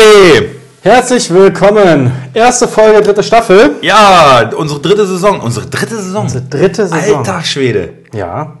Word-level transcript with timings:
everybody! 0.00 0.50
Herzlich 0.82 1.32
willkommen. 1.32 2.10
Erste 2.32 2.66
Folge, 2.66 3.02
dritte 3.02 3.22
Staffel. 3.22 3.72
Ja, 3.82 4.50
unsere 4.56 4.80
dritte 4.80 5.06
Saison. 5.06 5.40
Unsere 5.40 5.66
dritte 5.66 5.96
Saison. 5.96 6.22
Unsere 6.22 6.44
dritte 6.44 6.86
Saison. 6.86 7.18
Alter 7.18 7.42
Schwede. 7.44 7.90
Ja. 8.14 8.54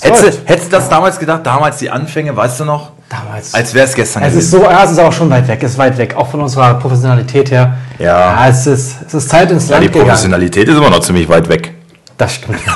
Hättest 0.00 0.22
du, 0.24 0.30
hättest 0.46 0.66
du 0.72 0.76
das 0.76 0.88
damals 0.88 1.18
gedacht? 1.18 1.42
Damals 1.44 1.76
die 1.76 1.90
Anfänge, 1.90 2.34
weißt 2.36 2.60
du 2.60 2.64
noch? 2.64 2.90
Damals. 3.08 3.54
Als 3.54 3.72
wäre 3.74 3.86
es 3.86 3.94
gestern 3.94 4.22
es 4.22 4.34
ist 4.34 4.50
so, 4.50 4.62
ja, 4.62 4.84
es 4.84 4.92
ist 4.92 4.98
auch 4.98 5.12
schon 5.12 5.30
weit 5.30 5.46
weg. 5.46 5.60
Es 5.62 5.72
ist 5.72 5.78
weit 5.78 5.98
weg, 5.98 6.14
auch 6.16 6.28
von 6.30 6.40
unserer 6.40 6.74
Professionalität 6.74 7.50
her. 7.50 7.74
Ja. 7.98 8.48
es 8.48 8.66
ist, 8.66 8.96
es 9.06 9.14
ist 9.14 9.28
Zeit 9.28 9.50
ins 9.50 9.68
Ja, 9.68 9.74
Land 9.76 9.84
die 9.84 9.88
gegangen. 9.88 10.06
Professionalität 10.08 10.68
ist 10.68 10.76
immer 10.76 10.90
noch 10.90 11.00
ziemlich 11.00 11.28
weit 11.28 11.48
weg. 11.48 11.72
Das 12.16 12.34
stimmt. 12.34 12.58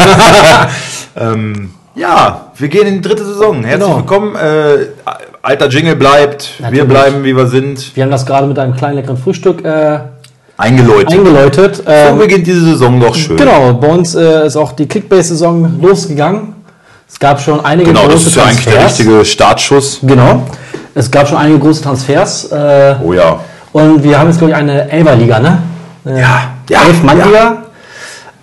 Ähm, 1.17 1.73
ja, 1.95 2.51
wir 2.57 2.67
gehen 2.69 2.89
in 2.89 2.95
die 3.01 3.09
dritte 3.09 3.25
Saison. 3.25 3.63
Herzlich 3.63 3.87
Genau. 3.87 3.99
willkommen. 3.99 4.35
Äh, 4.35 4.87
alter 5.45 5.69
Jingle 5.69 5.97
bleibt. 5.97 6.55
Wir 6.59 6.65
Natürlich. 6.67 6.89
bleiben, 6.89 7.25
wie 7.25 7.37
wir 7.37 7.47
sind. 7.47 7.95
Wir 7.95 8.05
haben 8.05 8.11
das 8.11 8.25
gerade 8.27 8.47
mit 8.47 8.59
einem 8.59 8.75
kleinen 8.75 8.97
leckeren 8.97 9.17
Frühstück 9.19 9.65
äh, 9.65 9.99
Eingeläutet. 10.57 11.13
eingeläutet. 11.13 11.77
So 11.77 11.83
Ähm, 11.87 12.19
beginnt 12.19 12.47
diese 12.47 12.61
Saison 12.65 13.01
doch 13.01 13.15
schön. 13.15 13.37
genau, 13.37 13.75
bei 13.75 13.89
uns 13.89 14.15
äh, 14.15 14.47
ist 14.47 14.57
auch 14.57 14.73
die 14.73 14.87
Kickbase-Saison 14.87 15.81
losgegangen. 15.83 16.55
Es 17.09 17.19
gab 17.19 17.41
schon 17.41 17.65
einige 17.65 17.91
Genau, 17.91 18.05
das 18.05 18.13
große 18.25 18.29
ist 18.29 18.37
ja 18.37 18.43
eigentlich 18.45 18.65
der 18.65 18.75
Transfers. 18.75 18.99
richtige 19.01 19.25
Startschuss. 19.25 19.99
Genau. 20.03 20.43
Es 20.95 21.11
gab 21.11 21.29
schon 21.29 21.39
einige 21.39 21.59
große 21.59 21.83
Transfers. 21.83 22.51
Äh, 22.53 22.95
Oh 23.05 23.13
ja. 23.13 23.39
Und 23.73 24.03
wir 24.03 24.19
haben 24.19 24.29
jetzt, 24.29 24.39
glaube 24.39 24.53
ich, 24.53 24.57
eine 24.57 24.89
Elferliga, 24.91 25.41
ne? 25.41 25.59
Äh, 26.07 26.21
Ja, 26.21 26.41
ja, 26.71 26.83
Elf-Mann-Liga. 26.87 27.57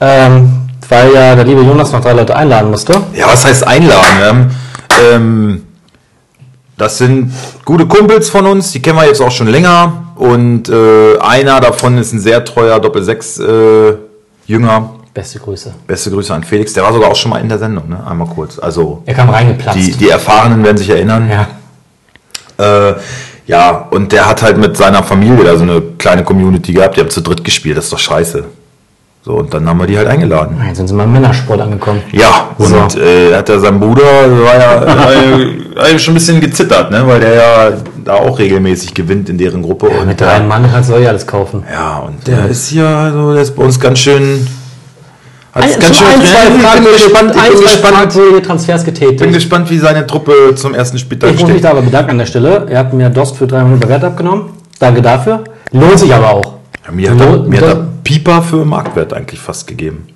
Ähm, 0.01 0.51
weil 0.89 1.13
ja 1.13 1.35
der 1.35 1.45
liebe 1.45 1.61
Jonas 1.61 1.91
noch 1.93 2.01
drei 2.01 2.11
Leute 2.13 2.35
einladen 2.35 2.69
musste. 2.69 2.93
Ja, 3.13 3.27
was 3.27 3.45
heißt 3.45 3.65
einladen? 3.65 4.51
Wir 4.99 5.15
ähm, 5.15 5.63
das 6.81 6.97
sind 6.97 7.31
gute 7.63 7.85
Kumpels 7.85 8.29
von 8.29 8.45
uns, 8.47 8.71
die 8.71 8.81
kennen 8.81 8.97
wir 8.97 9.05
jetzt 9.05 9.21
auch 9.21 9.31
schon 9.31 9.47
länger. 9.47 10.13
Und 10.15 10.69
äh, 10.69 11.17
einer 11.19 11.59
davon 11.59 11.97
ist 11.97 12.13
ein 12.13 12.19
sehr 12.19 12.43
treuer 12.43 12.79
Doppel-6-Jünger. 12.79 14.89
Beste 15.13 15.39
Grüße. 15.39 15.73
Beste 15.87 16.09
Grüße 16.11 16.33
an 16.33 16.43
Felix. 16.43 16.73
Der 16.73 16.83
war 16.83 16.93
sogar 16.93 17.09
auch 17.11 17.15
schon 17.15 17.31
mal 17.31 17.39
in 17.41 17.49
der 17.49 17.59
Sendung, 17.59 17.89
ne? 17.89 18.05
Einmal 18.07 18.27
kurz. 18.27 18.57
Also 18.59 19.03
Er 19.05 19.13
kam 19.13 19.29
reingeplatzt. 19.29 19.77
die, 19.77 19.91
die 19.91 20.09
Erfahrenen 20.09 20.63
werden 20.63 20.77
sich 20.77 20.89
erinnern. 20.89 21.29
ja. 21.29 21.47
Äh, 22.89 22.95
ja, 23.47 23.87
und 23.89 24.11
der 24.11 24.29
hat 24.29 24.43
halt 24.43 24.57
mit 24.57 24.77
seiner 24.77 25.03
Familie 25.03 25.43
da 25.43 25.57
so 25.57 25.63
eine 25.63 25.81
kleine 25.97 26.23
Community 26.23 26.73
gehabt. 26.73 26.95
Die 26.95 27.01
haben 27.01 27.09
zu 27.09 27.21
dritt 27.21 27.43
gespielt. 27.43 27.75
Das 27.75 27.85
ist 27.85 27.93
doch 27.93 27.99
scheiße. 27.99 28.45
So, 29.23 29.33
und 29.33 29.53
dann 29.53 29.69
haben 29.69 29.77
wir 29.79 29.85
die 29.85 29.95
halt 29.97 30.07
eingeladen. 30.07 30.57
Jetzt 30.67 30.77
sind 30.77 30.87
sie 30.87 30.95
mal 30.95 31.03
im 31.03 31.13
Männersport 31.13 31.61
angekommen. 31.61 32.01
Ja, 32.11 32.47
und 32.57 32.91
So. 32.91 32.99
äh, 32.99 33.35
hat 33.35 33.49
ja 33.49 33.59
sein 33.59 33.79
Bruder, 33.79 34.01
war 34.03 34.57
ja, 34.59 34.81
war 34.87 35.13
ja, 35.13 35.91
ja 35.91 35.99
schon 35.99 36.13
ein 36.13 36.15
bisschen 36.15 36.41
gezittert, 36.41 36.89
ne? 36.89 37.03
weil 37.05 37.19
der 37.19 37.33
ja 37.35 37.71
da 38.03 38.13
auch 38.15 38.39
regelmäßig 38.39 38.95
gewinnt 38.95 39.29
in 39.29 39.37
deren 39.37 39.61
Gruppe. 39.61 39.87
und 39.89 40.07
Mit 40.07 40.19
drei 40.19 40.39
Mann 40.39 40.65
kannst 40.71 40.89
du 40.89 40.97
ja 40.97 41.09
alles 41.09 41.27
kaufen. 41.27 41.63
Ja, 41.71 41.97
und 41.99 42.25
der 42.27 42.47
ist 42.47 42.69
hier, 42.69 42.87
also 42.87 43.33
der 43.33 43.43
ist 43.43 43.55
bei 43.55 43.63
uns 43.63 43.79
ganz 43.79 43.99
schön. 43.99 44.47
Hat 45.53 45.65
es 45.65 45.75
Ein, 45.75 45.79
ganz 45.81 45.97
schon 45.97 46.07
schön 46.07 46.15
ein, 46.21 46.25
zwei 46.25 46.47
ich 46.47 46.51
bin 46.53 46.61
Fragen, 46.61 46.83
gespannt, 46.85 47.31
ich 47.35 47.41
ein, 47.41 47.49
bin 47.49 47.57
zwei 47.57 47.63
gespannt, 47.63 47.95
fragwürdige 47.95 48.41
Transfers 48.41 48.83
bin 48.85 48.93
getätigt. 48.95 49.33
gespannt, 49.33 49.69
wie 49.69 49.77
seine 49.77 50.07
Truppe 50.07 50.55
zum 50.55 50.73
ersten 50.73 50.97
Spieltag 50.97 51.29
Ich 51.29 51.35
muss 51.41 51.43
mich 51.43 51.57
steht. 51.59 51.65
da 51.65 51.71
aber 51.71 51.81
bedanken 51.83 52.11
an 52.11 52.17
der 52.17 52.25
Stelle. 52.25 52.65
Er 52.69 52.79
hat 52.79 52.93
mir 52.93 53.09
Dost 53.11 53.35
für 53.37 53.45
drei 53.45 53.63
Minuten 53.63 53.87
Wert 53.87 54.03
abgenommen. 54.03 54.45
Danke 54.79 55.01
dafür. 55.03 55.43
Lohnt 55.73 55.99
sich 55.99 56.11
aber 56.11 56.29
auch. 56.31 56.60
Ja, 56.97 57.11
mir 57.11 57.11
hat, 57.11 57.19
er, 57.21 57.37
mir 57.43 57.61
hat 57.61 57.67
er 57.67 57.87
Pieper 58.03 58.41
für 58.41 58.65
Marktwert 58.65 59.13
eigentlich 59.13 59.39
fast 59.39 59.67
gegeben. 59.67 60.07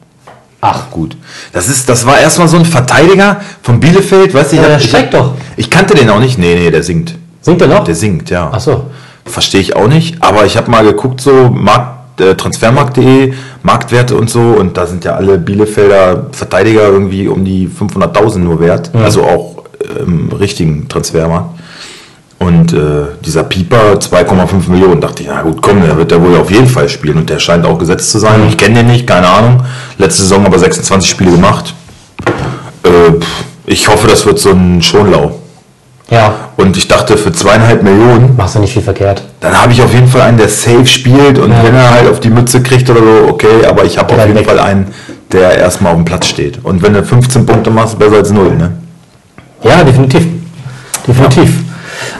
Ach, 0.61 0.89
Gut. 0.89 1.15
Das 1.53 1.67
ist, 1.69 1.87
das 1.87 2.05
war 2.05 2.19
erstmal 2.19 2.47
so 2.47 2.57
ein 2.57 2.65
Verteidiger 2.65 3.39
von 3.61 3.79
Bielefeld, 3.79 4.33
weißt 4.33 4.53
du? 4.53 4.55
ich 4.55 4.61
Ja, 4.61 4.67
der 4.67 4.77
ich, 4.77 4.89
steckt 4.89 5.13
doch. 5.13 5.33
Ich 5.57 5.69
kannte 5.69 5.93
den 5.93 6.09
auch 6.09 6.19
nicht. 6.19 6.39
Nee, 6.39 6.55
nee, 6.55 6.71
der 6.71 6.81
singt. 6.81 7.15
singt 7.41 7.61
er 7.61 7.67
noch? 7.67 7.83
Der 7.83 7.93
singt, 7.93 8.29
ja. 8.29 8.49
Ach 8.51 8.59
so. 8.59 8.85
Verstehe 9.25 9.61
ich 9.61 9.75
auch 9.75 9.87
nicht, 9.87 10.21
aber 10.23 10.45
ich 10.45 10.57
habe 10.57 10.69
mal 10.71 10.83
geguckt, 10.83 11.21
so 11.21 11.49
Markt, 11.49 12.21
äh, 12.21 12.35
transfermarkt.de, 12.35 13.33
Marktwerte 13.63 14.15
und 14.15 14.29
so, 14.29 14.39
und 14.39 14.77
da 14.77 14.85
sind 14.85 15.03
ja 15.03 15.15
alle 15.15 15.37
Bielefelder 15.37 16.27
Verteidiger 16.31 16.87
irgendwie 16.87 17.27
um 17.27 17.43
die 17.43 17.67
500.000 17.67 18.39
nur 18.39 18.59
wert, 18.59 18.91
also 18.93 19.23
auch 19.23 19.63
im 19.99 20.31
richtigen 20.31 20.87
Transfermarkt. 20.87 21.54
Und 22.37 22.73
äh, 22.73 22.77
dieser 23.25 23.43
Pieper 23.43 23.93
2,5 23.93 24.69
Millionen, 24.69 24.99
dachte 25.01 25.23
ich, 25.23 25.29
na 25.31 25.41
gut, 25.41 25.61
komm, 25.61 25.81
der 25.81 25.95
wird 25.97 26.11
ja 26.11 26.21
wohl 26.21 26.35
auf 26.37 26.51
jeden 26.51 26.67
Fall 26.67 26.89
spielen 26.89 27.17
und 27.17 27.29
der 27.29 27.39
scheint 27.39 27.65
auch 27.65 27.77
gesetzt 27.79 28.11
zu 28.11 28.19
sein. 28.19 28.41
Ich 28.49 28.57
kenne 28.57 28.75
den 28.75 28.87
nicht, 28.87 29.07
keine 29.07 29.27
Ahnung. 29.27 29.63
Letzte 29.97 30.23
Saison 30.23 30.45
aber 30.45 30.59
26 30.59 31.09
Spiele 31.09 31.31
gemacht. 31.31 31.73
Äh, 32.83 32.89
ich 33.65 33.87
hoffe, 33.87 34.07
das 34.07 34.25
wird 34.25 34.37
so 34.39 34.51
ein 34.51 34.81
Schonlau. 34.81 35.39
Ja, 36.11 36.35
Und 36.57 36.77
ich 36.77 36.87
dachte, 36.87 37.17
für 37.17 37.31
zweieinhalb 37.31 37.81
Millionen 37.81 38.35
machst 38.37 38.53
du 38.53 38.59
nicht 38.59 38.73
viel 38.73 38.83
verkehrt. 38.83 39.23
dann 39.39 39.59
habe 39.59 39.71
ich 39.73 39.81
auf 39.81 39.91
jeden 39.91 40.07
Fall 40.07 40.21
einen, 40.21 40.37
der 40.37 40.49
safe 40.49 40.85
spielt 40.85 41.39
und 41.39 41.51
Ja. 41.51 41.63
wenn 41.63 41.73
er 41.73 41.89
halt 41.89 42.07
auf 42.07 42.19
die 42.19 42.29
Mütze 42.29 42.61
kriegt 42.61 42.87
oder 42.91 42.99
so, 42.99 43.27
okay, 43.29 43.65
aber 43.67 43.85
ich 43.85 43.97
habe 43.97 44.09
auf 44.09 44.15
Oder 44.19 44.27
jeden 44.27 44.37
weg. 44.39 44.45
Fall 44.45 44.59
einen, 44.59 44.93
der 45.31 45.57
erstmal 45.57 45.93
auf 45.93 45.97
dem 45.97 46.05
Platz 46.05 46.27
steht. 46.27 46.59
Und 46.63 46.83
wenn 46.83 46.93
du 46.93 47.01
15 47.01 47.43
Punkte 47.47 47.71
machst, 47.71 47.97
besser 47.97 48.17
als 48.17 48.29
null, 48.29 48.55
ne? 48.55 48.71
Ja, 49.63 49.83
definitiv. 49.83 50.27
Definitiv. 51.07 51.49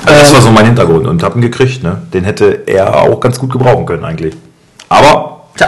Also 0.06 0.19
das 0.19 0.30
Ähm, 0.30 0.36
war 0.36 0.41
so 0.41 0.52
mein 0.52 0.66
Hintergrund 0.66 1.08
und 1.08 1.24
habe 1.24 1.36
ihn 1.38 1.41
gekriegt, 1.41 1.84
ne? 1.84 1.97
Den 2.13 2.24
hätte 2.24 2.63
er 2.68 3.02
auch 3.02 3.19
ganz 3.19 3.40
gut 3.40 3.52
gebrauchen 3.52 3.86
können 3.86 4.03
eigentlich. 4.06 4.36
Aber, 4.90 5.41
tja, 5.58 5.68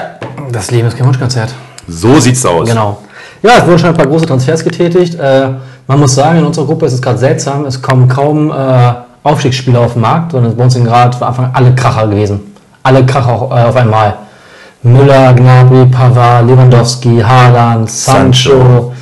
Das 0.51 0.71
Leben 0.71 0.87
ist 0.87 0.97
kein 0.97 1.07
Wunschkonzert. 1.07 1.53
so 1.87 2.19
sieht's 2.19 2.45
aus. 2.45 2.67
Genau. 2.69 2.99
Ja, 3.43 3.51
es 3.59 3.65
wurden 3.65 3.79
schon 3.79 3.89
ein 3.89 3.95
paar 3.97 4.07
große 4.07 4.25
Transfers 4.25 4.63
getätigt. 4.63 5.15
Äh, 5.15 5.49
man 5.87 5.99
muss 5.99 6.15
sagen, 6.15 6.39
in 6.39 6.45
unserer 6.45 6.65
Gruppe 6.65 6.85
ist 6.87 6.93
es 6.93 7.01
gerade 7.01 7.17
seltsam. 7.17 7.65
Es 7.65 7.81
kommen 7.81 8.07
kaum 8.07 8.51
äh, 8.51 8.93
Aufstiegsspieler 9.23 9.79
auf 9.81 9.93
den 9.93 10.01
Markt, 10.01 10.31
sondern 10.31 10.55
bei 10.55 10.63
uns 10.63 10.73
sind 10.73 10.85
gerade 10.85 11.15
von 11.17 11.27
Anfang 11.27 11.45
an 11.45 11.51
alle 11.53 11.75
Kracher 11.75 12.07
gewesen. 12.07 12.53
Alle 12.83 13.05
Kracher 13.05 13.49
äh, 13.51 13.63
auf 13.69 13.75
einmal. 13.75 14.15
Müller, 14.83 15.33
Gnabry, 15.33 15.85
Pavard, 15.87 16.47
Lewandowski, 16.47 17.19
Haaland, 17.21 17.89
Sancho, 17.89 18.49
Sancho. 18.51 18.93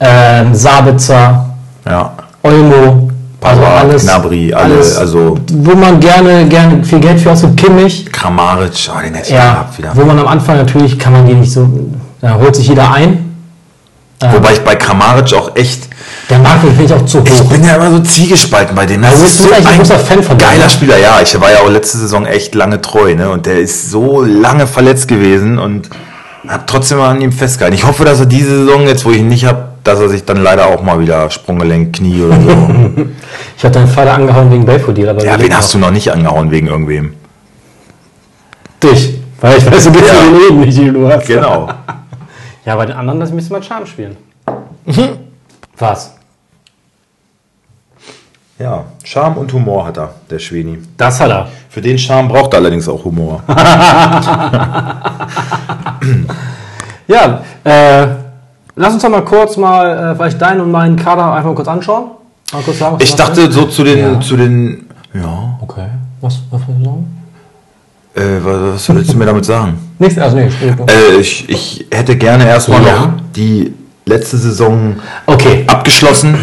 ähm, 0.00 0.54
Sabitzer, 0.54 1.46
Ja. 1.84 2.12
Olmo. 2.42 3.10
Also 3.42 3.62
alles, 3.64 4.02
Gnabry, 4.04 4.52
alle, 4.52 4.74
alles, 4.74 4.96
also 4.96 5.38
wo 5.52 5.74
man 5.76 6.00
gerne, 6.00 6.46
gerne 6.46 6.82
viel 6.84 7.00
Geld 7.00 7.20
für 7.20 7.30
ausgibt. 7.30 7.56
Kimmich, 7.58 8.10
Kramaric, 8.10 8.90
oh, 8.90 9.00
den 9.02 9.14
hätte 9.14 9.28
ich 9.28 9.34
ja, 9.34 9.52
gehabt 9.52 9.78
wieder. 9.78 9.90
wo 9.94 10.04
man 10.04 10.18
am 10.18 10.26
Anfang 10.26 10.56
natürlich 10.56 10.98
kann 10.98 11.12
man 11.12 11.26
die 11.26 11.34
nicht 11.34 11.52
so, 11.52 11.68
da 12.20 12.34
holt 12.34 12.56
sich 12.56 12.68
jeder 12.68 12.90
ein. 12.92 13.22
Wobei 14.18 14.54
ich 14.54 14.60
bei 14.60 14.74
Kramaric 14.74 15.34
auch 15.34 15.54
echt, 15.54 15.88
Der 16.30 16.38
Markt 16.38 16.60
finde 16.64 16.82
ich 16.84 16.92
auch 16.92 17.04
zu 17.04 17.20
hoch. 17.20 17.24
Ich 17.26 17.42
bin 17.42 17.62
ja 17.62 17.76
immer 17.76 17.90
so 17.90 17.98
ziegespalten 18.00 18.74
bei. 18.74 18.84
Ja, 18.86 18.96
Das 18.96 19.18
du 19.20 19.24
ist 19.26 19.38
bist 19.38 19.38
so 19.42 19.48
eigentlich 19.54 19.66
ein 19.66 19.72
ein 19.74 19.78
großer 19.80 19.98
Fan 19.98 20.22
von 20.22 20.38
geiler 20.38 20.64
ne? 20.64 20.70
Spieler. 20.70 20.98
Ja, 20.98 21.20
ich 21.22 21.38
war 21.38 21.52
ja 21.52 21.58
auch 21.58 21.68
letzte 21.68 21.98
Saison 21.98 22.24
echt 22.24 22.54
lange 22.54 22.80
treu, 22.80 23.14
ne? 23.14 23.28
Und 23.28 23.44
der 23.44 23.60
ist 23.60 23.90
so 23.90 24.22
lange 24.24 24.66
verletzt 24.66 25.06
gewesen 25.08 25.58
und 25.58 25.90
hab 26.48 26.66
trotzdem 26.66 26.96
mal 26.98 27.10
an 27.10 27.20
ihm 27.20 27.30
festgehalten. 27.32 27.76
Ich 27.76 27.84
hoffe, 27.86 28.04
dass 28.06 28.18
er 28.20 28.26
diese 28.26 28.64
Saison 28.64 28.86
jetzt, 28.86 29.04
wo 29.04 29.10
ich 29.10 29.18
ihn 29.18 29.28
nicht 29.28 29.44
hab, 29.44 29.75
dass 29.86 30.00
er 30.00 30.08
sich 30.08 30.24
dann 30.24 30.38
leider 30.42 30.66
auch 30.66 30.82
mal 30.82 30.98
wieder 31.00 31.30
Sprunggelenk, 31.30 31.96
Knie 31.96 32.22
oder 32.22 32.40
so. 32.40 32.50
Ich 33.58 33.64
habe 33.64 33.72
deinen 33.72 33.88
Vater 33.88 34.12
angehauen 34.12 34.50
wegen 34.50 34.66
Belfodil, 34.66 35.08
aber 35.08 35.24
ja, 35.24 35.40
wen 35.40 35.56
hast 35.56 35.72
du 35.72 35.78
noch 35.78 35.90
nicht 35.90 36.12
angehauen 36.12 36.50
wegen 36.50 36.66
irgendwem? 36.66 37.14
Dich. 38.82 39.14
Weil 39.40 39.56
ich 39.56 39.70
weiß, 39.70 39.84
du 39.84 39.92
bist 39.92 40.04
Ja. 40.06 40.12
den 40.20 40.38
Leben 40.38 40.60
nicht, 40.60 40.94
du 40.94 41.08
hast. 41.10 41.26
Genau. 41.26 41.68
Ja, 42.66 42.74
bei 42.74 42.84
den 42.84 42.96
anderen, 42.96 43.20
das 43.20 43.30
müsste 43.30 43.52
man 43.52 43.62
Charme 43.62 43.86
spielen. 43.86 44.16
Mhm. 44.86 45.08
Was? 45.78 46.14
Ja, 48.58 48.84
Charme 49.04 49.36
und 49.38 49.52
Humor 49.52 49.86
hat 49.86 49.98
er, 49.98 50.10
der 50.28 50.38
Schweni. 50.40 50.78
Das 50.96 51.20
hat 51.20 51.30
er. 51.30 51.46
Für 51.70 51.80
den 51.80 51.96
Charme 51.96 52.26
braucht 52.28 52.52
er 52.54 52.58
allerdings 52.58 52.88
auch 52.88 53.04
Humor. 53.04 53.40
Ja, 57.06 57.42
äh, 57.64 58.06
lass 58.76 58.92
uns 58.94 59.02
doch 59.02 59.08
mal 59.10 59.24
kurz 59.24 59.56
mal 59.56 60.12
äh, 60.12 60.14
vielleicht 60.16 60.40
deinen 60.40 60.60
und 60.60 60.70
meinen 60.70 60.96
Kader 60.96 61.32
einfach 61.32 61.48
mal 61.50 61.54
kurz 61.54 61.68
anschauen. 61.68 62.10
Mal 62.52 62.62
kurz 62.62 62.78
sagen, 62.78 62.96
Ich 63.00 63.14
dachte 63.14 63.42
hast. 63.46 63.52
so 63.52 63.64
zu 63.64 63.82
den, 63.84 63.98
Ja. 63.98 64.20
zu 64.20 64.36
den, 64.36 64.86
ja, 65.14 65.58
Okay. 65.60 65.86
Was, 66.20 66.38
was 66.50 66.60
willst 66.66 66.80
du 66.80 66.84
sagen? 66.84 67.06
äh, 68.14 68.44
was, 68.44 68.88
was 68.88 68.96
willst 68.96 69.12
du 69.12 69.16
mir 69.18 69.26
damit 69.26 69.44
sagen? 69.44 69.78
Nichts, 69.98 70.18
also 70.18 70.36
noch. 70.36 70.88
Äh, 70.88 71.16
ich, 71.20 71.48
ich 71.48 71.86
hätte 71.92 72.16
gerne 72.16 72.46
erstmal 72.46 72.82
Ja. 72.84 72.92
noch 73.00 73.08
die 73.34 73.74
letzte 74.06 74.36
Saison 74.38 74.96
Okay. 75.26 75.64
abgeschlossen. 75.66 76.36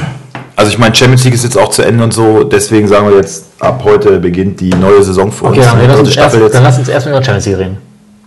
Also 0.55 0.69
ich 0.71 0.77
meine, 0.77 0.93
Champions 0.93 1.23
League 1.23 1.33
ist 1.33 1.43
jetzt 1.43 1.57
auch 1.57 1.69
zu 1.69 1.81
Ende 1.81 2.03
und 2.03 2.13
so, 2.13 2.43
deswegen 2.43 2.87
sagen 2.87 3.07
wir 3.09 3.15
jetzt, 3.17 3.45
ab 3.59 3.81
heute 3.83 4.19
beginnt 4.19 4.59
die 4.59 4.69
neue 4.69 5.01
Saison 5.01 5.31
für 5.31 5.45
Okay, 5.45 5.59
uns. 5.59 5.67
dann, 5.67 5.79
Die 5.79 5.85
lass 5.87 5.99
uns 5.99 6.15
erst, 6.15 6.35
dann 6.53 6.63
lass 6.63 6.77
uns 6.77 6.89
erstmal 6.89 7.15
über 7.15 7.23
Champions 7.23 7.45
League 7.47 7.57
reden. 7.57 7.77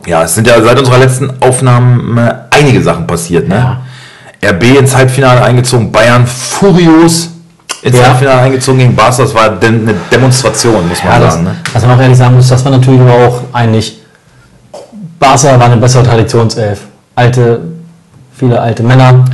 Ja, 0.06 0.22
es 0.24 0.34
sind 0.34 0.46
ja 0.46 0.60
seit 0.60 0.78
unserer 0.78 0.98
letzten 0.98 1.30
Aufnahme 1.40 2.46
einige 2.50 2.82
Sachen 2.82 3.06
passiert. 3.06 3.48
Ne? 3.48 3.78
RB 4.44 4.78
ins 4.78 4.94
Halbfinale 4.94 5.42
eingezogen, 5.42 5.90
Bayern 5.90 6.26
furios 6.26 7.30
ins 7.82 7.96
Ja. 7.96 8.06
Halbfinale 8.08 8.40
eingezogen 8.42 8.78
gegen 8.78 8.94
Barca. 8.96 9.22
Das 9.22 9.34
war 9.34 9.44
eine 9.60 9.94
Demonstration, 10.12 10.88
muss 10.88 11.02
man 11.02 11.12
Ja, 11.14 11.18
das, 11.20 11.34
sagen. 11.34 11.44
Ne? 11.44 11.56
was 11.72 11.82
man 11.86 11.96
auch 11.98 12.02
ehrlich 12.02 12.18
sagen 12.18 12.36
muss, 12.36 12.48
das 12.48 12.64
war 12.64 12.72
natürlich 12.72 13.00
aber 13.00 13.12
auch 13.14 13.40
eigentlich. 13.52 14.00
Barca 15.18 15.58
war 15.58 15.66
eine 15.66 15.76
bessere 15.78 16.02
Traditionself. 16.02 16.80
Alte, 17.14 17.60
viele 18.36 18.60
alte 18.60 18.82
Männer. 18.82 19.24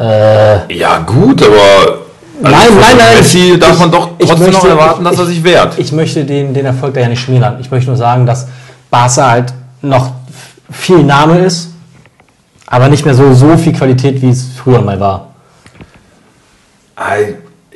Äh, 0.00 0.74
Ja, 0.74 0.98
gut, 0.98 1.42
aber 1.42 1.98
nein, 2.40 2.52
nein, 2.70 2.96
nein. 2.96 3.16
Messi 3.18 3.52
ich- 3.52 3.60
darf 3.60 3.78
man 3.78 3.88
ich- 3.90 3.94
doch 3.94 4.08
ich 4.18 4.28
trotzdem 4.28 4.46
noch 4.46 4.52
möchte- 4.62 4.68
erwarten, 4.70 5.04
dass 5.04 5.18
er 5.18 5.26
sich 5.26 5.44
wehrt. 5.44 5.78
Ich 5.78 5.92
möchte 5.92 6.24
den, 6.24 6.54
den 6.54 6.64
Erfolg 6.66 6.94
da 6.94 7.00
ja 7.00 7.08
nicht 7.08 7.20
schmälern. 7.20 7.58
Ich 7.60 7.70
möchte 7.70 7.88
nur 7.90 7.98
sagen, 7.98 8.24
dass 8.26 8.46
Barca 8.90 9.30
halt 9.30 9.52
noch 9.82 10.12
viel 10.70 11.02
Name 11.04 11.38
ist, 11.40 11.68
aber 12.72 12.88
nicht 12.88 13.04
mehr 13.04 13.14
so, 13.14 13.34
so 13.34 13.58
viel 13.58 13.74
Qualität, 13.74 14.22
wie 14.22 14.30
es 14.30 14.46
früher 14.56 14.80
mal 14.80 14.98
war. 14.98 15.34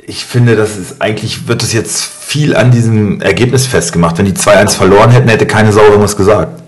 Ich 0.07 0.25
finde, 0.25 0.55
das 0.55 0.75
ist 0.75 0.99
eigentlich 0.99 1.47
wird 1.47 1.61
es 1.61 1.71
jetzt 1.71 2.03
viel 2.03 2.55
an 2.55 2.71
diesem 2.71 3.21
Ergebnis 3.21 3.67
festgemacht. 3.67 4.17
Wenn 4.17 4.25
die 4.25 4.33
2-1 4.33 4.75
verloren 4.75 5.11
hätten, 5.11 5.29
hätte 5.29 5.45
keine 5.45 5.71
Sau 5.71 5.83
irgendwas 5.83 6.17
gesagt. 6.17 6.63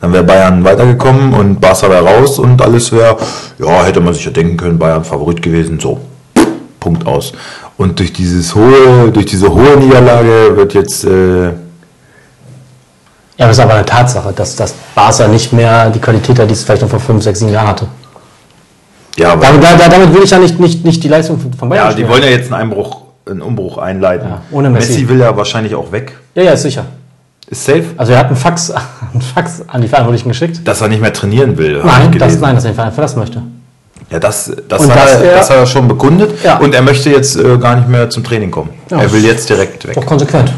Dann 0.00 0.14
wäre 0.14 0.24
Bayern 0.24 0.64
weitergekommen 0.64 1.34
und 1.34 1.60
Barca 1.60 1.90
wäre 1.90 2.06
raus 2.06 2.38
und 2.38 2.62
alles 2.62 2.90
wäre, 2.90 3.18
ja, 3.58 3.84
hätte 3.84 4.00
man 4.00 4.14
sich 4.14 4.24
ja 4.24 4.30
denken 4.30 4.56
können, 4.56 4.78
Bayern 4.78 5.04
Favorit 5.04 5.42
gewesen, 5.42 5.78
so. 5.78 6.00
Punkt 6.80 7.06
aus. 7.06 7.34
Und 7.76 7.98
durch 7.98 8.14
dieses 8.14 8.54
hohe, 8.54 9.10
durch 9.12 9.26
diese 9.26 9.52
hohe 9.52 9.76
Niederlage 9.76 10.56
wird 10.56 10.72
jetzt 10.72 11.04
äh, 11.04 11.50
Ja, 13.38 13.44
aber 13.44 13.52
es 13.52 13.58
ist 13.58 13.62
aber 13.64 13.74
eine 13.74 13.84
Tatsache, 13.84 14.32
dass 14.32 14.56
das 14.56 14.74
Barca 14.94 15.28
nicht 15.28 15.52
mehr 15.52 15.90
die 15.90 16.00
Qualität 16.00 16.38
hat, 16.40 16.48
die 16.48 16.54
es 16.54 16.64
vielleicht 16.64 16.82
noch 16.82 16.88
vor 16.90 16.98
5, 17.00 17.22
6, 17.22 17.38
7 17.38 17.52
Jahren 17.52 17.68
hatte. 17.68 17.86
ja, 19.16 19.32
aber, 19.32 19.46
Damit, 19.46 19.62
da, 19.64 19.76
da- 19.76 19.88
damit 19.88 20.12
will 20.12 20.22
ich 20.24 20.30
ja 20.30 20.38
nicht, 20.38 20.58
nicht, 20.58 20.84
nicht 20.84 21.02
die 21.04 21.08
Leistung 21.08 21.38
von- 21.56 21.68
Bayern 21.68 21.84
ja, 21.84 21.88
die 21.88 21.92
spielen. 22.02 22.08
wollen 22.08 22.22
ja 22.24 22.30
jetzt 22.30 22.52
einen 22.52 22.62
Einbruch, 22.62 23.02
einen 23.26 23.40
Umbruch 23.42 23.78
einleiten. 23.78 24.28
Ja, 24.28 24.42
ohne 24.50 24.70
Messi. 24.70 25.08
will 25.08 25.20
ja 25.20 25.36
wahrscheinlich 25.36 25.74
auch 25.74 25.92
weg. 25.92 26.16
ja, 26.34 26.42
ja, 26.42 26.52
ist 26.52 26.62
sicher. 26.62 26.84
Ist 27.50 27.64
safe, 27.64 27.84
Also 27.96 28.12
er 28.12 28.18
hat 28.18 28.26
einen 28.26 28.36
Fax, 28.36 28.70
einen 29.12 29.22
Fax 29.22 29.62
an 29.68 29.80
die 29.82 29.88
Verantwortlichen 29.88 30.28
geschickt. 30.28 30.60
dass 30.66 30.80
er 30.80 30.88
nicht 30.88 31.00
mehr 31.00 31.12
trainieren 31.12 31.56
will. 31.56 31.80
Nein, 31.84 32.12
das, 32.18 32.38
nein, 32.40 32.56
dass 32.56 32.64
er 32.64 32.72
den 32.72 32.76
Verein 32.76 32.92
verlassen 32.92 33.20
möchte. 33.20 33.40
Ja, 34.10 34.18
das, 34.18 34.50
das, 34.68 34.82
hat, 34.82 34.96
dass 34.96 35.14
er, 35.14 35.24
er- 35.24 35.36
das 35.36 35.50
hat 35.50 35.56
er 35.58 35.66
schon 35.66 35.86
bekundet. 35.86 36.42
Ja. 36.44 36.58
Und 36.58 36.74
er 36.74 36.82
möchte 36.82 37.08
jetzt 37.10 37.36
äh, 37.36 37.56
gar 37.58 37.76
nicht 37.76 37.88
mehr 37.88 38.10
zum 38.10 38.24
Training 38.24 38.50
kommen. 38.50 38.70
Ja. 38.90 39.00
er 39.00 39.12
will 39.12 39.24
jetzt 39.24 39.48
direkt 39.48 39.86
weg. 39.86 39.94
Doch 39.94 40.04
konsequent. 40.06 40.52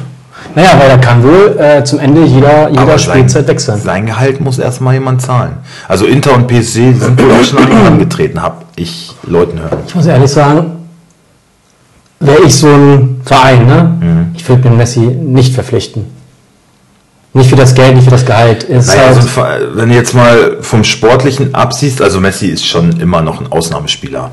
Naja, 0.55 0.71
weil 0.79 0.91
er 0.91 0.99
kann 0.99 1.23
wohl 1.23 1.57
äh, 1.59 1.85
zum 1.85 1.99
Ende 2.01 2.25
jeder, 2.25 2.69
jeder 2.71 2.83
Aber 2.83 2.99
Spielzeit 2.99 3.47
wechseln. 3.47 3.81
sein 3.81 4.07
Gehalt 4.07 4.41
muss 4.41 4.59
erstmal 4.59 4.95
jemand 4.95 5.23
zahlen. 5.23 5.59
Also 5.89 6.07
Inter 6.07 6.35
und 6.35 6.47
PSG 6.49 6.93
sind 6.99 7.23
wohl 7.23 7.31
auch 7.33 7.45
schon 7.45 7.59
an 7.59 7.71
ihn 7.71 7.77
herangetreten, 7.79 8.43
habe 8.43 8.65
ich 8.77 9.13
Leuten 9.27 9.61
hören. 9.61 9.79
Ich 9.87 9.95
muss 9.95 10.07
ehrlich 10.07 10.31
sagen, 10.31 10.73
wäre 12.19 12.43
ich 12.43 12.55
so 12.55 12.67
ein 12.69 13.21
Verein, 13.25 13.67
ne? 13.67 13.97
Mhm. 14.01 14.27
ich 14.35 14.49
würde 14.49 14.63
den 14.63 14.77
Messi 14.77 15.01
nicht 15.01 15.55
verpflichten. 15.55 16.07
Nicht 17.33 17.49
für 17.49 17.57
das 17.57 17.75
Geld, 17.75 17.95
nicht 17.95 18.05
für 18.05 18.11
das 18.11 18.27
Gehalt. 18.27 18.69
Naja, 18.69 18.83
halt, 19.07 19.15
so 19.15 19.21
ein 19.21 19.27
Ver- 19.29 19.59
wenn 19.75 19.89
du 19.91 19.95
jetzt 19.95 20.15
mal 20.15 20.57
vom 20.63 20.83
Sportlichen 20.83 21.55
absiehst, 21.55 22.03
also 22.03 22.19
Messi 22.21 22.47
ist 22.49 22.67
schon 22.67 22.99
immer 22.99 23.23
noch 23.23 23.41
ein 23.41 23.53
Ausnahmespieler. 23.53 24.33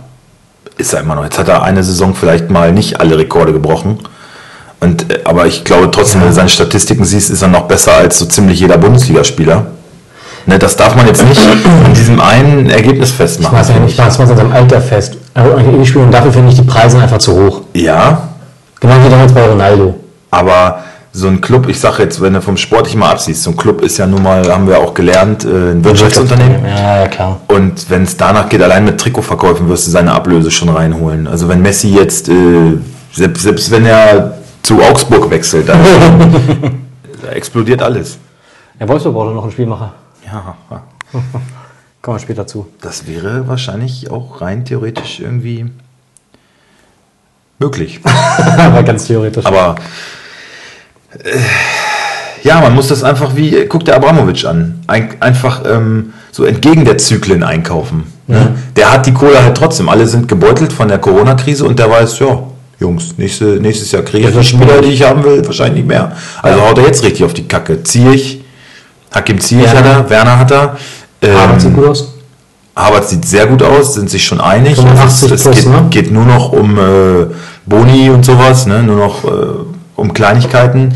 Ist 0.80 0.94
er 0.94 1.02
immer 1.02 1.14
noch. 1.14 1.24
Jetzt 1.24 1.38
hat 1.38 1.48
er 1.48 1.62
eine 1.62 1.84
Saison 1.84 2.16
vielleicht 2.16 2.50
mal 2.50 2.72
nicht 2.72 3.00
alle 3.00 3.18
Rekorde 3.20 3.54
gebrochen. 3.54 4.00
Und, 4.80 5.12
äh, 5.12 5.20
aber 5.24 5.48
ich 5.48 5.64
glaube 5.64 5.90
trotzdem, 5.92 6.22
wenn 6.22 6.30
du 6.30 6.34
seine 6.34 6.50
Statistiken 6.50 7.04
siehst, 7.06 7.30
ist 7.30 7.42
er 7.42 7.48
noch 7.48 7.64
besser 7.64 7.94
als 7.94 8.20
so 8.20 8.26
ziemlich 8.26 8.60
jeder 8.60 8.78
Bundesligaspieler. 8.78 9.66
Ne, 10.46 10.58
das 10.58 10.78
darf 10.78 10.96
man 10.96 11.06
jetzt 11.08 11.26
nicht 11.28 11.42
an 11.86 11.94
diesem 11.94 12.22
einen 12.22 12.70
Ergebnis 12.70 13.10
ich 13.10 13.16
festmachen. 13.16 13.58
weiß 13.58 13.68
ja 13.68 13.74
finde 13.74 13.88
nicht, 13.90 13.98
was 14.00 14.18
man 14.18 14.30
an 14.30 14.38
seinem 14.38 14.52
Alter 14.54 14.80
fest. 14.80 15.18
Er 15.34 15.44
wird 15.44 15.58
eigentlich 15.58 15.76
ewig 15.76 15.90
spielen 15.90 16.06
und 16.06 16.12
dafür 16.14 16.32
finde 16.32 16.50
ich 16.52 16.56
die 16.56 16.64
Preise 16.64 17.00
einfach 17.00 17.18
zu 17.18 17.34
hoch. 17.34 17.62
ich. 17.74 17.82
Ja, 17.84 18.30
Genau 18.80 18.94
wie 19.04 19.10
damals 19.10 19.34
bei 19.34 19.44
Ronaldo. 19.46 19.96
aber 20.32 20.80
so 21.12 21.28
ein 21.28 21.42
Club, 21.42 21.68
ich 21.68 21.80
sage 21.80 22.04
jetzt, 22.04 22.22
wenn 22.22 22.34
du 22.34 22.42
vom 22.42 22.58
Sportlichen 22.58 23.00
mal 23.00 23.10
absiehst, 23.10 23.42
so 23.42 23.50
ein 23.50 23.58
Club 23.58 23.82
ist 23.82 23.98
ja 23.98 24.06
nun 24.06 24.22
mal, 24.22 24.48
haben 24.54 24.68
wir 24.68 24.78
auch 24.78 24.94
gelernt, 24.94 25.44
äh, 25.46 25.48
ein 25.72 25.84
Wirtschaftsunternehmen. 25.84 26.64
Ja, 26.64 27.02
ja, 27.02 27.08
klar. 27.08 27.42
Und 27.48 27.90
wenn 27.90 28.04
es 28.04 28.16
danach 28.16 28.48
geht, 28.50 28.62
allein 28.62 28.86
mit 28.86 29.00
Trikotverkäufen 29.00 29.68
wirst 29.68 29.88
du 29.88 29.92
seine 29.92 30.12
Ablöse 30.14 30.52
schon 30.52 30.70
reinholen. 30.70 31.28
Also 31.28 31.50
wenn 31.50 31.62
Messi 31.64 31.90
jetzt, 31.90 32.30
äh, 32.30 32.34
selbst, 33.12 33.42
selbst 33.42 33.72
wenn 33.72 33.88
er 33.88 34.37
zu 34.68 34.82
Augsburg 34.82 35.30
wechselt, 35.30 35.70
dann 35.70 35.80
da 37.22 37.30
explodiert 37.30 37.82
alles. 37.82 38.18
Ja, 38.78 38.88
Wolfsburg 38.90 39.14
braucht 39.14 39.34
noch 39.34 39.44
einen 39.44 39.52
Spielmacher. 39.54 39.94
Ja, 40.26 40.58
Kommen 42.02 42.18
wir 42.18 42.20
später 42.20 42.46
zu. 42.46 42.68
das 42.82 43.08
wäre 43.08 43.48
wahrscheinlich 43.48 44.12
auch 44.12 44.42
rein 44.42 44.66
theoretisch 44.66 45.22
irgendwie 45.22 45.72
möglich. 47.60 48.02
Aber 48.58 48.84
ganz 48.84 49.08
theoretisch. 49.08 49.46
Aber 49.46 49.76
äh, 51.12 51.40
ja, 52.44 52.60
man 52.60 52.76
muss 52.76 52.90
das 52.90 53.06
einfach 53.06 53.38
wie, 53.38 53.56
äh, 53.56 53.68
guck 53.68 53.86
der 53.86 53.96
Abramowitsch 53.96 54.44
an, 54.44 54.84
Ein, 54.88 55.22
einfach 55.22 55.64
ähm, 55.66 56.14
so 56.34 56.44
entgegen 56.44 56.84
der 56.84 56.98
Zyklen 56.98 57.42
einkaufen. 57.42 58.12
Ne? 58.28 58.56
Der 58.76 58.92
hat 58.92 59.06
die 59.06 59.14
Kohle 59.14 59.42
halt 59.42 59.56
trotzdem. 59.56 59.88
Alle 59.88 60.08
sind 60.08 60.28
gebeutelt 60.28 60.74
von 60.74 60.90
der 60.90 61.00
Corona-Krise 61.00 61.64
und 61.64 61.80
der 61.80 61.90
weiß, 61.90 62.20
ja, 62.20 62.44
Jungs, 62.80 63.16
nächste, 63.18 63.46
nächstes 63.60 63.92
Jahr 63.92 64.04
kriege 64.04 64.30
ich 64.30 64.36
die 64.36 64.44
Spieler, 64.44 64.82
die 64.82 64.90
ich 64.90 65.04
haben 65.04 65.24
will, 65.24 65.44
wahrscheinlich 65.46 65.78
nicht 65.84 65.88
mehr. 65.88 66.12
Also 66.44 66.62
haut 66.62 66.78
er 66.78 66.86
jetzt 66.86 67.04
richtig 67.04 67.24
auf 67.26 67.34
die 67.34 67.48
Kacke. 67.48 67.82
Ziyech, 67.84 68.44
Hakim 69.14 69.40
Ziyech 69.40 69.66
Ja. 69.66 69.80
hat 69.80 69.86
er, 69.86 70.10
Werner 70.10 70.38
hat 70.40 70.52
er. 70.52 70.78
Ähm, 71.22 71.60
sieht 71.60 71.74
gut 71.74 71.86
aus. 71.88 72.14
Harvard 72.76 73.10
sieht 73.10 73.26
sehr 73.26 73.48
gut 73.48 73.64
aus, 73.64 73.96
sind 73.96 74.10
sich 74.12 74.24
schon 74.24 74.40
einig. 74.40 74.76
85 74.76 75.32
es 75.32 75.44
geht, 75.44 75.66
ne? 75.68 75.88
geht 75.90 76.12
nur 76.12 76.26
noch 76.26 76.52
um 76.54 76.78
äh, 76.78 77.26
Boni 77.66 78.12
und 78.12 78.24
sowas, 78.24 78.68
ne? 78.68 78.84
nur 78.84 78.98
noch 78.98 79.24
äh, 79.24 79.30
um 79.96 80.14
Kleinigkeiten. 80.14 80.94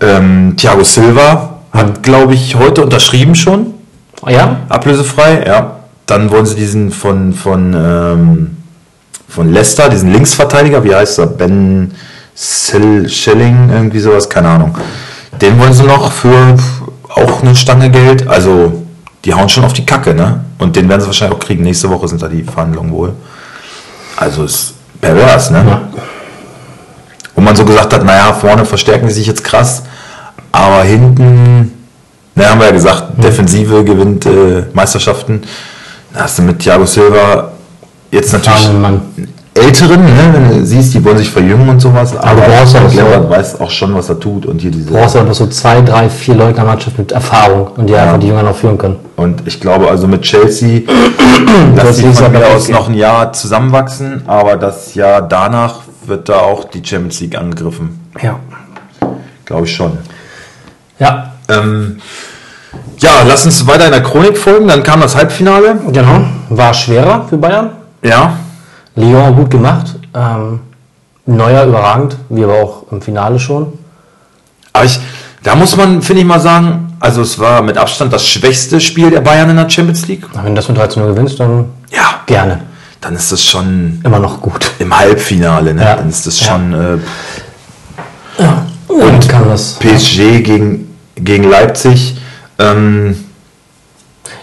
Ähm, 0.00 0.54
Thiago 0.56 0.84
Silva 0.84 1.58
hat, 1.72 2.02
glaube 2.02 2.32
ich, 2.32 2.54
heute 2.56 2.82
unterschrieben 2.82 3.34
schon, 3.34 3.74
Oh, 4.22 4.30
ja? 4.30 4.60
ablösefrei. 4.70 5.44
Ja. 5.46 5.76
Dann 6.06 6.30
wollen 6.30 6.46
sie 6.46 6.54
diesen 6.54 6.90
von, 6.90 7.34
von, 7.34 7.74
ähm, 7.74 8.56
von 9.28 9.52
Leicester, 9.52 9.88
diesen 9.88 10.12
Linksverteidiger, 10.12 10.82
wie 10.84 10.94
heißt 10.94 11.18
er? 11.18 11.26
Ben 11.26 11.92
Schelling, 12.34 13.70
irgendwie 13.72 13.98
sowas, 13.98 14.28
keine 14.28 14.48
Ahnung. 14.48 14.76
Den 15.40 15.58
wollen 15.58 15.72
sie 15.72 15.82
noch 15.82 16.12
für 16.12 16.56
auch 17.08 17.42
eine 17.42 17.54
Stange 17.54 17.90
Geld. 17.90 18.28
Also, 18.28 18.84
die 19.24 19.34
hauen 19.34 19.48
schon 19.48 19.64
auf 19.64 19.72
die 19.72 19.84
Kacke, 19.84 20.14
ne? 20.14 20.44
Und 20.58 20.76
den 20.76 20.88
werden 20.88 21.00
sie 21.00 21.06
wahrscheinlich 21.08 21.36
auch 21.36 21.44
kriegen. 21.44 21.64
Nächste 21.64 21.90
Woche 21.90 22.08
sind 22.08 22.22
da 22.22 22.28
die 22.28 22.42
Verhandlungen 22.42 22.92
wohl. 22.92 23.12
Also, 24.16 24.44
ist 24.44 24.74
pervers, 25.00 25.50
ne? 25.50 25.64
Ja. 25.66 25.80
Wo 27.34 27.40
man 27.40 27.54
so 27.54 27.64
gesagt 27.64 27.92
hat, 27.92 28.04
naja, 28.04 28.32
vorne 28.32 28.64
verstärken 28.64 29.06
die 29.08 29.14
sich 29.14 29.26
jetzt 29.26 29.44
krass, 29.44 29.82
aber 30.50 30.82
hinten, 30.82 31.72
na, 32.34 32.50
haben 32.50 32.58
wir 32.58 32.66
ja 32.66 32.72
gesagt, 32.72 33.22
Defensive 33.22 33.84
gewinnt 33.84 34.26
äh, 34.26 34.64
Meisterschaften. 34.72 35.42
Da 36.12 36.22
hast 36.22 36.38
du 36.38 36.42
mit 36.42 36.58
Thiago 36.58 36.84
Silva 36.86 37.52
jetzt 38.10 38.32
natürlich. 38.32 38.68
Älteren, 39.54 40.04
ne, 40.04 40.30
wenn 40.32 40.48
du 40.60 40.64
siehst, 40.64 40.94
die 40.94 41.04
wollen 41.04 41.18
sich 41.18 41.30
verjüngen 41.30 41.68
und 41.68 41.80
sowas, 41.80 42.16
aber 42.16 42.42
du 42.42 42.46
brauchst 42.52 42.76
auch 42.76 42.88
so- 42.88 43.28
weiß 43.30 43.60
auch 43.60 43.70
schon, 43.70 43.92
was 43.92 44.08
er 44.08 44.20
tut 44.20 44.46
und 44.46 44.60
hier 44.60 44.70
diese. 44.70 44.86
Du 44.86 44.94
brauchst 44.94 45.16
aber 45.16 45.34
so 45.34 45.48
zwei, 45.48 45.80
drei, 45.80 46.08
vier 46.08 46.36
Leute 46.36 46.50
in 46.50 46.54
der 46.56 46.64
Mannschaft 46.64 46.96
mit 46.96 47.10
Erfahrung 47.10 47.66
und 47.76 47.88
die 47.88 47.96
einfach 47.96 48.20
die 48.20 48.28
Jünger 48.28 48.44
noch 48.44 48.54
führen 48.56 48.78
können. 48.78 48.96
Und 49.16 49.42
ich 49.48 49.60
glaube 49.60 49.88
also 49.90 50.06
mit 50.06 50.22
Chelsea, 50.22 50.82
dass 51.74 51.86
Das 51.86 51.96
sie 51.96 52.12
von 52.12 52.26
aber 52.26 52.38
mir 52.38 52.46
aus 52.46 52.68
noch 52.68 52.88
ein 52.88 52.94
Jahr 52.94 53.32
zusammenwachsen, 53.32 54.22
aber 54.28 54.56
das 54.56 54.94
Jahr 54.94 55.22
danach 55.22 55.80
wird 56.06 56.28
da 56.28 56.36
auch 56.38 56.62
die 56.64 56.80
Champions 56.84 57.18
League 57.20 57.36
angegriffen. 57.36 57.98
Ja. 58.22 58.38
Glaube 59.44 59.64
ich 59.66 59.74
schon. 59.74 59.98
Ja, 61.00 61.32
Ähm, 61.48 61.98
ja, 63.00 63.10
lass 63.26 63.44
uns 63.44 63.66
weiter 63.66 63.86
in 63.86 63.92
der 63.92 64.02
Chronik 64.04 64.36
folgen. 64.38 64.68
Dann 64.68 64.82
kam 64.84 65.00
das 65.00 65.16
Halbfinale. 65.16 65.78
genau. 65.90 66.20
War 66.50 66.72
schwerer 66.74 67.26
für 67.28 67.38
Bayern. 67.38 67.70
Ja. 68.02 68.36
Lyon 68.96 69.36
gut 69.36 69.50
gemacht. 69.50 69.94
Ähm, 70.14 70.60
Neuer 71.26 71.64
überragend, 71.66 72.16
wie 72.30 72.42
aber 72.44 72.54
auch 72.54 72.84
im 72.90 73.02
Finale 73.02 73.38
schon. 73.38 73.72
Aber 74.72 74.84
ich, 74.86 74.98
da 75.42 75.54
muss 75.54 75.76
man, 75.76 76.00
finde 76.02 76.22
ich 76.22 76.26
mal 76.26 76.40
sagen, 76.40 76.96
also 77.00 77.20
es 77.22 77.38
war 77.38 77.60
mit 77.62 77.76
Abstand 77.76 78.12
das 78.12 78.26
schwächste 78.26 78.80
Spiel 78.80 79.10
der 79.10 79.20
Bayern 79.20 79.50
in 79.50 79.56
der 79.56 79.68
Champions 79.68 80.06
League. 80.08 80.24
Wenn 80.34 80.46
du 80.46 80.54
das 80.54 80.68
mit 80.68 80.78
13 80.78 81.02
0 81.02 81.12
gewinnst, 81.14 81.38
dann 81.38 81.66
Ja. 81.90 82.20
gerne. 82.26 82.60
Dann 83.00 83.14
ist 83.14 83.30
das 83.30 83.44
schon 83.44 84.00
Immer 84.04 84.18
noch 84.18 84.40
gut. 84.40 84.72
im 84.80 84.96
Halbfinale, 84.96 85.74
ne? 85.74 85.82
Ja. 85.84 85.96
Dann 85.96 86.08
ist 86.08 86.26
das 86.26 86.40
Ja. 86.40 86.46
schon 86.46 86.72
äh, 86.72 86.98
Und 88.88 89.28
kann 89.28 89.48
das. 89.48 89.74
PSG 89.74 90.40
gegen, 90.42 90.96
gegen 91.14 91.44
Leipzig. 91.44 92.16
Ähm, 92.58 93.24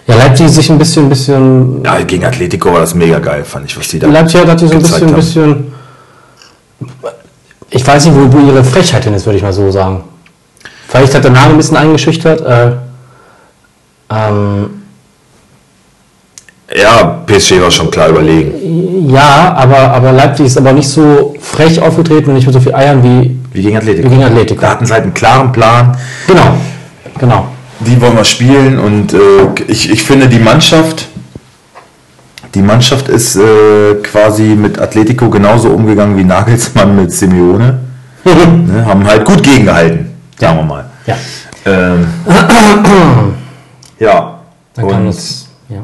Ja, 0.07 0.15
Leipzig 0.15 0.49
sich 0.49 0.69
ein 0.69 0.77
bisschen, 0.77 1.09
bisschen. 1.09 1.83
ja, 1.83 1.99
gegen 2.01 2.25
Atletico 2.25 2.71
war 2.71 2.81
das 2.81 2.93
mega 2.93 3.17
geil, 3.19 3.43
fand 3.43 3.65
ich, 3.65 3.77
was 3.77 3.87
die 3.87 3.97
da. 3.99 4.07
Leipzig 4.07 4.45
hat 4.45 4.59
sich 4.59 4.69
so 4.69 4.75
ein 4.75 4.81
bisschen, 4.81 5.07
haben. 5.07 5.15
bisschen. 5.15 5.73
Ich 7.71 7.85
weiß 7.85 8.05
nicht, 8.05 8.15
wo, 8.15 8.31
wo 8.31 8.39
ihre 8.45 8.63
Frechheit 8.63 9.03
hin 9.03 9.13
ist, 9.15 9.25
würde 9.25 9.37
ich 9.37 9.43
mal 9.43 9.51
so 9.53 9.71
sagen. 9.71 10.03
Vielleicht 10.87 11.15
hat 11.15 11.23
der 11.23 11.31
Name 11.31 11.51
ein 11.51 11.57
bisschen 11.57 11.77
eingeschüchtert. 11.77 12.41
Äh, 12.41 12.71
ähm, 14.11 14.69
Ja, 16.75 17.21
PSG 17.25 17.59
war 17.61 17.71
schon 17.71 17.89
klar 17.89 18.09
überlegen. 18.09 19.09
ja, 19.09 19.53
aber, 19.57 19.77
aber 19.91 20.11
Leipzig 20.11 20.45
ist 20.45 20.57
aber 20.57 20.73
nicht 20.73 20.87
so 20.87 21.33
frech 21.39 21.81
aufgetreten 21.81 22.29
und 22.29 22.35
nicht 22.35 22.45
mit 22.45 22.53
so 22.53 22.59
viel 22.59 22.75
Eiern 22.75 23.01
wie, 23.03 23.37
Wie 23.51 23.61
gegen 23.63 23.77
Atletico. 23.77 24.05
wie 24.05 24.09
gegen 24.11 24.23
Atletico. 24.23 24.61
Da 24.61 24.69
hatten 24.69 24.85
sie 24.85 24.93
halt 24.93 25.03
einen 25.03 25.13
klaren 25.15 25.51
Plan. 25.51 25.97
Genau, 26.27 26.55
genau. 27.19 27.47
Die 27.81 27.99
wollen 28.01 28.15
wir 28.15 28.23
spielen 28.23 28.79
und 28.79 29.13
äh, 29.13 29.17
ich, 29.67 29.89
ich 29.91 30.03
finde 30.03 30.27
die 30.27 30.39
Mannschaft, 30.39 31.07
Die 32.53 32.61
Mannschaft 32.61 33.09
ist 33.09 33.35
äh, 33.35 33.95
quasi 34.01 34.43
mit 34.55 34.79
Atletico 34.79 35.29
genauso 35.29 35.69
umgegangen 35.71 36.15
wie 36.17 36.23
Nagelsmann 36.23 36.95
mit 36.95 37.11
Simeone. 37.11 37.79
ne, 38.23 38.85
haben 38.85 39.05
halt 39.05 39.25
gut 39.25 39.43
gegengehalten, 39.43 40.07
sagen 40.39 40.57
wir 40.59 40.63
mal. 40.63 40.85
Ja. 41.05 41.17
Ähm, 41.65 42.07
ja. 43.99 44.39
Dann 44.73 44.87
kann 44.87 45.01
Und- 45.01 45.07
das. 45.07 45.47
Ja. 45.69 45.81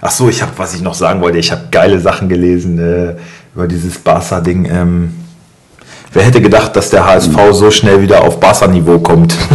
Ach 0.00 0.10
so, 0.10 0.28
ich 0.28 0.42
habe, 0.42 0.52
was 0.56 0.74
ich 0.74 0.82
noch 0.82 0.94
sagen 0.94 1.20
wollte, 1.20 1.38
ich 1.38 1.50
habe 1.52 1.62
geile 1.70 2.00
Sachen 2.00 2.28
gelesen 2.28 2.78
äh, 2.78 3.14
über 3.54 3.66
dieses 3.68 3.98
Barca-Ding. 3.98 4.64
Ähm, 4.66 5.14
wer 6.12 6.22
hätte 6.24 6.40
gedacht, 6.40 6.74
dass 6.76 6.90
der 6.90 7.06
HSV 7.06 7.36
so 7.52 7.70
schnell 7.70 8.00
wieder 8.00 8.22
auf 8.22 8.40
Barca-Niveau 8.40 8.98
kommt? 8.98 9.36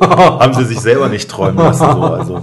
Haben 0.00 0.54
sie 0.54 0.64
sich 0.64 0.80
selber 0.80 1.08
nicht 1.08 1.30
träumen 1.30 1.58
lassen. 1.64 1.86
So. 1.92 2.02
Also, 2.02 2.42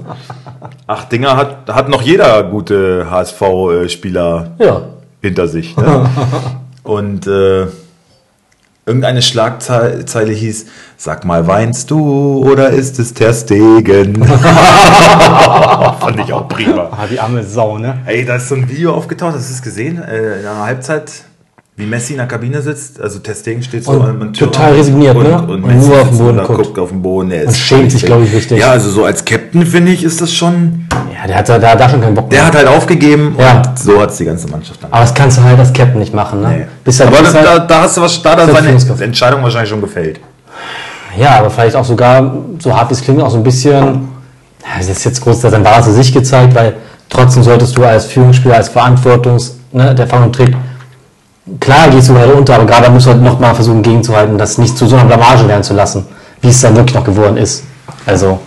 acht 0.87 1.11
Dinger 1.11 1.35
hat, 1.35 1.69
hat 1.69 1.89
noch 1.89 2.01
jeder 2.01 2.43
gute 2.43 3.07
HSV-Spieler 3.09 4.51
Ja. 4.59 4.81
hinter 5.21 5.47
sich. 5.47 5.75
Ne? 5.77 6.09
Und 6.83 7.27
äh, 7.27 7.67
irgendeine 8.85 9.21
Schlagzeile 9.21 10.33
hieß, 10.33 10.65
sag 10.97 11.25
mal, 11.25 11.45
weinst 11.47 11.91
du 11.91 12.43
oder 12.43 12.69
ist 12.69 12.97
es 12.99 13.13
Ter 13.13 13.33
Stegen? 13.33 14.23
Fand 15.99 16.19
ich 16.19 16.33
auch 16.33 16.47
prima. 16.47 16.89
Ah, 16.91 17.05
die 17.09 17.19
arme 17.19 17.43
Sau, 17.43 17.77
ne? 17.77 17.99
Ey, 18.05 18.25
da 18.25 18.37
ist 18.37 18.49
so 18.49 18.55
ein 18.55 18.67
Video 18.69 18.93
aufgetaucht, 18.93 19.35
hast 19.35 19.49
du 19.49 19.53
es 19.53 19.61
gesehen? 19.61 20.01
Äh, 20.01 20.39
in 20.39 20.47
einer 20.47 20.63
Halbzeit, 20.63 21.11
wie 21.79 21.85
Messi 21.85 22.11
in 22.11 22.17
der 22.17 22.27
Kabine 22.27 22.61
sitzt. 22.61 22.99
Also 22.99 23.19
Ter 23.19 23.33
Stegen 23.33 23.63
steht 23.63 23.85
so 23.85 23.91
Und 23.91 24.37
total 24.37 24.73
resigniert, 24.73 25.15
und, 25.15 25.23
ne? 25.23 25.41
Und, 25.41 25.49
Und 25.63 25.67
Messi 25.67 25.87
nur 25.87 26.01
auf 26.01 26.09
den 26.09 26.17
Boden 26.17 26.37
guckt. 26.43 26.63
guckt 26.63 26.79
auf 26.79 26.89
den 26.89 27.01
Boden. 27.01 27.31
Er 27.31 27.47
Und 27.47 27.55
schämt 27.55 27.91
sich, 27.91 28.05
glaube 28.05 28.25
ich, 28.25 28.33
richtig. 28.33 28.59
Ja, 28.59 28.71
also 28.71 28.89
so 28.89 29.05
als 29.05 29.23
Captain, 29.23 29.65
finde 29.65 29.93
ich, 29.93 30.03
ist 30.03 30.19
das 30.21 30.33
schon... 30.33 30.85
Ja, 31.17 31.25
der 31.25 31.37
hat 31.37 31.47
da, 31.47 31.57
da, 31.57 31.75
da 31.75 31.89
schon 31.89 32.01
keinen 32.01 32.15
Bock 32.15 32.29
Der 32.29 32.45
hat 32.45 32.53
halt 32.53 32.67
aufgegeben 32.67 33.35
Ja. 33.39 33.61
und 33.65 33.79
so 33.79 34.01
hat 34.01 34.09
es 34.11 34.17
die 34.17 34.25
ganze 34.25 34.49
Mannschaft 34.49 34.83
dann. 34.83 34.91
Aber 34.91 35.01
das 35.01 35.13
kannst 35.13 35.37
du 35.37 35.43
halt 35.43 35.57
als 35.57 35.71
Captain 35.71 35.99
nicht 35.99 36.13
machen, 36.13 36.41
ne? 36.41 36.67
Nee. 36.85 37.01
Aber 37.03 37.17
da, 37.21 37.31
da, 37.31 37.59
da 37.59 37.81
hast 37.83 37.95
du 37.95 38.01
was, 38.01 38.21
da 38.21 38.31
hat 38.31 38.39
er 38.39 38.53
seine. 38.53 39.03
Entscheidung 39.03 39.41
wahrscheinlich 39.41 39.69
schon 39.69 39.81
gefällt. 39.81 40.19
Ja, 41.17 41.39
aber 41.39 41.49
vielleicht 41.49 41.77
auch 41.77 41.85
sogar, 41.85 42.35
so 42.59 42.75
hart 42.75 42.89
wie 42.89 42.93
es 42.93 43.01
klingt, 43.01 43.21
auch 43.21 43.31
so 43.31 43.37
ein 43.37 43.43
bisschen, 43.43 44.09
das 44.77 44.89
ist 44.89 45.05
jetzt 45.05 45.21
groß, 45.21 45.41
sein 45.41 45.63
Wahres 45.63 45.85
zu 45.85 45.93
sich 45.93 46.13
gezeigt, 46.13 46.53
weil 46.55 46.73
trotzdem 47.09 47.41
solltest 47.43 47.77
du 47.77 47.83
als 47.83 48.05
Führungsspieler, 48.05 48.55
als 48.55 48.69
Verantwortungs, 48.69 49.57
ne, 49.71 49.95
der 49.95 50.05
Erfahrung 50.05 50.31
trägt, 50.31 50.55
klar 51.59 51.89
gehst 51.89 52.09
du 52.09 52.13
gerade 52.13 52.33
unter, 52.33 52.55
aber 52.55 52.65
gerade 52.65 52.89
musst 52.89 53.05
du 53.05 53.11
halt 53.11 53.21
noch 53.21 53.39
mal 53.39 53.53
versuchen 53.53 53.81
gegenzuhalten, 53.81 54.37
das 54.37 54.57
nicht 54.57 54.77
zu 54.77 54.87
so 54.87 54.95
einer 54.95 55.05
Blamage 55.05 55.47
werden 55.47 55.63
zu 55.63 55.73
lassen, 55.73 56.05
wie 56.41 56.49
es 56.49 56.61
dann 56.61 56.75
wirklich 56.75 56.95
noch 56.95 57.03
geworden 57.03 57.37
ist. 57.37 57.63
Also, 58.05 58.39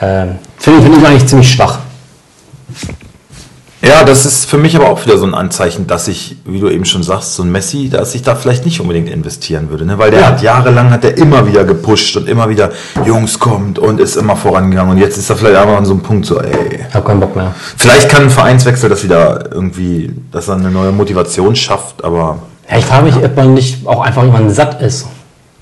ähm, 0.00 0.38
finde 0.58 0.78
ich, 0.78 0.84
finde 0.84 0.98
ich 0.98 1.06
eigentlich 1.06 1.26
ziemlich 1.26 1.50
schwach. 1.50 1.78
Ja, 3.86 4.02
das 4.04 4.24
ist 4.24 4.46
für 4.46 4.56
mich 4.56 4.74
aber 4.76 4.88
auch 4.88 5.04
wieder 5.04 5.18
so 5.18 5.26
ein 5.26 5.34
Anzeichen, 5.34 5.86
dass 5.86 6.08
ich, 6.08 6.36
wie 6.46 6.58
du 6.58 6.70
eben 6.70 6.84
schon 6.86 7.02
sagst, 7.02 7.34
so 7.34 7.42
ein 7.42 7.52
Messi, 7.52 7.90
dass 7.90 8.14
ich 8.14 8.22
da 8.22 8.34
vielleicht 8.34 8.64
nicht 8.64 8.80
unbedingt 8.80 9.10
investieren 9.10 9.68
würde, 9.68 9.84
ne? 9.84 9.98
weil 9.98 10.10
der 10.10 10.20
Ja. 10.20 10.26
hat 10.28 10.42
jahrelang 10.42 10.90
hat 10.90 11.04
er 11.04 11.18
immer 11.18 11.46
wieder 11.46 11.64
gepusht 11.64 12.16
und 12.16 12.26
immer 12.28 12.48
wieder 12.48 12.70
Jungs 13.04 13.38
kommt 13.38 13.78
und 13.78 14.00
ist 14.00 14.16
immer 14.16 14.36
vorangegangen 14.36 14.92
und 14.92 14.98
jetzt 14.98 15.18
ist 15.18 15.28
er 15.28 15.36
vielleicht 15.36 15.56
einfach 15.56 15.76
an 15.76 15.84
so 15.84 15.92
einem 15.92 16.02
Punkt 16.02 16.24
so, 16.24 16.40
ey, 16.40 16.80
Ich 16.88 16.94
habe 16.94 17.06
keinen 17.06 17.20
Bock 17.20 17.36
mehr. 17.36 17.54
vielleicht 17.76 18.08
kann 18.08 18.22
ein 18.22 18.30
Vereinswechsel 18.30 18.88
das 18.88 19.04
wieder 19.04 19.50
irgendwie, 19.52 20.14
dass 20.32 20.48
er 20.48 20.54
eine 20.54 20.70
neue 20.70 20.90
Motivation 20.92 21.54
schafft, 21.54 22.02
aber 22.02 22.38
Ja, 22.70 22.78
ich 22.78 22.86
frage 22.86 23.04
mich, 23.04 23.16
ob 23.16 23.36
man 23.36 23.52
nicht 23.52 23.86
auch 23.86 24.00
einfach 24.00 24.22
jemand 24.24 24.50
satt 24.54 24.80
ist. 24.80 25.06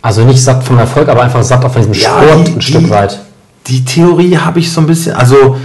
Also 0.00 0.22
nicht 0.22 0.42
satt 0.42 0.62
vom 0.62 0.78
Erfolg, 0.78 1.08
aber 1.08 1.22
einfach 1.22 1.42
satt 1.42 1.64
auch 1.64 1.72
von 1.72 1.82
diesem 1.82 1.94
Ja, 2.00 2.10
Sport 2.22 2.46
die- 2.46 2.52
ein 2.52 2.58
die- 2.60 2.62
Stück 2.64 2.90
weit. 2.90 3.18
Die 3.66 3.84
Theorie 3.84 4.36
habe 4.36 4.58
ich 4.60 4.70
so 4.72 4.80
ein 4.80 4.86
bisschen, 4.86 5.14
also 5.14 5.56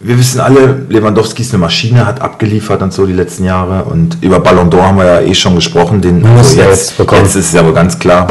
wir 0.00 0.18
wissen 0.18 0.40
alle, 0.40 0.86
Lewandowski 0.88 1.42
ist 1.42 1.52
eine 1.52 1.60
Maschine, 1.60 2.06
hat 2.06 2.20
abgeliefert 2.20 2.82
und 2.82 2.92
so 2.92 3.04
die 3.06 3.12
letzten 3.12 3.44
Jahre 3.44 3.84
und 3.84 4.18
über 4.22 4.38
Ballon 4.38 4.70
d'Or 4.70 4.82
haben 4.82 4.98
wir 4.98 5.04
ja 5.04 5.20
eh 5.20 5.34
schon 5.34 5.56
gesprochen, 5.56 6.00
den 6.00 6.20
Muss 6.22 6.50
also 6.50 6.60
er 6.60 6.68
jetzt, 6.70 6.90
jetzt 6.90 6.98
bekommen. 6.98 7.22
jetzt 7.24 7.34
ist 7.34 7.48
es 7.52 7.56
aber 7.56 7.72
ganz 7.72 7.98
klar. 7.98 8.28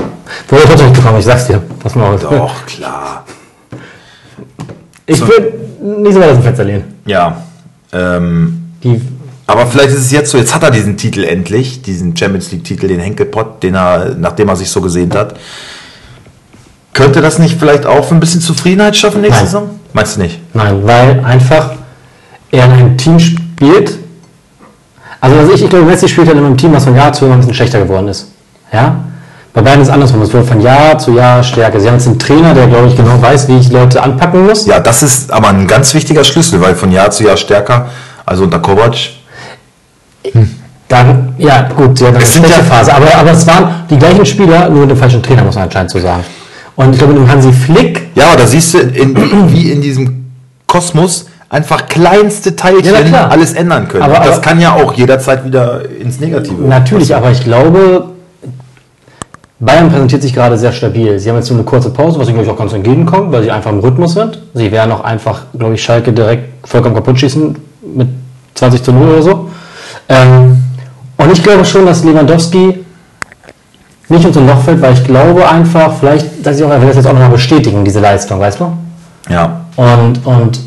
Wurde 0.47 0.63
trotzdem 0.65 0.87
nicht 0.87 0.97
bekommen, 0.97 1.19
ich 1.19 1.25
sag's 1.25 1.47
dir. 1.47 1.61
Pass 1.79 1.95
mal 1.95 2.13
auf. 2.13 2.21
Doch, 2.21 2.65
klar. 2.65 3.25
Ich 5.05 5.19
will 5.21 5.53
nicht 6.01 6.13
so 6.13 6.19
weit 6.19 6.29
aus 6.29 6.37
dem 6.37 6.43
Fenster 6.43 6.63
lehnen. 6.63 6.83
Ja. 7.05 7.41
Ähm, 7.91 8.71
Die, 8.83 9.01
aber 9.45 9.65
vielleicht 9.67 9.89
ist 9.89 9.99
es 9.99 10.11
jetzt 10.11 10.31
so, 10.31 10.37
jetzt 10.37 10.53
hat 10.53 10.63
er 10.63 10.71
diesen 10.71 10.97
Titel 10.97 11.23
endlich, 11.23 11.81
diesen 11.81 12.15
Champions 12.15 12.51
League-Titel, 12.51 12.87
den 12.87 12.99
Henkelpott, 12.99 13.63
den 13.63 13.75
er, 13.75 14.15
nachdem 14.17 14.49
er 14.49 14.55
sich 14.57 14.69
so 14.69 14.81
gesehnt 14.81 15.15
hat. 15.15 15.35
Könnte 16.93 17.21
das 17.21 17.39
nicht 17.39 17.57
vielleicht 17.59 17.85
auch 17.85 18.05
für 18.05 18.15
ein 18.15 18.19
bisschen 18.19 18.41
Zufriedenheit 18.41 18.95
schaffen 18.97 19.21
nächste 19.21 19.43
Nein. 19.43 19.45
Saison? 19.45 19.69
Meinst 19.97 20.15
du 20.17 20.21
nicht? 20.21 20.39
nein, 20.53 20.79
weil 20.83 21.23
einfach 21.25 21.71
er 22.51 22.65
in 22.65 22.71
einem 22.71 22.97
Team 22.97 23.19
spielt. 23.19 23.97
Also, 25.19 25.37
also 25.39 25.53
ich, 25.53 25.63
ich 25.63 25.69
glaube, 25.69 25.85
Messi 25.85 26.07
spielt 26.07 26.27
halt 26.27 26.37
in 26.37 26.45
einem 26.45 26.55
Team, 26.55 26.71
was 26.73 26.83
von 26.83 26.95
Jahr 26.95 27.11
zu 27.11 27.25
Jahr 27.25 27.33
ein 27.33 27.39
bisschen 27.39 27.55
schlechter 27.55 27.79
geworden 27.79 28.07
ist. 28.07 28.27
Ja? 28.71 28.95
Bei 29.55 29.61
beiden 29.61 29.81
ist 29.81 29.87
es 29.87 29.93
andersrum. 29.93 30.21
Es 30.21 30.31
wird 30.31 30.47
von 30.47 30.61
Jahr 30.61 30.99
zu 30.99 31.13
Jahr 31.13 31.41
stärker. 31.43 31.79
Sie 31.79 31.87
haben 31.87 31.95
jetzt 31.95 32.05
einen 32.05 32.19
Trainer, 32.19 32.53
der, 32.53 32.67
glaube 32.67 32.87
ich, 32.89 32.95
genau 32.95 33.19
weiß, 33.19 33.47
wie 33.47 33.57
ich 33.57 33.71
Leute 33.71 34.03
anpacken 34.03 34.45
muss. 34.45 34.67
Ja, 34.67 34.79
das 34.79 35.01
ist 35.01 35.31
aber 35.31 35.47
ein 35.49 35.65
ganz 35.67 35.95
wichtiger 35.95 36.23
Schlüssel, 36.23 36.61
weil 36.61 36.75
von 36.75 36.91
Jahr 36.91 37.09
zu 37.09 37.23
Jahr 37.23 37.37
stärker, 37.37 37.87
also 38.23 38.43
unter 38.43 38.59
Kovac, 38.59 38.95
Dann, 40.87 41.33
ja, 41.39 41.63
gut, 41.75 41.97
sie 41.97 42.05
hat 42.05 42.15
eine 42.15 42.23
schlechte 42.25 42.51
ja- 42.51 42.63
Phase. 42.63 42.93
Aber, 42.93 43.07
aber 43.15 43.31
es 43.31 43.45
waren 43.47 43.83
die 43.89 43.97
gleichen 43.97 44.25
Spieler, 44.25 44.69
nur 44.69 44.81
mit 44.81 44.91
dem 44.91 44.97
falschen 44.97 45.23
Trainer, 45.23 45.43
muss 45.43 45.55
man 45.55 45.63
anscheinend 45.65 45.89
so 45.89 45.99
sagen. 45.99 46.23
Und 46.77 46.91
ich 46.93 46.97
glaube, 46.99 47.13
mit 47.13 47.23
dem 47.23 47.29
Hansi 47.31 47.51
Flick 47.51 48.07
Ja, 48.15 48.35
da 48.37 48.45
siehst 48.47 48.73
du, 48.75 48.77
in, 48.79 49.15
wie 49.51 49.71
in 49.71 49.81
diesem 49.81 50.25
Kosmos 50.67 51.25
einfach 51.49 51.87
kleinste 51.87 52.55
Teilchen 52.55 53.11
Ja, 53.11 53.27
alles 53.27 53.53
ändern 53.53 53.87
können. 53.87 54.03
Aber- 54.03 54.15
das 54.19 54.33
aber- 54.37 54.41
kann 54.41 54.59
ja 54.61 54.73
auch 54.73 54.93
jederzeit 54.93 55.43
wieder 55.45 55.81
ins 55.99 56.19
Negative. 56.19 56.61
Natürlich, 56.61 57.13
aber 57.15 57.31
ich 57.31 57.43
glaube, 57.43 58.05
Bayern 59.59 59.89
präsentiert 59.89 60.21
sich 60.21 60.33
gerade 60.33 60.55
sehr 60.57 60.71
stabil. 60.71 61.17
Sie 61.17 61.29
haben 61.29 61.37
jetzt 61.37 61.47
so 61.47 61.55
eine 61.55 61.63
kurze 61.63 61.89
Pause, 61.89 62.19
was 62.19 62.27
ihnen, 62.27 62.35
glaube 62.37 62.45
ich, 62.47 62.53
auch 62.53 62.59
ganz 62.59 62.73
entgegenkommt, 62.73 63.31
weil 63.31 63.41
sie 63.43 63.49
einfach 63.51 63.71
im 63.71 63.79
Rhythmus 63.79 64.13
sind. 64.13 64.39
Sie 64.53 64.71
werden 64.71 64.91
auch 64.91 65.03
einfach, 65.03 65.41
glaube 65.57 65.73
ich, 65.73 65.83
Schalke 65.83 66.13
direkt 66.13 66.67
vollkommen 66.67 66.93
kaputt 66.93 67.19
schießen 67.19 67.55
mit 67.95 68.07
20 68.53 68.83
zu 68.83 68.91
0 68.91 69.09
oder 69.09 69.21
so. 69.23 69.49
Ähm, 70.09 70.57
und 71.17 71.31
ich 71.31 71.41
glaube 71.41 71.65
schon, 71.65 71.87
dass 71.87 72.03
Lewandowski 72.03 72.85
nicht 74.09 74.25
unter 74.25 74.41
Loch 74.41 74.61
fällt, 74.63 74.81
weil 74.81 74.93
ich 74.93 75.03
glaube 75.03 75.47
einfach, 75.47 75.93
vielleicht, 75.99 76.45
dass 76.45 76.57
ich 76.57 76.63
auch, 76.63 76.69
er 76.69 76.79
will 76.81 76.87
das 76.87 76.97
jetzt 76.97 77.07
auch 77.07 77.13
nochmal 77.13 77.29
bestätigen, 77.29 77.83
diese 77.83 77.99
Leistung, 77.99 78.39
weißt 78.39 78.59
du? 78.59 78.71
Ja. 79.29 79.61
Und, 79.75 80.25
und 80.25 80.59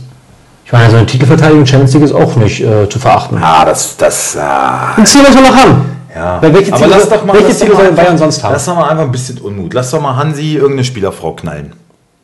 ich 0.64 0.72
meine, 0.72 0.90
so 0.90 0.96
eine 0.98 1.06
Titelverteidigung 1.06 1.66
Champions 1.66 1.94
League 1.94 2.04
ist 2.04 2.12
auch 2.12 2.36
nicht 2.36 2.60
äh, 2.60 2.88
zu 2.88 2.98
verachten. 2.98 3.38
Ah, 3.42 3.64
das, 3.64 3.96
das. 3.96 4.36
Ein 4.36 5.04
Ziel 5.06 5.22
muss 5.22 5.34
man 5.34 5.44
noch 5.44 5.56
haben. 5.56 5.84
Ja. 6.14 6.38
Weil 6.42 6.54
welche 6.54 6.72
Aber 6.72 6.82
Ziele, 6.82 6.94
lass 6.96 7.08
doch 7.08 7.24
mal, 7.24 7.34
welche 7.34 7.56
Ziele 7.56 7.76
einfach- 7.78 7.94
Bayern 7.96 8.18
sonst 8.18 8.42
haben? 8.44 8.52
Lass 8.52 8.64
doch 8.66 8.74
mal 8.76 8.88
einfach 8.88 9.04
ein 9.04 9.10
bisschen 9.12 9.38
Unmut. 9.38 9.72
Lass 9.74 9.90
doch 9.90 10.00
mal 10.00 10.16
Hansi 10.16 10.54
irgendeine 10.54 10.84
Spielerfrau 10.84 11.32
knallen. 11.32 11.72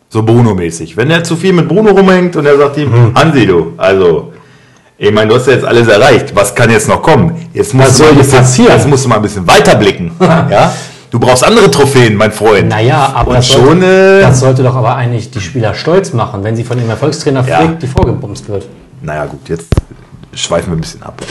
So 0.08 0.23
Bruno-mäßig. 0.23 0.96
Wenn 0.96 1.11
er 1.11 1.25
zu 1.25 1.35
viel 1.37 1.52
mit 1.52 1.66
Bruno 1.68 1.90
rumhängt 1.90 2.37
und 2.37 2.46
er 2.46 2.56
sagt 2.58 2.76
ihm, 2.76 2.90
Mhm. 2.90 3.14
Hansi, 3.16 3.46
du, 3.46 3.73
also, 3.76 4.32
ich 4.99 5.12
meine, 5.12 5.28
du 5.28 5.37
hast 5.37 5.46
ja 5.46 5.54
jetzt 5.54 5.64
alles 5.64 5.88
erreicht. 5.88 6.35
Was 6.35 6.54
kann 6.54 6.70
jetzt 6.70 6.88
noch 6.88 7.02
kommen? 7.02 7.49
Jetzt 7.52 7.75
musst, 7.75 7.88
Was 7.88 7.96
soll 7.99 8.06
jetzt 8.08 8.18
bisschen, 8.18 8.38
passieren? 8.38 8.73
jetzt 8.73 8.88
musst 8.88 9.04
du 9.04 9.08
mal 9.08 9.16
ein 9.16 9.23
bisschen 9.23 9.46
weiterblicken. 9.46 10.12
ja? 10.20 10.73
Du 11.16 11.20
brauchst 11.20 11.44
andere 11.44 11.70
Trophäen, 11.70 12.14
mein 12.14 12.30
Freund. 12.30 12.68
Naja, 12.68 13.11
aber 13.14 13.37
das, 13.37 13.49
schon, 13.49 13.80
sollte, 13.80 14.18
äh, 14.18 14.20
das 14.20 14.38
sollte 14.38 14.62
doch 14.62 14.76
aber 14.76 14.96
eigentlich 14.96 15.30
die 15.30 15.40
Spieler 15.40 15.73
stolz 15.73 16.12
machen, 16.12 16.44
wenn 16.44 16.54
sie 16.54 16.62
von 16.62 16.76
dem 16.76 16.90
Erfolgstrainer 16.90 17.42
Ja. 17.49 17.61
Flick 17.61 17.80
die 17.80 17.87
vorgebumst 17.87 18.46
wird. 18.50 18.66
Naja, 19.00 19.25
gut, 19.25 19.49
jetzt 19.49 19.68
schweifen 20.35 20.73
wir 20.73 20.76
ein 20.76 20.80
bisschen 20.82 21.02
ab. 21.02 21.14
Aber 21.16 21.26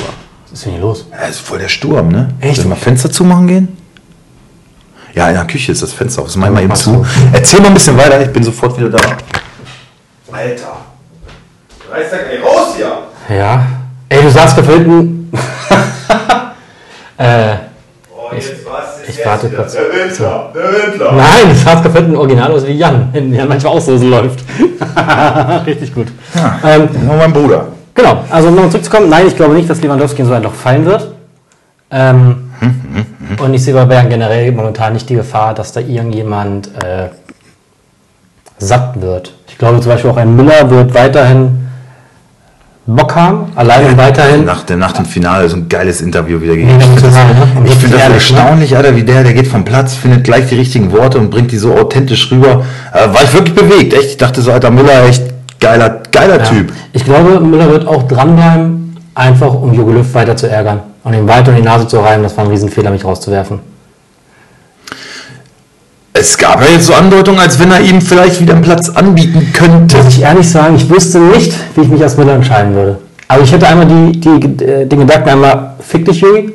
Was 0.45 0.53
ist 0.53 0.65
denn 0.65 0.71
hier 0.71 0.81
los? 0.81 1.05
ja, 1.11 1.27
ist 1.27 1.39
voll 1.39 1.59
der 1.59 1.67
Sturm, 1.67 2.07
ne? 2.07 2.29
Echt? 2.39 2.55
Sollen 2.55 2.69
wir 2.69 2.69
mal 2.71 2.81
Fenster 2.81 3.11
zumachen 3.11 3.45
gehen? 3.45 3.77
Ja, 5.13 5.27
in 5.27 5.35
der 5.35 5.45
Küche 5.45 5.71
ist 5.71 5.83
das 5.83 5.93
Fenster 5.93 6.23
auf. 6.23 6.29
Das 6.29 6.35
machen 6.35 6.55
wir 6.55 6.63
eben 6.63 6.73
zu. 6.73 6.89
so. 6.89 7.05
Erzähl 7.31 7.61
mal 7.61 7.67
ein 7.67 7.75
bisschen 7.75 7.95
weiter, 7.95 8.19
ich 8.19 8.33
bin 8.33 8.43
sofort 8.43 8.75
wieder 8.79 8.89
da. 8.89 8.97
Alter. 10.31 10.77
Reiß 11.91 12.07
da 12.09 12.17
gleich 12.17 12.43
raus 12.43 12.73
hier. 12.75 13.37
Ja. 13.37 13.67
Ey, 14.09 14.23
du 14.23 14.31
saßt 14.31 14.55
gerade 14.55 14.73
hinten. 14.73 15.31
äh, 17.17 17.55
kurz. 19.41 19.73
Der 19.73 19.81
Windler, 19.83 20.49
der 20.53 20.63
Windler. 20.63 21.11
nein, 21.13 21.49
du 21.49 21.55
sahst 21.55 21.83
gerade 21.83 21.99
hinten 21.99 22.15
original 22.15 22.51
aus 22.51 22.65
wie 22.65 22.73
Jan, 22.73 23.09
wenn 23.11 23.31
der 23.31 23.45
manchmal 23.45 23.73
auch 23.73 23.81
so 23.81 23.95
läuft. 23.95 24.39
Richtig 25.65 25.93
gut. 25.93 26.07
Ja, 26.35 26.59
Ähm, 26.63 26.89
das 26.91 27.01
noch 27.01 27.17
mein 27.17 27.33
Bruder. 27.33 27.67
Genau, 27.93 28.23
also 28.29 28.49
um 28.49 28.55
nochmal 28.55 28.71
zurückzukommen, 28.71 29.09
nein, 29.09 29.27
ich 29.27 29.35
glaube 29.35 29.53
nicht, 29.53 29.69
dass 29.69 29.81
Lewandowski 29.81 30.21
in 30.21 30.27
so 30.27 30.33
ein 30.33 30.43
Loch 30.43 30.53
fallen 30.53 30.85
wird. 30.85 31.13
Ähm, 31.91 32.51
und 33.41 33.53
ich 33.53 33.63
sehe 33.63 33.73
bei 33.73 33.85
Bayern 33.85 34.09
generell 34.09 34.51
momentan 34.51 34.93
nicht 34.93 35.09
die 35.09 35.15
Gefahr, 35.15 35.53
dass 35.53 35.71
da 35.71 35.79
irgendjemand 35.79 36.67
äh, 36.83 37.09
satt 38.57 39.01
wird. 39.01 39.33
Ich 39.47 39.57
glaube 39.57 39.79
zum 39.79 39.91
Beispiel 39.91 40.11
auch 40.11 40.17
ein 40.17 40.35
Müller 40.35 40.69
wird 40.69 40.93
weiterhin 40.93 41.64
Bock 42.87 43.15
haben, 43.15 43.51
alleine 43.55 43.97
weiterhin. 43.97 44.45
Nach, 44.45 44.63
der, 44.63 44.77
nach 44.77 44.91
dem 44.91 45.05
Finale 45.05 45.49
so 45.49 45.55
ein 45.55 45.67
geiles 45.67 46.01
Interview 46.01 46.39
wieder 46.39 46.53
emotional, 46.53 47.33
ne? 47.33 47.47
Ich 47.65 47.73
finde 47.73 47.97
das 47.97 48.07
ne? 48.09 48.13
erstaunlich, 48.13 48.77
Alter, 48.77 48.95
wie 48.95 49.01
der, 49.01 49.23
der 49.23 49.33
geht 49.33 49.47
vom 49.47 49.65
Platz, 49.65 49.95
findet 49.95 50.23
gleich 50.23 50.49
die 50.49 50.55
richtigen 50.55 50.91
Worte 50.91 51.17
und 51.17 51.31
bringt 51.31 51.51
die 51.51 51.57
so 51.57 51.73
authentisch 51.75 52.31
rüber. 52.31 52.63
Äh, 52.93 53.11
war 53.11 53.23
ich 53.23 53.33
wirklich 53.33 53.55
bewegt, 53.55 53.93
echt. 53.93 54.05
Ich 54.05 54.17
dachte 54.17 54.43
so, 54.43 54.51
Alter 54.51 54.69
Müller, 54.69 55.03
echt 55.07 55.23
geiler, 55.59 56.03
geiler 56.11 56.43
Typ. 56.43 56.71
Ich 56.93 57.03
glaube, 57.03 57.39
Müller 57.39 57.71
wird 57.71 57.87
auch 57.87 58.03
dranbleiben, 58.03 58.95
einfach 59.15 59.51
um 59.53 59.73
Jogi 59.73 59.93
Löw 59.93 60.13
weiter 60.13 60.35
zu 60.35 60.47
ärgern 60.47 60.81
und 61.03 61.13
ihm 61.15 61.27
weiter 61.27 61.51
in 61.51 61.57
die 61.57 61.63
Nase 61.63 61.87
zu 61.87 61.97
reiben. 61.99 62.21
Das 62.21 62.37
war 62.37 62.43
ein 62.43 62.51
Riesenfehler, 62.51 62.91
mich 62.91 63.03
rauszuwerfen. 63.03 63.74
Es 66.17 66.37
gab 66.37 66.61
ja 66.61 66.69
jetzt 66.71 66.85
so 66.85 66.93
Andeutungen, 66.93 67.41
als 67.41 67.59
wenn 67.59 67.69
er 67.71 67.81
ihm 67.81 67.99
vielleicht 67.99 68.39
wieder 68.39 68.53
einen 68.53 68.61
Platz 68.61 68.87
anbieten 68.87 69.51
könnte. 69.51 69.97
Muss 69.97 70.15
ich 70.15 70.21
ehrlich 70.21 70.49
sagen, 70.49 70.77
ich 70.77 70.89
wüsste 70.89 71.19
nicht, 71.19 71.53
wie 71.75 71.81
ich 71.81 71.89
mich 71.89 72.01
als 72.01 72.15
Müller 72.15 72.35
entscheiden 72.35 72.73
würde. 72.73 72.99
Aber 73.27 73.41
ich 73.41 73.51
hätte 73.51 73.67
einmal 73.67 73.85
die, 73.85 74.21
die, 74.21 74.63
äh, 74.63 74.85
den 74.85 74.99
Gedanken 74.99 75.29
einmal, 75.29 75.73
fick 75.85 76.05
dich, 76.05 76.21
Jogi. 76.21 76.53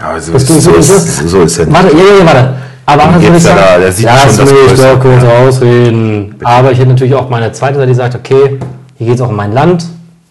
Ja, 0.00 0.20
so, 0.20 0.32
Das 0.32 0.48
ist, 0.48 0.62
so, 0.62 0.74
ist, 0.74 0.90
ist 0.90 1.22
es. 1.22 1.30
so 1.30 1.42
ist 1.42 1.58
er. 1.58 1.72
Warte, 1.72 1.88
ja, 1.88 2.04
ja, 2.04 2.18
ja, 2.20 2.26
warte. 2.26 2.54
Aber 2.86 3.18
geht's 3.18 3.24
würde 3.24 3.36
ich 3.36 3.44
ja 3.44 3.50
sagen, 3.50 3.60
da, 3.68 3.78
der 3.78 3.92
sieht 3.92 4.06
ja, 4.06 4.18
schon 4.18 4.36
das 4.36 4.50
will 4.50 4.56
ich 4.72 4.80
doch 4.80 5.00
kurz 5.00 5.24
ausreden. 5.24 6.34
Aber 6.44 6.70
ich 6.70 6.78
hätte 6.78 6.90
natürlich 6.90 7.14
auch 7.14 7.28
meine 7.28 7.50
zweite 7.50 7.74
Seite, 7.74 7.88
die 7.88 7.94
sagt, 7.94 8.14
okay, 8.14 8.60
hier 8.96 9.06
geht 9.08 9.16
es 9.16 9.20
auch 9.20 9.30
um 9.30 9.36
mein 9.36 9.52
Land. 9.52 9.86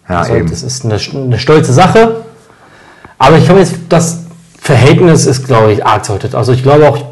Ja, 0.08 0.20
also, 0.20 0.36
eben. 0.36 0.48
das 0.48 0.62
ist 0.62 0.86
eine, 0.86 0.98
eine 1.14 1.38
stolze 1.38 1.74
Sache. 1.74 2.22
Aber 3.18 3.36
ich 3.36 3.44
glaube 3.44 3.60
jetzt, 3.60 3.74
das 3.90 4.20
Verhältnis 4.58 5.26
ist, 5.26 5.46
glaube 5.46 5.72
ich, 5.72 5.84
arg 5.84 6.06
zerrüttet. 6.06 6.34
Also 6.34 6.52
ich 6.52 6.62
glaube 6.62 6.88
auch, 6.88 7.09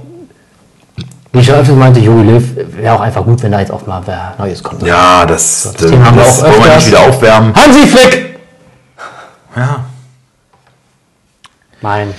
wie 1.33 1.41
ich 1.41 1.47
schon 1.47 1.57
öfters 1.57 1.77
meinte, 1.77 2.01
Jogi 2.01 2.41
wäre 2.77 2.95
auch 2.95 3.01
einfach 3.01 3.25
gut, 3.25 3.43
wenn 3.43 3.53
da 3.53 3.61
jetzt 3.61 3.71
auch 3.71 3.87
mal 3.87 4.03
wer 4.05 4.35
Neues 4.39 4.63
kommt. 4.63 4.83
Ja, 4.83 5.27
das, 5.27 5.65
das, 5.65 5.75
das, 5.75 5.91
Thema 5.91 6.07
haben 6.07 6.17
wir 6.17 6.23
auch 6.25 6.43
wollen 6.43 6.65
wir 6.65 6.75
nicht 6.77 6.87
wieder 6.87 7.01
aufwärmen. 7.01 7.55
Hansi 7.55 7.87
Flick! 7.87 8.39
Ja. 9.57 9.85
Nein. 11.81 12.15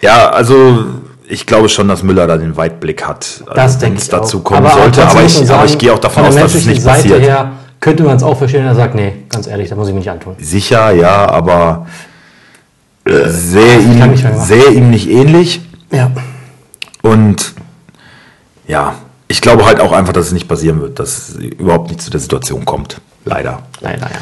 ja, 0.00 0.30
also 0.30 0.84
ich 1.28 1.46
glaube 1.46 1.68
schon, 1.68 1.88
dass 1.88 2.02
Müller 2.02 2.26
da 2.26 2.36
den 2.36 2.56
Weitblick 2.56 3.06
hat, 3.06 3.42
also, 3.46 3.80
wenn 3.80 3.96
es 3.96 4.08
dazu 4.08 4.38
auch. 4.38 4.44
kommen 4.44 4.66
auch 4.66 4.74
sollte. 4.74 5.06
Aber 5.06 5.22
ich, 5.22 5.32
sagen, 5.34 5.50
aber 5.50 5.64
ich 5.64 5.78
gehe 5.78 5.92
auch 5.92 5.98
davon 5.98 6.24
von 6.24 6.32
aus, 6.32 6.40
dass 6.40 6.54
es 6.54 6.66
nicht 6.66 6.82
Seite 6.82 7.08
passiert. 7.08 7.22
her 7.22 7.52
könnte 7.80 8.02
man 8.02 8.16
es 8.16 8.22
auch 8.22 8.36
verstehen, 8.36 8.66
er 8.66 8.74
sagt, 8.74 8.94
nee, 8.94 9.24
ganz 9.28 9.46
ehrlich, 9.46 9.68
da 9.70 9.74
muss 9.74 9.88
ich 9.88 9.94
mich 9.94 10.04
nicht 10.04 10.12
antun. 10.12 10.36
Sicher, 10.38 10.92
ja, 10.92 11.28
aber 11.28 11.86
äh, 13.06 13.10
kann 13.98 14.12
ihm, 14.12 14.38
sähe 14.38 14.70
ihm 14.70 14.90
nicht 14.90 15.08
ähnlich. 15.08 15.62
Ja. 15.90 16.10
Und 17.02 17.54
ja, 18.70 18.94
ich 19.28 19.40
glaube 19.40 19.64
halt 19.66 19.80
auch 19.80 19.92
einfach, 19.92 20.12
dass 20.12 20.26
es 20.26 20.32
nicht 20.32 20.48
passieren 20.48 20.80
wird, 20.80 20.98
dass 20.98 21.28
es 21.30 21.34
überhaupt 21.36 21.88
nicht 21.88 22.00
zu 22.02 22.10
der 22.10 22.20
Situation 22.20 22.64
kommt. 22.64 23.00
Leider. 23.24 23.60
Nein, 23.80 24.00
naja. 24.00 24.16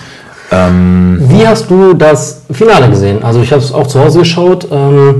Wie 1.21 1.47
hast 1.47 1.71
du 1.71 1.93
das 1.95 2.43
Finale 2.51 2.89
gesehen? 2.89 3.23
Also 3.23 3.43
ich 3.43 3.53
habe 3.53 3.63
es 3.63 3.71
auch 3.73 3.87
zu 3.87 4.01
Hause 4.01 4.21
geschaut. 4.21 4.67
Ähm, 4.71 5.19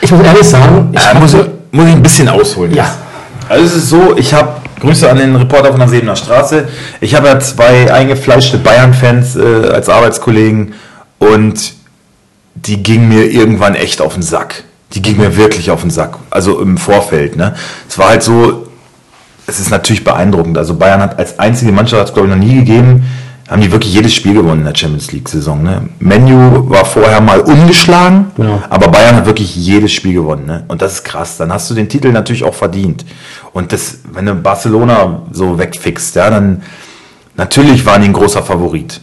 ich 0.00 0.10
muss 0.10 0.22
ehrlich 0.24 0.48
sagen, 0.48 0.90
ich 0.92 1.00
Äh, 1.00 1.18
muss, 1.18 1.32
muss 1.70 1.86
ich 1.86 1.92
ein 1.92 2.02
bisschen 2.02 2.28
ausholen. 2.28 2.74
Ja. 2.74 2.84
jetzt. 2.84 2.98
Also 3.48 3.64
es 3.64 3.74
ist 3.76 3.88
so, 3.88 4.16
ich 4.16 4.34
habe 4.34 4.48
Grüße 4.80 5.08
an 5.08 5.18
den 5.18 5.36
Reporter 5.36 5.70
von 5.70 5.78
der 5.78 5.88
Sebener 5.88 6.16
Straße. 6.16 6.66
Ich 7.00 7.14
habe 7.14 7.28
ja 7.28 7.38
zwei 7.38 7.92
eingefleischte 7.92 8.58
Bayern-Fans 8.58 9.36
äh, 9.36 9.68
als 9.72 9.88
Arbeitskollegen 9.88 10.74
und 11.18 11.74
die 12.54 12.82
gingen 12.82 13.08
mir 13.08 13.30
irgendwann 13.30 13.74
echt 13.74 14.00
auf 14.00 14.14
den 14.14 14.22
Sack. 14.22 14.64
Die 14.92 15.02
gingen 15.02 15.18
mir 15.20 15.36
wirklich 15.36 15.70
auf 15.70 15.82
den 15.82 15.90
Sack. 15.90 16.18
Also 16.30 16.60
im 16.60 16.76
Vorfeld. 16.76 17.36
Ne? 17.36 17.54
Es 17.88 17.96
war 17.98 18.08
halt 18.08 18.22
so, 18.22 18.66
es 19.46 19.60
ist 19.60 19.70
natürlich 19.70 20.04
beeindruckend. 20.04 20.58
Also 20.58 20.74
Bayern 20.74 21.00
hat 21.00 21.18
als 21.18 21.38
einzige 21.38 21.72
Mannschaft, 21.72 22.00
hat 22.00 22.08
es 22.08 22.14
glaube 22.14 22.28
ich 22.28 22.34
noch 22.34 22.42
nie 22.44 22.54
gegeben, 22.56 23.04
haben 23.48 23.60
die 23.62 23.72
wirklich 23.72 23.92
jedes 23.92 24.14
Spiel 24.14 24.34
gewonnen 24.34 24.60
in 24.60 24.66
der 24.66 24.76
Champions 24.76 25.10
League-Saison. 25.10 25.62
Ne? 25.62 25.88
Menu 25.98 26.68
war 26.70 26.84
vorher 26.84 27.20
mal 27.20 27.40
ungeschlagen, 27.40 28.26
Genau. 28.36 28.62
aber 28.70 28.88
Bayern 28.88 29.16
hat 29.16 29.26
wirklich 29.26 29.56
jedes 29.56 29.92
Spiel 29.92 30.14
gewonnen. 30.14 30.46
Ne? 30.46 30.64
Und 30.68 30.82
das 30.82 30.94
ist 30.94 31.04
krass. 31.04 31.36
Dann 31.36 31.52
hast 31.52 31.68
du 31.70 31.74
den 31.74 31.88
Titel 31.88 32.12
natürlich 32.12 32.44
auch 32.44 32.54
verdient. 32.54 33.04
Und 33.52 33.72
das, 33.72 33.98
wenn 34.12 34.26
du 34.26 34.34
Barcelona 34.34 35.22
so 35.32 35.58
wegfixt, 35.58 36.14
ja, 36.14 36.30
dann 36.30 36.62
natürlich 37.36 37.84
waren 37.84 38.02
die 38.02 38.08
ein 38.08 38.12
großer 38.12 38.42
Favorit. 38.44 39.00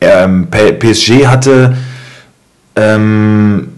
Ähm, 0.00 0.48
PSG 0.50 1.26
hatte 1.26 1.76
ähm, 2.76 3.73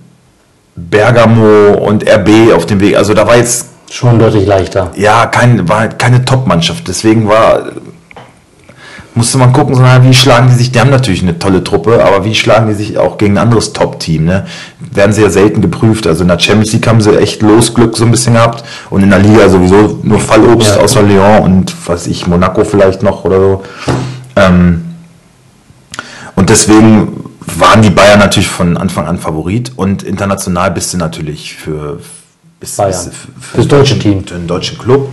Bergamo 0.76 1.72
und 1.78 2.08
RB 2.08 2.52
auf 2.54 2.66
dem 2.66 2.80
Weg. 2.80 2.96
Also 2.96 3.14
da 3.14 3.26
war 3.26 3.36
jetzt 3.36 3.66
schon 3.90 4.18
deutlich 4.18 4.46
leichter. 4.46 4.90
ja, 4.96 5.26
kein, 5.26 5.68
war 5.68 5.80
halt 5.80 5.98
keine 5.98 6.24
Top-Mannschaft. 6.24 6.86
Deswegen 6.88 7.28
war, 7.28 7.66
musste 9.14 9.38
man 9.38 9.52
gucken, 9.52 9.74
so, 9.74 9.80
na, 9.82 10.04
wie 10.04 10.12
schlagen 10.12 10.48
die 10.50 10.54
sich, 10.54 10.72
die 10.72 10.80
haben 10.80 10.90
natürlich 10.90 11.22
eine 11.22 11.38
tolle 11.38 11.64
Truppe, 11.64 12.04
aber 12.04 12.24
wie 12.24 12.34
schlagen 12.34 12.68
die 12.68 12.74
sich 12.74 12.98
auch 12.98 13.16
gegen 13.16 13.34
ein 13.38 13.44
anderes 13.44 13.72
Top-Team, 13.72 14.24
ne? 14.26 14.46
Werden 14.92 15.12
sie 15.12 15.22
ja 15.22 15.30
selten 15.30 15.62
geprüft. 15.62 16.06
Also 16.06 16.22
in 16.22 16.28
der 16.28 16.38
Champions 16.38 16.72
League 16.74 16.86
haben 16.86 17.00
sie 17.00 17.16
echt 17.18 17.40
Losglück 17.42 17.96
so 17.96 18.04
ein 18.04 18.10
bisschen 18.10 18.34
gehabt 18.34 18.62
und 18.90 19.02
in 19.02 19.08
der 19.10 19.20
Liga 19.20 19.48
sowieso 19.48 20.00
nur 20.02 20.18
Fallobst 20.20 20.76
Ja. 20.76 20.82
außer 20.82 21.02
Lyon 21.02 21.42
und 21.42 21.74
was 21.86 22.06
ich, 22.06 22.26
Monaco 22.26 22.64
vielleicht 22.64 23.02
noch 23.02 23.24
oder 23.24 23.38
so. 23.38 23.62
Ähm, 24.36 24.82
und 26.34 26.50
deswegen 26.50 27.15
waren 27.58 27.82
die 27.82 27.90
Bayern 27.90 28.18
natürlich 28.18 28.48
von 28.48 28.76
Anfang 28.76 29.06
an 29.06 29.18
Favorit 29.18 29.72
und 29.76 30.02
international 30.02 30.70
bist 30.70 30.92
du 30.92 30.98
natürlich 30.98 31.54
für, 31.54 32.00
bist, 32.60 32.76
Bayern. 32.76 32.90
bist 32.90 33.04
für, 33.04 33.40
für 33.40 33.54
Fürs 33.56 33.68
deutsche 33.68 33.98
Team. 33.98 34.26
Für 34.26 34.34
den 34.34 34.46
deutschen 34.46 34.78
Club. 34.78 35.10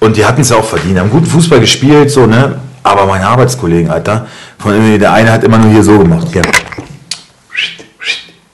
Und 0.00 0.16
die 0.16 0.24
hatten 0.24 0.42
es 0.42 0.50
ja 0.50 0.56
auch 0.56 0.64
verdient, 0.64 0.98
haben 0.98 1.10
guten 1.10 1.26
Fußball 1.26 1.60
gespielt, 1.60 2.10
so, 2.10 2.26
ne? 2.26 2.56
Aber 2.82 3.06
meine 3.06 3.26
Arbeitskollegen, 3.26 3.90
Alter, 3.90 4.26
von 4.58 4.72
irgendwie, 4.72 4.98
der 4.98 5.14
eine 5.14 5.32
hat 5.32 5.42
immer 5.42 5.56
nur 5.56 5.70
hier 5.70 5.82
so 5.82 5.98
gemacht. 5.98 6.26
Hier, 6.30 6.42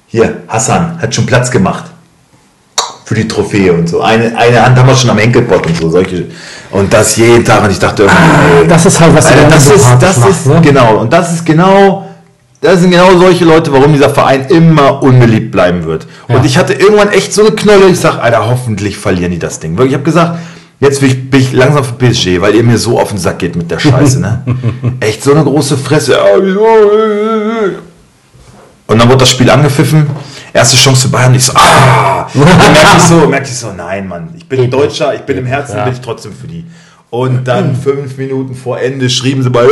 hier 0.07 0.43
Hassan 0.47 1.01
hat 1.03 1.13
schon 1.13 1.27
Platz 1.27 1.51
gemacht. 1.51 1.85
Für 3.05 3.17
die 3.17 3.27
Trophäe 3.27 3.73
und 3.73 3.89
so. 3.89 4.01
Eine, 4.01 4.37
eine 4.37 4.65
Hand 4.65 4.79
haben 4.79 4.87
wir 4.87 4.95
schon 4.95 5.11
am 5.11 5.19
Henkelpott 5.19 5.67
und 5.67 5.77
so. 5.77 5.91
Solche. 5.91 6.27
Und 6.71 6.93
das 6.93 7.17
jeden 7.17 7.45
Tag. 7.45 7.65
Und 7.65 7.73
ich 7.73 7.79
dachte 7.81 8.05
irgendwie, 8.05 8.63
ey, 8.63 8.69
Das 8.69 8.87
ist 8.87 9.01
halt, 9.01 9.17
was 9.17 9.27
Alter, 9.27 9.49
das 9.49 9.67
ist, 9.67 9.87
das 9.99 10.17
macht, 10.19 10.31
ist 10.31 10.47
ne? 10.47 10.61
genau, 10.63 10.99
und 10.99 11.13
das 11.13 11.33
ist 11.33 11.45
genau, 11.45 12.10
das 12.61 12.81
sind 12.81 12.91
genau 12.91 13.17
solche 13.19 13.45
Leute, 13.45 13.73
warum 13.73 13.93
dieser 13.93 14.11
Verein 14.11 14.47
immer 14.47 15.03
unbeliebt 15.03 15.51
bleiben 15.51 15.85
wird. 15.85 16.07
Und 16.29 16.37
Ja. 16.37 16.45
ich 16.45 16.59
hatte 16.59 16.75
irgendwann 16.75 17.09
echt 17.11 17.33
so 17.33 17.43
eine 17.47 17.53
Knolle, 17.57 17.89
ich 17.89 17.99
sag, 18.01 18.19
Alter, 18.23 18.49
hoffentlich 18.49 18.99
verlieren 18.99 19.33
die 19.33 19.39
das 19.39 19.61
Ding. 19.61 19.73
Wirklich, 19.79 19.93
ich 19.93 19.95
habe 19.95 20.05
gesagt, 20.05 20.39
jetzt 20.81 21.01
bin 21.01 21.09
ich, 21.11 21.31
bin 21.31 21.41
ich 21.41 21.53
langsam 21.53 21.85
für 21.85 21.95
PSG, 21.95 22.41
weil 22.41 22.55
ihr 22.55 22.63
mir 22.63 22.77
so 22.79 22.99
auf 23.01 23.09
den 23.11 23.19
Sack 23.19 23.39
geht 23.39 23.57
mit 23.57 23.71
der 23.71 23.79
Scheiße, 23.79 24.21
ne? 24.21 24.43
echt 25.01 25.23
so 25.25 25.33
eine 25.33 25.43
große 25.45 25.77
Fresse. 25.79 26.19
Und 28.87 28.99
dann 28.99 29.09
wurde 29.09 29.19
das 29.19 29.31
Spiel 29.31 29.49
angepfiffen. 29.49 30.07
Erste 30.53 30.77
Chance 30.77 31.03
für 31.03 31.09
Bayern. 31.13 31.33
Ich 31.35 31.45
so, 31.45 31.53
ah! 31.55 32.27
Und 32.35 32.41
dann 32.49 32.59
merkte 32.73 32.97
ich 32.97 33.03
so, 33.05 33.15
merkte 33.29 33.51
ich 33.51 33.57
so, 33.57 33.73
nein, 33.73 34.09
Mann, 34.09 34.35
ich 34.37 34.49
bin. 34.49 34.69
Deutscher, 34.69 35.15
ich 35.15 35.21
bin 35.21 35.39
im 35.39 35.47
Herzen, 35.47 35.77
Ja. 35.77 35.85
bin 35.85 35.93
ich 35.93 36.01
trotzdem 36.01 36.33
für 36.33 36.49
die. 36.49 36.65
Und 37.11 37.45
dann 37.49 37.75
fünf 37.75 38.17
Minuten 38.19 38.55
vor 38.55 38.79
Ende 38.79 39.11
schrieben 39.11 39.43
sie 39.43 39.51
bei, 39.51 39.67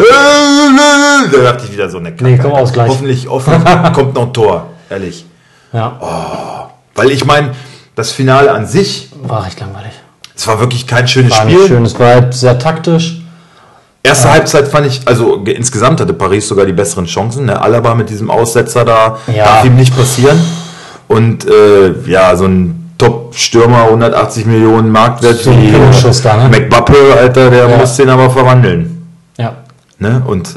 da 1.33 1.39
dachte 1.53 1.65
ich 1.67 1.73
wieder 1.73 1.89
so 1.89 1.99
eine 1.99 2.11
Kacke. 2.11 2.25
Nee, 2.25 2.39
komm. 2.43 2.53
Ausgleich. 2.53 2.89
Hoffentlich, 2.89 3.29
hoffentlich 3.29 3.65
kommt 3.93 4.15
noch 4.15 4.23
ein 4.27 4.33
Tor, 4.33 4.71
ehrlich. 4.91 5.25
Ja, 5.73 6.71
Weil 6.95 7.11
ich 7.11 7.25
meine, 7.25 7.51
das 7.95 8.11
Finale 8.13 8.51
an 8.51 8.67
sich, 8.67 9.11
war 9.23 9.45
recht 9.45 9.61
langweilig. 9.61 9.93
es 10.35 10.47
war 10.47 10.59
wirklich 10.61 10.87
kein 10.87 11.07
schönes 11.07 11.33
War 11.33 11.43
Spiel. 11.43 11.67
schön, 11.69 11.85
es 11.85 11.99
war 11.99 12.09
halt 12.15 12.35
sehr 12.35 12.59
taktisch. 12.59 13.21
Erste 14.03 14.31
Halbzeit 14.31 14.69
fand 14.69 14.87
ich, 14.87 15.03
also 15.07 15.41
ge- 15.43 15.55
insgesamt 15.55 16.01
hatte 16.01 16.15
Paris 16.15 16.49
sogar 16.49 16.65
die 16.65 16.73
besseren 16.73 17.05
Chancen. 17.07 17.45
Ne? 17.47 17.61
Alaba 17.61 17.95
mit 17.95 18.09
diesem 18.09 18.31
Aussetzer 18.31 18.85
da 18.85 19.19
Ja. 19.27 19.45
darf 19.45 19.65
ihm 19.65 19.77
nicht 19.77 19.95
passieren. 19.95 20.39
Und 21.09 21.47
äh, 21.47 21.93
ja, 22.07 22.35
so 22.37 22.45
ein 22.47 22.78
Top-Stürmer, 23.29 23.85
180 23.85 24.47
Millionen 24.47 24.91
Marktwert 24.91 25.39
So 25.39 25.51
wie 25.53 25.71
da, 26.23 26.37
ne? 26.37 26.49
McBappe, 26.49 26.95
Alter, 27.19 27.51
der 27.51 27.69
Ja. 27.69 27.77
muss 27.77 27.97
den 27.97 28.09
aber 28.09 28.31
verwandeln. 28.31 29.07
Ja. 29.37 29.57
Ne? 29.99 30.23
Und 30.27 30.57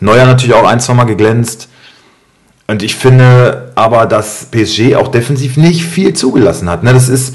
Neuer 0.00 0.26
natürlich 0.26 0.54
auch 0.54 0.66
ein, 0.66 0.78
zwei 0.78 0.94
Mal 0.94 1.04
geglänzt. 1.04 1.68
Und 2.68 2.82
ich 2.82 2.94
finde 2.94 3.72
aber, 3.74 4.06
dass 4.06 4.46
PSG 4.50 4.94
auch 4.94 5.08
defensiv 5.08 5.56
nicht 5.56 5.82
viel 5.82 6.12
zugelassen 6.12 6.70
hat. 6.70 6.84
Ne? 6.84 6.92
Das 6.92 7.08
ist, 7.08 7.34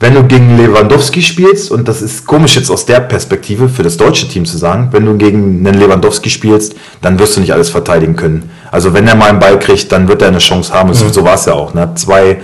wenn 0.00 0.14
du 0.14 0.24
gegen 0.24 0.58
Lewandowski 0.58 1.22
spielst, 1.22 1.70
und 1.70 1.88
das 1.88 2.02
ist 2.02 2.26
komisch 2.26 2.56
jetzt 2.56 2.70
aus 2.70 2.84
der 2.84 3.00
Perspektive 3.00 3.68
für 3.68 3.82
das 3.82 3.96
deutsche 3.96 4.28
Team 4.28 4.44
zu 4.44 4.58
sagen, 4.58 4.88
wenn 4.90 5.06
du 5.06 5.16
gegen 5.16 5.66
einen 5.66 5.80
Lewandowski 5.80 6.28
spielst, 6.28 6.74
dann 7.00 7.18
wirst 7.18 7.36
du 7.36 7.40
nicht 7.40 7.52
alles 7.54 7.70
verteidigen 7.70 8.16
können. 8.16 8.50
Also 8.74 8.92
wenn 8.92 9.06
er 9.06 9.14
mal 9.14 9.28
einen 9.28 9.38
Ball 9.38 9.56
kriegt, 9.60 9.92
dann 9.92 10.08
wird 10.08 10.20
er 10.20 10.26
eine 10.26 10.38
Chance 10.38 10.74
haben. 10.74 10.88
Und 10.88 10.96
So 10.96 11.22
war 11.24 11.34
es 11.34 11.44
ja 11.46 11.52
auch. 11.52 11.72
Ne? 11.74 11.82
Hat 11.82 11.96
Zwei, 11.96 12.38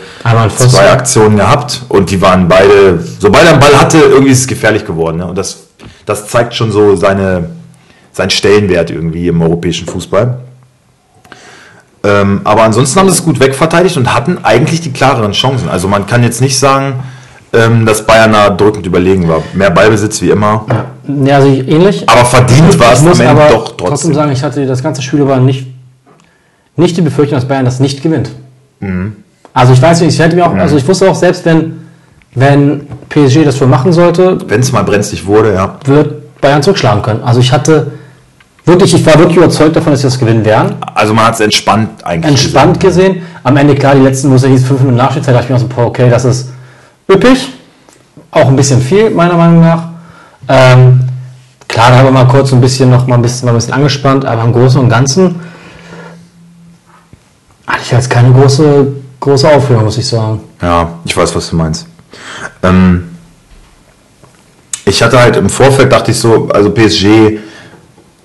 zwei 0.59 0.88
Aktionen 0.88 1.37
gehabt 1.37 1.83
und 1.88 2.09
die 2.09 2.23
waren 2.23 2.47
beide, 2.47 3.01
sobald 3.19 3.47
er 3.47 3.51
einen 3.55 3.61
Ball 3.61 3.77
hatte, 3.77 3.99
irgendwie 3.99 4.31
ist 4.31 4.43
es 4.43 4.47
gefährlich 4.47 4.85
geworden. 4.85 5.16
Ne? 5.16 5.27
Und 5.27 5.37
das, 5.37 5.64
das 6.07 6.29
zeigt 6.29 6.55
schon 6.55 6.71
so 6.71 6.95
seine, 6.95 7.51
seinen 8.12 8.31
Stellenwert 8.31 8.90
irgendwie 8.90 9.27
im 9.27 9.43
europäischen 9.43 9.88
Fußball. 9.88 10.38
Ähm, 12.05 12.43
aber 12.45 12.62
ansonsten 12.62 13.01
haben 13.01 13.09
sie 13.09 13.16
es 13.16 13.25
gut 13.25 13.40
wegverteidigt 13.40 13.97
und 13.97 14.14
hatten 14.14 14.38
eigentlich 14.45 14.81
die 14.81 14.93
klareren 14.93 15.33
Chancen. 15.33 15.69
Also 15.69 15.88
man 15.88 16.07
kann 16.07 16.23
jetzt 16.23 16.40
nicht 16.40 16.61
sagen, 16.61 16.95
ähm, 17.53 17.85
dass 17.85 18.07
Bayern 18.07 18.33
da 18.33 18.51
drückend 18.51 18.87
überlegen 18.87 19.29
war. 19.29 19.43
Mehr 19.55 19.71
Ballbesitz 19.71 20.23
wie 20.23 20.31
immer. 20.31 20.64
Ja, 21.25 21.37
also 21.38 21.49
ich, 21.49 21.66
ähnlich. 21.66 22.09
Aber 22.09 22.25
verdient 22.25 22.79
war 22.79 22.93
es 22.93 23.01
am 23.01 23.21
Ende 23.21 23.43
doch 23.51 23.64
trotzdem 23.64 23.87
trotzdem. 23.88 24.14
sagen, 24.14 24.31
ich 24.31 24.45
hatte 24.45 24.64
das 24.64 24.81
ganze 24.81 25.03
Spiel 25.03 25.19
über 25.19 25.37
nicht, 25.38 25.66
nicht 26.77 26.97
die 26.97 27.03
Befürchtung, 27.03 27.37
dass 27.37 27.47
Bayern 27.47 27.65
das 27.65 27.81
nicht 27.81 28.03
gewinnt. 28.03 28.31
Mhm. 28.81 29.17
Also 29.53 29.73
ich 29.73 29.83
weiß 29.83 30.01
nicht, 30.01 30.15
ich 30.15 30.21
hätte 30.21 30.37
mir 30.37 30.47
auch, 30.47 30.55
also 30.55 30.77
ich 30.77 30.87
wusste 30.87 31.11
auch, 31.11 31.15
selbst 31.15 31.45
wenn, 31.45 31.89
wenn 32.35 32.87
PSG 33.09 33.45
das 33.45 33.61
wohl 33.61 33.69
machen 33.69 33.93
sollte, 33.93 34.39
Wenn 34.49 34.61
es 34.61 34.73
mal 34.73 34.85
brenzlig 34.85 35.27
wurde, 35.27 35.55
ja. 35.55 35.77
wird 35.85 36.41
Bayern 36.41 36.63
zurückschlagen 36.63 37.03
können. 37.03 37.23
Also 37.23 37.41
ich 37.41 37.51
hatte 37.51 37.93
wirklich, 38.65 38.95
ich 38.95 39.05
war 39.05 39.19
wirklich 39.19 39.37
überzeugt 39.37 39.75
davon, 39.77 39.93
dass 39.93 40.01
sie 40.01 40.07
das 40.07 40.19
gewinnen 40.19 40.45
werden. 40.45 40.77
Also 40.95 41.13
man 41.13 41.27
hat 41.27 41.35
es 41.35 41.41
entspannt 41.41 42.05
eigentlich. 42.05 42.31
Entspannt 42.31 42.79
gesehen. 42.79 43.23
Am 43.43 43.57
Ende, 43.57 43.75
klar, 43.75 43.95
die 43.95 44.03
letzten, 44.03 44.31
wo 44.31 44.37
es 44.37 44.43
ja 44.43 44.49
hieß, 44.49 44.65
fünf 44.65 44.81
Minuten 44.81 44.99
Nachspielzeit, 44.99 45.35
dachte 45.35 45.45
ich 45.45 45.51
mir 45.51 45.57
auch 45.57 45.77
so, 45.77 45.87
okay, 45.87 46.09
das 46.09 46.25
ist 46.25 46.51
üppig. 47.11 47.49
Auch 48.31 48.47
ein 48.47 48.57
bisschen 48.57 48.81
viel, 48.81 49.11
meiner 49.11 49.35
Meinung 49.35 49.61
nach. 49.61 49.89
Ähm, 50.49 51.01
klar, 51.67 51.91
da 51.91 51.99
haben 51.99 52.07
wir 52.07 52.13
mal 52.13 52.27
kurz 52.27 52.53
ein 52.53 52.61
bisschen 52.61 52.91
noch 52.91 53.07
mal 53.09 53.17
ein 53.17 53.23
bisschen, 53.23 53.47
mal 53.47 53.53
ein 53.53 53.57
bisschen 53.57 53.75
angespannt, 53.75 54.25
aber 54.25 54.45
im 54.45 54.53
Großen 54.53 54.81
und 54.81 54.89
Ganzen 54.89 55.41
hatte 57.81 57.87
ich 57.87 57.93
jetzt 57.93 58.11
keine 58.11 58.31
große, 58.33 58.87
große 59.19 59.49
Aufregung, 59.49 59.85
muss 59.85 59.97
ich 59.97 60.07
sagen. 60.07 60.40
Ja, 60.61 60.90
ich 61.05 61.16
weiß, 61.16 61.35
was 61.35 61.51
du 61.51 61.57
meinst. 61.57 61.87
Ähm, 62.62 63.16
ich 64.85 65.03
hatte 65.03 65.19
halt 65.19 65.37
im 65.37 65.49
Vorfeld, 65.49 65.90
dachte 65.90 66.11
ich 66.11 66.19
so, 66.19 66.49
also 66.53 66.71
PSG, 66.71 67.38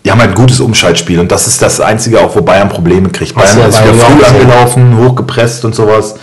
die 0.03 0.11
haben 0.11 0.19
halt 0.19 0.31
ein 0.31 0.35
gutes 0.35 0.59
Umschaltspiel 0.59 1.19
und 1.19 1.31
das 1.31 1.47
ist 1.47 1.61
das 1.61 1.79
Einzige 1.79 2.19
auch, 2.19 2.35
wo 2.35 2.41
Bayern 2.41 2.69
Probleme 2.69 3.09
kriegt. 3.09 3.33
Bayern 3.33 3.59
ja 3.59 3.67
ist 3.67 3.81
wieder 3.81 3.93
Real 3.93 4.11
früh 4.11 4.23
angelaufen, 4.23 4.97
hochgepresst 4.97 5.63
und 5.65 5.73
sowas, 5.73 6.15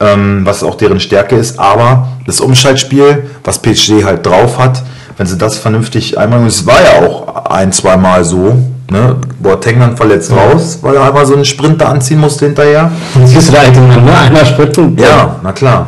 ähm, 0.00 0.42
was 0.44 0.62
auch 0.62 0.74
deren 0.74 1.00
Stärke 1.00 1.36
ist. 1.36 1.58
Aber 1.58 2.08
das 2.26 2.40
Umschaltspiel, 2.40 3.30
was 3.42 3.60
PSG 3.60 4.04
halt 4.04 4.26
drauf 4.26 4.58
hat, 4.58 4.82
wenn 5.16 5.26
sie 5.26 5.38
das 5.38 5.56
vernünftig 5.56 6.18
einmal, 6.18 6.44
es 6.46 6.66
war 6.66 6.80
ja 6.82 7.06
auch 7.06 7.46
ein, 7.46 7.72
zwei 7.72 7.96
Mal 7.96 8.24
so, 8.24 8.58
ne? 8.90 9.16
Boateng 9.40 9.80
dann 9.80 9.96
verletzt 9.96 10.32
raus, 10.32 10.78
weil 10.82 10.96
er 10.96 11.04
einmal 11.04 11.26
so 11.26 11.34
einen 11.34 11.44
Sprinter 11.44 11.88
anziehen 11.88 12.20
musste 12.20 12.46
hinterher. 12.46 12.90
Und 13.14 13.26
siehst 13.26 13.48
du 13.48 13.52
da 13.52 13.60
halt 13.60 13.74
ne? 13.76 14.18
Einer 14.18 14.44
Sprinten. 14.44 14.96
Ja, 14.98 15.36
na 15.42 15.52
klar. 15.52 15.86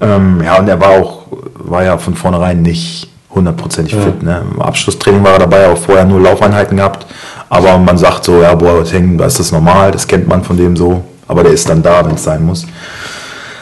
Ähm, 0.00 0.42
ja, 0.44 0.58
und 0.58 0.68
er 0.68 0.80
war 0.80 0.90
auch, 0.90 1.22
war 1.54 1.84
ja 1.84 1.96
von 1.96 2.14
vornherein 2.14 2.62
nicht 2.62 3.08
hundertprozentig 3.30 3.94
fit. 3.94 4.22
Ne? 4.22 4.42
Im 4.52 4.60
Abschlusstraining 4.60 5.24
war 5.24 5.34
er 5.34 5.38
dabei, 5.40 5.68
auch 5.68 5.78
vorher 5.78 6.04
nur 6.04 6.20
Laufeinheiten 6.20 6.76
gehabt. 6.76 7.06
Aber 7.48 7.78
man 7.78 7.96
sagt 7.98 8.24
so, 8.24 8.42
ja, 8.42 8.54
Boateng, 8.54 9.16
da 9.18 9.26
ist 9.26 9.38
das 9.38 9.52
normal, 9.52 9.90
das 9.90 10.06
kennt 10.06 10.26
man 10.26 10.42
von 10.42 10.56
dem 10.56 10.76
so. 10.76 11.04
Aber 11.28 11.42
der 11.42 11.52
ist 11.52 11.68
dann 11.68 11.82
da, 11.82 12.04
wenn 12.04 12.14
es 12.14 12.24
sein 12.24 12.44
muss. 12.44 12.66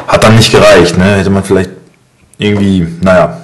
Hat 0.06 0.24
dann 0.24 0.34
nicht 0.34 0.50
gereicht, 0.50 0.98
ne? 0.98 1.16
Hätte 1.16 1.30
man 1.30 1.44
vielleicht 1.44 1.70
irgendwie, 2.38 2.86
naja. 3.00 3.38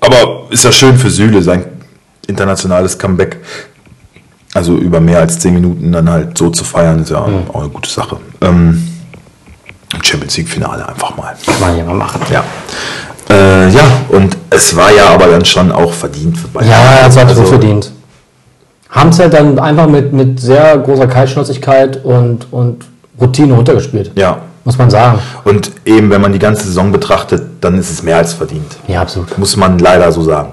Aber 0.00 0.44
ist 0.50 0.64
ja 0.64 0.72
schön 0.72 0.96
für 0.96 1.10
Süle, 1.10 1.42
sein 1.42 1.64
internationales 2.26 2.98
Comeback. 2.98 3.38
Also 4.54 4.76
über 4.76 5.00
mehr 5.00 5.18
als 5.18 5.40
10 5.40 5.54
Minuten 5.54 5.90
dann 5.90 6.08
halt 6.08 6.38
so 6.38 6.50
zu 6.50 6.64
feiern, 6.64 7.02
ist 7.02 7.10
ja 7.10 7.18
auch 7.18 7.26
eine 7.26 7.68
gute 7.70 7.90
Sache. 7.90 8.18
Ähm, 8.40 8.88
Champions 10.02 10.36
League 10.36 10.48
Finale 10.48 10.88
einfach 10.88 11.16
mal. 11.16 11.34
Kann 11.44 11.60
man 11.60 11.76
ja 11.76 11.84
mal 11.84 11.94
machen. 11.94 12.20
Ja. 12.30 12.44
Äh, 13.30 13.68
ja, 13.70 13.82
und 14.10 14.36
es 14.50 14.76
war 14.76 14.92
ja 14.92 15.08
aber 15.08 15.26
dann 15.26 15.44
schon 15.44 15.72
auch 15.72 15.92
verdient. 15.92 16.38
Ja, 16.60 17.06
das 17.06 17.16
hat 17.16 17.28
Also, 17.28 17.42
so 17.42 17.48
verdient. 17.48 17.90
Haben 18.90 19.10
es 19.10 19.18
halt 19.18 19.34
dann 19.34 19.58
einfach 19.58 19.88
mit, 19.88 20.12
mit 20.12 20.38
sehr 20.38 20.78
großer 20.78 21.08
Kaltschnäuzigkeit 21.08 22.04
und, 22.04 22.52
und 22.52 22.84
Routine 23.20 23.54
runtergespielt. 23.54 24.12
Ja. 24.14 24.38
Muss 24.64 24.78
man 24.78 24.88
sagen. 24.88 25.18
Und 25.44 25.72
eben, 25.84 26.10
wenn 26.10 26.20
man 26.20 26.32
die 26.32 26.38
ganze 26.38 26.64
Saison 26.64 26.90
betrachtet, 26.92 27.42
dann 27.60 27.76
ist 27.76 27.90
es 27.90 28.02
mehr 28.02 28.18
als 28.18 28.32
verdient. 28.32 28.76
Ja, 28.86 29.02
absolut. 29.02 29.36
Muss 29.36 29.56
man 29.56 29.78
leider 29.78 30.10
so 30.12 30.22
sagen. 30.22 30.52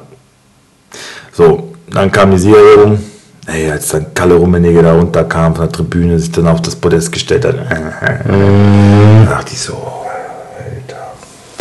So, 1.33 1.73
dann 1.91 2.11
kam 2.11 2.31
die 2.31 2.37
Siegerehrung. 2.37 2.99
Ey, 3.47 3.71
als 3.71 3.89
dann 3.89 4.13
Kalle 4.13 4.35
Rummenigge 4.35 4.83
da 4.83 4.93
runterkam 4.93 5.55
von 5.55 5.65
der 5.65 5.71
Tribüne, 5.71 6.19
sich 6.19 6.31
dann 6.31 6.47
auf 6.47 6.61
das 6.61 6.75
Podest 6.75 7.11
gestellt 7.11 7.43
hat. 7.45 7.55
Mhm. 7.55 9.27
Ach, 9.29 9.43
die 9.43 9.55
so, 9.55 10.01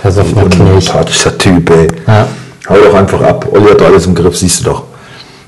Versoffener 0.00 0.48
Knilch. 0.48 0.74
unsympathischer 0.76 1.36
Typ, 1.36 1.70
ey. 1.70 1.88
Ja. 2.06 2.26
Hau 2.68 2.76
doch 2.76 2.94
einfach 2.94 3.20
ab. 3.22 3.46
Olli 3.52 3.70
hat 3.70 3.80
doch 3.80 3.86
alles 3.86 4.06
im 4.06 4.14
Griff, 4.14 4.36
siehst 4.36 4.60
du 4.60 4.70
doch. 4.70 4.84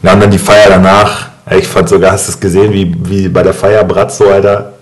Ja, 0.03 0.13
und 0.13 0.21
dann 0.21 0.31
die 0.31 0.39
Feier 0.39 0.69
danach. 0.69 1.29
Ich 1.51 1.67
fand 1.67 1.89
sogar, 1.89 2.13
hast 2.13 2.29
du 2.29 2.33
es 2.33 2.41
gesehen, 2.41 2.73
wie, 2.73 2.95
wie 3.05 3.29
bei 3.29 3.43
der 3.43 3.55
Feier 3.55 3.85
Bratzo, 3.85 4.29
Alter. 4.29 4.73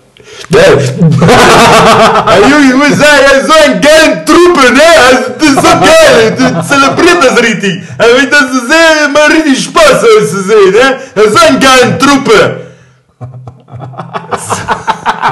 Junge, 2.49 2.67
ich 2.69 2.75
muss 2.75 2.97
sagen, 2.97 3.21
er 3.31 3.37
ist 3.39 3.47
so 3.47 3.53
ein 3.53 3.79
geiler 3.81 4.25
Truppe, 4.25 4.73
ne? 4.73 4.81
Also, 5.07 5.21
das 5.39 5.49
ist 5.49 5.55
so 5.55 5.61
geil. 5.79 6.35
Du 6.37 6.43
zelebriert 6.67 7.23
das 7.23 7.35
richtig. 7.41 7.73
Also, 7.97 8.15
wenn 8.17 8.23
ich 8.25 8.29
das 8.29 8.51
so 8.51 8.59
sehe, 8.59 9.07
macht 9.13 9.31
richtig 9.33 9.63
Spaß, 9.63 10.01
das 10.01 10.31
zu 10.31 10.41
sehen, 10.43 10.71
ne? 10.71 10.97
Er 11.15 11.23
ist 11.23 11.33
so 11.33 11.39
ein 11.47 11.57
geiler 11.59 11.97
Truppe. 11.99 12.57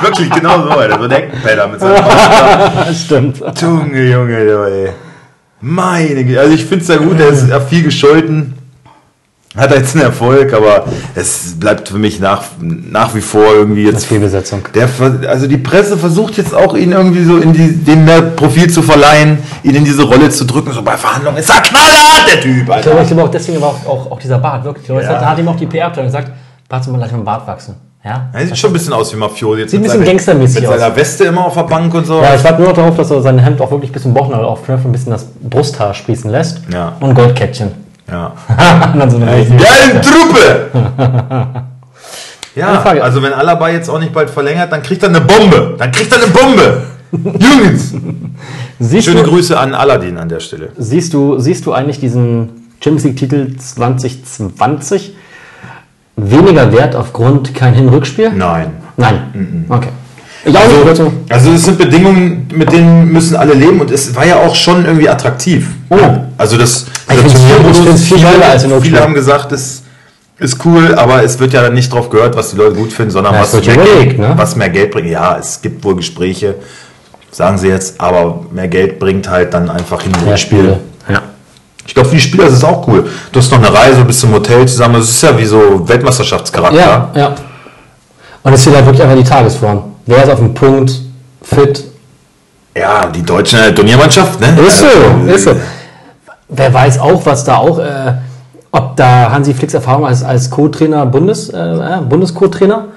Wirklich 0.02 0.30
genau 0.30 0.63
so, 0.63 0.69
Alter. 0.69 0.98
So 0.98 1.04
ein 1.06 1.12
Eckenpeller 1.12 1.67
mit 1.67 1.80
seinem. 1.80 2.95
Stimmt. 2.95 3.41
Junge, 3.62 4.04
Junge, 4.04 4.45
du, 4.45 4.63
ey. 4.63 4.89
Meine 5.62 6.24
Güte. 6.24 6.39
Also 6.39 6.54
ich 6.54 6.65
finde 6.65 6.84
es 6.84 6.88
ja 6.88 6.98
gut, 6.98 7.19
er 7.19 7.30
ist 7.30 7.45
viel 7.69 7.84
gescholten. 7.84 8.54
Hat 9.60 9.72
jetzt 9.72 9.95
einen 9.95 10.06
Erfolg, 10.06 10.54
aber 10.54 10.86
es 11.15 11.56
bleibt 11.60 11.89
für 11.89 11.98
mich 11.98 12.19
nach, 12.19 12.43
nach 12.62 13.13
wie 13.15 13.22
vor 13.22 13.43
irgendwie 13.54 13.84
Das 13.86 13.93
jetzt. 13.93 14.04
ist 14.04 14.08
Fehlbesetzung. 14.10 14.62
Der, 14.74 14.88
also 15.28 15.48
die 15.48 15.58
Presse 15.58 15.98
versucht 15.98 16.38
jetzt 16.38 16.56
auch 16.56 16.76
ihn 16.76 16.91
irgendwie 16.91 17.24
so 17.24 17.38
in 17.38 17.54
die, 17.54 17.74
dem 17.76 18.06
mehr 18.06 18.22
Profil 18.22 18.69
zu 18.69 18.82
verleihen, 18.82 19.39
ihn 19.63 19.76
in 19.76 19.86
diese 19.86 20.04
Rolle 20.04 20.30
zu 20.30 20.45
drücken. 20.45 20.72
So 20.72 20.82
bei 20.82 20.95
Verhandlungen 20.98 21.38
ist 21.38 21.50
er 21.50 21.62
knallhart, 21.62 22.34
der 22.34 22.41
Typ, 22.41 22.58
Ich 22.60 22.65
glaube, 22.65 22.74
Alter. 22.76 23.02
ich 23.02 23.08
glaube 23.08 23.24
auch 23.24 23.32
deswegen 23.32 23.62
war 23.62 23.69
auch, 23.69 23.86
auch, 23.88 24.12
auch 24.12 24.19
dieser 24.19 24.38
Bart 24.39 24.63
wirklich. 24.63 24.88
Ja. 24.88 25.00
Da 25.02 25.30
hat 25.32 25.38
ihm 25.39 25.48
auch 25.48 25.56
die 25.58 25.65
PR-Abteilung 25.67 26.08
gesagt, 26.08 26.32
Bart 26.67 26.84
soll 26.84 26.93
mal 26.93 27.00
gleich 27.00 27.12
mal 27.12 27.19
Bart 27.19 27.45
wachsen. 27.48 27.76
Ja? 28.06 28.30
Er 28.32 28.45
sieht 28.48 28.58
schon 28.58 28.69
ein 28.69 28.74
bisschen 28.74 28.93
aus 28.93 29.12
wie 29.13 29.17
Mafiosi. 29.17 29.62
Jetzt 29.62 29.72
Sieht 29.72 29.80
ein 29.80 29.84
mit 29.84 29.91
bisschen 29.91 30.06
gangstermäßig 30.06 30.62
Mit 30.62 30.69
aus. 30.69 30.80
seiner 30.80 30.95
Weste 30.95 31.24
immer 31.26 31.45
auf 31.45 31.54
der 31.54 31.63
Bank 31.63 31.93
und 31.93 32.06
so. 32.06 32.22
Ja, 32.22 32.34
ich 32.36 32.43
warte 32.45 32.60
nur 32.62 32.69
noch 32.69 32.76
darauf, 32.78 32.95
dass 32.95 33.12
er 33.12 33.22
sein 33.22 33.39
Hemd 33.39 33.60
auch 33.60 33.72
wirklich 33.72 33.89
ein 33.89 33.93
bisschen 33.93 34.13
Bauchnabel 34.13 34.45
aufknöpft 34.45 34.86
und 34.86 34.91
ein 34.91 34.93
bisschen 34.93 35.12
das 35.12 35.26
Brusthaar 35.41 35.93
sprießen 35.93 36.32
lässt. 36.32 36.62
Ja. 36.72 36.93
Und 37.02 37.13
Goldkettchen. 37.13 37.72
Ja. 38.12 38.34
dann 38.98 39.19
Geile 39.19 40.02
Truppe! 40.02 41.65
Ja, 42.56 42.82
also 42.84 43.22
wenn 43.22 43.32
Alaba 43.32 43.69
jetzt 43.69 43.89
auch 43.89 44.00
nicht 44.00 44.12
bald 44.12 44.30
verlängert, 44.30 44.72
dann 44.72 44.82
kriegt 44.82 45.02
er 45.04 45.10
eine 45.10 45.22
Bombe. 45.22 45.76
Dann 45.78 45.91
kriegt 45.91 46.12
er 46.12 46.24
eine 46.24 46.32
Bombe. 46.32 46.84
Jungs! 47.39 47.93
Siehst 48.80 49.06
Schöne 49.06 49.24
du, 49.24 49.30
Grüße 49.30 49.58
an 49.58 49.74
Aladdin 49.74 50.17
an 50.17 50.28
der 50.28 50.39
Stelle. 50.39 50.69
siehst, 50.78 51.13
du, 51.13 51.39
siehst 51.39 51.65
du 51.65 51.74
eigentlich 51.74 52.00
diesen 52.00 52.50
Champions 52.82 53.04
League-Titel 53.06 53.56
2020 53.58 55.15
weniger 56.17 56.72
wert 56.74 56.95
aufgrund 56.95 57.54
kein 57.54 57.74
Hin-Rückspiel? 57.74 58.32
Nein. 58.32 58.72
Nein. 58.98 59.65
Okay. 59.69 59.89
Also, 60.45 61.06
Also, 61.30 61.52
es 61.52 61.65
sind 61.65 61.78
Bedingungen, 61.78 62.47
mit 62.54 62.71
denen 62.71 63.12
müssen 63.12 63.36
alle 63.36 63.54
leben 63.54 63.82
und 63.82 63.91
es 63.91 64.15
war 64.15 64.25
ja 64.25 64.38
auch 64.38 64.56
schon 64.56 64.86
irgendwie 64.86 65.10
attraktiv. 65.10 65.67
Oh. 65.89 65.97
Also 66.38 66.58
das 66.58 66.86
viel- 67.08 67.19
viel 67.97 67.97
viele, 67.97 68.21
geiler 68.21 68.49
als 68.52 68.63
in 68.63 68.71
Rückspiel. 68.71 68.91
viele 68.93 69.04
haben 69.04 69.13
gesagt, 69.13 69.52
es 69.52 69.84
ist 70.38 70.63
cool, 70.65 70.95
aber 70.95 71.23
es 71.23 71.38
wird 71.39 71.52
ja 71.52 71.62
dann 71.62 71.73
nicht 71.73 71.91
drauf 71.91 72.10
gehört, 72.10 72.38
was 72.38 72.52
die 72.52 72.56
Leute 72.58 72.75
gut 72.75 72.93
finden, 72.93 73.12
sondern 73.12 73.34
Ja, 73.34 73.41
was, 73.41 73.54
mehr 73.54 73.75
Geld, 73.75 74.17
ne? 74.17 74.34
was 74.38 74.56
mehr 74.56 74.69
Geld 74.69 74.91
bringt. 74.91 75.10
Ja, 75.10 75.38
es 75.38 75.62
gibt 75.62 75.84
wohl 75.84 75.97
Gespräche, 75.97 76.56
sagen 77.32 77.58
sie 77.58 77.67
jetzt, 77.67 77.99
aber 77.99 78.45
mehr 78.54 78.69
Geld 78.69 78.97
bringt 78.97 79.30
halt 79.30 79.54
dann 79.54 79.69
einfach 79.69 80.02
hin. 80.02 80.13
Ja. 80.25 80.36
Ich 81.86 81.93
glaube, 81.95 82.08
für 82.10 82.15
die 82.15 82.21
Spieler 82.21 82.45
ist 82.45 82.54
es 82.54 82.63
auch 82.63 82.88
cool. 82.88 83.10
Du 83.32 83.39
hast 83.39 83.52
noch 83.52 83.58
eine 83.58 83.73
Reise 83.73 84.06
bis 84.06 84.19
zum 84.19 84.32
Hotel 84.32 84.65
zusammen. 84.67 84.93
Das 84.95 85.10
ist 85.10 85.23
ja 85.23 85.36
wie 85.38 85.45
so 85.45 85.82
Weltmeisterschaftscharakter. 85.89 86.78
Ja, 86.80 87.10
ja. 87.15 87.36
Und 88.43 88.54
es 88.54 88.63
fehlt 88.63 88.75
halt 88.75 88.86
wirklich 88.86 89.02
einfach 89.02 89.17
die 89.17 89.23
Tagesform. 89.28 89.88
Wer 90.10 90.24
ist 90.24 90.30
auf 90.32 90.39
dem 90.39 90.56
Punkt, 90.56 90.91
fit? 91.43 91.84
Ja, 92.76 93.06
die 93.06 93.22
deutsche 93.22 93.76
Turniermannschaft, 93.76 94.41
ne? 94.41 94.60
Ist 94.65 94.80
so, 94.80 94.88
Also, 94.88 95.36
ist 95.36 95.43
so. 95.43 95.52
Wer 96.48 96.74
weiß 96.74 96.98
auch, 96.98 97.24
was 97.28 97.43
da 97.43 97.58
auch, 97.58 97.78
äh, 97.78 98.13
ob 98.72 98.95
da 98.95 99.30
Hansi 99.32 99.54
Flicks 99.54 99.76
Erfahrung 99.76 100.08
als, 100.08 100.24
als 100.24 100.50
Co-Trainer, 100.50 101.06
Bundes, 101.06 101.50
äh, 101.50 101.60
äh, 101.60 102.02
Bundes-Co-Trainer, 102.02 102.88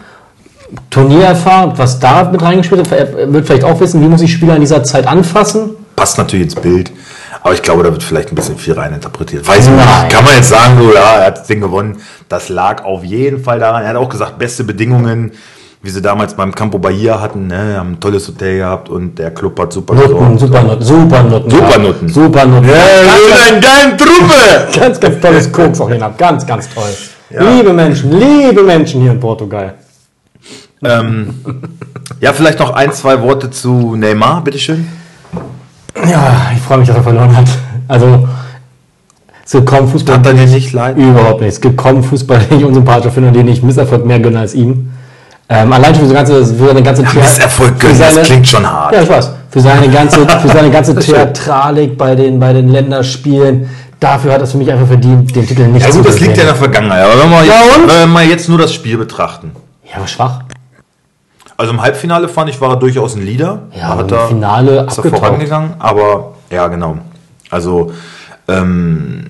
Turniererfahrung, 0.88 1.74
was 1.76 2.00
da 2.00 2.24
mit 2.24 2.40
reingespielt 2.40 2.90
hat, 2.90 2.98
er 2.98 3.30
wird 3.30 3.44
vielleicht 3.46 3.64
auch 3.64 3.78
wissen, 3.78 4.00
wie 4.00 4.08
muss 4.08 4.22
ich 4.22 4.32
Spieler 4.32 4.54
in 4.54 4.62
dieser 4.62 4.82
Zeit 4.82 5.06
anfassen. 5.06 5.72
Passt 5.94 6.16
natürlich 6.16 6.44
ins 6.44 6.54
Bild. 6.54 6.90
Aber 7.42 7.52
ich 7.52 7.60
glaube, 7.60 7.82
da 7.82 7.92
wird 7.92 8.02
vielleicht 8.02 8.32
ein 8.32 8.36
bisschen 8.36 8.56
viel 8.56 8.72
reininterpretiert. 8.72 9.46
Weiß 9.46 9.66
ich 9.66 9.70
nicht. 9.70 10.08
Kann 10.08 10.24
man 10.24 10.34
jetzt 10.34 10.48
sagen, 10.48 10.78
so, 10.78 10.94
ja, 10.94 11.16
er 11.18 11.26
hat 11.26 11.40
das 11.40 11.46
Ding 11.46 11.60
gewonnen. 11.60 11.98
Das 12.30 12.48
lag 12.48 12.82
auf 12.84 13.04
jeden 13.04 13.44
Fall 13.44 13.58
daran. 13.58 13.82
Er 13.82 13.90
hat 13.90 13.96
auch 13.96 14.08
gesagt, 14.08 14.38
beste 14.38 14.64
Bedingungen, 14.64 15.32
wie 15.82 15.90
sie 15.90 16.00
damals 16.00 16.34
beim 16.34 16.54
Campo 16.54 16.78
Bahia 16.78 17.20
hatten. 17.20 17.48
Ne? 17.48 17.76
Haben 17.76 17.92
ein 17.92 18.00
tolles 18.00 18.28
Hotel 18.28 18.58
gehabt 18.58 18.88
und 18.88 19.18
der 19.18 19.32
Club 19.32 19.58
hat 19.58 19.72
super 19.72 19.94
Noten, 19.94 20.08
gesorgt. 20.08 20.40
Supernoten, 20.40 20.84
Supernoten. 20.84 21.50
Supernoten. 21.50 22.08
Ja. 22.08 22.14
Supernoten. 22.14 22.68
Ja, 22.68 22.74
wir 22.74 23.36
sind 23.52 23.66
eine 23.66 23.96
Truppe! 23.96 24.78
Ganz, 24.78 25.00
ganz 25.00 25.20
tolles 25.20 25.52
Koks 25.52 25.80
auch 25.80 25.90
hier 25.90 26.00
ab. 26.02 26.16
Ganz, 26.16 26.46
ganz 26.46 26.68
toll. 26.72 26.84
Ja. 27.30 27.50
Liebe 27.50 27.72
Menschen, 27.72 28.12
liebe 28.12 28.62
Menschen 28.62 29.00
hier 29.00 29.10
in 29.12 29.18
Portugal. 29.20 29.74
ähm, 30.84 31.34
ja, 32.20 32.32
vielleicht 32.32 32.60
noch 32.60 32.70
ein, 32.74 32.92
zwei 32.92 33.20
Worte 33.20 33.50
zu 33.50 33.96
Neymar, 33.96 34.44
bitteschön. 34.44 34.86
Ja, 36.08 36.52
ich 36.54 36.62
freue 36.62 36.78
mich, 36.78 36.88
dass 36.88 36.96
er 36.96 37.02
verloren 37.02 37.36
hat. 37.36 37.46
Also, 37.88 38.28
es 39.44 39.52
gibt 39.52 39.66
kaum 39.66 39.88
Fußball. 39.88 40.16
Hat 40.16 40.26
er 40.26 40.34
dir 40.34 40.46
nicht 40.46 40.72
leid? 40.72 40.96
Überhaupt 40.96 41.40
nicht. 41.40 41.50
Es 41.50 41.60
gibt 41.60 41.76
kaum 41.76 42.04
Fußball, 42.04 42.38
den 42.50 42.58
ich 42.58 42.64
unsympathischer 42.64 43.10
finde 43.10 43.28
und 43.28 43.34
den 43.34 43.48
ich 43.48 43.62
Misserfolg 43.62 44.06
mehr 44.06 44.20
gönne 44.20 44.38
als 44.38 44.54
ihm. 44.54 44.92
Ähm, 45.54 45.72
allein 45.72 45.94
schon 45.94 46.08
für, 46.08 46.14
ganze, 46.14 46.44
für 46.46 46.66
seine 46.66 46.82
ganze 46.82 47.02
Thea- 47.04 47.20
Misserfolg 47.20 47.78
gönnen, 47.78 47.98
das 47.98 48.14
seine- 48.14 48.26
klingt 48.26 48.48
schon 48.48 48.66
hart. 48.70 48.94
Ja, 48.94 49.02
ich 49.02 49.08
weiß. 49.08 49.30
Für 49.50 49.60
seine 49.60 49.88
ganze, 49.90 50.26
für 50.40 50.48
seine 50.48 50.70
ganze. 50.70 50.94
Theatralik 50.94 51.98
bei 51.98 52.14
den, 52.14 52.40
bei 52.40 52.52
den 52.54 52.68
Länderspielen, 52.70 53.68
dafür 54.00 54.32
hat 54.32 54.40
es 54.42 54.52
für 54.52 54.58
mich 54.58 54.72
einfach 54.72 54.86
verdient, 54.86 55.34
den 55.36 55.46
Titel 55.46 55.66
nicht 55.66 55.84
Ja 55.84 55.90
zu 55.90 55.98
gut, 55.98 56.08
das 56.08 56.20
liegt 56.20 56.36
ja 56.36 56.42
in 56.44 56.48
der 56.48 56.56
Vergangenheit. 56.56 57.04
Aber 57.04 57.22
wenn 57.22 57.30
wir, 57.30 57.44
Ja, 57.44 57.52
jetzt, 57.66 57.80
wenn 57.88 57.98
wir 58.00 58.06
mal 58.06 58.24
jetzt 58.24 58.48
nur 58.48 58.56
das 58.58 58.72
Spiel 58.72 58.96
betrachten. 58.96 59.52
Ja, 59.84 59.96
aber 59.98 60.06
schwach. 60.06 60.40
Also 61.58 61.72
im 61.74 61.82
Halbfinale 61.82 62.28
fand 62.28 62.48
ich, 62.48 62.58
war 62.60 62.70
er 62.70 62.76
durchaus 62.76 63.14
ein 63.14 63.22
Leader. 63.26 63.64
Ja, 63.78 63.88
aber 63.90 64.00
hat 64.04 64.10
im 64.10 64.16
er, 64.18 64.28
Finale 64.28 64.86
ist 64.88 64.98
er 64.98 65.04
vorangegangen. 65.04 65.74
Aber 65.78 66.32
ja, 66.50 66.66
genau. 66.68 66.96
Also 67.50 67.92
ähm, 68.48 69.22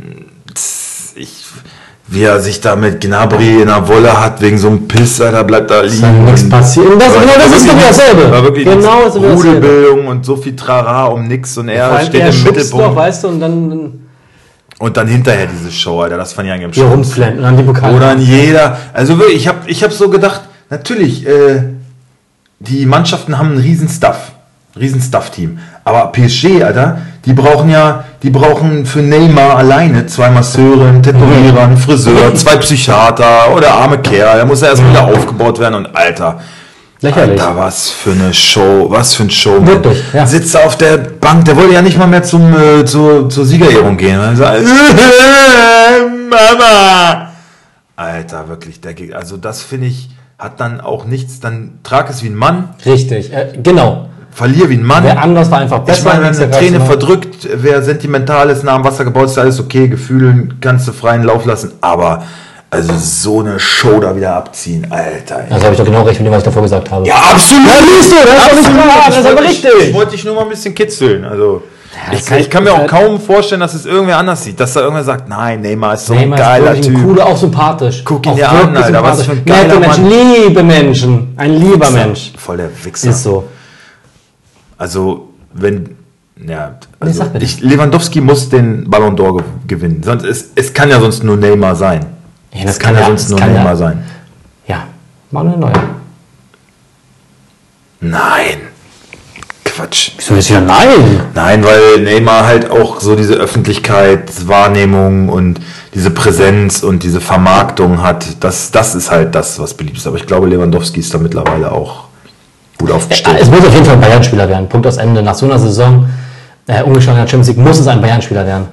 wie 2.12 2.24
er 2.24 2.40
sich 2.40 2.60
da 2.60 2.76
mit 2.76 3.00
Gnabry 3.00 3.62
in 3.62 3.68
der 3.68 3.88
Wolle 3.88 4.12
hat, 4.20 4.40
wegen 4.42 4.58
so 4.58 4.68
einem 4.68 4.86
Piss, 4.86 5.16
da 5.16 5.42
bleibt 5.42 5.70
da 5.70 5.80
liegen. 5.80 6.02
dann 6.02 6.24
nichts 6.26 6.46
passiert. 6.48 6.86
Und 6.92 7.00
das- 7.00 7.14
War- 7.14 7.20
genau 7.22 7.32
das 7.36 7.56
ist 7.56 7.68
doch 7.68 7.74
dasselbe. 7.88 8.30
War 8.30 8.42
wirklich 8.42 8.64
Genau 8.66 9.04
das 9.04 9.16
ist. 9.16 9.22
Rudelbildung 9.22 10.06
und 10.08 10.24
so 10.24 10.36
viel 10.36 10.54
Trara 10.54 11.04
um 11.06 11.26
nix 11.26 11.56
und 11.56 11.68
er 11.70 12.00
steht 12.04 12.20
er 12.20 12.28
im 12.30 12.42
Mittelpunkt. 12.44 12.86
doch, 12.86 12.96
weißt 12.96 13.24
du, 13.24 13.28
und 13.28 13.40
dann 13.40 13.92
Und 14.78 14.96
dann 14.96 15.06
hinterher 15.06 15.46
diese 15.46 15.70
Show, 15.70 16.00
Alter, 16.00 16.16
das 16.18 16.32
fand 16.34 16.48
ich 16.48 16.52
eigentlich 16.52 16.66
am 16.66 16.72
hier 16.72 16.84
schlimmsten. 16.86 17.22
rumflennen 17.22 17.38
und 17.38 17.44
dann 17.44 17.56
die 17.56 17.62
Pokale. 17.62 17.94
Wo 17.94 17.98
dann 18.00 18.20
jeder, 18.20 18.76
also 18.92 19.18
wirklich, 19.18 19.36
ich 19.38 19.48
habe 19.48 19.58
ich 19.66 19.82
hab 19.84 19.92
so 19.92 20.08
gedacht, 20.10 20.42
natürlich, 20.70 21.24
äh, 21.26 21.62
die 22.58 22.84
Mannschaften 22.84 23.38
haben 23.38 23.52
einen 23.52 23.60
riesen 23.60 23.88
Stuff, 23.88 24.32
riesen 24.78 25.00
Stuff-Team. 25.00 25.58
Aber 25.84 26.12
PSG, 26.12 26.62
Alter, 26.62 26.98
die 27.24 27.32
brauchen 27.32 27.70
ja, 27.70 28.04
die 28.22 28.30
brauchen 28.30 28.86
für 28.86 29.00
Neymar 29.00 29.56
alleine 29.56 30.06
zwei 30.06 30.30
Masseure, 30.30 30.88
einen 30.88 31.02
Tätowierer, 31.02 31.62
einen 31.62 31.76
Friseur, 31.76 32.34
zwei 32.34 32.56
Psychiater 32.56 33.54
oder 33.54 33.72
arme 33.72 33.98
Kerl, 33.98 34.36
der 34.36 34.46
muss 34.46 34.60
ja 34.60 34.68
erst 34.68 34.88
wieder 34.88 35.04
aufgebaut 35.04 35.58
werden 35.58 35.74
und 35.74 35.96
Alter. 35.96 36.40
Lächerlich. 37.00 37.40
Alter, 37.40 37.56
was 37.56 37.90
für 37.90 38.12
eine 38.12 38.32
Show, 38.32 38.86
was 38.88 39.14
für 39.14 39.24
ein 39.24 39.30
Show. 39.30 39.66
Wirklich, 39.66 40.00
ja. 40.12 40.24
Sitzt 40.24 40.56
auf 40.56 40.78
der 40.78 40.98
Bank, 40.98 41.44
der 41.44 41.56
wollte 41.56 41.74
ja 41.74 41.82
nicht 41.82 41.98
mal 41.98 42.06
mehr 42.06 42.22
zum, 42.22 42.54
äh, 42.54 42.84
zur, 42.84 43.28
zur 43.28 43.44
Siegerehrung 43.44 43.96
gehen. 43.96 44.20
Er 44.20 44.36
sagt, 44.36 44.62
Mama! 46.30 47.32
Alter, 47.96 48.48
wirklich, 48.48 48.80
der 48.80 48.94
Gegner. 48.94 49.16
Also 49.16 49.36
das 49.36 49.62
finde 49.62 49.88
ich, 49.88 50.10
hat 50.38 50.60
dann 50.60 50.80
auch 50.80 51.04
nichts, 51.04 51.40
dann 51.40 51.80
trag 51.82 52.08
es 52.08 52.22
wie 52.22 52.28
ein 52.28 52.36
Mann, 52.36 52.68
Richtig, 52.86 53.32
äh, 53.32 53.58
genau. 53.60 54.08
Verlier 54.32 54.68
wie 54.70 54.74
ein 54.74 54.84
Mann. 54.84 55.04
Wer 55.04 55.20
anders 55.22 55.50
war 55.50 55.58
einfach 55.58 55.80
besser. 55.80 55.98
ich 55.98 56.04
meine, 56.04 56.24
wenn 56.24 56.34
eine 56.36 56.50
Träne 56.50 56.78
ne? 56.78 56.84
verdrückt, 56.84 57.48
wer 57.54 57.82
sentimental 57.82 58.50
ist, 58.50 58.64
nah 58.64 58.74
am 58.74 58.84
Wasser 58.84 59.04
gebaut 59.04 59.26
ist, 59.26 59.38
alles 59.38 59.60
okay, 59.60 59.88
Gefühlen 59.88 60.54
kannst 60.60 60.88
du 60.88 60.92
freien 60.92 61.22
Lauf 61.22 61.44
lassen, 61.44 61.72
aber 61.80 62.22
also 62.70 62.92
so 62.96 63.40
eine 63.40 63.60
Show 63.60 64.00
da 64.00 64.16
wieder 64.16 64.34
abziehen, 64.34 64.86
Alter. 64.90 65.40
ey. 65.46 65.52
Also 65.52 65.64
habe 65.64 65.74
ich 65.74 65.78
doch 65.78 65.84
genau 65.84 66.02
recht 66.02 66.18
mit 66.18 66.26
dem, 66.26 66.32
was 66.32 66.38
ich 66.38 66.44
davor 66.44 66.62
gesagt 66.62 66.90
habe. 66.90 67.06
Ja, 67.06 67.16
absolut. 67.16 67.66
Ja, 67.66 67.72
siehst 68.00 68.12
du, 68.12 68.16
das 68.16 68.34
ist 68.34 68.48
doch 68.48 68.54
nicht 68.56 68.66
Absolut. 68.66 68.86
wahr, 68.86 69.02
das 69.06 69.16
ist 69.18 69.24
Ich 69.24 69.30
aber 69.30 69.42
richtig. 69.42 69.70
Ich 69.88 69.94
wollte 69.94 70.10
dich 70.12 70.24
nur 70.24 70.34
mal 70.34 70.42
ein 70.44 70.48
bisschen 70.48 70.74
kitzeln. 70.74 71.24
Also, 71.26 71.62
ich, 72.10 72.24
kann, 72.24 72.38
ist 72.38 72.44
ich 72.46 72.50
kann 72.50 72.64
mir 72.64 72.74
halt- 72.74 72.90
auch 72.90 72.98
kaum 72.98 73.20
vorstellen, 73.20 73.60
dass 73.60 73.74
es 73.74 73.84
irgendwer 73.84 74.16
anders 74.16 74.42
sieht. 74.42 74.58
Dass 74.58 74.72
da 74.72 74.80
irgendwer 74.80 75.04
sagt, 75.04 75.28
nein, 75.28 75.60
Neymar 75.60 75.92
ist 75.92 76.06
so 76.06 76.14
Neymar 76.14 76.38
ein 76.38 76.42
ist 76.42 76.48
geiler 76.48 76.70
ein 76.70 76.80
Typ. 76.82 77.02
cooler, 77.04 77.26
auch 77.26 77.36
sympathisch. 77.36 78.02
Guck 78.06 78.24
ihn 78.26 78.36
dir 78.36 78.48
an, 78.48 78.74
Alter, 78.74 79.02
was 79.02 79.22
für 79.24 79.32
ein 79.32 79.44
geiler 79.44 79.78
Menschen, 79.78 80.04
Mann. 80.04 80.12
liebe 80.46 80.62
Menschen. 80.62 81.34
Ein 81.36 81.52
lieber 81.60 81.90
Mensch. 81.90 82.32
Voll 82.38 82.56
der 82.56 82.70
Wichser. 82.84 83.10
Ist 83.10 83.22
so. 83.22 83.44
Also, 84.82 85.28
wenn. 85.54 85.90
Ja, 86.44 86.74
Nee, 87.00 87.06
also 87.08 87.24
mir 87.32 87.40
ich, 87.42 87.60
Lewandowski 87.60 88.20
muss 88.20 88.48
den 88.48 88.90
Ballon 88.90 89.14
d'Or 89.16 89.36
ge- 89.36 89.44
gewinnen. 89.68 90.02
Sonst, 90.02 90.24
es, 90.24 90.46
es 90.56 90.72
kann 90.74 90.88
ja 90.88 90.98
sonst 90.98 91.22
nur 91.22 91.36
Neymar 91.36 91.76
sein. 91.76 92.04
Ja, 92.52 92.64
Es 92.64 92.80
kann 92.80 92.96
ja 92.96 93.06
sonst 93.06 93.22
das 93.24 93.30
nur 93.30 93.38
kann 93.38 93.50
ja- 93.52 93.58
Neymar 93.58 93.76
sein. 93.76 94.02
Ja, 94.66 94.82
Manuel 95.30 95.58
Neuer. 95.58 95.84
Nein. 98.00 98.58
Quatsch. 99.64 100.10
Wieso 100.16 100.34
ist 100.34 100.48
ja 100.48 100.60
nein? 100.60 101.20
Nein, 101.34 101.64
weil 101.64 102.00
Neymar 102.02 102.44
halt 102.44 102.68
auch 102.70 103.00
so 103.00 103.14
diese 103.14 103.34
Öffentlichkeitswahrnehmung 103.34 105.28
und 105.28 105.60
diese 105.94 106.10
Präsenz 106.10 106.82
und 106.82 107.04
diese 107.04 107.20
Vermarktung 107.20 108.02
hat. 108.02 108.26
Das, 108.40 108.70
das 108.72 108.94
ist 108.96 109.10
halt 109.12 109.34
das, 109.36 109.58
was 109.60 109.74
beliebt 109.74 109.98
ist. 109.98 110.06
Aber 110.08 110.16
ich 110.16 110.26
glaube, 110.26 110.48
Lewandowski 110.48 110.98
ist 111.00 111.14
da 111.14 111.18
mittlerweile 111.18 111.70
auch 111.70 112.04
gut 112.82 112.90
Ja, 112.90 112.96
aufgestellt. 112.96 113.38
es 113.40 113.48
muss 113.50 113.60
auf 113.60 113.72
jeden 113.72 113.84
Fall 113.86 113.94
ein 113.94 114.00
Bayern-Spieler 114.00 114.48
werden. 114.48 114.68
Punkt 114.68 114.86
aus 114.86 114.96
Ende. 114.96 115.22
Nach 115.22 115.34
so 115.34 115.46
einer 115.46 115.58
Saison, 115.58 116.06
äh, 116.66 116.82
ungeschlagener 116.82 117.26
Champions 117.26 117.48
League, 117.48 117.58
muss 117.58 117.78
es 117.78 117.86
ein 117.86 118.00
Bayern-Spieler 118.00 118.46
werden. 118.46 118.66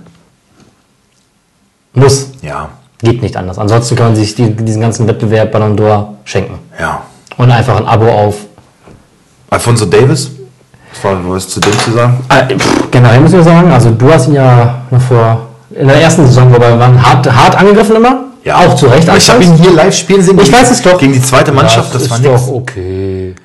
Muss. 1.93 2.31
Ja, 2.41 2.69
Geht 3.01 3.21
nicht 3.21 3.37
anders. 3.37 3.57
Ansonsten 3.57 3.95
kann 3.95 4.07
man 4.07 4.15
sich 4.17 4.35
die, 4.35 4.53
diesen 4.53 4.81
ganzen 4.81 5.07
Wettbewerb 5.07 5.51
Ballon 5.53 5.77
d'Or 5.77 6.07
schenken. 6.25 6.59
ja. 6.79 7.01
Und 7.37 7.49
einfach 7.49 7.77
ein 7.77 7.85
Abo 7.87 8.09
auf. 8.09 8.35
Alfonso 9.49 9.85
Davis? 9.85 10.29
Was 10.91 11.03
war 11.05 11.17
was 11.29 11.45
ist 11.45 11.51
zu 11.51 11.59
dem 11.61 11.71
zu 11.79 11.91
sagen? 11.93 12.17
Äh, 12.27 12.57
pff, 12.57 12.91
generell 12.91 13.21
muss 13.21 13.31
ich 13.31 13.41
sagen, 13.41 13.71
also 13.71 13.91
du 13.91 14.11
hast 14.11 14.27
ihn 14.27 14.33
ja 14.33 14.81
noch 14.91 14.99
vor, 15.01 15.47
in 15.73 15.87
der 15.87 16.01
ersten 16.01 16.25
Saison, 16.27 16.53
wobei 16.53 16.67
wir 16.71 16.79
waren 16.79 17.01
hart, 17.01 17.31
hart 17.33 17.55
angegriffen 17.55 17.95
immer. 17.95 18.25
Auch 18.53 18.75
zu 18.75 18.87
Recht. 18.87 19.07
Ich 19.15 19.29
habe 19.29 19.41
ihn 19.41 19.53
hier 19.53 19.71
live 19.71 19.95
spielen 19.95 20.21
sehen. 20.21 20.37
Ich 20.41 20.51
weiß 20.51 20.69
es 20.71 20.81
doch. 20.81 20.97
Gegen 20.97 21.13
die 21.13 21.21
zweite 21.21 21.53
Mannschaft, 21.53 21.95
das, 21.95 22.01
ist 22.03 22.09
war 22.11 22.19
nichts. 22.19 22.49
okay. 22.49 23.35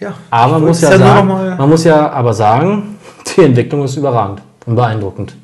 Ja. 0.00 0.14
Aber 0.30 0.54
man 0.54 0.68
muss, 0.68 0.80
ja 0.80 0.90
nur 0.90 0.98
sagen, 0.98 1.28
man 1.58 1.68
muss 1.68 1.84
ja 1.84 2.10
aber 2.10 2.32
sagen, 2.32 2.96
die 3.36 3.42
Entwicklung 3.42 3.84
ist 3.84 3.96
überragend 3.96 4.40
und 4.66 4.74
beeindruckend. 4.74 5.34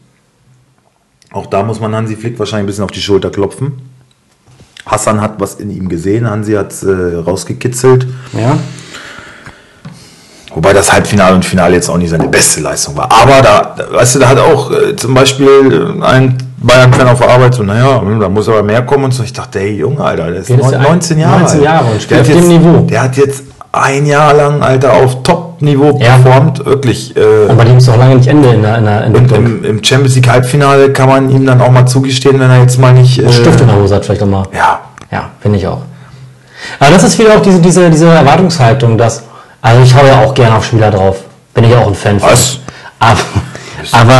Auch 1.32 1.46
da 1.46 1.62
muss 1.62 1.78
man 1.80 1.94
Hansi 1.94 2.16
Flick 2.16 2.38
wahrscheinlich 2.38 2.64
ein 2.64 2.66
bisschen 2.66 2.84
auf 2.84 2.90
die 2.90 3.00
Schulter 3.00 3.30
klopfen. 3.30 3.72
Hassan 4.86 5.20
hat 5.20 5.34
was 5.38 5.56
in 5.56 5.70
ihm 5.70 5.88
gesehen, 5.88 6.28
Hansi 6.30 6.54
hat 6.54 6.72
es 6.72 6.82
äh, 6.84 7.16
rausgekitzelt. 7.16 8.06
Ja. 8.32 8.56
Wobei 10.54 10.72
das 10.72 10.90
Halbfinale 10.90 11.34
und 11.34 11.44
Finale 11.44 11.74
jetzt 11.74 11.90
auch 11.90 11.98
nicht 11.98 12.08
seine 12.08 12.28
beste 12.28 12.60
Leistung 12.62 12.96
war. 12.96 13.10
Aber 13.12 13.42
da, 13.42 13.74
weißt 13.92 14.14
du, 14.14 14.18
da 14.20 14.28
hat 14.28 14.38
auch 14.38 14.70
äh, 14.70 14.96
zum 14.96 15.12
Beispiel 15.12 15.98
äh, 16.00 16.04
ein 16.04 16.38
Bayern-Fan 16.58 17.08
auf 17.08 17.18
der 17.18 17.28
Arbeit 17.28 17.54
so, 17.54 17.62
naja, 17.62 18.00
hm, 18.00 18.18
da 18.20 18.28
muss 18.30 18.48
aber 18.48 18.62
mehr 18.62 18.80
kommen 18.86 19.04
und 19.04 19.10
so. 19.12 19.22
Ich 19.22 19.32
dachte, 19.34 19.58
hey, 19.58 19.72
Junge, 19.76 20.02
Alter, 20.02 20.30
der 20.30 20.40
ist 20.40 20.48
Der 20.48 20.56
ist 20.58 20.62
neun- 20.64 20.72
ja 20.72 20.80
19 20.88 21.18
Jahre 21.18 21.40
19 21.40 21.58
alt. 21.58 21.64
Jahre 21.64 21.90
und 21.92 22.00
spielt 22.02 22.20
auf 22.22 22.26
dem 22.28 22.36
jetzt, 22.36 22.48
Niveau. 22.48 22.78
Der 22.86 23.02
hat 23.02 23.16
jetzt 23.18 23.44
ein 23.82 24.06
Jahr 24.06 24.32
lang, 24.34 24.62
Alter, 24.62 24.92
auf 24.94 25.22
Top-Niveau 25.22 25.98
Ja. 26.00 26.16
performt. 26.18 26.64
Wirklich. 26.64 27.16
Äh, 27.16 27.46
Und 27.48 27.56
bei 27.56 27.64
dem 27.64 27.78
ist 27.78 27.88
doch 27.88 27.96
lange 27.96 28.16
nicht 28.16 28.28
Ende 28.28 28.48
in 28.50 28.62
der, 28.62 28.78
in 28.78 28.84
der 28.84 28.96
und 29.06 29.14
Entwicklung. 29.16 29.44
im, 29.46 29.64
im 29.64 29.84
Champions 29.84 30.14
League 30.16 30.28
Halbfinale 30.28 30.92
kann 30.92 31.08
man 31.08 31.30
ihm 31.30 31.46
dann 31.46 31.60
auch 31.60 31.70
mal 31.70 31.86
zugestehen, 31.86 32.38
wenn 32.40 32.50
er 32.50 32.60
jetzt 32.62 32.78
mal 32.78 32.92
nicht. 32.92 33.18
Äh, 33.18 33.32
Stift 33.32 33.60
in 33.60 33.66
der 33.68 33.76
Hose 33.76 33.94
hat 33.94 34.04
vielleicht 34.04 34.22
auch 34.22 34.26
mal. 34.26 34.44
ja, 34.54 34.80
Ja, 35.10 35.30
finde 35.40 35.58
ich 35.58 35.66
auch. 35.66 35.82
Aber 36.80 36.90
das 36.90 37.04
ist 37.04 37.18
wieder 37.18 37.36
auch 37.36 37.42
diese, 37.42 37.60
diese, 37.60 37.90
diese 37.90 38.06
Erwartungshaltung, 38.08 38.96
dass, 38.98 39.22
also 39.62 39.82
ich 39.82 39.94
hau 39.94 40.04
ja 40.06 40.20
auch 40.24 40.34
gerne 40.34 40.56
auf 40.56 40.64
Spieler 40.64 40.90
drauf. 40.90 41.18
Bin 41.54 41.64
ich 41.64 41.74
auch 41.74 41.86
ein 41.86 41.94
Fan 41.94 42.18
von. 42.18 42.30
Was? 42.30 42.58
Aber, 42.98 43.16
aber, 43.92 44.12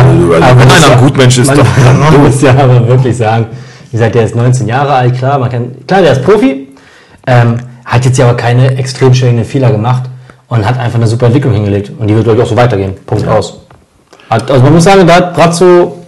Also, 0.45 0.59
wenn 0.59 0.71
einer 0.71 0.90
ein 0.92 1.01
Gutmensch 1.01 1.38
ist, 1.38 1.47
man, 1.49 1.57
doch 1.57 1.66
dann 1.85 1.99
man 1.99 2.12
du. 2.12 2.19
muss 2.19 2.40
ja 2.42 2.51
aber 2.53 2.87
wirklich 2.87 3.16
sagen, 3.16 3.47
wie 3.90 3.97
gesagt, 3.97 4.14
der 4.14 4.25
ist 4.25 4.35
19 4.37 4.66
Jahre 4.69 4.92
alt, 4.95 5.16
klar, 5.19 5.38
man 5.38 5.51
kann, 5.51 5.73
klar, 5.87 6.03
der 6.03 6.12
ist 6.12 6.23
Profi, 6.25 6.69
ähm, 7.27 7.57
hat 7.87 8.05
jetzt 8.05 8.18
ja 8.18 8.29
aber 8.29 8.37
keine 8.37 8.77
extrem 8.77 9.14
schwierige 9.14 9.44
Fehler 9.44 9.70
gemacht 9.70 10.03
und 10.49 10.66
hat 10.66 10.79
einfach 10.79 10.96
eine 10.99 11.07
super 11.07 11.27
Entwicklung 11.27 11.55
hingelegt. 11.55 11.92
Und 11.96 12.09
die 12.09 12.14
wird, 12.14 12.25
glaube 12.25 12.38
ich, 12.38 12.44
auch 12.44 12.51
so 12.51 12.57
weitergehen. 12.57 12.94
Punkt 13.07 13.27
aus. 13.27 13.61
Hat, 14.29 14.51
also 14.51 14.62
man 14.64 14.75
muss 14.75 14.85
sagen, 14.85 15.07
da 15.07 15.14
hat 15.14 15.35
Brazzo, 15.35 16.05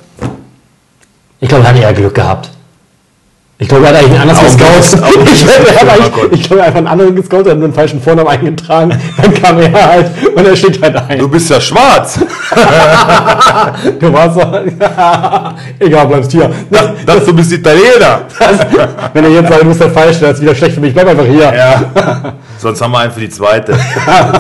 ich 1.41 1.49
glaube, 1.49 1.65
er 1.65 1.71
hat 1.71 1.77
eher 1.77 1.93
Glück 1.93 2.15
gehabt. 2.15 2.51
Ich 3.61 3.67
glaube, 3.69 3.87
er 3.87 3.91
hat 3.93 3.99
eigentlich 3.99 4.21
einen 4.21 4.31
anderen 4.31 4.47
Augen- 4.47 4.89
Scout. 4.89 5.05
Augen- 5.05 5.29
Ich 5.33 5.43
glaube, 5.45 5.69
er 5.69 5.81
hat 5.81 6.13
Oh 6.15 6.27
ich 6.31 6.43
glaube, 6.45 6.63
er 6.63 6.69
hat 6.69 6.77
einen 6.77 6.87
anderen 6.87 7.17
gescoutet, 7.17 7.47
er 7.49 7.51
hat 7.53 7.59
nur 7.59 7.65
einen 7.67 7.75
falschen 7.75 8.01
Vornamen 8.01 8.29
eingetragen. 8.29 8.93
Dann 9.21 9.35
kam 9.35 9.59
er 9.61 9.73
halt 9.73 10.11
und 10.37 10.47
er 10.47 10.55
steht 10.57 10.81
halt 10.81 10.95
ein. 10.97 11.19
du 11.19 11.29
bist 11.29 11.51
ja 11.51 11.61
schwarz. 11.61 12.21
Du 14.01 14.13
warst 14.13 14.35
so, 14.37 14.41
egal, 15.85 16.07
bleibst 16.07 16.31
hier. 16.33 16.51
Das, 16.71 16.91
Das, 17.05 17.25
du 17.25 17.35
bist 17.35 17.53
Italiener. 17.53 18.23
das, 18.39 18.59
wenn 19.13 19.25
er 19.25 19.31
jetzt 19.31 19.49
sagt, 19.49 19.63
du 19.63 19.67
bist 19.67 19.81
der 19.81 19.91
Falsche, 19.91 20.21
das 20.21 20.37
ist 20.37 20.43
wieder 20.43 20.55
schlecht 20.55 20.75
für 20.75 20.81
mich, 20.81 20.95
bleib 20.95 21.09
einfach 21.09 21.25
hier. 21.25 21.53
Ja. 21.55 21.83
Sonst 22.59 22.81
haben 22.81 22.93
wir 22.93 22.99
einen 23.01 23.13
für 23.13 23.21
die 23.21 23.29
zweite. 23.29 23.77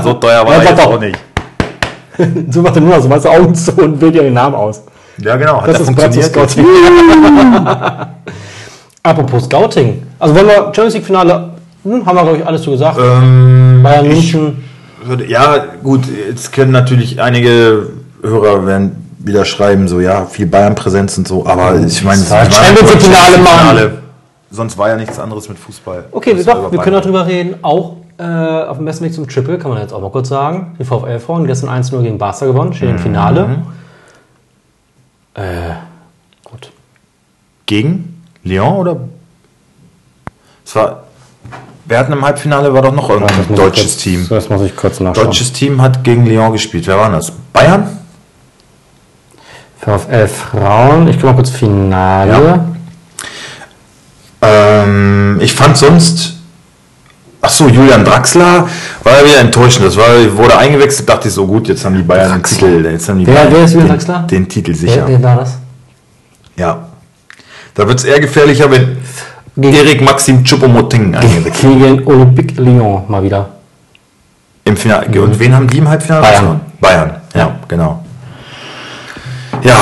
So 0.02 0.14
teuer 0.14 0.44
war 0.46 0.54
Ja, 0.56 0.62
er 0.62 0.68
jetzt 0.70 0.78
doch. 0.84 0.92
auch 0.94 1.00
nicht. 1.00 1.18
So 2.50 2.62
macht 2.62 2.76
er 2.76 2.82
nur 2.82 2.94
noch 2.96 3.02
so, 3.02 3.08
machst 3.08 3.24
du 3.24 3.28
Augen 3.30 3.54
zu 3.54 3.72
und 3.72 4.00
wählt 4.00 4.14
dir 4.14 4.22
den 4.22 4.34
Namen 4.34 4.54
aus. 4.54 4.82
Ja, 5.18 5.36
genau. 5.36 5.60
Hat 5.60 5.68
Das 5.68 5.74
ja 5.78 5.80
ist 5.82 5.86
funktioniert. 5.86 6.34
Apropos 9.08 9.44
Scouting. 9.44 10.02
Also 10.18 10.34
wollen 10.34 10.48
wir 10.48 10.54
Champions 10.66 10.94
League 10.94 11.06
Finale, 11.06 11.50
hm, 11.82 12.04
haben 12.04 12.16
wir 12.16 12.22
glaube 12.22 12.38
ich 12.38 12.46
alles 12.46 12.62
zu 12.62 12.72
gesagt. 12.72 12.98
Ähm, 13.00 13.80
Bayern 13.82 14.06
München. 14.06 14.64
würde, 15.02 15.26
ja, 15.26 15.64
gut, 15.82 16.02
jetzt 16.28 16.52
können 16.52 16.72
natürlich 16.72 17.20
einige 17.20 17.88
Hörer 18.22 18.66
werden 18.66 19.06
wieder 19.18 19.46
schreiben, 19.46 19.88
so 19.88 20.00
ja, 20.00 20.26
viel 20.26 20.46
Bayern-Präsenz 20.46 21.16
und 21.16 21.26
so, 21.26 21.46
aber 21.46 21.80
ich 21.80 22.04
meine, 22.04 22.20
es 22.20 22.30
war 22.30 22.50
Champions 22.50 22.80
einfach 22.80 22.92
League-Finale, 22.92 23.38
Mann. 23.38 23.58
Finale. 23.58 23.98
Sonst 24.50 24.76
war 24.76 24.88
ja 24.88 24.96
nichts 24.96 25.18
anderes 25.18 25.48
mit 25.48 25.58
Fußball. 25.58 26.04
Okay, 26.10 26.34
Das 26.34 26.46
wir, 26.46 26.54
doch, 26.54 26.72
wir 26.72 26.78
können 26.80 27.00
darüber 27.00 27.26
reden. 27.26 27.56
Auch 27.62 27.96
äh, 28.18 28.22
auf 28.24 28.76
dem 28.76 28.86
besten 28.86 29.04
Weg 29.04 29.14
zum 29.14 29.26
Triple, 29.28 29.58
kann 29.58 29.70
man 29.70 29.80
jetzt 29.80 29.92
auch 29.92 30.00
mal 30.00 30.10
kurz 30.10 30.28
sagen. 30.28 30.76
Die 30.78 30.84
VfL-Frauen 30.84 31.46
gestern 31.46 31.70
1-0 31.70 32.02
gegen 32.02 32.18
Barca 32.18 32.46
gewonnen, 32.46 32.72
stehen 32.74 32.90
im 32.90 32.98
Finale. 32.98 33.46
Mhm. 33.46 33.62
Äh, 35.34 35.42
gut. 36.44 36.70
Gegen 37.66 38.07
Lyon 38.48 38.76
oder? 38.76 38.96
Es 40.64 40.74
war. 40.74 41.02
Wer 41.86 41.98
hatten 42.00 42.12
im 42.12 42.22
Halbfinale 42.24 42.72
war 42.74 42.82
doch 42.82 42.92
noch 42.92 43.08
irgendein 43.08 43.54
deutsches 43.54 43.96
Team. 43.96 44.26
Das 44.28 44.48
muss 44.50 44.60
ich 44.62 44.76
kurz 44.76 45.00
nachschauen. 45.00 45.26
Deutsches 45.26 45.52
Team 45.52 45.80
hat 45.80 46.04
gegen 46.04 46.26
Lyon 46.26 46.52
gespielt. 46.52 46.86
Wer 46.86 46.98
war 46.98 47.10
das? 47.10 47.30
Bayern? 47.52 47.86
VfL 49.80 50.28
Frauen, 50.28 51.08
ich 51.08 51.16
gucke 51.16 51.28
mal 51.28 51.34
kurz 51.36 51.50
Finale. 51.50 52.32
Ja. 52.32 52.64
Ähm, 54.82 55.38
ich 55.40 55.54
fand 55.54 55.76
sonst. 55.76 56.34
Ach 57.40 57.48
so, 57.50 57.68
Julian 57.68 58.04
Draxler 58.04 58.68
war 59.04 59.12
ja 59.20 59.24
wieder 59.24 59.38
enttäuschend. 59.38 59.86
Das 59.86 59.96
war, 59.96 60.06
wurde 60.36 60.58
eingewechselt, 60.58 61.08
dachte 61.08 61.28
ich 61.28 61.34
so 61.34 61.46
gut, 61.46 61.68
jetzt 61.68 61.84
haben 61.84 61.94
die 61.94 62.02
Bayern 62.02 62.32
den 62.32 62.42
Titel. 62.42 62.84
Jetzt 62.90 63.08
haben 63.08 63.20
die 63.20 63.26
Wer- 63.28 63.34
Bayern 63.34 63.52
wer 63.52 63.64
ist 63.64 63.72
Julian 63.74 63.88
den, 63.88 63.94
Draxler? 63.96 64.18
Den 64.28 64.48
Titel 64.48 64.72
Wer, 64.72 64.76
sicher. 64.76 65.04
wer 65.06 65.22
war 65.22 65.36
das? 65.36 65.58
Ja. 66.56 66.87
Da 67.78 67.86
wird 67.86 68.00
es 68.00 68.04
eher 68.04 68.18
gefährlicher, 68.18 68.68
wenn 68.72 68.96
Erik 69.62 70.02
Maxim 70.02 70.42
Choupo-Moting 70.42 71.14
eingewechselt 71.14 71.60
Gegen 71.62 72.06
Olympique 72.08 72.60
Lyon 72.60 73.04
mal 73.06 73.22
wieder. 73.22 73.50
im 74.64 74.76
Finale. 74.76 75.06
Und 75.22 75.38
wen 75.38 75.54
haben 75.54 75.68
die 75.68 75.78
im 75.78 75.88
Halbfinale? 75.88 76.22
Bayern. 76.22 76.60
Bayern, 76.80 77.16
ja, 77.34 77.54
genau. 77.68 78.04
Ja, 79.62 79.76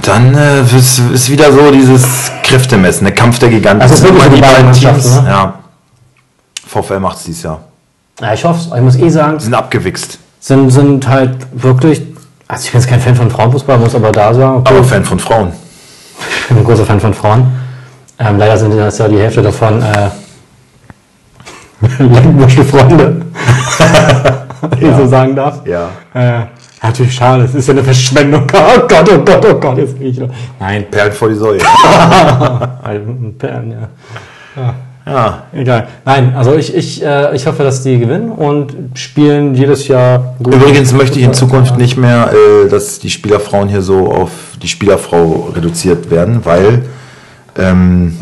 dann 0.00 0.34
äh, 0.34 0.62
ist, 0.62 0.98
ist 1.12 1.30
wieder 1.30 1.52
so 1.52 1.70
dieses 1.70 2.32
Kräftemessen, 2.42 3.04
der 3.04 3.14
Kampf 3.14 3.38
der 3.38 3.50
Giganten. 3.50 3.82
Also 3.82 3.94
es 3.94 4.00
ist 4.00 4.06
wirklich 4.06 4.34
die 4.34 4.40
beiden 4.40 4.64
Mannschaften, 4.64 5.24
ne? 5.24 5.30
Ja. 5.30 5.54
VfL 6.66 7.00
macht 7.00 7.18
es 7.18 7.24
dieses 7.24 7.42
Jahr. 7.42 7.60
Ja, 8.18 8.32
ich 8.32 8.42
hoffe 8.46 8.60
es. 8.60 8.74
Ich 8.74 8.82
muss 8.82 8.96
eh 8.96 9.10
sagen, 9.10 9.38
Sie 9.38 9.44
sind 9.44 9.54
abgewichst. 9.54 10.18
sind, 10.40 10.70
sind 10.70 11.06
halt 11.06 11.36
wirklich. 11.52 12.00
Also 12.48 12.64
ich 12.64 12.72
bin 12.72 12.80
jetzt 12.80 12.88
kein 12.88 13.00
Fan 13.00 13.14
von 13.14 13.30
Frauenfußball, 13.30 13.78
muss 13.78 13.94
aber 13.94 14.10
da 14.10 14.32
sagen, 14.32 14.56
okay, 14.60 14.74
Aber 14.74 14.84
Fan 14.84 15.04
von 15.04 15.18
Frauen. 15.18 15.52
Ich 16.40 16.48
bin 16.48 16.58
ein 16.58 16.64
großer 16.64 16.84
Fan 16.84 17.00
von 17.00 17.14
Frauen. 17.14 17.46
Ähm, 18.18 18.38
leider 18.38 18.56
sind 18.56 18.76
das 18.76 18.98
ja 18.98 19.08
die 19.08 19.18
Hälfte 19.18 19.42
davon 19.42 19.82
äh, 19.82 20.10
Freunde, 22.64 23.22
wenn 24.78 24.90
ich 24.90 24.96
so 24.96 25.06
sagen 25.06 25.34
darf. 25.34 25.66
Ja. 25.66 25.88
Äh, 26.14 26.46
natürlich 26.82 27.14
schade, 27.14 27.44
es 27.44 27.54
ist 27.54 27.66
ja 27.66 27.74
eine 27.74 27.82
Verschwendung. 27.82 28.46
Oh 28.54 28.80
Gott, 28.88 29.10
oh 29.12 29.18
Gott, 29.18 29.46
oh 29.50 29.54
Gott, 29.54 29.78
jetzt 29.78 29.98
bin 29.98 30.08
ich 30.08 30.16
wieder. 30.16 30.28
Nein, 30.60 30.84
Perlen 30.90 31.12
vor 31.12 31.28
die 31.28 31.34
Säule. 31.34 31.58
Perlen, 33.38 33.70
ja. 33.72 33.88
ja. 34.56 34.74
Egal. 35.52 35.88
Nein, 36.04 36.34
also 36.36 36.54
ich, 36.54 36.74
ich, 36.74 37.04
äh, 37.04 37.34
ich 37.34 37.46
hoffe, 37.46 37.62
dass 37.62 37.82
die 37.82 37.98
gewinnen 37.98 38.30
und 38.30 38.74
spielen 38.94 39.54
jedes 39.54 39.88
Jahr 39.88 40.36
gut. 40.42 40.54
Übrigens 40.54 40.92
möchte 40.92 41.18
ich 41.18 41.24
in 41.24 41.34
Zukunft 41.34 41.76
nicht 41.76 41.96
mehr, 41.96 42.30
äh, 42.32 42.68
dass 42.68 42.98
die 43.00 43.10
Spielerfrauen 43.10 43.68
hier 43.68 43.82
so 43.82 44.12
auf 44.12 44.30
die 44.62 44.68
Spielerfrau 44.68 45.50
reduziert 45.54 46.10
werden, 46.10 46.44
weil 46.44 46.82
ähm, 47.58 48.16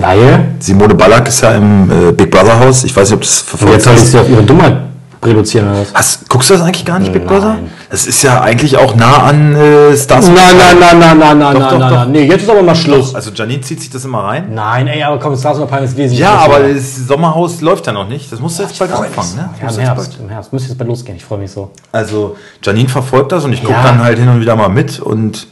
Simone 0.58 0.94
Ballack 0.94 1.28
ist 1.28 1.42
ja 1.42 1.52
im 1.52 1.90
äh, 1.90 2.12
Big 2.12 2.30
Brother 2.30 2.58
Haus. 2.58 2.84
Ich 2.84 2.96
weiß 2.96 3.10
nicht, 3.10 3.16
ob 3.16 3.22
das 3.22 3.40
verfolgt 3.40 3.74
jetzt 3.74 3.84
soll 3.84 3.94
ich 3.94 4.00
sie 4.00 4.18
auf 4.18 4.28
ihre 4.28 4.42
Dummheit 4.42 4.89
reduzieren 5.22 5.68
oder 5.70 5.80
was? 5.80 5.94
Hast, 5.94 6.28
guckst 6.28 6.48
du 6.50 6.54
das 6.54 6.62
eigentlich 6.62 6.84
gar 6.84 6.98
nicht, 6.98 7.12
Big. 7.12 7.26
Brother? 7.26 7.58
Das 7.90 8.06
ist 8.06 8.22
ja 8.22 8.40
eigentlich 8.40 8.76
auch 8.78 8.94
nah 8.94 9.24
an 9.24 9.54
äh, 9.54 9.96
Stars. 9.96 10.26
Nein, 10.28 10.34
nein, 10.36 10.76
nein, 10.80 10.98
nein, 10.98 11.18
nein, 11.18 11.38
nein, 11.38 11.54
Doch, 11.54 11.60
nein, 11.60 11.70
doch, 11.70 11.78
nein, 11.78 11.90
doch. 11.90 11.98
nein. 11.98 12.12
Nee, 12.12 12.22
jetzt 12.24 12.42
ist 12.42 12.50
aber 12.50 12.62
mal 12.62 12.74
Schluss. 12.74 13.14
Also 13.14 13.30
Janine 13.30 13.60
zieht 13.60 13.80
sich 13.80 13.90
das 13.90 14.04
immer 14.04 14.24
rein. 14.24 14.46
Nein, 14.54 14.86
ey, 14.86 15.02
aber 15.02 15.18
komm, 15.18 15.36
Stars 15.36 15.58
und 15.58 15.68
Palme 15.68 15.84
ist 15.86 15.96
wesentlich. 15.96 16.20
Ja, 16.20 16.34
aber 16.38 16.60
das 16.60 16.96
Sommerhaus 17.06 17.60
läuft 17.60 17.86
ja 17.86 17.92
noch 17.92 18.08
nicht. 18.08 18.32
Das 18.32 18.40
muss 18.40 18.58
jetzt 18.58 18.78
bald 18.78 18.92
anfangen, 18.92 19.36
ne? 19.36 19.50
Ja, 19.60 19.68
im 19.70 19.78
Herbst, 19.78 20.16
im 20.20 20.28
Herbst. 20.28 20.52
Müsste 20.52 20.68
jetzt 20.70 20.78
bald 20.78 20.88
losgehen, 20.88 21.16
ich 21.16 21.24
freue 21.24 21.38
mich 21.38 21.50
so. 21.50 21.70
Also 21.92 22.36
Janine 22.62 22.88
verfolgt 22.88 23.32
das 23.32 23.44
und 23.44 23.52
ich 23.52 23.60
gucke 23.60 23.72
Ja. 23.74 23.82
dann 23.82 24.02
halt 24.02 24.18
hin 24.18 24.28
und 24.28 24.40
wieder 24.40 24.56
mal 24.56 24.68
mit 24.68 25.00
und 25.00 25.46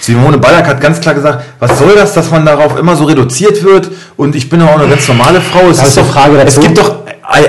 Simone 0.00 0.38
Ballack 0.38 0.66
hat 0.66 0.80
ganz 0.80 1.00
klar 1.00 1.14
gesagt, 1.14 1.44
was 1.58 1.78
soll 1.78 1.94
das, 1.94 2.12
dass 2.14 2.30
man 2.30 2.46
darauf 2.46 2.78
immer 2.78 2.96
so 2.96 3.04
reduziert 3.04 3.62
wird 3.64 3.90
und 4.16 4.34
ich 4.36 4.48
bin 4.48 4.60
doch 4.60 4.68
auch 4.68 4.78
eine 4.78 4.88
ganz 4.88 5.06
normale 5.08 5.40
Frau. 5.40 5.68
Es 5.68 5.82
ist 5.82 5.96
doch, 5.96 6.06
Frage 6.06 6.36
es 6.38 6.54
dazu. 6.54 6.60
gibt 6.60 6.78
doch 6.78 6.96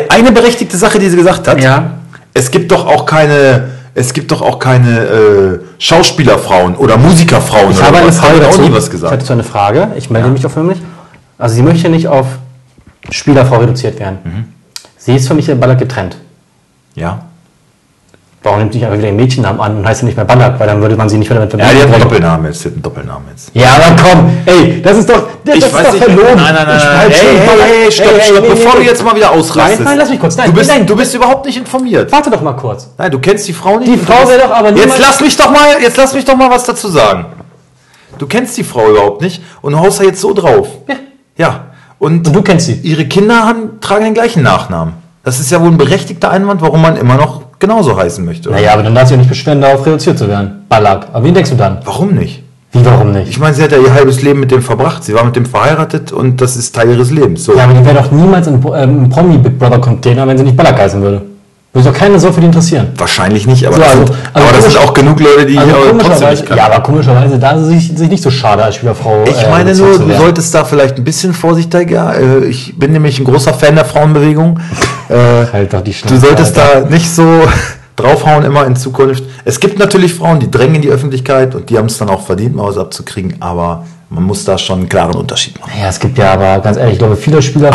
eine 0.10 0.32
berechtigte 0.32 0.76
Sache, 0.78 1.00
die 1.00 1.10
sie 1.10 1.16
gesagt 1.18 1.48
hat. 1.48 1.62
Ja. 1.62 1.92
Es 2.34 2.52
gibt 2.52 2.72
doch 2.72 2.86
auch 2.86 3.06
keine, 3.06 3.70
es 3.94 4.14
gibt 4.14 4.32
doch 4.32 4.42
auch 4.42 4.60
keine 4.60 5.00
äh, 5.00 5.60
Schauspielerfrauen 5.78 6.76
oder 6.76 6.98
Musikerfrauen. 6.98 7.72
Ich 7.72 7.78
oder 7.78 7.88
habe 7.88 7.98
eine 7.98 8.08
was. 8.08 8.18
Frage 8.18 8.36
Hat 8.36 8.42
auch 8.44 8.48
dazu. 8.50 8.62
nie 8.62 8.74
was 8.74 8.86
Ich 8.86 8.92
gesagt. 8.92 9.14
hatte 9.14 9.26
so 9.26 9.34
eine 9.34 9.44
Frage. 9.44 9.90
Ich 9.96 10.10
melde 10.10 10.30
mich 10.30 10.46
auch 10.46 10.52
für 10.52 10.64
mich. 10.64 10.78
Also 11.38 11.56
sie 11.56 11.62
möchte 11.62 11.90
nicht 11.90 12.08
auf 12.08 12.26
Spielerfrau 13.12 13.58
reduziert 13.58 14.00
werden. 14.00 14.18
Mhm. 14.24 14.44
Sie 14.98 15.16
ist 15.16 15.28
für 15.28 15.34
mich 15.34 15.46
der 15.46 15.56
Ballack 15.56 15.80
getrennt. 15.80 16.18
Ja. 16.96 17.24
Warum 18.41 18.60
nimmt 18.60 18.71
sie 18.71 18.78
nicht 18.80 18.86
einfach 18.86 18.97
wieder 18.99 19.10
den 19.10 19.17
Mädchennamen 19.17 19.60
an 19.60 19.78
und 19.80 19.86
heißt 19.86 19.99
sie 19.99 20.06
nicht 20.06 20.15
mehr 20.15 20.23
Ballack, 20.23 20.58
weil 20.60 20.67
dann 20.67 20.80
würde 20.82 20.95
man 20.95 21.10
sie 21.10 21.17
nicht 21.17 21.30
mehr 21.30 21.39
damit 21.39 21.52
Ja, 21.54 21.58
die 21.58 21.63
hat 21.65 21.71
einen 21.73 21.82
verbinden. 21.91 22.04
Doppelnamen 22.10 22.45
jetzt. 22.47 22.63
Die 22.63 22.67
hat 22.69 22.73
einen 22.73 22.82
Doppelnamen 22.82 23.28
jetzt. 23.32 23.52
Ja, 23.54 23.67
aber 23.75 24.02
komm, 24.02 24.32
ey, 24.45 24.82
das 24.82 24.97
ist 24.97 25.10
doch, 25.10 25.23
das 25.43 25.56
Ich 25.58 25.65
ist 25.65 25.73
weiß 25.73 25.86
doch 25.88 25.93
nicht. 25.93 26.04
verlogen. 26.06 26.36
Nein, 26.38 26.56
nein, 26.56 26.67
nein, 26.67 26.78
nein. 26.82 27.12
hey, 27.12 27.38
Ballack. 27.47 27.67
hey, 27.67 27.91
stopp, 27.91 28.08
Ey, 28.13 28.21
stopp, 28.21 28.41
nee, 28.43 28.49
bevor 28.49 28.71
nee, 28.75 28.80
du 28.80 28.86
jetzt 28.86 29.04
mal 29.04 29.15
wieder 29.17 29.32
ausrastest. 29.32 29.80
Nein, 29.82 29.88
nein, 29.89 29.97
lass 29.97 30.10
mich 30.10 30.19
kurz. 30.21 30.38
Nein, 30.38 30.45
du, 30.52 30.54
bist, 30.54 30.69
nein. 30.69 30.86
du 30.88 30.95
bist 30.95 31.13
überhaupt 31.15 31.45
nicht 31.47 31.58
informiert. 31.58 32.10
Warte 32.13 32.30
doch 32.30 32.41
mal 32.41 32.54
kurz. 32.54 32.89
Nein, 32.97 33.12
du 33.12 33.19
kennst 33.19 33.45
die 33.45 33.52
Frau 33.54 33.78
nicht. 33.78 33.91
Die 33.91 33.97
Frau 33.97 34.25
wäre 34.30 34.39
doch 34.39 34.52
aber 34.56 34.69
Jetzt 34.69 34.80
niemals- 34.86 35.02
lass 35.02 35.19
mich 35.19 35.36
doch 35.36 35.52
mal, 35.52 35.67
jetzt 35.82 35.97
lass 35.97 36.13
mich 36.13 36.23
doch 36.23 36.38
mal 36.38 36.49
was 36.49 36.63
dazu 36.63 36.88
sagen. 36.88 37.25
Du 38.17 38.25
kennst 38.25 38.56
die 38.58 38.63
Frau 38.63 38.89
überhaupt 38.89 39.21
nicht 39.21 39.41
und 39.62 39.73
du 39.73 39.80
haust 39.80 39.99
da 39.99 40.06
jetzt 40.06 40.21
so 40.21 40.34
drauf. 40.34 40.67
Ja. 40.88 40.95
Ja. 41.38 41.60
Und, 41.99 42.25
Und 42.28 42.34
du 42.34 42.41
kennst 42.41 42.67
sie. 42.67 42.75
ihre 42.84 43.06
Kinder 43.06 43.43
haben, 43.45 43.82
tragen 43.82 44.06
den 44.06 44.13
gleichen 44.13 44.43
Nachnamen. 44.43 44.93
Das 45.25 45.41
ist 45.41 45.52
ja 45.52 45.60
wohl 45.60 45.67
ein 45.67 45.78
berechtigter 45.78 46.32
Einwand, 46.32 46.62
warum 46.62 46.82
man 46.82 46.95
immer 46.95 47.15
noch 47.15 47.41
genauso 47.60 47.95
heißen 47.98 48.26
möchte. 48.26 48.50
oder? 48.50 48.58
Naja, 48.58 48.74
aber 48.74 48.84
dann 48.84 48.95
darf 48.95 49.08
sie 49.08 49.13
ja 49.13 49.17
nicht 49.17 49.30
beschweren, 49.30 49.62
darauf 49.62 49.86
reduziert 49.86 50.17
zu 50.17 50.28
werden. 50.28 50.65
Ballack. 50.69 51.08
Aber 51.13 51.24
wen 51.26 51.34
denkst 51.34 51.52
du 51.52 51.58
dann? 51.58 51.80
Warum 51.86 52.13
nicht? 52.15 52.43
Wie, 52.72 52.86
warum 52.86 53.12
nicht? 53.12 53.30
Ich 53.30 53.39
meine, 53.39 53.56
sie 53.56 53.63
hat 53.63 53.72
ja 53.72 53.80
ihr 53.80 53.93
halbes 53.93 54.22
Leben 54.22 54.39
mit 54.39 54.52
dem 54.52 54.62
verbracht. 54.62 55.04
Sie 55.04 55.13
war 55.13 55.24
mit 55.24 55.36
dem 55.36 55.45
verheiratet 55.45 56.12
und 56.12 56.39
das 56.39 56.56
ist 56.56 56.76
Teil 56.76 56.89
ihres 56.89 57.10
Lebens. 57.12 57.43
So. 57.43 57.56
Ja, 57.56 57.63
aber 57.63 57.74
die 57.74 57.84
wäre 57.84 57.95
doch 57.95 58.12
niemals 58.12 58.48
im, 58.48 58.62
ähm, 58.76 59.10
Promi-Big 59.10 59.58
Brother-Container, 59.58 60.28
wenn 60.28 60.38
sie 60.38 60.43
nicht 60.43 60.56
Ballack 60.56 60.80
heißen 60.80 61.02
würde. 61.02 61.22
Würde 61.71 61.89
doch 61.91 61.95
keine 61.97 62.19
so 62.19 62.32
für 62.32 62.39
die 62.41 62.47
interessieren. 62.47 62.88
Wahrscheinlich 62.97 63.45
nicht, 63.45 63.63
aber 63.67 63.75
So, 63.75 63.82
das, 63.82 63.89
also- 63.91 64.05
sind, 64.08 64.17
also 64.34 64.47
aber 64.49 64.58
das 64.58 64.65
sind 64.73 64.77
auch 64.84 64.93
genug 64.93 65.19
Leute, 65.19 65.45
die 65.45 65.58
Also 65.58 65.71
aber 65.75 65.97
trotzdem 65.99 66.29
nicht 66.32 66.45
kann. 66.47 66.58
ja, 66.58 66.65
aber 66.65 66.82
komischerweise, 66.82 67.38
da 67.38 67.51
ist 67.51 67.67
sich, 67.67 67.91
sich 67.95 68.10
nicht 68.10 68.23
so 68.23 68.32
schade 68.32 68.63
als 68.63 68.75
Spielerfrau. 68.75 69.23
Ich 69.25 69.39
äh, 69.43 69.49
meine 69.49 69.69
reduziert 69.69 69.99
nur, 69.99 70.08
du 70.10 70.17
solltest 70.17 70.55
da 70.55 70.63
vielleicht 70.65 70.97
ein 70.97 71.03
bisschen 71.03 71.32
vorsichtiger. 71.34 72.15
äh, 72.19 72.45
Ich 72.47 72.77
bin 72.79 72.91
nämlich 72.91 73.19
ein 73.19 73.25
großer 73.25 73.53
Fan 73.53 73.75
der 73.75 73.86
Frauenbewegung. 73.86 74.60
Äh, 75.10 75.47
Halt 75.51 75.73
doch 75.73 75.82
die 75.82 75.89
Du 75.91 75.97
Schnauze, 75.97 76.17
solltest 76.19 76.55
Alter. 76.60 76.82
da 76.82 76.89
nicht 76.89 77.10
so 77.10 77.23
draufhauen 77.95 78.45
immer 78.45 78.65
in 78.67 78.75
Zukunft. 78.75 79.23
Es 79.43 79.60
gibt 79.60 79.79
natürlich 79.79 80.13
Frauen, 80.13 80.39
die 80.39 80.49
drängen 80.51 80.75
in 80.75 80.82
die 80.84 80.89
Öffentlichkeit 80.89 81.55
und 81.55 81.67
die 81.69 81.77
haben 81.79 81.88
es 81.88 81.97
dann 81.97 82.10
auch 82.10 82.21
verdient, 82.25 82.55
mal 82.55 82.65
was 82.67 82.77
abzukriegen, 82.77 83.36
aber 83.39 83.86
man 84.12 84.23
muss 84.23 84.43
da 84.45 84.58
schon 84.60 84.79
einen 84.82 84.89
klaren 84.89 85.15
Unterschied 85.15 85.60
machen. 85.60 85.71
Ja, 85.82 85.89
es 85.89 85.99
gibt 85.99 86.17
ja 86.19 86.34
aber 86.34 86.60
ganz 86.60 86.77
ehrlich, 86.77 86.93
ich 86.93 86.99
glaube, 86.99 87.15
viele 87.15 87.41
Spieler, 87.41 87.71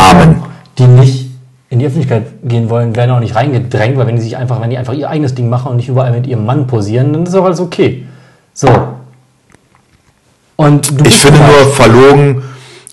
die 0.78 0.86
nicht 0.86 1.26
in 1.70 1.78
die 1.78 1.86
Öffentlichkeit 1.86 2.26
gehen 2.44 2.70
wollen, 2.70 2.94
werden 2.94 3.10
auch 3.10 3.20
nicht 3.20 3.34
reingedrängt, 3.34 3.96
weil 3.96 4.06
wenn 4.06 4.16
die 4.16 4.22
sich 4.22 4.36
einfach, 4.36 4.60
wenn 4.60 4.70
die 4.70 4.78
einfach 4.78 4.92
ihr 4.92 5.08
eigenes 5.08 5.34
Ding 5.34 5.48
machen 5.48 5.70
und 5.70 5.76
nicht 5.76 5.88
überall 5.88 6.12
mit 6.12 6.26
ihrem 6.26 6.44
Mann 6.44 6.66
posieren, 6.66 7.12
dann 7.12 7.24
ist 7.24 7.34
auch 7.34 7.44
alles 7.44 7.60
okay. 7.60 8.06
So. 8.52 8.68
Und 10.56 11.00
du 11.00 11.04
Ich 11.04 11.18
finde 11.18 11.40
nur 11.40 11.72
verlogen 11.72 12.42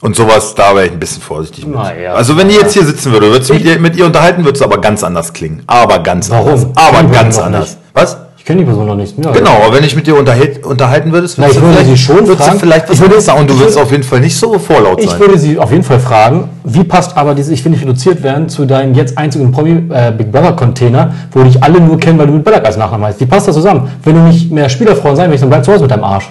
und 0.02 0.16
sowas, 0.16 0.56
da 0.56 0.74
wäre 0.76 0.88
ich 0.88 0.92
ein 0.94 1.00
bisschen 1.00 1.22
vorsichtig 1.22 1.68
mit. 1.68 1.76
Ja. 1.76 2.14
Also 2.14 2.36
wenn 2.36 2.50
die 2.50 2.56
jetzt 2.56 2.74
hier 2.74 2.84
sitzen 2.84 3.12
würde, 3.12 3.28
würdest 3.28 3.52
du 3.52 3.54
mit 3.54 3.66
ihr, 3.66 3.80
mit 3.80 3.96
ihr 3.96 4.06
unterhalten, 4.06 4.44
würdest 4.44 4.62
du 4.62 4.66
aber 4.66 4.82
ganz 4.82 5.04
anders 5.04 5.32
klingen. 5.32 5.62
Aber 5.68 6.00
ganz 6.00 6.32
Warum? 6.32 6.50
anders. 6.50 6.68
Aber 6.76 7.04
ganz 7.04 7.38
anders. 7.38 7.70
nicht. 7.70 7.78
Was? 7.94 8.18
Ich 8.42 8.46
kenne 8.46 8.62
die 8.62 8.66
Person 8.66 8.88
noch 8.88 8.96
nicht. 8.96 9.14
Ja, 9.24 9.30
Genau, 9.34 9.52
aber 9.64 9.76
wenn 9.76 9.84
ich 9.84 9.96
mit 9.96 10.08
dir 10.08 10.18
unterhält, 10.18 10.66
unterhalten 10.66 11.12
würdest, 11.12 11.38
Na, 11.38 11.46
ich 11.48 11.54
würdest, 11.54 11.64
du, 11.64 11.76
würde 11.78 11.86
sie 11.90 11.96
schon 11.98 12.16
würdest 12.16 12.40
du 12.40 12.44
fragen. 12.44 12.60
vielleicht 12.60 12.90
was 12.90 12.96
Ich 12.96 13.02
würde- 13.02 13.22
sagen 13.22 13.40
und 13.42 13.48
du 13.52 13.54
ich 13.54 13.60
würdest 13.60 13.76
würde- 13.76 13.86
auf 13.86 13.92
jeden 13.92 14.04
Fall 14.04 14.20
nicht 14.20 14.36
so 14.36 14.58
vorlaut 14.58 15.00
Ich 15.00 15.12
sein. 15.12 15.20
würde 15.20 15.38
sie 15.38 15.60
auf 15.60 15.70
jeden 15.72 15.84
Fall 15.84 16.00
fragen, 16.00 16.50
wie 16.64 16.84
passt 16.84 17.16
aber 17.16 17.36
dieses, 17.36 17.52
ich 17.52 17.64
will 17.64 17.72
nicht 17.72 17.84
reduziert 17.84 18.24
werden, 18.24 18.50
zu 18.50 18.66
deinem 18.66 18.96
jetzt 18.96 19.16
einzigen 19.16 19.52
Promi 19.52 19.84
äh, 19.94 20.12
Big 20.12 20.32
Brother 20.32 20.54
Container, 20.54 21.14
wo 21.32 21.44
dich 21.44 21.62
alle 21.62 21.80
nur 21.80 22.00
kennen, 22.00 22.18
weil 22.18 22.26
du 22.26 22.34
mit 22.34 22.44
Ballack 22.44 22.66
als 22.66 22.78
Nachnamen 22.78 23.06
heißt. 23.06 23.20
Wie 23.20 23.28
passt 23.28 23.48
das 23.48 23.54
zusammen? 23.54 23.88
Wenn 24.04 24.16
du 24.16 24.22
nicht 24.22 24.52
mehr 24.52 24.68
Spielerfrauen 24.70 25.16
sein 25.16 25.30
willst, 25.30 25.44
dann 25.44 25.50
bleib 25.52 25.64
zu 25.64 25.72
Hause 25.74 25.84
mit 25.84 25.92
deinem 25.92 26.04
Arsch. 26.06 26.28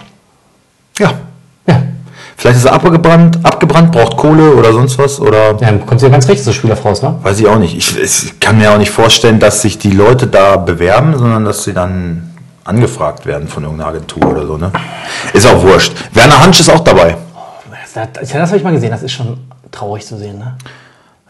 Ja. 0.99 1.12
Vielleicht 2.40 2.57
ist 2.57 2.64
er 2.64 2.72
abgebrannt, 2.72 3.38
abgebrannt, 3.42 3.92
braucht 3.92 4.16
Kohle 4.16 4.55
oder 4.55 4.72
sonst 4.72 4.96
was 4.96 5.20
oder 5.20 5.48
Ja, 5.48 5.57
dann 5.59 5.85
kommt 5.85 6.00
ja 6.00 6.09
ganz 6.09 6.26
recht, 6.26 6.46
du 6.46 6.53
Spielerfrau 6.55 6.92
ist, 6.92 7.03
ne? 7.03 7.16
weiß 7.22 7.38
ich 7.38 7.46
auch 7.46 7.59
nicht. 7.59 7.76
Ich, 7.76 8.00
ich 8.00 8.40
kann 8.40 8.57
mir 8.57 8.72
auch 8.72 8.79
nicht 8.79 8.90
vorstellen, 8.90 9.38
dass 9.38 9.61
sich 9.61 9.79
die 9.79 9.90
Leute 9.90 10.26
da 10.26 10.57
bewerben, 10.57 11.18
sondern 11.18 11.44
dass 11.44 11.65
sie 11.65 11.75
dann 11.75 12.35
angefragt 12.65 13.27
werden 13.27 13.46
von 13.46 13.65
irgendeiner 13.65 13.90
Agentur 13.90 14.25
oder 14.25 14.46
so. 14.46 14.56
Ne? 14.56 14.73
Ist 15.35 15.46
auch 15.46 15.62
wurscht. 15.62 15.92
Werner 16.15 16.42
Hansch 16.42 16.60
ist 16.60 16.71
auch 16.71 16.81
dabei. 16.81 17.19
Das, 17.71 18.08
das, 18.15 18.31
das 18.31 18.48
habe 18.48 18.56
ich 18.56 18.65
mal 18.65 18.73
gesehen, 18.73 18.90
das 18.90 19.02
ist 19.02 19.12
schon 19.12 19.37
traurig 19.71 20.06
zu 20.06 20.17
sehen, 20.17 20.38
ne? 20.38 20.56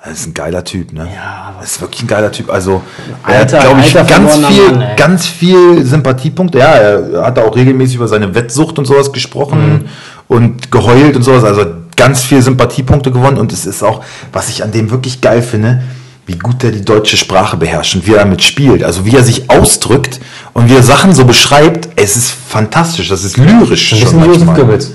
Das 0.02 0.20
ist 0.20 0.26
ein 0.28 0.34
geiler 0.34 0.64
Typ, 0.64 0.92
ne? 0.94 1.06
Ja, 1.14 1.52
Das 1.60 1.72
ist 1.72 1.80
wirklich 1.82 2.02
ein 2.02 2.06
geiler 2.06 2.32
Typ. 2.32 2.50
Also, 2.50 2.80
er 3.26 3.40
hat, 3.40 3.48
glaube 3.50 3.80
ich, 3.80 3.92
ganz 3.92 4.34
viel, 4.46 4.72
Mann, 4.72 4.84
ganz 4.96 5.26
viel 5.26 5.84
Sympathiepunkte. 5.84 6.58
Ja, 6.58 6.72
er 6.72 7.22
hat 7.26 7.38
auch 7.38 7.54
regelmäßig 7.54 7.96
über 7.96 8.08
seine 8.08 8.34
Wettsucht 8.34 8.78
und 8.78 8.86
sowas 8.86 9.12
gesprochen 9.12 9.72
Mhm. 9.74 9.84
und 10.28 10.72
geheult 10.72 11.16
und 11.16 11.22
sowas. 11.22 11.44
Also 11.44 11.66
ganz 11.96 12.22
viel 12.22 12.40
Sympathiepunkte 12.40 13.10
gewonnen. 13.10 13.36
Und 13.36 13.52
es 13.52 13.66
ist 13.66 13.82
auch, 13.82 14.02
was 14.32 14.48
ich 14.48 14.62
an 14.64 14.72
dem 14.72 14.90
wirklich 14.90 15.20
geil 15.20 15.42
finde, 15.42 15.82
wie 16.24 16.38
gut 16.38 16.64
er 16.64 16.70
die 16.70 16.84
deutsche 16.84 17.18
Sprache 17.18 17.58
beherrscht 17.58 17.94
und 17.96 18.06
wie 18.06 18.12
er 18.14 18.20
damit 18.20 18.42
spielt. 18.42 18.82
Also 18.84 19.04
wie 19.04 19.14
er 19.14 19.22
sich 19.22 19.50
ausdrückt 19.50 20.18
und 20.54 20.70
wie 20.70 20.76
er 20.76 20.82
Sachen 20.82 21.12
so 21.12 21.26
beschreibt. 21.26 21.90
Es 21.96 22.16
ist 22.16 22.30
fantastisch. 22.48 23.08
Das 23.10 23.22
ist 23.22 23.36
lyrisch 23.36 23.92
Ein 23.92 23.98
schon 23.98 24.20
bisschen 24.20 24.24
Josef. 24.46 24.54
Goebbels. 24.54 24.92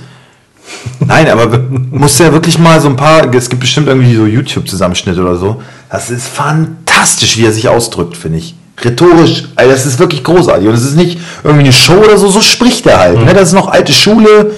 Nein, 1.00 1.30
aber 1.30 1.60
musst 1.92 2.20
ja 2.20 2.32
wirklich 2.32 2.58
mal 2.58 2.80
so 2.80 2.88
ein 2.88 2.96
paar, 2.96 3.34
es 3.34 3.50
gibt 3.50 3.62
bestimmt 3.62 3.88
irgendwie 3.88 4.16
so 4.16 4.26
YouTube-Zusammenschnitte 4.26 5.22
oder 5.22 5.36
so. 5.36 5.62
Das 5.90 6.10
ist 6.10 6.28
fantastisch, 6.28 7.38
wie 7.38 7.46
er 7.46 7.52
sich 7.52 7.68
ausdrückt, 7.68 8.18
finde 8.18 8.40
ich. 8.40 8.56
Rhetorisch, 8.84 9.46
also 9.56 9.72
das 9.72 9.86
ist 9.86 10.00
wirklich 10.00 10.24
großartig. 10.24 10.68
Und 10.68 10.74
es 10.74 10.84
ist 10.84 10.98
nicht 10.98 11.20
irgendwie 11.44 11.64
eine 11.64 11.74
Show 11.74 11.98
oder 11.98 12.18
so, 12.18 12.28
so 12.28 12.42
spricht 12.42 12.86
er 12.88 13.00
halt. 13.00 13.24
Ne? 13.24 13.34
Das 13.34 13.50
ist 13.50 13.54
noch 13.54 13.70
alte 13.70 13.94
Schule, 13.94 14.52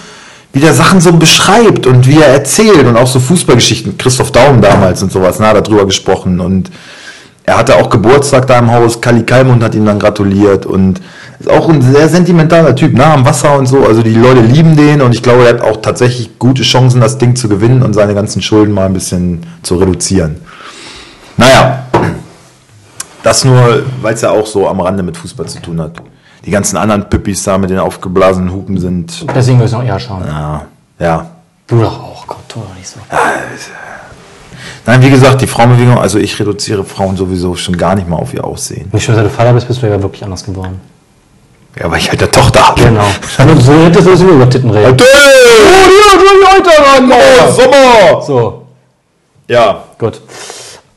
wie 0.53 0.59
der 0.59 0.73
Sachen 0.73 1.01
so 1.01 1.11
beschreibt 1.13 1.85
und 1.85 2.07
wie 2.07 2.19
er 2.19 2.29
erzählt 2.29 2.85
und 2.85 2.97
auch 2.97 3.07
so 3.07 3.19
Fußballgeschichten. 3.19 3.97
Christoph 3.97 4.31
Daum 4.31 4.61
damals 4.61 5.03
und 5.03 5.11
sowas, 5.11 5.37
na, 5.39 5.53
darüber 5.53 5.85
gesprochen. 5.85 6.39
Und 6.39 6.71
er 7.43 7.57
hatte 7.57 7.75
auch 7.75 7.89
Geburtstag 7.89 8.47
da 8.47 8.59
im 8.59 8.71
Haus. 8.71 8.99
Kali 9.01 9.23
Kalmund 9.23 9.63
hat 9.63 9.75
ihm 9.75 9.85
dann 9.85 9.99
gratuliert 9.99 10.65
und 10.65 10.99
ist 11.39 11.49
auch 11.49 11.69
ein 11.69 11.81
sehr 11.81 12.09
sentimentaler 12.09 12.75
Typ, 12.75 12.93
nah 12.93 13.13
am 13.13 13.25
Wasser 13.25 13.57
und 13.57 13.67
so. 13.67 13.85
Also 13.85 14.01
die 14.01 14.13
Leute 14.13 14.41
lieben 14.41 14.75
den 14.75 15.01
und 15.01 15.13
ich 15.13 15.21
glaube, 15.21 15.43
er 15.43 15.49
hat 15.49 15.61
auch 15.61 15.77
tatsächlich 15.77 16.39
gute 16.39 16.63
Chancen, 16.63 16.99
das 16.99 17.17
Ding 17.17 17.35
zu 17.35 17.47
gewinnen 17.47 17.83
und 17.83 17.93
seine 17.93 18.15
ganzen 18.15 18.41
Schulden 18.41 18.73
mal 18.73 18.85
ein 18.85 18.93
bisschen 18.93 19.45
zu 19.61 19.75
reduzieren. 19.75 20.37
Naja, 21.37 21.83
das 23.21 23.45
nur, 23.45 23.83
weil 24.01 24.15
es 24.15 24.21
ja 24.21 24.31
auch 24.31 24.47
so 24.47 24.67
am 24.67 24.79
Rande 24.79 25.03
mit 25.03 25.17
Fußball 25.17 25.47
zu 25.47 25.61
tun 25.61 25.79
hat. 25.81 26.01
Die 26.45 26.51
ganzen 26.51 26.77
anderen 26.77 27.09
Püppis 27.09 27.43
da 27.43 27.57
mit 27.57 27.69
den 27.69 27.79
aufgeblasenen 27.79 28.51
Hupen 28.51 28.79
sind. 28.79 29.25
Deswegen 29.35 29.57
müssen 29.57 29.73
wir 29.73 29.83
auch 29.83 29.87
eher 29.87 29.99
schauen. 29.99 30.23
Ja, 30.25 30.65
ja. 30.99 31.25
Du 31.67 31.81
doch 31.81 31.99
auch, 31.99 32.25
komm, 32.25 32.37
tu 32.47 32.61
doch 32.61 32.75
nicht 32.75 32.87
so. 32.87 32.99
Nein, 34.85 35.01
wie 35.01 35.09
gesagt, 35.09 35.41
die 35.41 35.47
Frauenbewegung, 35.47 35.99
also 35.99 36.17
ich 36.17 36.39
reduziere 36.39 36.85
Frauen 36.85 37.17
sowieso 37.17 37.55
schon 37.55 37.75
gar 37.75 37.95
nicht 37.95 38.07
mal 38.07 38.15
auf 38.15 38.33
ihr 38.33 38.45
Aussehen. 38.45 38.87
Nicht 38.93 39.03
schon 39.03 39.15
seit 39.15 39.25
du 39.25 39.29
Vater 39.29 39.51
bist, 39.51 39.67
bist 39.67 39.81
du 39.81 39.87
ja 39.87 40.01
wirklich 40.01 40.23
anders 40.23 40.45
geboren. 40.45 40.79
Ja, 41.79 41.91
weil 41.91 41.99
ich 41.99 42.09
halt 42.09 42.21
eine 42.21 42.31
Tochter 42.31 42.67
habe. 42.67 42.81
Genau. 42.81 43.05
Und 43.39 43.61
so 43.61 43.73
hättest 43.73 44.07
du 44.07 44.15
sowieso 44.15 44.29
über 44.33 44.49
Titten 44.49 44.69
reden. 44.71 44.97
Oh, 47.47 47.51
Sommer! 47.51 48.21
So, 48.21 48.67
Ja, 49.47 49.83
gut. 49.99 50.21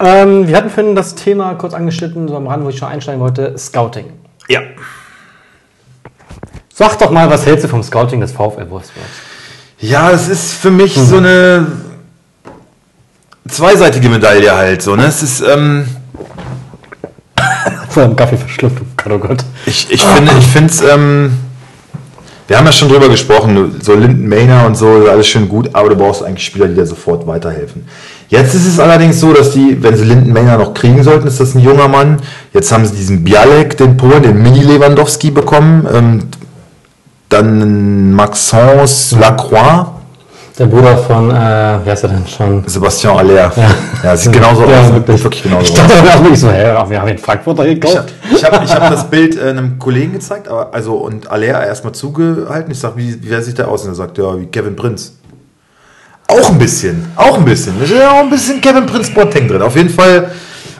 Ähm, 0.03 0.49
wir 0.49 0.57
hatten 0.57 0.71
vorhin 0.71 0.95
das 0.95 1.15
Thema 1.15 1.55
kurz 1.55 1.75
angeschnitten, 1.75 2.27
so 2.29 2.37
am 2.37 2.47
Rand, 2.47 2.65
wo 2.65 2.71
ich 2.71 2.79
schon 2.79 2.89
einsteigen 2.89 3.21
wollte, 3.21 3.57
Scouting. 3.59 4.13
ja. 4.49 4.61
Sag 6.73 6.99
doch 6.99 7.11
mal, 7.11 7.29
was 7.29 7.45
hältst 7.45 7.65
du 7.65 7.69
vom 7.69 7.83
Scouting 7.83 8.23
des 8.23 8.33
VfL 8.33 8.71
Wolfsburg? 8.71 9.05
Ja, 9.81 10.11
es 10.13 10.29
ist 10.29 10.55
für 10.55 10.71
mich 10.71 10.95
so 10.95 11.19
eine 11.19 11.67
zweiseitige 13.47 14.09
Medaille 14.09 14.51
halt 14.57 14.81
so, 14.81 14.97
ne? 14.97 15.05
Es 15.05 15.23
ist, 15.23 15.43
ähm, 15.43 15.87
Vor 17.91 18.05
allem 18.05 18.17
Kaffee 18.17 18.37
verschluckt, 18.37 18.81
oh 18.81 18.87
Gott, 18.97 19.13
oh 19.13 19.19
Gott. 19.19 19.45
ich, 19.67 19.91
ich 19.91 20.03
finde, 20.03 20.33
ich 20.39 20.47
finde 20.47 20.71
es, 20.71 20.81
ähm, 20.81 21.33
wir 22.47 22.57
haben 22.57 22.67
ja 22.67 22.73
schon 22.73 22.89
drüber 22.89 23.09
gesprochen, 23.09 23.81
so 23.83 23.95
Linden 23.95 24.29
Mainer 24.29 24.67
und 24.67 24.77
so, 24.77 25.07
alles 25.09 25.27
schön 25.27 25.49
gut, 25.49 25.71
aber 25.73 25.89
du 25.89 25.97
brauchst 25.97 26.23
eigentlich 26.23 26.47
Spieler, 26.47 26.69
die 26.69 26.75
dir 26.75 26.87
sofort 26.87 27.27
weiterhelfen. 27.27 27.85
Jetzt 28.29 28.55
ist 28.55 28.67
es 28.67 28.79
allerdings 28.79 29.19
so, 29.19 29.33
dass 29.33 29.53
die, 29.53 29.83
wenn 29.83 29.97
sie 29.97 30.05
Linden 30.05 30.33
Mainer 30.33 30.57
noch 30.57 30.73
kriegen 30.73 31.03
sollten, 31.03 31.27
ist 31.27 31.41
das 31.41 31.55
ein 31.55 31.61
junger 31.61 31.89
Mann. 31.89 32.19
Jetzt 32.53 32.71
haben 32.71 32.87
sie 32.87 32.95
diesen 32.95 33.25
Bialek, 33.25 33.77
den 33.77 33.97
Polen, 33.97 34.23
den 34.23 34.41
Mini 34.41 34.63
Lewandowski 34.63 35.33
bekommen, 35.33 35.87
ähm, 35.93 36.23
dann 37.29 38.13
Maxence 38.13 39.17
Lacroix, 39.19 39.87
Der 40.61 40.67
Bruder 40.67 40.99
von, 40.99 41.31
äh, 41.31 41.79
wie 41.85 41.91
heißt 41.91 42.03
er 42.05 42.11
denn 42.11 42.27
schon? 42.27 42.63
Sebastian 42.69 43.17
Aller. 43.17 43.51
Ja, 44.05 44.15
sieht 44.15 44.31
genauso 44.31 44.67
Ja, 44.67 44.81
aus. 44.83 44.93
wirklich. 44.93 45.25
wirklich 45.25 45.43
genauso 45.43 45.73
Ich 45.73 45.81
aus. 45.81 45.89
dachte 45.89 45.95
auch 46.15 46.21
wirklich 46.23 46.39
so, 46.41 46.51
hä, 46.51 46.75
wir 46.87 47.01
haben 47.01 47.07
den 47.09 47.17
Frankfurter 47.17 47.65
Ich 47.65 47.81
gekauft. 47.81 47.97
habe 47.97 48.37
ich 48.37 48.45
hab, 48.45 48.63
ich 48.65 48.75
hab 48.75 48.91
das 48.91 49.09
Bild 49.09 49.39
äh, 49.39 49.49
einem 49.49 49.79
Kollegen 49.79 50.13
gezeigt, 50.13 50.49
aber, 50.49 50.75
also 50.75 50.97
und 50.97 51.31
Aller 51.31 51.67
erstmal 51.67 51.95
zugehalten. 51.95 52.71
Ich 52.73 52.79
sage, 52.79 52.99
wie, 52.99 53.23
wie 53.23 53.31
wer 53.31 53.41
sieht 53.43 53.57
der 53.57 53.69
aus? 53.69 53.85
Und 53.85 53.93
er 53.93 53.95
sagt, 53.95 54.19
ja, 54.19 54.39
wie 54.39 54.47
Kevin 54.47 54.77
Prinz. 54.77 55.15
Auch 56.29 56.51
ein 56.51 56.59
bisschen, 56.59 57.07
auch 57.17 57.39
ein 57.39 57.45
bisschen. 57.47 57.79
Da 57.79 57.85
ist 57.87 57.93
ja 57.95 58.11
auch 58.11 58.19
ein 58.21 58.29
bisschen 58.31 58.61
Kevin 58.61 58.85
Prinz 58.85 59.09
Boateng 59.15 59.49
drin. 59.49 59.63
Auf 59.63 59.77
jeden 59.77 59.89
Fall 59.89 60.31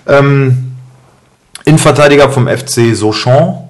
ähm, 0.07 0.73
Innenverteidiger 1.65 2.29
vom 2.29 2.47
FC 2.49 2.95
Sochaux. 2.95 3.65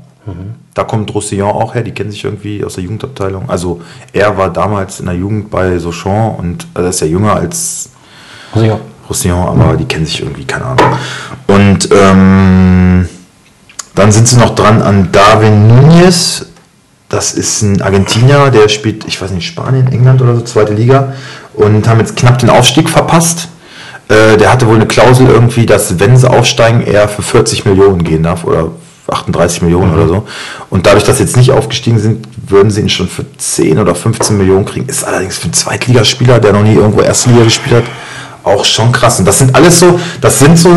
Da 0.74 0.84
kommt 0.84 1.12
Roussillon 1.14 1.50
auch 1.50 1.74
her, 1.74 1.82
die 1.82 1.90
kennen 1.90 2.10
sich 2.10 2.24
irgendwie 2.24 2.64
aus 2.64 2.74
der 2.74 2.84
Jugendabteilung. 2.84 3.50
Also 3.50 3.80
er 4.12 4.36
war 4.36 4.50
damals 4.50 5.00
in 5.00 5.06
der 5.06 5.16
Jugend 5.16 5.50
bei 5.50 5.78
Sochaux 5.78 6.38
und 6.38 6.66
äh, 6.74 6.82
er 6.82 6.88
ist 6.90 7.00
ja 7.00 7.06
jünger 7.08 7.34
als 7.34 7.90
Also, 8.54 8.66
ja. 8.66 8.78
Roussillon, 9.08 9.60
aber 9.60 9.76
die 9.76 9.84
kennen 9.84 10.06
sich 10.06 10.22
irgendwie, 10.22 10.44
keine 10.44 10.66
Ahnung. 10.66 10.96
Und 11.48 11.88
ähm, 11.92 13.08
dann 13.96 14.12
sind 14.12 14.28
sie 14.28 14.38
noch 14.38 14.54
dran 14.54 14.80
an 14.80 15.10
Darwin 15.10 15.66
Nunez. 15.66 16.46
Das 17.08 17.32
ist 17.32 17.62
ein 17.62 17.82
Argentinier, 17.82 18.50
der 18.50 18.68
spielt, 18.68 19.04
ich 19.08 19.20
weiß 19.20 19.32
nicht, 19.32 19.46
Spanien, 19.46 19.88
England 19.90 20.22
oder 20.22 20.36
so, 20.36 20.42
zweite 20.42 20.74
Liga. 20.74 21.14
Und 21.54 21.88
haben 21.88 21.98
jetzt 21.98 22.14
knapp 22.14 22.38
den 22.38 22.50
Aufstieg 22.50 22.88
verpasst. 22.88 23.48
Äh, 24.08 24.36
der 24.36 24.52
hatte 24.52 24.68
wohl 24.68 24.76
eine 24.76 24.86
Klausel 24.86 25.26
irgendwie, 25.26 25.66
dass 25.66 25.98
wenn 25.98 26.16
sie 26.16 26.30
aufsteigen, 26.30 26.82
er 26.82 27.08
für 27.08 27.22
40 27.22 27.64
Millionen 27.64 28.04
gehen 28.04 28.22
darf 28.22 28.44
oder 28.44 28.70
38 29.12 29.62
Millionen 29.62 29.94
oder 29.94 30.08
so. 30.08 30.26
Und 30.70 30.86
dadurch, 30.86 31.04
dass 31.04 31.16
sie 31.18 31.24
jetzt 31.24 31.36
nicht 31.36 31.50
aufgestiegen 31.50 31.98
sind, 31.98 32.26
würden 32.48 32.70
sie 32.70 32.80
ihn 32.80 32.88
schon 32.88 33.08
für 33.08 33.24
10 33.38 33.78
oder 33.78 33.94
15 33.94 34.36
Millionen 34.36 34.64
kriegen. 34.64 34.86
Ist 34.88 35.04
allerdings 35.04 35.38
für 35.38 35.44
einen 35.44 35.52
Zweitligaspieler, 35.52 36.38
der 36.40 36.52
noch 36.52 36.62
nie 36.62 36.74
irgendwo 36.74 37.00
erste 37.00 37.30
Liga 37.30 37.44
gespielt 37.44 37.76
hat, 37.76 37.84
auch 38.44 38.64
schon 38.64 38.90
krass. 38.92 39.18
Und 39.18 39.26
das 39.26 39.38
sind 39.38 39.54
alles 39.54 39.78
so, 39.78 39.98
das 40.20 40.38
sind 40.38 40.58
so 40.58 40.70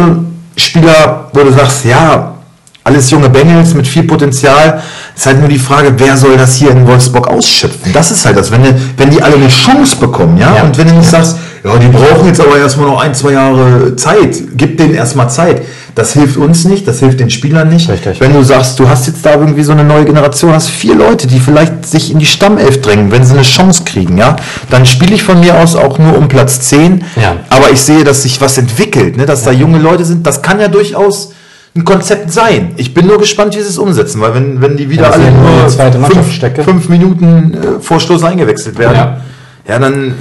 Spieler, 0.55 1.29
wo 1.33 1.41
du 1.43 1.51
sagst, 1.51 1.85
ja, 1.85 2.35
alles 2.83 3.09
junge 3.11 3.29
Bengels 3.29 3.73
mit 3.73 3.87
viel 3.87 4.03
Potenzial. 4.03 4.81
Ist 5.15 5.25
halt 5.25 5.39
nur 5.39 5.47
die 5.47 5.57
Frage, 5.57 5.93
wer 5.97 6.17
soll 6.17 6.35
das 6.37 6.55
hier 6.57 6.71
in 6.71 6.85
Wolfsburg 6.85 7.27
ausschöpfen? 7.27 7.93
Das 7.93 8.11
ist 8.11 8.25
halt 8.25 8.35
das, 8.37 8.51
wenn, 8.51 8.61
die- 8.63 8.73
wenn 8.97 9.09
die 9.09 9.21
alle 9.21 9.35
eine 9.35 9.47
Chance 9.47 9.95
bekommen, 9.95 10.37
ja? 10.37 10.55
Ja. 10.57 10.63
Und 10.63 10.77
wenn 10.77 10.87
du 10.87 10.93
nicht 10.95 11.09
sagst, 11.09 11.37
ja, 11.63 11.77
die 11.77 11.87
brauchen 11.87 12.27
jetzt 12.27 12.41
aber 12.41 12.57
erstmal 12.57 12.87
noch 12.87 13.01
ein, 13.01 13.15
zwei 13.15 13.31
Jahre 13.31 13.95
Zeit, 13.95 14.35
gib 14.57 14.77
denen 14.77 14.93
erstmal 14.95 15.29
Zeit. 15.29 15.61
Das 15.95 16.13
hilft 16.13 16.37
uns 16.37 16.65
nicht, 16.65 16.87
das 16.87 16.99
hilft 16.99 17.19
den 17.19 17.29
Spielern 17.29 17.69
nicht. 17.69 17.87
Richtig. 17.87 18.19
Wenn 18.19 18.33
du 18.33 18.41
sagst, 18.43 18.79
du 18.79 18.89
hast 18.89 19.05
jetzt 19.05 19.23
da 19.25 19.33
irgendwie 19.33 19.61
so 19.63 19.73
eine 19.73 19.83
neue 19.83 20.05
Generation, 20.05 20.51
hast 20.51 20.69
vier 20.69 20.95
Leute, 20.95 21.27
die 21.27 21.39
vielleicht 21.39 21.85
sich 21.85 22.11
in 22.11 22.17
die 22.17 22.25
Stammelf 22.25 22.81
drängen, 22.81 23.11
wenn 23.11 23.23
sie 23.23 23.33
eine 23.33 23.43
Chance 23.43 23.83
kriegen, 23.85 24.17
ja, 24.17 24.35
dann 24.71 24.87
spiele 24.87 25.13
ich 25.13 25.21
von 25.21 25.39
mir 25.39 25.55
aus 25.59 25.75
auch 25.75 25.99
nur 25.99 26.17
um 26.17 26.27
Platz 26.27 26.61
10. 26.61 27.03
Ja. 27.21 27.37
Aber 27.49 27.69
ich 27.71 27.81
sehe, 27.81 28.03
dass 28.03 28.23
sich 28.23 28.41
was 28.41 28.57
entwickelt, 28.57 29.17
ne? 29.17 29.27
dass 29.27 29.43
da 29.43 29.51
junge 29.51 29.77
Leute 29.77 30.03
sind. 30.03 30.25
Das 30.25 30.41
kann 30.41 30.59
ja 30.59 30.67
durchaus 30.67 31.33
ein 31.75 31.85
Konzept 31.85 32.31
sein. 32.31 32.73
Ich 32.77 32.93
bin 32.93 33.05
nur 33.05 33.19
gespannt, 33.19 33.55
wie 33.55 33.61
sie 33.61 33.69
es 33.69 33.77
umsetzen, 33.77 34.19
weil 34.21 34.33
wenn, 34.33 34.61
wenn 34.61 34.77
die 34.77 34.89
wieder 34.89 35.03
Ja, 35.03 35.09
alle 35.11 35.25
ja 35.25 35.31
nur 35.31 36.09
fünf, 36.09 36.65
fünf 36.65 36.89
Minuten 36.89 37.53
äh, 37.53 37.79
vor 37.81 37.99
Schluss 37.99 38.23
eingewechselt 38.23 38.77
werden, 38.77 38.95
Ja. 38.95 39.21
ja, 39.67 39.79
dann. 39.79 40.15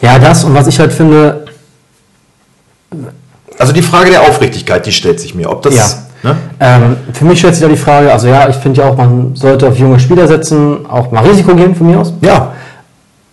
Ja, 0.00 0.18
das 0.18 0.42
und 0.42 0.54
was 0.54 0.66
ich 0.66 0.80
halt 0.80 0.92
finde, 0.92 1.44
Also 3.62 3.72
die 3.72 3.82
Frage 3.82 4.10
der 4.10 4.22
Aufrichtigkeit, 4.22 4.84
die 4.86 4.90
stellt 4.90 5.20
sich 5.20 5.36
mir. 5.36 5.48
Ob 5.48 5.62
das. 5.62 6.04
Ja. 6.24 6.30
Ne? 6.30 6.36
ähm, 6.58 6.96
für 7.12 7.24
mich 7.24 7.38
stellt 7.38 7.54
sich 7.54 7.62
da 7.62 7.68
die 7.68 7.76
Frage, 7.76 8.12
also 8.12 8.26
ja, 8.26 8.48
ich 8.48 8.56
finde 8.56 8.80
ja 8.80 8.88
auch, 8.88 8.96
man 8.96 9.36
sollte 9.36 9.68
auf 9.68 9.78
junge 9.78 10.00
Spieler 10.00 10.26
setzen, 10.26 10.84
auch 10.88 11.12
mal 11.12 11.24
Risiko 11.24 11.54
gehen 11.54 11.72
von 11.72 11.86
mir 11.86 12.00
aus. 12.00 12.12
Ja. 12.22 12.54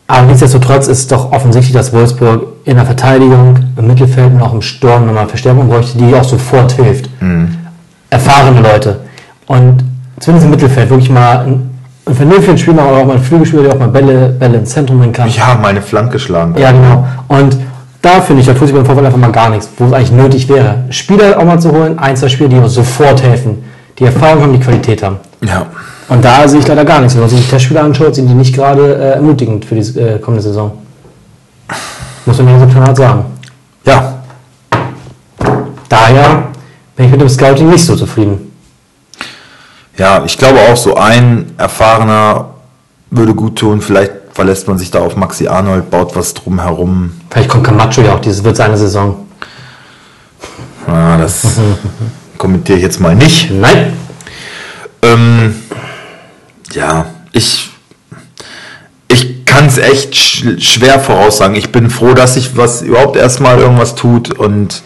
Aber 0.06 0.28
nichtsdestotrotz 0.28 0.88
ist 0.88 1.12
doch 1.12 1.32
offensichtlich, 1.32 1.74
dass 1.74 1.92
Wolfsburg 1.94 2.44
in 2.64 2.76
der 2.76 2.86
Verteidigung, 2.86 3.58
im 3.76 3.88
Mittelfeld 3.88 4.32
und 4.32 4.42
auch 4.44 4.54
im 4.54 4.62
Sturm 4.62 5.08
nochmal 5.08 5.28
Verstärkung 5.28 5.68
bräuchte, 5.68 5.98
die 5.98 6.14
auch 6.14 6.24
sofort 6.24 6.74
hilft. 6.74 7.10
Erfahrene 8.12 8.62
Leute. 8.62 9.00
Und 9.48 9.84
zumindest 10.20 10.46
im 10.46 10.52
Mittelfeld 10.52 10.92
wirklich 10.92 11.10
mal 11.10 11.40
ein, 11.40 11.72
ein 12.06 12.14
vernünftigen 12.14 12.58
Spieler 12.60 12.88
oder 12.88 12.98
auch 12.98 13.06
mal 13.06 13.16
ein 13.16 13.24
Flügelspieler, 13.24 13.64
der 13.64 13.74
auch 13.74 13.80
mal 13.80 13.90
Bälle, 13.90 14.30
Bälle 14.30 14.60
ins 14.60 14.70
Zentrum 14.70 15.00
bringen 15.00 15.14
kann. 15.14 15.28
Ja, 15.30 15.58
mal 15.60 15.70
eine 15.70 15.82
Flanke 15.82 16.20
schlagen. 16.20 16.56
Ja, 16.56 16.72
genau. 16.72 17.08
Und 17.28 17.58
da 18.02 18.22
finde 18.22 18.42
ich, 18.42 18.48
da 18.48 18.54
tut 18.54 18.68
sich 18.68 18.76
beim 18.76 18.86
Vorfall 18.86 19.06
einfach 19.06 19.18
mal 19.20 19.32
gar 19.32 19.50
nichts, 19.50 19.70
wo 19.78 19.86
es 19.86 19.94
eigentlich 19.94 20.12
nötig 20.12 20.48
wäre. 20.48 20.86
Spieler 20.90 21.38
auch 21.38 21.44
mal 21.44 21.60
zu 21.60 21.72
holen, 21.72 22.00
ein, 22.00 22.16
zwei 22.16 22.30
Spieler, 22.30 22.50
die 22.50 22.58
uns 22.58 22.74
sofort 22.74 23.22
helfen, 23.22 23.64
die 23.98 24.06
Erfahrung 24.06 24.44
haben, 24.44 24.54
die 24.54 24.60
Qualität 24.60 25.04
haben. 25.04 25.18
Ja. 25.42 25.66
Und 26.08 26.24
da 26.24 26.48
sehe 26.48 26.60
ich 26.60 26.68
leider 26.68 26.86
gar 26.86 27.00
nichts. 27.00 27.14
Wenn 27.14 27.22
man 27.22 27.30
sich 27.30 27.42
die 27.42 27.50
Testspiele 27.50 27.82
anschaut, 27.82 28.16
sind 28.16 28.28
die 28.28 28.34
nicht 28.34 28.56
gerade 28.56 28.96
äh, 28.96 29.14
ermutigend 29.16 29.66
für 29.66 29.76
die 29.76 30.00
äh, 30.00 30.18
kommende 30.20 30.42
Saison. 30.42 30.72
Muss 32.26 32.38
man 32.38 32.48
ja 32.48 32.60
so 32.60 32.66
knallhart 32.66 32.98
sagen. 32.98 33.26
Ja. 33.86 34.14
Daher 35.88 36.44
bin 36.96 37.06
ich 37.06 37.12
mit 37.12 37.22
dem 37.22 37.30
Scouting 37.30 37.70
nicht 37.70 37.86
so 37.86 37.96
zufrieden. 37.96 38.52
Ja, 39.98 40.24
ich 40.26 40.38
glaube 40.38 40.60
auch 40.62 40.78
so 40.78 40.96
ein 40.96 41.52
erfahrener 41.58 42.46
würde 43.12 43.34
gut 43.36 43.58
tun. 43.58 43.82
Vielleicht 43.82 44.19
verlässt 44.40 44.70
man 44.70 44.78
sich 44.78 44.90
da 44.90 45.00
auf 45.00 45.18
Maxi 45.18 45.50
Arnold, 45.50 45.90
baut 45.90 46.16
was 46.16 46.34
drum 46.34 46.62
herum. 46.62 47.12
Vielleicht 47.30 47.50
kommt 47.50 47.66
Camacho 47.66 48.00
ja 48.00 48.16
auch, 48.16 48.22
diese 48.22 48.42
wird 48.46 48.56
seine 48.56 48.78
Saison. 48.78 49.28
Ja, 50.88 51.18
das 51.18 51.42
kommentiere 52.38 52.78
ich 52.78 52.84
jetzt 52.86 53.02
mal 53.02 53.16
nicht. 53.16 53.52
Nein. 53.52 53.92
Ähm, 55.02 55.56
ja, 56.72 57.08
ich, 57.34 57.70
ich 59.10 59.44
kann 59.44 59.66
es 59.66 59.78
echt 59.78 60.16
sch 60.16 60.46
schwer 60.60 61.02
voraussagen. 61.02 61.56
Ich 61.56 61.74
bin 61.74 61.90
froh, 61.90 62.14
dass 62.14 62.36
sich 62.36 62.56
was 62.56 62.82
überhaupt 62.82 63.18
erstmal 63.18 63.60
irgendwas 63.60 63.96
tut 63.96 64.32
und 64.32 64.84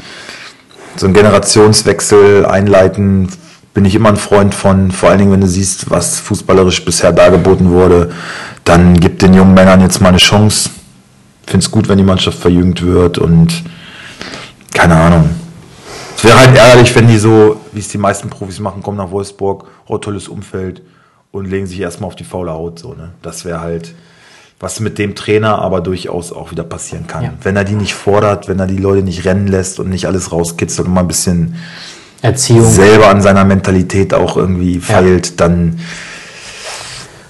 so 0.96 1.06
einen 1.06 1.14
Generationswechsel 1.14 2.48
einleiten 2.48 3.30
bin 3.74 3.86
ich 3.86 3.96
immer 3.96 4.10
ein 4.10 4.18
Freund 4.18 4.54
von, 4.54 4.92
vor 4.92 5.10
allen 5.10 5.20
Dingen, 5.20 5.32
wenn 5.32 5.42
du 5.42 5.48
siehst, 5.48 5.90
was 5.90 6.20
fußballerisch 6.20 6.86
bisher 6.86 7.12
dargeboten 7.12 7.72
wurde, 7.72 8.12
dann 8.64 9.00
gibt 9.00 9.22
den 9.22 9.34
jungen 9.34 9.54
Männern 9.54 9.82
jetzt 9.82 10.02
mal 10.02 10.10
eine 10.10 10.18
Chance. 10.18 10.70
Finde 11.46 11.66
es 11.66 11.72
gut, 11.72 11.90
wenn 11.90 11.98
die 11.98 12.04
Mannschaft 12.04 12.40
verjüngt 12.40 12.82
wird 12.82 13.18
und 13.18 13.64
keine 14.74 14.96
Ahnung. 14.96 15.30
Es 16.18 16.24
wäre 16.24 16.40
halt 16.40 16.56
ärgerlich, 16.56 16.96
wenn 16.96 17.08
die 17.08 17.18
so, 17.18 17.60
wie 17.74 17.80
es 17.80 17.90
die 17.90 17.98
meisten 17.98 18.30
Profis 18.30 18.60
machen, 18.60 18.82
kommen 18.82 18.98
nach 18.98 19.12
Wolfsburg, 19.12 19.68
oh, 19.88 19.98
tolles 19.98 20.28
Umfeld 20.28 20.82
und 21.32 21.50
legen 21.50 21.68
sich 21.68 21.80
erstmal 21.80 22.08
auf 22.08 22.16
die 22.16 22.24
faule 22.24 22.52
Haut. 22.52 22.80
So, 22.80 22.94
ne? 22.94 23.10
Das 23.22 23.44
wäre 23.44 23.60
halt, 23.60 23.94
was 24.60 24.80
mit 24.80 24.98
dem 24.98 25.16
Trainer 25.16 25.60
aber 25.60 25.82
durchaus 25.82 26.32
auch 26.32 26.52
wieder 26.52 26.64
passieren 26.64 27.08
kann. 27.08 27.24
Ja. 27.24 27.34
Wenn 27.42 27.58
er 27.58 27.66
die 27.66 27.74
nicht 27.74 27.94
fordert, 27.94 28.48
wenn 28.48 28.60
er 28.60 28.68
die 28.68 28.78
Leute 28.78 29.04
nicht 29.04 29.26
rennen 29.26 29.48
lässt 29.48 29.80
und 29.80 29.90
nicht 29.90 30.06
alles 30.08 30.32
rauskitzelt 30.32 30.88
und 30.88 30.94
mal 30.94 31.02
ein 31.02 31.08
bisschen 31.08 31.56
Erziehung. 32.22 32.72
selber 32.72 33.10
an 33.10 33.22
seiner 33.22 33.44
Mentalität 33.44 34.14
auch 34.14 34.38
irgendwie 34.38 34.80
feilt, 34.80 35.42
dann, 35.42 35.80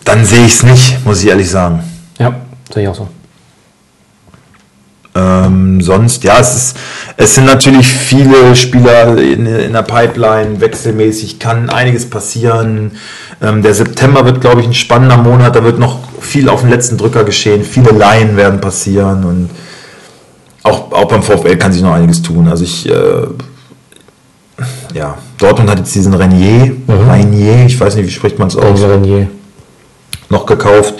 dann 0.05 0.25
sehe 0.25 0.45
ich 0.45 0.53
es 0.53 0.63
nicht, 0.63 1.05
muss 1.05 1.23
ich 1.23 1.29
ehrlich 1.29 1.49
sagen. 1.49 1.83
Ja, 2.19 2.35
sehe 2.73 2.83
ich 2.83 2.89
auch 2.89 2.95
so. 2.95 3.07
Ähm, 5.15 5.79
sonst, 5.81 6.23
ja, 6.23 6.39
es, 6.39 6.55
ist, 6.55 6.77
es 7.17 7.35
sind 7.35 7.45
natürlich 7.45 7.87
viele 7.87 8.55
Spieler 8.55 9.15
in, 9.17 9.45
in 9.45 9.73
der 9.73 9.83
Pipeline, 9.83 10.59
wechselmäßig 10.59 11.37
kann 11.37 11.69
einiges 11.69 12.09
passieren. 12.09 12.93
Ähm, 13.39 13.61
der 13.61 13.75
September 13.75 14.25
wird, 14.25 14.41
glaube 14.41 14.61
ich, 14.61 14.67
ein 14.67 14.73
spannender 14.73 15.17
Monat, 15.17 15.55
da 15.55 15.63
wird 15.63 15.77
noch 15.77 15.99
viel 16.19 16.49
auf 16.49 16.61
den 16.61 16.71
letzten 16.71 16.97
Drücker 16.97 17.23
geschehen, 17.25 17.63
viele 17.63 17.91
Laien 17.91 18.37
werden 18.37 18.59
passieren 18.59 19.23
und 19.23 19.49
auch, 20.63 20.91
auch 20.91 21.07
beim 21.07 21.21
VfL 21.21 21.57
kann 21.57 21.73
sich 21.73 21.83
noch 21.83 21.93
einiges 21.93 22.23
tun. 22.23 22.47
Also 22.47 22.63
ich, 22.63 22.89
äh, 22.89 23.27
ja, 24.95 25.17
Dortmund 25.37 25.69
hat 25.69 25.77
jetzt 25.77 25.93
diesen 25.93 26.13
Renier, 26.15 26.75
Renier, 26.87 27.65
ich 27.67 27.79
weiß 27.79 27.97
nicht, 27.97 28.07
wie 28.07 28.11
spricht 28.11 28.39
man 28.39 28.47
es 28.47 28.55
aus, 28.55 28.81
Renier. 28.81 29.27
Noch 30.33 30.45
gekauft. 30.45 30.95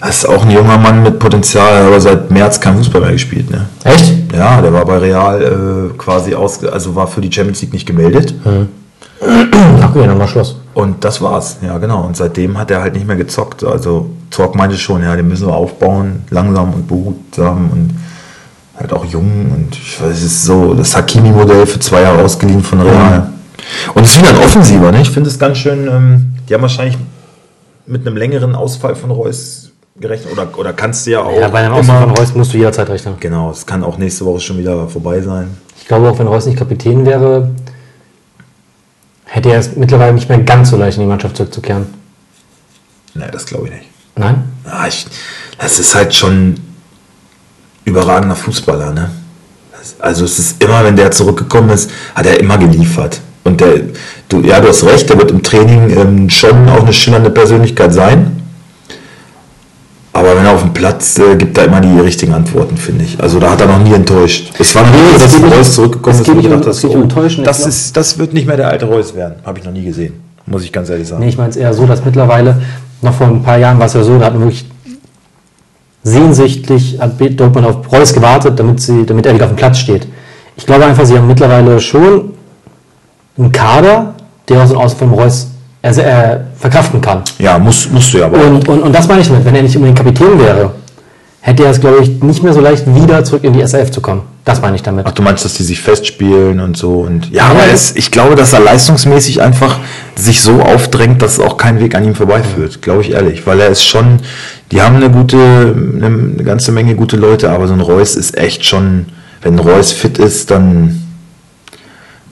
Das 0.00 0.18
ist 0.18 0.28
auch 0.28 0.44
ein 0.44 0.50
junger 0.50 0.78
Mann 0.78 1.02
mit 1.02 1.18
Potenzial, 1.18 1.86
aber 1.86 2.00
seit 2.00 2.30
März 2.30 2.60
kein 2.60 2.76
Fußball 2.76 3.00
mehr 3.00 3.12
gespielt. 3.12 3.50
Ne? 3.50 3.66
Echt? 3.82 4.12
Ja, 4.32 4.60
der 4.60 4.72
war 4.72 4.84
bei 4.84 4.98
Real 4.98 5.42
äh, 5.42 5.98
quasi 5.98 6.34
aus, 6.34 6.62
also 6.64 6.94
war 6.94 7.06
für 7.06 7.20
die 7.20 7.32
Champions 7.32 7.62
League 7.62 7.72
nicht 7.72 7.86
gemeldet. 7.86 8.34
Ach, 9.20 9.90
okay, 9.90 10.06
dann 10.06 10.18
war 10.18 10.28
Schluss. 10.28 10.56
Und 10.74 11.02
das 11.02 11.20
war's, 11.22 11.56
ja 11.62 11.78
genau. 11.78 12.02
Und 12.02 12.16
seitdem 12.16 12.58
hat 12.58 12.70
er 12.70 12.82
halt 12.82 12.94
nicht 12.94 13.06
mehr 13.06 13.16
gezockt. 13.16 13.64
Also 13.64 14.10
Zorc 14.30 14.54
meinte 14.54 14.76
schon, 14.76 15.02
ja, 15.02 15.16
den 15.16 15.26
müssen 15.26 15.46
wir 15.46 15.54
aufbauen, 15.54 16.24
langsam 16.30 16.74
und 16.74 16.86
behutsam 16.86 17.70
und 17.72 17.90
halt 18.78 18.92
auch 18.92 19.04
jung. 19.06 19.52
Und 19.54 19.74
ich 19.74 20.00
weiß, 20.00 20.16
es 20.18 20.22
ist 20.22 20.44
so 20.44 20.74
das 20.74 20.94
Hakimi-Modell 20.94 21.66
für 21.66 21.80
zwei 21.80 22.02
Jahre 22.02 22.22
ausgeliehen 22.22 22.62
von 22.62 22.82
Real. 22.82 23.30
Und 23.94 24.04
es 24.04 24.10
ist 24.10 24.20
wieder 24.20 24.30
ein 24.30 24.44
Offensiver, 24.44 24.92
ne? 24.92 25.00
Ich 25.00 25.10
finde 25.10 25.30
es 25.30 25.38
ganz 25.38 25.58
schön, 25.58 25.88
ähm, 25.88 26.26
die 26.48 26.54
haben 26.54 26.62
wahrscheinlich 26.62 26.98
mit 27.86 28.06
einem 28.06 28.16
längeren 28.16 28.54
Ausfall 28.54 28.96
von 28.96 29.10
Reus 29.10 29.70
gerechnet. 29.98 30.32
Oder, 30.32 30.48
oder 30.58 30.72
kannst 30.72 31.06
du 31.06 31.12
ja 31.12 31.20
auch 31.22 31.38
Ja, 31.38 31.48
bei 31.48 31.60
einem 31.60 31.74
Ausfall 31.74 32.00
von 32.02 32.10
Reus 32.10 32.34
musst 32.34 32.52
du 32.52 32.58
jederzeit 32.58 32.88
rechnen. 32.88 33.14
Genau, 33.20 33.50
es 33.50 33.64
kann 33.66 33.82
auch 33.84 33.98
nächste 33.98 34.24
Woche 34.24 34.40
schon 34.40 34.58
wieder 34.58 34.88
vorbei 34.88 35.20
sein. 35.20 35.56
Ich 35.78 35.86
glaube, 35.86 36.08
auch 36.10 36.18
wenn 36.18 36.26
Reus 36.26 36.46
nicht 36.46 36.58
Kapitän 36.58 37.06
wäre, 37.06 37.50
hätte 39.24 39.50
er 39.50 39.60
es 39.60 39.76
mittlerweile 39.76 40.12
nicht 40.12 40.28
mehr 40.28 40.38
ganz 40.38 40.70
so 40.70 40.76
leicht 40.76 40.96
in 40.98 41.04
die 41.04 41.08
Mannschaft 41.08 41.36
zurückzukehren. 41.36 41.86
Nee, 43.14 43.24
das 43.32 43.46
glaube 43.46 43.66
ich 43.66 43.72
nicht. 43.72 43.86
Nein? 44.16 44.44
Ja, 44.64 44.86
ich, 44.86 45.06
das 45.58 45.78
ist 45.78 45.94
halt 45.94 46.14
schon 46.14 46.58
überragender 47.84 48.36
Fußballer, 48.36 48.92
ne? 48.92 49.10
Also 50.00 50.24
es 50.24 50.38
ist 50.38 50.62
immer, 50.62 50.82
wenn 50.84 50.96
der 50.96 51.12
zurückgekommen 51.12 51.70
ist, 51.70 51.90
hat 52.14 52.26
er 52.26 52.40
immer 52.40 52.58
geliefert. 52.58 53.20
Und 53.46 53.60
der, 53.60 53.80
du, 54.28 54.40
ja, 54.42 54.60
du 54.60 54.68
hast 54.68 54.84
recht, 54.84 55.08
der 55.08 55.18
wird 55.18 55.30
im 55.30 55.42
Training 55.42 55.90
ähm, 55.96 56.30
schon 56.30 56.68
auch 56.68 56.82
eine 56.82 56.92
schillernde 56.92 57.30
Persönlichkeit 57.30 57.92
sein. 57.92 58.32
Aber 60.12 60.34
wenn 60.36 60.46
er 60.46 60.52
auf 60.52 60.62
dem 60.62 60.72
Platz 60.72 61.18
äh, 61.18 61.36
gibt, 61.36 61.56
er 61.58 61.66
immer 61.66 61.80
die 61.80 62.00
richtigen 62.00 62.32
Antworten, 62.32 62.76
finde 62.76 63.04
ich. 63.04 63.20
Also 63.20 63.38
da 63.38 63.50
hat 63.50 63.60
er 63.60 63.66
noch 63.66 63.78
nie 63.78 63.92
enttäuscht. 63.92 64.50
Es 64.58 64.74
war 64.74 64.82
nie, 64.84 64.96
es 65.14 65.22
dass 65.22 65.34
geht 65.34 65.44
nicht- 65.44 65.56
Reus 65.56 65.74
zurückgekommen 65.74 66.20
ist 66.20 66.28
und 66.28 66.38
ich 66.40 66.48
dachte, 66.48 66.88
Enttäuschen, 66.94 67.40
ich 67.42 67.46
das, 67.46 67.66
ist, 67.66 67.96
das 67.96 68.18
wird 68.18 68.32
nicht 68.32 68.46
mehr 68.46 68.56
der 68.56 68.68
alte 68.68 68.86
Reus 68.86 69.14
werden. 69.14 69.34
Habe 69.44 69.58
ich 69.58 69.64
noch 69.64 69.72
nie 69.72 69.84
gesehen. 69.84 70.14
Muss 70.46 70.62
ich 70.62 70.72
ganz 70.72 70.88
ehrlich 70.88 71.06
sagen. 71.08 71.22
Nee, 71.22 71.28
ich 71.28 71.36
meine 71.36 71.50
es 71.50 71.56
eher 71.56 71.74
so, 71.74 71.86
dass 71.86 72.04
mittlerweile, 72.04 72.60
noch 73.02 73.12
vor 73.14 73.26
ein 73.26 73.42
paar 73.42 73.58
Jahren 73.58 73.78
war 73.78 73.86
es 73.86 73.94
ja 73.94 74.02
so, 74.02 74.18
da 74.18 74.26
hat 74.26 74.32
man 74.32 74.42
wirklich 74.44 74.64
sehnsüchtig 76.02 76.98
hat 77.00 77.20
Dortmund 77.38 77.66
auf 77.66 77.92
Reus 77.92 78.12
gewartet, 78.14 78.58
damit, 78.58 78.80
sie, 78.80 79.04
damit 79.04 79.26
er 79.26 79.34
wieder 79.34 79.44
auf 79.46 79.50
dem 79.50 79.56
Platz 79.56 79.78
steht. 79.78 80.06
Ich 80.56 80.64
glaube 80.64 80.84
einfach, 80.86 81.04
sie 81.04 81.16
haben 81.16 81.26
mittlerweile 81.26 81.80
schon 81.80 82.30
einen 83.38 83.52
Kader, 83.52 84.14
der 84.48 84.62
aus, 84.62 84.72
aus 84.72 84.94
von 84.94 85.10
Reus 85.10 85.48
er, 85.82 85.96
er 86.04 86.44
verkraften 86.58 87.00
kann. 87.00 87.22
Ja, 87.38 87.58
musst, 87.58 87.92
musst 87.92 88.12
du 88.12 88.18
ja 88.18 88.26
aber. 88.26 88.38
Und, 88.44 88.68
und, 88.68 88.82
und 88.82 88.92
das 88.92 89.06
meine 89.06 89.20
ich 89.20 89.28
damit, 89.28 89.44
wenn 89.44 89.54
er 89.54 89.62
nicht 89.62 89.76
unbedingt 89.76 89.98
Kapitän 89.98 90.38
wäre, 90.38 90.72
hätte 91.40 91.64
er 91.64 91.70
es, 91.70 91.80
glaube 91.80 91.98
ich, 92.02 92.22
nicht 92.22 92.42
mehr 92.42 92.52
so 92.52 92.60
leicht 92.60 92.92
wieder 92.92 93.22
zurück 93.22 93.44
in 93.44 93.52
die 93.52 93.64
SAF 93.64 93.92
zu 93.92 94.00
kommen. 94.00 94.22
Das 94.44 94.60
meine 94.60 94.74
ich 94.74 94.82
damit. 94.82 95.06
Ach, 95.06 95.12
du 95.12 95.22
meinst, 95.22 95.44
dass 95.44 95.54
die 95.54 95.62
sich 95.62 95.80
festspielen 95.80 96.58
und 96.58 96.76
so 96.76 97.00
und 97.00 97.30
ja, 97.30 97.44
Ja, 97.44 97.50
aber 97.50 97.72
es, 97.72 97.94
ich 97.94 98.10
glaube, 98.10 98.34
dass 98.34 98.52
er 98.52 98.60
leistungsmäßig 98.60 99.40
einfach 99.40 99.78
sich 100.16 100.40
so 100.40 100.60
aufdrängt, 100.60 101.22
dass 101.22 101.38
auch 101.38 101.56
kein 101.56 101.78
Weg 101.78 101.94
an 101.94 102.04
ihm 102.04 102.16
vorbeiführt, 102.16 102.82
glaube 102.82 103.02
ich 103.02 103.12
ehrlich, 103.12 103.46
weil 103.46 103.60
er 103.60 103.68
ist 103.68 103.84
schon, 103.84 104.18
die 104.72 104.82
haben 104.82 104.96
eine 104.96 105.10
gute, 105.10 105.36
eine, 105.36 106.06
eine 106.06 106.44
ganze 106.44 106.72
Menge 106.72 106.96
gute 106.96 107.16
Leute, 107.16 107.50
aber 107.50 107.68
so 107.68 107.74
ein 107.74 107.80
Reus 107.80 108.16
ist 108.16 108.36
echt 108.36 108.64
schon, 108.64 109.06
wenn 109.42 109.58
Reus 109.58 109.92
fit 109.92 110.18
ist, 110.18 110.50
dann 110.50 111.05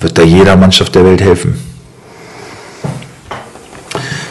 wird 0.05 0.19
da 0.19 0.23
jeder 0.23 0.57
Mannschaft 0.57 0.95
der 0.95 1.05
Welt 1.05 1.21
helfen. 1.21 1.59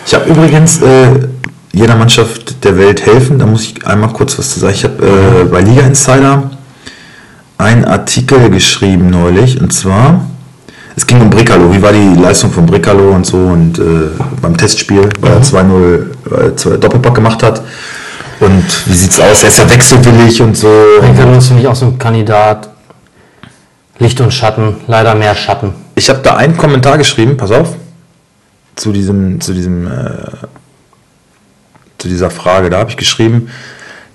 Ich 0.06 0.14
habe 0.14 0.30
übrigens 0.30 0.82
äh, 0.82 1.28
jeder 1.74 1.96
Mannschaft 1.96 2.64
der 2.64 2.78
Welt 2.78 3.06
helfen, 3.06 3.40
da 3.40 3.46
muss 3.46 3.64
ich 3.64 3.86
einmal 3.86 4.10
kurz 4.10 4.38
was 4.38 4.54
zu 4.54 4.60
sagen. 4.60 4.74
Ich 4.76 4.84
habe 4.84 5.06
äh, 5.06 5.44
bei 5.46 5.62
Liga 5.62 5.82
Insider 5.82 6.52
einen 7.58 7.86
Artikel 7.86 8.50
geschrieben 8.50 9.10
neulich 9.10 9.60
und 9.60 9.74
zwar 9.74 10.26
es 10.96 11.08
ging 11.08 11.20
um 11.20 11.30
Bricalo, 11.30 11.74
wie 11.74 11.82
war 11.82 11.92
die 11.92 12.22
Leistung 12.22 12.52
von 12.52 12.68
Bricalo 12.68 13.16
und 13.16 13.26
so 13.26 13.38
und 13.38 13.80
äh, 13.80 14.12
beim 14.42 14.56
Testspiel, 14.56 15.10
weil 15.22 15.32
er 15.32 15.42
2-0 15.42 16.52
äh, 16.52 16.56
zwei 16.56 16.78
Doppelpack 16.78 17.16
gemacht 17.16 17.42
hat 17.42 17.64
und 18.40 18.66
wie 18.86 18.94
sieht's 18.94 19.20
aus, 19.20 19.42
er 19.42 19.50
ist 19.50 19.58
ja 19.58 19.70
wechselwillig 19.70 20.40
und 20.42 20.56
so. 20.56 20.68
Brinkerlo 21.00 21.38
ist 21.38 21.48
für 21.48 21.56
mich 21.56 21.68
auch 21.68 21.76
so 21.76 21.88
ein 21.88 21.98
Kandidat. 21.98 22.70
Licht 24.04 24.20
und 24.20 24.34
Schatten, 24.34 24.76
leider 24.88 25.16
mehr 25.16 25.34
Schatten. 25.34 25.74
Ich 25.96 26.10
habe 26.10 26.20
da 26.22 26.36
einen 26.36 26.58
Kommentar 26.58 26.98
geschrieben, 26.98 27.38
pass 27.38 27.52
auf, 27.52 27.70
zu 28.76 28.92
diesem, 28.92 29.40
zu 29.40 29.54
diesem, 29.54 29.88
äh, 29.88 30.26
zu 31.98 32.10
dieser 32.10 32.30
Frage. 32.30 32.70
Da 32.70 32.80
habe 32.80 32.90
ich 32.90 32.98
geschrieben, 32.98 33.50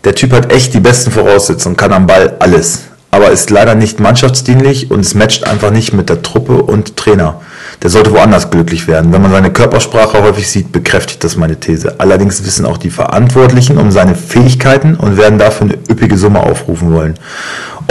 der 0.05 0.15
Typ 0.15 0.33
hat 0.33 0.53
echt 0.53 0.75
die 0.75 0.81
besten 0.81 1.11
Voraussetzungen, 1.11 1.79
kann 1.79 1.95
am 1.95 2.07
Ball 2.07 2.37
alles, 2.39 2.83
aber 3.11 3.31
ist 3.31 3.49
leider 3.49 3.75
nicht 3.75 3.99
mannschaftsdienlich 3.99 4.91
und 4.91 5.01
es 5.01 5.15
matcht 5.15 5.45
einfach 5.45 5.71
nicht 5.71 5.95
mit 5.95 6.11
der 6.11 6.21
Truppe 6.21 6.63
und 6.63 6.97
Trainer. 6.97 7.41
Der 7.83 7.89
sollte 7.89 8.13
woanders 8.13 8.51
glücklich 8.51 8.89
werden. 8.89 9.13
Wenn 9.13 9.23
man 9.23 9.31
seine 9.31 9.53
Körpersprache 9.53 10.23
häufig 10.23 10.51
sieht, 10.51 10.71
bekräftigt 10.71 11.25
das 11.25 11.37
meine 11.37 11.59
These. 11.61 11.95
Allerdings 11.99 12.45
wissen 12.45 12.67
auch 12.67 12.77
die 12.77 12.91
Verantwortlichen 12.91 13.79
um 13.79 13.91
seine 13.91 14.15
Fähigkeiten 14.17 14.97
und 14.97 15.17
werden 15.17 15.39
dafür 15.39 15.69
eine 15.69 15.79
üppige 15.89 16.19
Summe 16.19 16.41
aufrufen 16.41 16.93
wollen. 16.93 17.15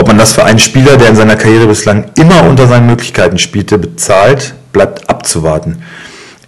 Ob 0.00 0.06
man 0.06 0.18
das 0.18 0.32
für 0.32 0.44
einen 0.44 0.58
Spieler, 0.58 0.96
der 0.96 1.08
in 1.08 1.16
seiner 1.16 1.36
Karriere 1.36 1.66
bislang 1.66 2.06
immer 2.16 2.44
unter 2.44 2.66
seinen 2.66 2.86
Möglichkeiten 2.86 3.38
spielte, 3.38 3.78
bezahlt, 3.78 4.54
bleibt 4.72 5.08
abzuwarten. 5.10 5.82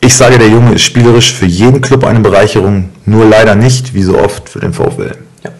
Ich 0.00 0.14
sage, 0.14 0.38
der 0.38 0.48
Junge 0.48 0.74
ist 0.74 0.82
spielerisch 0.82 1.34
für 1.34 1.46
jeden 1.46 1.80
Club 1.80 2.04
eine 2.04 2.20
Bereicherung, 2.20 2.90
nur 3.04 3.26
leider 3.26 3.54
nicht, 3.54 3.92
wie 3.92 4.02
so 4.02 4.18
oft, 4.18 4.48
für 4.48 4.60
den 4.60 4.72
VfL. 4.72 5.16
Ja. 5.44 5.50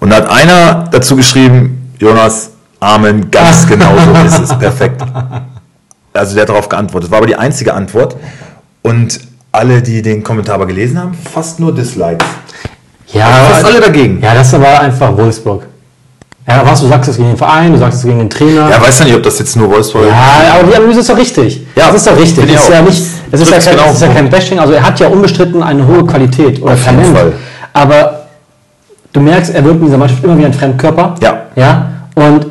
Und 0.00 0.10
da 0.10 0.16
hat 0.16 0.30
einer 0.30 0.88
dazu 0.90 1.14
geschrieben, 1.14 1.92
Jonas, 1.98 2.50
Amen, 2.80 3.30
ganz 3.30 3.66
genau 3.68 3.92
so 3.98 4.26
ist 4.26 4.38
es, 4.50 4.58
perfekt. 4.58 5.02
Also 6.14 6.34
der 6.34 6.42
hat 6.42 6.48
darauf 6.48 6.68
geantwortet. 6.68 7.10
War 7.10 7.18
aber 7.18 7.26
die 7.26 7.36
einzige 7.36 7.74
Antwort. 7.74 8.16
Und 8.82 9.20
alle, 9.52 9.82
die 9.82 10.00
den 10.00 10.22
Kommentar 10.22 10.54
aber 10.54 10.66
gelesen 10.66 10.98
haben, 10.98 11.14
fast 11.14 11.60
nur 11.60 11.74
Dislikes. 11.74 12.26
Ja, 13.12 13.26
Fast 13.26 13.64
alle 13.64 13.80
dagegen. 13.80 14.20
Ja, 14.22 14.34
das 14.34 14.54
aber 14.54 14.80
einfach 14.80 15.16
Wolfsburg. 15.16 15.66
Ja, 16.50 16.62
was, 16.66 16.80
du 16.80 16.88
sagst 16.88 17.10
es 17.10 17.16
gegen 17.16 17.28
den 17.28 17.36
Verein, 17.36 17.72
du 17.72 17.78
sagst 17.78 17.98
es 17.98 18.04
gegen 18.04 18.18
den 18.18 18.30
Trainer. 18.30 18.68
Ja, 18.68 18.80
weiß 18.80 18.98
ja 18.98 19.04
nicht, 19.04 19.14
ob 19.14 19.22
das 19.22 19.38
jetzt 19.38 19.56
nur 19.56 19.70
Wolfsburg 19.70 20.06
Ja, 20.06 20.54
aber 20.54 20.68
die 20.68 20.76
Analyse 20.76 21.00
ist 21.00 21.08
doch 21.08 21.16
richtig. 21.16 21.66
Ja, 21.76 21.86
das 21.86 21.96
ist 21.96 22.06
doch 22.06 22.18
richtig. 22.18 22.52
Das 22.52 22.62
ist 22.62 22.68
ja 22.68 22.82
nicht, 22.82 23.02
das 23.30 23.40
ist 23.40 23.50
ja, 23.50 23.58
kein, 23.58 23.76
genau 23.76 23.86
das 23.86 23.94
ist 23.94 24.02
ja 24.02 24.08
kein 24.08 24.30
Bashing. 24.30 24.58
Also 24.58 24.72
er 24.72 24.82
hat 24.82 24.98
ja 24.98 25.08
unbestritten 25.08 25.62
eine 25.62 25.86
hohe 25.86 26.04
Qualität 26.04 26.60
oder 26.60 26.72
Auf 26.72 26.84
jeden 26.84 26.96
Talent. 26.96 27.16
Fall. 27.16 27.32
Aber 27.72 28.20
du 29.12 29.20
merkst, 29.20 29.54
er 29.54 29.64
wirkt 29.64 29.78
in 29.78 29.86
dieser 29.86 29.98
Mannschaft 29.98 30.24
immer 30.24 30.36
wie 30.36 30.44
ein 30.44 30.52
Fremdkörper. 30.52 31.14
Ja. 31.20 31.42
Ja. 31.54 31.86
Und 32.14 32.46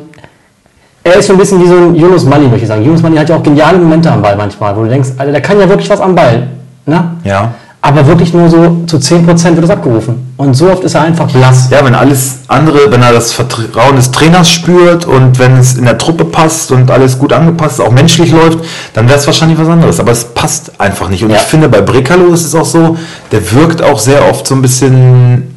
er 1.02 1.16
ist 1.16 1.26
so 1.26 1.32
ein 1.34 1.38
bisschen 1.38 1.62
wie 1.62 1.66
so 1.66 1.74
ein 1.74 1.94
Jonas 1.94 2.24
Mali, 2.24 2.46
möchte 2.46 2.62
ich 2.62 2.68
sagen. 2.68 2.84
Jonas 2.84 3.02
Mali 3.02 3.16
hat 3.16 3.28
ja 3.28 3.36
auch 3.36 3.42
geniale 3.42 3.78
Momente 3.78 4.10
am 4.10 4.22
Ball 4.22 4.36
manchmal, 4.36 4.76
wo 4.76 4.82
du 4.82 4.88
denkst, 4.88 5.10
Alter, 5.16 5.32
der 5.32 5.40
kann 5.40 5.58
ja 5.58 5.68
wirklich 5.68 5.88
was 5.88 6.00
am 6.00 6.14
Ball. 6.14 6.48
Ne? 6.86 7.04
Ja. 7.24 7.52
Aber 7.82 8.06
wirklich 8.06 8.34
nur 8.34 8.50
so 8.50 8.82
zu 8.86 8.98
10% 8.98 9.26
wird 9.54 9.64
es 9.64 9.70
abgerufen. 9.70 10.34
Und 10.36 10.52
so 10.52 10.70
oft 10.70 10.84
ist 10.84 10.94
er 10.94 11.00
einfach 11.02 11.30
blass. 11.30 11.70
Ja, 11.70 11.82
wenn 11.82 11.94
alles 11.94 12.40
andere, 12.46 12.90
wenn 12.92 13.02
er 13.02 13.12
das 13.14 13.32
Vertrauen 13.32 13.96
des 13.96 14.10
Trainers 14.10 14.50
spürt 14.50 15.06
und 15.06 15.38
wenn 15.38 15.56
es 15.56 15.78
in 15.78 15.86
der 15.86 15.96
Truppe 15.96 16.26
passt 16.26 16.72
und 16.72 16.90
alles 16.90 17.18
gut 17.18 17.32
angepasst, 17.32 17.80
auch 17.80 17.90
menschlich 17.90 18.32
läuft, 18.32 18.58
dann 18.92 19.08
wäre 19.08 19.18
es 19.18 19.26
wahrscheinlich 19.26 19.58
was 19.58 19.68
anderes. 19.68 19.98
Aber 19.98 20.12
es 20.12 20.24
passt 20.26 20.78
einfach 20.78 21.08
nicht. 21.08 21.24
Und 21.24 21.30
Ja. 21.30 21.36
ich 21.36 21.42
finde, 21.42 21.70
bei 21.70 21.80
Brekalo 21.80 22.26
ist 22.34 22.44
es 22.44 22.54
auch 22.54 22.66
so, 22.66 22.98
der 23.32 23.50
wirkt 23.52 23.82
auch 23.82 23.98
sehr 23.98 24.28
oft 24.28 24.46
so 24.46 24.54
ein 24.54 24.60
bisschen 24.62 25.54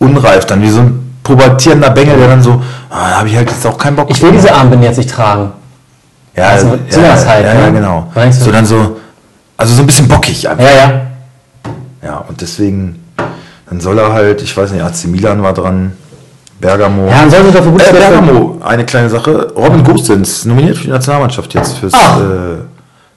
unreif 0.00 0.46
dann, 0.46 0.62
wie 0.62 0.70
so 0.70 0.80
ein 0.80 1.12
pubertierender 1.22 1.90
Bengel, 1.90 2.16
der 2.18 2.28
dann 2.28 2.42
so, 2.42 2.60
ah, 2.90 3.10
da 3.10 3.18
habe 3.18 3.28
ich 3.28 3.36
halt 3.36 3.48
jetzt 3.50 3.64
auch 3.66 3.78
keinen 3.78 3.94
Bock 3.96 4.10
Ich 4.10 4.20
will 4.20 4.32
diese 4.32 4.52
Armbinde 4.52 4.86
jetzt 4.88 4.96
nicht 4.98 5.10
tragen. 5.10 5.52
Ja, 6.36 6.48
Also, 6.48 6.66
ja, 6.66 6.76
sowas 6.90 7.26
halt, 7.26 7.46
ja, 7.46 7.54
ne? 7.54 7.60
ja, 7.60 7.70
genau. 7.70 8.08
So 8.32 8.50
dann 8.50 8.66
so, 8.66 8.96
also 9.56 9.74
so 9.74 9.82
ein 9.82 9.86
bisschen 9.86 10.08
bockig 10.08 10.48
einfach. 10.48 10.64
Ja, 10.64 10.70
ja. 10.76 11.00
Ja, 12.02 12.24
und 12.28 12.40
deswegen, 12.40 13.02
dann 13.68 13.80
soll 13.80 13.98
er 13.98 14.12
halt, 14.12 14.42
ich 14.42 14.54
weiß 14.56 14.72
nicht, 14.72 14.82
AC 14.82 15.06
Milan 15.06 15.42
war 15.42 15.52
dran, 15.54 15.92
Bergamo. 16.60 17.06
Ja, 17.08 17.20
dann 17.22 17.30
soll 17.30 17.44
sich 17.44 17.54
dafür 17.54 17.72
gut 17.72 17.82
äh. 17.88 17.92
Bergamo, 17.92 18.58
eine 18.64 18.84
kleine 18.84 19.08
Sache. 19.08 19.52
Robin 19.56 19.82
Gosens, 19.82 20.44
nominiert 20.44 20.76
für 20.76 20.84
die 20.84 20.90
Nationalmannschaft 20.90 21.52
jetzt 21.54 21.78
fürs, 21.78 21.94
Ah. 21.94 22.18
äh, 22.20 22.56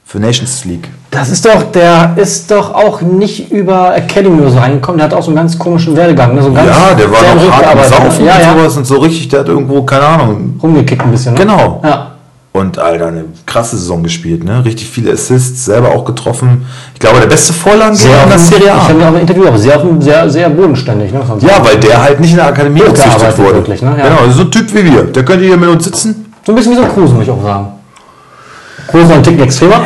für 0.05 0.19
Nations 0.19 0.63
League. 0.65 0.88
Das 1.11 1.29
ist 1.29 1.45
doch, 1.45 1.63
der 1.71 2.13
ist 2.15 2.49
doch 2.49 2.73
auch 2.73 3.01
nicht 3.01 3.51
über 3.51 3.95
Academy 3.95 4.39
oder 4.41 4.51
so 4.51 4.57
reingekommen. 4.59 4.99
Der 4.99 5.07
hat 5.07 5.13
auch 5.13 5.21
so 5.23 5.29
einen 5.31 5.38
ganz 5.38 5.57
komischen 5.59 5.95
Werdegang. 5.95 6.33
Ne? 6.35 6.41
So 6.43 6.51
ganz 6.53 6.69
Ja, 6.69 6.93
der 6.93 7.11
war 7.11 7.35
noch 7.35 7.51
hart 7.51 7.67
am. 7.67 7.83
Saufen 7.83 8.25
Ja, 8.25 8.35
und 8.35 8.41
ja. 8.41 8.53
sowas 8.53 8.77
und 8.77 8.85
so 8.85 8.97
richtig, 8.99 9.27
der 9.29 9.41
hat 9.41 9.47
irgendwo, 9.49 9.83
keine 9.83 10.05
Ahnung. 10.05 10.57
Rumgekickt 10.61 11.01
ein 11.01 11.11
bisschen. 11.11 11.33
Ne? 11.33 11.39
Genau. 11.41 11.81
Ja. 11.83 12.11
Und 12.58 12.80
Alter, 12.80 13.08
eine 13.08 13.26
krasse 13.45 13.78
Saison 13.78 14.01
gespielt, 14.01 14.43
ne? 14.43 14.66
Richtig 14.66 14.88
viele 14.88 15.12
Assists, 15.12 15.66
selber 15.66 15.89
auch 15.89 16.03
getroffen. 16.05 16.66
Ich 16.93 16.99
glaube, 16.99 17.20
der 17.20 17.28
beste 17.28 17.53
Vorlagengeber 17.53 18.24
in 18.24 18.30
der 18.30 18.39
Serie 18.39 18.66
Ich 18.66 18.72
habe 18.72 18.93
A. 18.93 18.95
ihn 18.95 19.03
auch 19.03 19.14
im 19.14 19.20
Interview, 19.20 19.47
aber 19.47 19.58
sehr, 19.60 19.80
sehr, 19.99 20.30
sehr 20.30 20.49
bodenständig. 20.49 21.12
Ne? 21.12 21.22
Ja, 21.41 21.64
weil 21.64 21.78
der 21.78 22.01
halt 22.01 22.20
nicht 22.20 22.32
in 22.32 22.38
der 22.38 22.47
Akademie 22.47 22.80
gezüchtet 22.80 23.38
wurde. 23.38 23.53
wirklich, 23.55 23.82
ne? 23.82 23.95
Ja. 23.97 24.10
Genau, 24.10 24.32
so 24.32 24.41
ein 24.41 24.51
Typ 24.51 24.74
wie 24.74 24.86
wir. 24.91 25.03
Der 25.03 25.24
könnte 25.24 25.45
hier 25.45 25.58
mit 25.58 25.70
uns 25.70 25.84
sitzen. 25.84 26.34
So 26.45 26.51
ein 26.51 26.55
bisschen 26.55 26.72
wie 26.72 26.78
so 26.78 26.84
Kruse, 26.86 27.14
muss 27.14 27.24
ich 27.24 27.30
auch 27.30 27.43
sagen. 27.43 27.68
Kruse 28.88 29.14
ein 29.14 29.22
Ticken 29.24 29.43
extremer. 29.43 29.82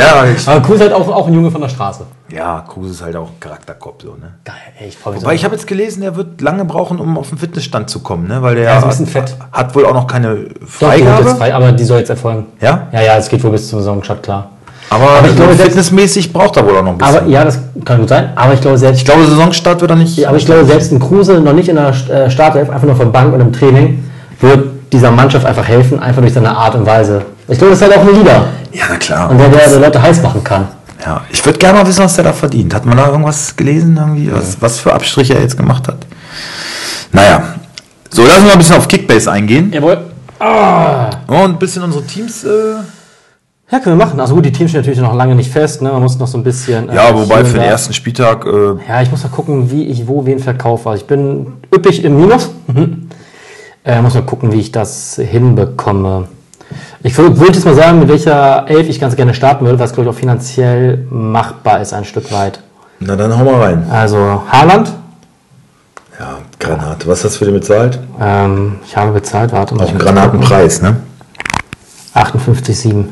ja, 0.00 0.24
ich, 0.26 0.46
Aber 0.48 0.60
Kruse 0.60 0.80
halt 0.80 0.92
auch, 0.92 1.08
auch 1.08 1.26
ein 1.26 1.34
Junge 1.34 1.50
von 1.50 1.60
der 1.60 1.68
Straße. 1.68 2.02
Ja, 2.28 2.64
Kruse 2.68 2.90
ist 2.92 3.02
halt 3.02 3.16
auch 3.16 3.28
ein 3.28 3.40
Charakterkopf, 3.40 4.02
so, 4.02 4.10
ne? 4.10 4.34
Geil, 4.44 4.54
ey, 4.80 4.88
ich 4.88 4.96
Wobei 5.04 5.34
ich 5.34 5.44
habe 5.44 5.54
jetzt 5.54 5.66
gelesen, 5.66 6.02
er 6.02 6.16
wird 6.16 6.40
lange 6.40 6.64
brauchen, 6.64 6.98
um 6.98 7.16
auf 7.18 7.28
den 7.28 7.38
Fitnessstand 7.38 7.88
zu 7.88 8.00
kommen, 8.00 8.26
ne? 8.28 8.42
Weil 8.42 8.56
der 8.56 8.64
Ja, 8.64 8.78
ist 8.78 8.84
ein 8.84 8.88
bisschen 8.90 9.06
fett. 9.06 9.36
hat 9.52 9.74
wohl 9.74 9.86
auch 9.86 9.94
noch 9.94 10.06
keine 10.06 10.34
Doch, 10.34 10.44
die 10.60 10.66
Freigabe. 10.66 11.22
jetzt 11.28 11.38
frei, 11.38 11.54
aber 11.54 11.72
die 11.72 11.84
soll 11.84 11.98
jetzt 12.00 12.10
erfolgen. 12.10 12.46
Ja? 12.60 12.88
Ja, 12.92 13.00
ja, 13.02 13.16
es 13.16 13.28
geht 13.28 13.42
wohl 13.44 13.50
bis 13.52 13.68
zum 13.68 13.78
Saisonstart, 13.78 14.22
klar. 14.22 14.50
aber, 14.90 15.04
Aber 15.18 15.26
ich 15.28 15.32
so 15.36 15.42
glaube, 15.44 15.54
fitnessmäßig 15.54 16.32
braucht 16.32 16.56
er 16.56 16.66
wohl 16.66 16.76
auch 16.76 16.82
noch 16.82 16.92
ein 16.92 16.98
bisschen. 16.98 17.16
Aber 17.18 17.26
ja, 17.28 17.44
das 17.44 17.58
kann 17.84 17.98
gut 18.00 18.08
sein. 18.08 18.30
Aber 18.34 18.54
ich 18.54 18.60
glaube, 18.60 18.76
selbst, 18.78 18.98
ich 18.98 19.04
glaube, 19.04 19.24
Saisonstart 19.26 19.80
wird 19.80 19.90
er 19.90 19.96
nicht. 19.96 20.16
Ja, 20.16 20.28
aber 20.28 20.36
ich 20.38 20.46
glaube, 20.46 20.64
selbst 20.64 20.90
ein 20.92 20.98
Kruse 20.98 21.40
noch 21.40 21.52
nicht 21.52 21.68
in 21.68 21.76
der 21.76 21.88
äh, 22.10 22.30
Startelf, 22.30 22.70
einfach 22.70 22.86
nur 22.86 22.96
von 22.96 23.12
Bank 23.12 23.32
und 23.34 23.40
im 23.40 23.52
Training, 23.52 24.02
wird 24.40 24.66
dieser 24.92 25.10
Mannschaft 25.10 25.46
einfach 25.46 25.66
helfen, 25.66 25.98
einfach 26.00 26.20
durch 26.22 26.34
seine 26.34 26.56
Art 26.56 26.74
und 26.74 26.86
Weise. 26.86 27.22
Ich 27.48 27.58
glaube, 27.58 27.70
das 27.72 27.80
ist 27.80 27.88
halt 27.88 27.96
auch 27.98 28.06
ein 28.08 28.14
Leader. 28.14 28.46
ja, 28.72 28.84
na 28.90 28.96
klar. 28.96 29.30
Und 29.30 29.38
der, 29.38 29.48
der, 29.48 29.68
der 29.68 29.78
Leute 29.80 30.00
heiß 30.02 30.22
machen 30.22 30.42
kann. 30.44 30.68
Ja, 31.06 31.20
ich 31.30 31.44
würde 31.46 31.58
gerne 31.58 31.78
mal 31.78 31.86
wissen, 31.86 32.02
was 32.04 32.16
der 32.16 32.24
da 32.24 32.32
verdient. 32.32 32.74
Hat 32.74 32.84
man 32.84 32.96
da 32.96 33.06
irgendwas 33.08 33.54
gelesen, 33.54 33.96
irgendwie, 33.96 34.30
was, 34.32 34.60
was 34.60 34.80
für 34.80 34.92
Abstriche 34.92 35.34
er 35.34 35.40
jetzt 35.42 35.56
gemacht 35.56 35.86
hat? 35.86 35.98
Naja, 37.12 37.54
so 38.10 38.22
lassen 38.24 38.38
wir 38.42 38.46
mal 38.46 38.52
ein 38.52 38.58
bisschen 38.58 38.76
auf 38.76 38.88
Kickbase 38.88 39.30
eingehen 39.30 39.72
Jawohl. 39.72 39.98
und 41.28 41.34
ein 41.36 41.58
bisschen 41.58 41.82
unsere 41.84 42.04
Teams. 42.04 42.42
Äh, 42.44 42.48
Ja, 43.70 43.78
können 43.80 43.98
wir 43.98 44.04
machen. 44.04 44.18
Also 44.20 44.34
gut, 44.34 44.44
die 44.44 44.52
Teams 44.52 44.70
stehen 44.70 44.80
natürlich 44.80 44.98
noch 45.00 45.14
lange 45.14 45.34
nicht 45.36 45.50
fest. 45.50 45.80
Ne? 45.82 45.90
Man 45.92 46.02
muss 46.02 46.18
noch 46.18 46.26
so 46.26 46.38
ein 46.38 46.44
bisschen. 46.44 46.88
ja, 46.92 47.08
äh, 47.10 47.14
wobei 47.14 47.36
hier 47.36 47.46
für 47.46 47.52
den 47.54 47.62
da- 47.62 47.68
ersten 47.68 47.92
Spieltag. 47.94 48.44
Äh, 48.44 48.74
Ja, 48.88 49.00
ich 49.02 49.10
muss 49.10 49.22
mal 49.22 49.28
gucken, 49.30 49.70
wie 49.70 49.86
ich 49.86 50.06
wo 50.08 50.24
wen 50.26 50.38
verkaufe. 50.40 50.90
Also 50.90 51.02
ich 51.02 51.06
bin 51.06 51.52
üppig 51.74 52.02
im 52.04 52.16
Minus. 52.20 52.50
Mhm. 52.66 53.08
Äh, 53.84 54.02
muss 54.02 54.14
mal 54.14 54.22
gucken, 54.22 54.52
wie 54.52 54.58
ich 54.60 54.72
das 54.72 55.20
hinbekomme. 55.22 56.26
Ich 57.02 57.16
würde 57.16 57.38
würd 57.38 57.54
jetzt 57.54 57.64
mal 57.64 57.74
sagen, 57.74 57.98
mit 58.00 58.08
welcher 58.08 58.68
Elf 58.68 58.88
ich 58.88 58.98
ganz 58.98 59.14
gerne 59.16 59.34
starten 59.34 59.64
würde, 59.64 59.78
was 59.78 59.92
glaube 59.92 60.08
ich 60.10 60.16
auch 60.16 60.18
finanziell 60.18 61.06
machbar 61.10 61.80
ist, 61.80 61.92
ein 61.92 62.04
Stück 62.04 62.32
weit. 62.32 62.60
na 63.00 63.14
dann 63.16 63.36
hau 63.38 63.44
mal 63.44 63.60
rein. 63.62 63.86
Also 63.90 64.42
Haaland, 64.50 64.90
Ja, 66.18 66.38
Granate. 66.58 67.06
Was 67.06 67.24
hast 67.24 67.34
du 67.34 67.38
für 67.40 67.44
den 67.46 67.54
bezahlt? 67.54 67.98
ähm, 68.20 68.76
ich 68.86 68.96
habe 68.96 69.12
bezahlt, 69.12 69.52
warte 69.52 69.74
mal. 69.74 69.84
Auch 69.84 69.88
einen 69.90 69.98
Granatenpreis, 69.98 70.80
ne? 70.82 70.96
58,7, 72.14 73.04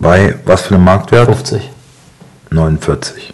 Bei 0.00 0.34
was 0.44 0.62
für 0.62 0.74
einem 0.74 0.84
Marktwert? 0.84 1.26
50. 1.26 1.70
49. 2.50 3.32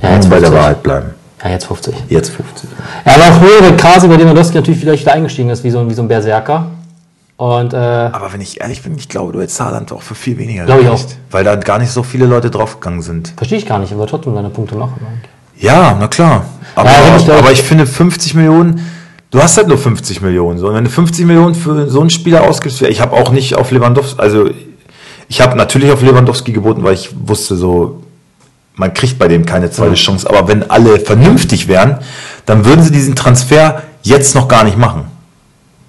Ja, 0.00 0.10
jetzt 0.14 0.24
Und 0.26 0.30
bei 0.30 0.38
der 0.38 0.48
50. 0.50 0.62
Wahrheit 0.62 0.82
bleiben. 0.84 1.10
Ja, 1.42 1.50
jetzt 1.50 1.66
50. 1.66 1.94
Jetzt 2.08 2.30
50. 2.30 2.70
Ja, 3.04 3.12
aber 3.14 3.24
auch 3.36 3.40
nur, 3.40 3.50
weil 3.60 3.76
Kasi 3.76 4.06
bei 4.08 4.14
Lewandowski 4.16 4.54
natürlich 4.56 4.80
wieder, 4.80 4.92
wieder 4.92 5.12
eingestiegen 5.12 5.50
ist, 5.50 5.64
wie 5.64 5.70
so, 5.70 5.88
wie 5.88 5.94
so 5.94 6.02
ein 6.02 6.08
Berserker. 6.08 6.66
Und 7.36 7.74
äh, 7.74 7.76
Aber 7.76 8.32
wenn 8.32 8.40
ich 8.40 8.60
ehrlich 8.60 8.82
bin, 8.82 8.96
ich 8.96 9.08
glaube, 9.08 9.32
du 9.32 9.40
hättest 9.40 9.58
Saarland 9.58 9.92
auch 9.92 10.02
für 10.02 10.14
viel 10.14 10.38
weniger 10.38 10.64
Glaube 10.64 10.82
ich 10.82 10.88
gekriegt, 10.88 11.18
Weil 11.30 11.44
da 11.44 11.54
gar 11.56 11.78
nicht 11.78 11.90
so 11.90 12.02
viele 12.02 12.26
Leute 12.26 12.50
draufgegangen 12.50 13.02
sind. 13.02 13.34
verstehe 13.36 13.58
ich 13.58 13.66
gar 13.66 13.78
nicht, 13.78 13.92
aber 13.92 14.06
trotzdem 14.06 14.34
seine 14.34 14.48
Punkte 14.48 14.74
machen. 14.74 14.94
Ja, 15.58 15.96
na 15.98 16.08
klar. 16.08 16.46
Aber, 16.74 16.90
Ja, 16.90 16.96
wenn 17.06 17.20
ich 17.20 17.30
aber 17.30 17.52
ich 17.52 17.62
finde 17.62 17.86
50 17.86 18.34
Millionen, 18.34 18.86
du 19.30 19.42
hast 19.42 19.56
halt 19.56 19.68
nur 19.68 19.78
50 19.78 20.22
Millionen. 20.22 20.58
So. 20.58 20.68
Und 20.68 20.74
wenn 20.74 20.84
du 20.84 20.90
50 20.90 21.26
Millionen 21.26 21.54
für 21.54 21.88
so 21.88 22.00
einen 22.00 22.10
Spieler 22.10 22.42
ausgibst, 22.42 22.80
ich 22.82 23.00
habe 23.00 23.12
auch 23.14 23.30
nicht 23.30 23.54
auf 23.54 23.70
Lewandowski, 23.70 24.20
also 24.20 24.48
ich 25.28 25.40
habe 25.40 25.56
natürlich 25.56 25.90
auf 25.90 26.02
Lewandowski 26.02 26.52
geboten, 26.52 26.82
weil 26.84 26.94
ich 26.94 27.10
wusste 27.26 27.56
so, 27.56 28.02
man 28.76 28.94
kriegt 28.94 29.18
bei 29.18 29.28
dem 29.28 29.44
keine 29.44 29.70
zweite 29.70 29.94
Chance. 29.94 30.28
Aber 30.28 30.48
wenn 30.48 30.70
alle 30.70 31.00
vernünftig 31.00 31.68
wären, 31.68 31.98
dann 32.46 32.64
würden 32.64 32.82
sie 32.82 32.92
diesen 32.92 33.14
Transfer 33.14 33.82
jetzt 34.02 34.34
noch 34.34 34.48
gar 34.48 34.64
nicht 34.64 34.78
machen. 34.78 35.04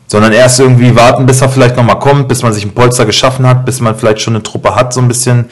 Sondern 0.10 0.32
erst 0.32 0.60
irgendwie 0.60 0.96
warten, 0.96 1.26
bis 1.26 1.42
er 1.42 1.50
vielleicht 1.50 1.76
nochmal 1.76 2.00
kommt, 2.00 2.30
bis 2.30 2.42
man 2.42 2.54
sich 2.54 2.64
ein 2.66 2.72
Polster 2.74 3.06
geschaffen 3.06 3.46
hat, 3.46 3.66
bis 3.66 3.82
man 3.82 3.96
vielleicht 3.96 4.22
schon 4.22 4.36
eine 4.36 4.44
Truppe 4.44 4.74
hat, 4.74 4.94
so 4.94 5.02
ein 5.02 5.08
bisschen. 5.10 5.46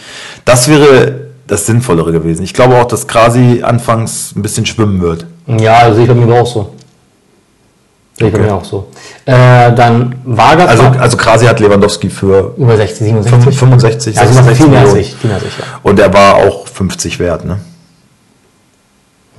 Das 0.46 0.68
wäre 0.70 1.26
das 1.48 1.66
Sinnvollere 1.66 2.12
gewesen. 2.14 2.44
Ich 2.44 2.54
glaube 2.54 2.76
auch, 2.78 2.86
dass 2.86 3.06
Krasi 3.08 3.62
anfangs 3.64 4.34
ein 4.36 4.42
bisschen 4.42 4.66
schwimmen 4.66 5.02
wird. 5.02 5.26
Ja, 5.48 5.78
also 5.80 5.96
sehe 5.96 6.04
ich 6.04 6.10
bei 6.10 6.16
mir 6.16 6.34
auch 6.42 6.48
so. 6.48 6.74
Sehe 8.18 8.28
ich 8.30 8.34
bei 8.34 8.40
Okay. 8.40 8.48
mir 8.48 8.56
auch 8.56 8.64
so. 8.64 8.88
Äh, 9.26 9.74
dann 9.76 10.16
Vargas 10.24 10.70
Also, 10.70 10.84
also 11.00 11.18
Krasi 11.18 11.46
hat 11.48 11.60
Lewandowski 11.60 12.10
für 12.10 12.54
über 12.58 12.78
60, 12.78 12.98
67. 13.08 13.60
65, 13.60 14.18
Also 14.18 14.34
noch 14.40 14.46
66 14.46 14.58
viel 14.64 14.68
mehr 14.72 14.80
als 14.82 14.94
ich. 14.94 15.16
Viel 15.16 15.28
mehr 15.28 15.38
als 15.38 15.46
ich, 15.48 15.58
ja. 15.58 15.66
Und 15.84 16.00
er 16.00 16.14
war 16.14 16.36
auch 16.36 16.66
50 16.68 17.20
wert, 17.20 17.44
ne? 17.44 17.60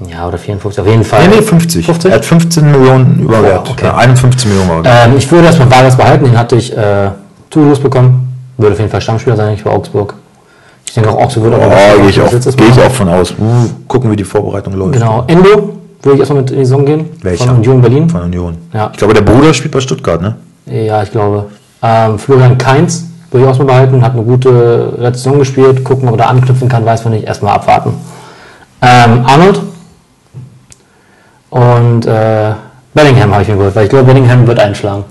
Ja, 0.00 0.28
oder 0.28 0.36
54, 0.36 0.80
auf 0.80 0.86
jeden 0.86 1.04
Fall. 1.04 1.26
Nee, 1.28 1.36
nee, 1.36 1.42
50. 1.42 1.86
50? 1.86 2.10
Er 2.10 2.16
hat 2.16 2.24
15 2.24 2.70
Millionen 2.70 3.20
Überwert. 3.20 3.64
Boah, 3.64 3.72
okay. 3.72 3.86
Ja, 3.86 3.96
51 3.96 4.46
Millionen 4.46 4.68
war 4.68 4.84
er. 4.84 5.06
Ähm, 5.06 5.16
ich 5.16 5.30
würde 5.30 5.46
erstmal 5.46 5.70
Vargas 5.70 5.96
behalten, 5.96 6.24
den 6.26 6.38
hatte 6.38 6.56
ich 6.56 6.76
äh, 6.76 7.10
zugelost 7.50 7.82
bekommen. 7.82 8.28
Würde 8.58 8.74
auf 8.74 8.78
jeden 8.78 8.90
Fall 8.90 9.00
Stammspieler 9.00 9.36
sein, 9.36 9.54
ich 9.54 9.62
für 9.62 9.70
Augsburg. 9.70 10.14
Ich 10.86 10.94
denke 10.94 11.10
auch 11.10 11.22
Augsburg 11.22 11.44
würde 11.44 11.56
auch 11.56 11.70
Oh, 11.70 12.00
gehe 12.00 12.10
ich, 12.10 12.20
auch, 12.20 12.30
geh 12.30 12.64
ich 12.64 12.80
auch 12.80 12.90
von 12.90 13.08
aus. 13.08 13.32
Uh, 13.32 13.68
gucken, 13.88 14.10
wie 14.10 14.16
die 14.16 14.24
Vorbereitung 14.24 14.74
läuft. 14.74 14.94
Genau. 14.94 15.24
Endo 15.26 15.78
würde 16.02 16.14
ich 16.14 16.20
erstmal 16.20 16.42
mit 16.42 16.50
in 16.50 16.58
die 16.58 16.64
Saison 16.64 16.84
gehen. 16.84 17.10
Welcher? 17.22 17.46
Von 17.46 17.56
Union 17.56 17.80
Berlin. 17.80 18.08
Von 18.08 18.22
Union. 18.22 18.56
Ja. 18.72 18.90
Ich 18.92 18.98
glaube, 18.98 19.14
der 19.14 19.22
Bruder 19.22 19.52
spielt 19.54 19.72
bei 19.72 19.80
Stuttgart, 19.80 20.20
ne? 20.20 20.36
Ja, 20.66 21.02
ich 21.02 21.10
glaube. 21.10 21.46
Ähm, 21.82 22.18
Florian 22.18 22.56
Kainz 22.58 23.04
würde 23.30 23.46
ich 23.46 23.52
auch 23.52 23.58
mal 23.58 23.64
behalten, 23.64 24.02
hat 24.02 24.12
eine 24.12 24.22
gute 24.22 24.94
letzte 24.98 25.24
Saison 25.24 25.38
gespielt. 25.38 25.84
Gucken, 25.84 26.08
ob 26.08 26.14
er 26.14 26.18
da 26.18 26.26
anknüpfen 26.26 26.68
kann, 26.68 26.84
weiß 26.84 27.04
man 27.04 27.14
nicht. 27.14 27.26
Erstmal 27.26 27.54
abwarten. 27.54 27.94
Ähm, 28.80 29.24
Arnold 29.26 29.60
und 31.50 32.06
äh, 32.06 32.52
Bellingham 32.94 33.32
habe 33.32 33.42
ich 33.42 33.48
mir 33.48 33.56
geholt, 33.56 33.74
weil 33.76 33.84
ich 33.84 33.90
glaube, 33.90 34.06
Bellingham 34.06 34.46
wird 34.46 34.58
einschlagen. 34.58 35.04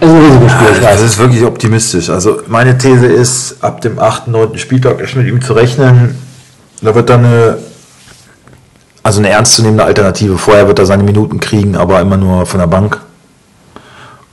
Ist 0.00 0.08
ein 0.08 0.16
Risikospiel, 0.16 0.68
ich 0.72 0.80
Das 0.80 0.92
weiß. 0.94 1.00
ist 1.02 1.18
wirklich 1.18 1.44
optimistisch. 1.44 2.08
Also 2.10 2.40
meine 2.46 2.76
These 2.78 3.06
ist, 3.06 3.62
ab 3.62 3.80
dem 3.82 3.98
8., 3.98 4.28
9. 4.28 4.56
Spieltag 4.58 4.98
ist 5.00 5.14
mit 5.14 5.26
ihm 5.26 5.42
zu 5.42 5.52
rechnen. 5.52 6.16
Da 6.80 6.94
wird 6.94 7.10
dann 7.10 7.24
eine, 7.24 7.58
also 9.02 9.18
eine 9.20 9.28
ernstzunehmende 9.28 9.84
Alternative. 9.84 10.38
Vorher 10.38 10.66
wird 10.66 10.78
er 10.78 10.86
seine 10.86 11.02
Minuten 11.02 11.38
kriegen, 11.38 11.76
aber 11.76 12.00
immer 12.00 12.16
nur 12.16 12.46
von 12.46 12.60
der 12.60 12.66
Bank. 12.66 13.00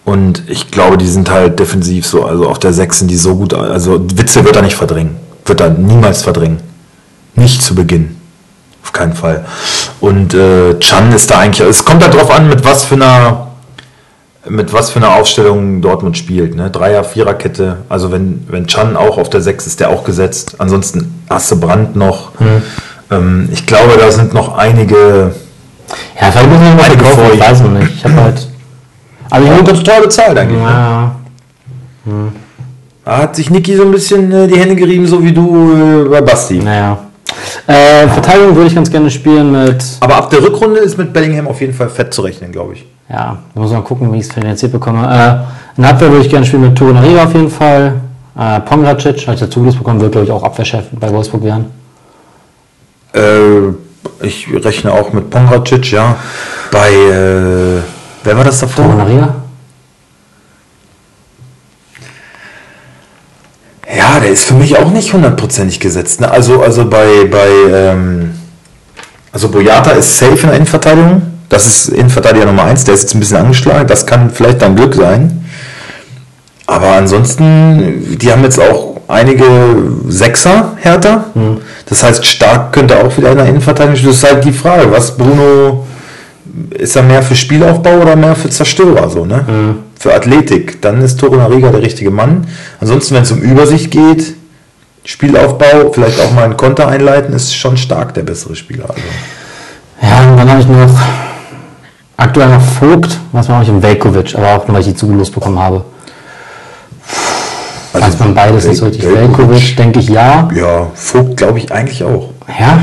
Und 0.05 0.43
ich 0.49 0.71
glaube, 0.71 0.97
die 0.97 1.07
sind 1.07 1.29
halt 1.29 1.59
defensiv 1.59 2.05
so, 2.07 2.23
also 2.25 2.47
auf 2.47 2.59
der 2.59 2.71
6 2.71 2.99
sind 2.99 3.11
die 3.11 3.17
so 3.17 3.35
gut. 3.35 3.53
Also 3.53 4.01
Witze 4.15 4.45
wird 4.45 4.55
er 4.55 4.61
nicht 4.61 4.77
verdrängen. 4.77 5.17
Wird 5.45 5.59
er 5.59 5.69
niemals 5.69 6.23
verdrängen. 6.23 6.59
Nicht 7.35 7.61
zu 7.61 7.75
Beginn. 7.75 8.15
Auf 8.87 8.93
keinen 8.93 9.13
Fall. 9.13 9.43
Und 9.99 10.33
äh, 10.33 10.79
Chan 10.79 11.11
ist 11.11 11.29
da 11.29 11.39
eigentlich, 11.39 11.67
es 11.67 11.83
kommt 11.83 12.01
halt 12.03 12.13
drauf 12.13 12.31
an, 12.31 12.47
mit 12.47 12.63
was 12.63 12.85
für 12.85 12.95
einer 12.95 13.47
mit 14.49 14.71
was 14.71 14.91
für 14.91 14.99
einer 14.99 15.13
Aufstellung 15.15 15.81
Dortmund 15.81 16.17
spielt. 16.17 16.55
Ne? 16.55 16.69
Dreier, 16.69 17.03
Viererkette. 17.03 17.79
Also 17.89 18.13
wenn, 18.13 18.45
wenn 18.47 18.65
Chan 18.65 18.95
auch 18.95 19.17
auf 19.17 19.29
der 19.29 19.41
6 19.41 19.67
ist, 19.67 19.81
der 19.81 19.89
auch 19.89 20.05
gesetzt. 20.05 20.55
Ansonsten 20.59 21.21
Asse 21.27 21.57
Brandt 21.57 21.97
noch. 21.97 22.31
Ähm, 23.11 23.49
ich 23.51 23.65
glaube, 23.65 23.97
da 23.99 24.09
sind 24.09 24.33
noch 24.33 24.57
einige. 24.57 25.33
Ja, 26.17 26.31
vielleicht 26.31 26.45
ich 26.45 26.51
noch 26.53 26.59
mal 26.59 26.71
Einige 26.71 27.03
verkaufen, 27.03 27.25
vor 27.25 27.33
ich 27.33 27.41
weiß 27.41 27.61
noch 27.61 27.71
nicht. 27.71 27.89
Ich 27.97 28.05
habe 28.05 28.15
halt. 28.21 28.47
Aber 29.29 29.49
haben 29.49 29.65
ganz 29.65 29.83
teuer 29.83 30.01
bezahlt 30.01 30.37
eigentlich. 30.37 30.61
Ne? 30.61 30.63
Ja, 30.63 31.15
Da 33.03 33.17
hat 33.17 33.35
sich 33.35 33.49
Niki 33.49 33.75
so 33.75 33.83
ein 33.83 33.91
bisschen 33.91 34.31
äh, 34.31 34.47
die 34.47 34.57
Hände 34.57 34.77
gerieben, 34.77 35.05
so 35.05 35.21
wie 35.21 35.33
du 35.33 36.05
äh, 36.05 36.09
bei 36.09 36.21
Basti. 36.21 36.59
naja. 36.59 36.97
Äh, 37.65 38.07
Verteidigung 38.07 38.55
würde 38.55 38.67
ich 38.67 38.75
ganz 38.75 38.91
gerne 38.91 39.09
spielen 39.09 39.51
mit. 39.51 39.83
Aber 39.99 40.15
ab 40.15 40.29
der 40.29 40.41
Rückrunde 40.41 40.79
ist 40.79 40.97
mit 40.97 41.11
Bellingham 41.11 41.47
auf 41.47 41.59
jeden 41.59 41.73
Fall 41.73 41.89
fett 41.89 42.13
zu 42.13 42.21
rechnen, 42.21 42.51
glaube 42.51 42.73
ich. 42.73 42.85
Ja, 43.09 43.37
da 43.53 43.59
muss 43.59 43.71
man 43.71 43.83
gucken, 43.83 44.11
wie 44.13 44.17
ich 44.17 44.27
es 44.27 44.33
finanziert 44.33 44.71
bekomme. 44.71 45.45
Äh, 45.75 45.79
in 45.79 45.85
Abwehr 45.85 46.11
würde 46.11 46.25
ich 46.25 46.29
gerne 46.29 46.45
spielen 46.45 46.63
mit 46.63 46.77
Torunariga 46.77 47.23
auf 47.23 47.33
jeden 47.33 47.49
Fall. 47.49 48.01
Äh, 48.37 48.59
Pongracic, 48.61 49.25
habe 49.25 49.33
ich 49.33 49.39
dazu 49.39 49.61
gelöst 49.61 49.77
bekommen, 49.77 49.99
wird, 49.99 50.11
glaube 50.11 50.25
ich, 50.25 50.31
auch 50.31 50.43
Abwehrchef 50.43 50.85
bei 50.91 51.11
Wolfsburg 51.11 51.43
werden. 51.43 51.65
Äh, 53.13 54.25
ich 54.25 54.47
rechne 54.53 54.91
auch 54.91 55.11
mit 55.13 55.29
Pongracic, 55.29 55.91
ja. 55.91 56.15
Bei, 56.71 56.89
äh, 56.89 57.81
wer 58.23 58.37
war 58.37 58.43
das 58.43 58.59
davor? 58.59 58.85
Torunariga? 58.85 59.35
Der 64.19 64.31
ist 64.31 64.45
für 64.45 64.53
mich 64.53 64.77
auch 64.77 64.91
nicht 64.91 65.13
hundertprozentig 65.13 65.79
gesetzt. 65.79 66.21
Ne? 66.21 66.29
Also, 66.29 66.61
also 66.61 66.89
bei, 66.89 67.25
bei 67.29 67.47
ähm, 67.71 68.31
also 69.31 69.49
Boyata 69.49 69.91
ist 69.91 70.17
safe 70.17 70.33
in 70.33 70.47
der 70.47 70.53
Innenverteidigung. 70.53 71.21
Das 71.49 71.65
ist 71.65 71.89
Innenverteidiger 71.89 72.45
Nummer 72.45 72.63
1, 72.63 72.85
der 72.85 72.93
ist 72.93 73.03
jetzt 73.03 73.15
ein 73.15 73.19
bisschen 73.19 73.37
angeschlagen. 73.37 73.87
Das 73.87 74.05
kann 74.05 74.29
vielleicht 74.29 74.61
dein 74.61 74.75
Glück 74.75 74.95
sein. 74.95 75.45
Aber 76.65 76.93
ansonsten, 76.93 78.17
die 78.17 78.31
haben 78.31 78.43
jetzt 78.43 78.59
auch 78.59 78.97
einige 79.07 79.45
Sechser 80.09 80.73
härter. 80.77 81.25
Das 81.85 82.03
heißt, 82.03 82.25
stark 82.25 82.73
könnte 82.73 82.97
auch 82.97 83.15
wieder 83.17 83.31
in 83.31 83.37
der 83.37 83.47
Innenverteidigung. 83.47 84.05
Das 84.05 84.17
ist 84.17 84.23
halt 84.23 84.43
die 84.43 84.51
Frage, 84.51 84.91
was 84.91 85.15
Bruno 85.15 85.87
ist 86.71 86.95
er 86.95 87.03
mehr 87.03 87.21
für 87.21 87.35
Spielaufbau 87.35 87.97
oder 88.01 88.15
mehr 88.15 88.35
für 88.35 88.49
Zerstörer 88.49 89.09
so, 89.09 89.25
ne? 89.25 89.45
Für 89.99 90.13
Athletik, 90.13 90.81
dann 90.81 91.01
ist 91.01 91.19
Torunariga 91.19 91.69
der 91.69 91.81
richtige 91.81 92.11
Mann. 92.11 92.47
Ansonsten, 92.79 93.15
wenn 93.15 93.23
es 93.23 93.31
um 93.31 93.39
Übersicht 93.39 93.89
geht, 93.89 94.35
Spielaufbau, 95.03 95.91
vielleicht 95.93 96.19
auch 96.19 96.33
mal 96.33 96.43
einen 96.43 96.57
Konter 96.57 96.87
einleiten, 96.87 97.33
ist 97.33 97.55
schon 97.55 97.77
stark 97.77 98.13
der 98.13 98.23
bessere 98.23 98.55
Spieler. 98.55 98.89
Also. 98.89 99.01
Ja, 100.01 100.29
und 100.29 100.37
dann 100.37 100.49
habe 100.49 100.61
ich 100.61 100.67
noch 100.67 100.99
aktuell 102.17 102.49
noch 102.49 102.61
Vogt, 102.61 103.17
was 103.31 103.47
mache 103.47 103.63
ich 103.63 103.69
im 103.69 103.81
Velkovic, 103.81 104.35
aber 104.35 104.55
auch 104.55 104.67
nur, 104.67 104.75
weil 104.75 104.81
ich 104.81 104.87
die 104.87 104.95
zugelost 104.95 105.33
bekommen 105.33 105.59
habe. 105.59 105.83
Weiß 107.93 108.19
man 108.19 108.35
beides 108.35 108.65
nicht 108.65 108.77
so 108.77 108.85
richtig. 108.85 109.05
Also 109.05 109.17
Velkovic, 109.17 109.75
denke 109.77 109.99
ich 109.99 110.09
ja. 110.09 110.47
Ja, 110.53 110.87
Vogt 110.93 111.37
glaube 111.37 111.59
ich 111.59 111.71
eigentlich 111.71 112.03
auch. 112.03 112.31
Ja, 112.59 112.79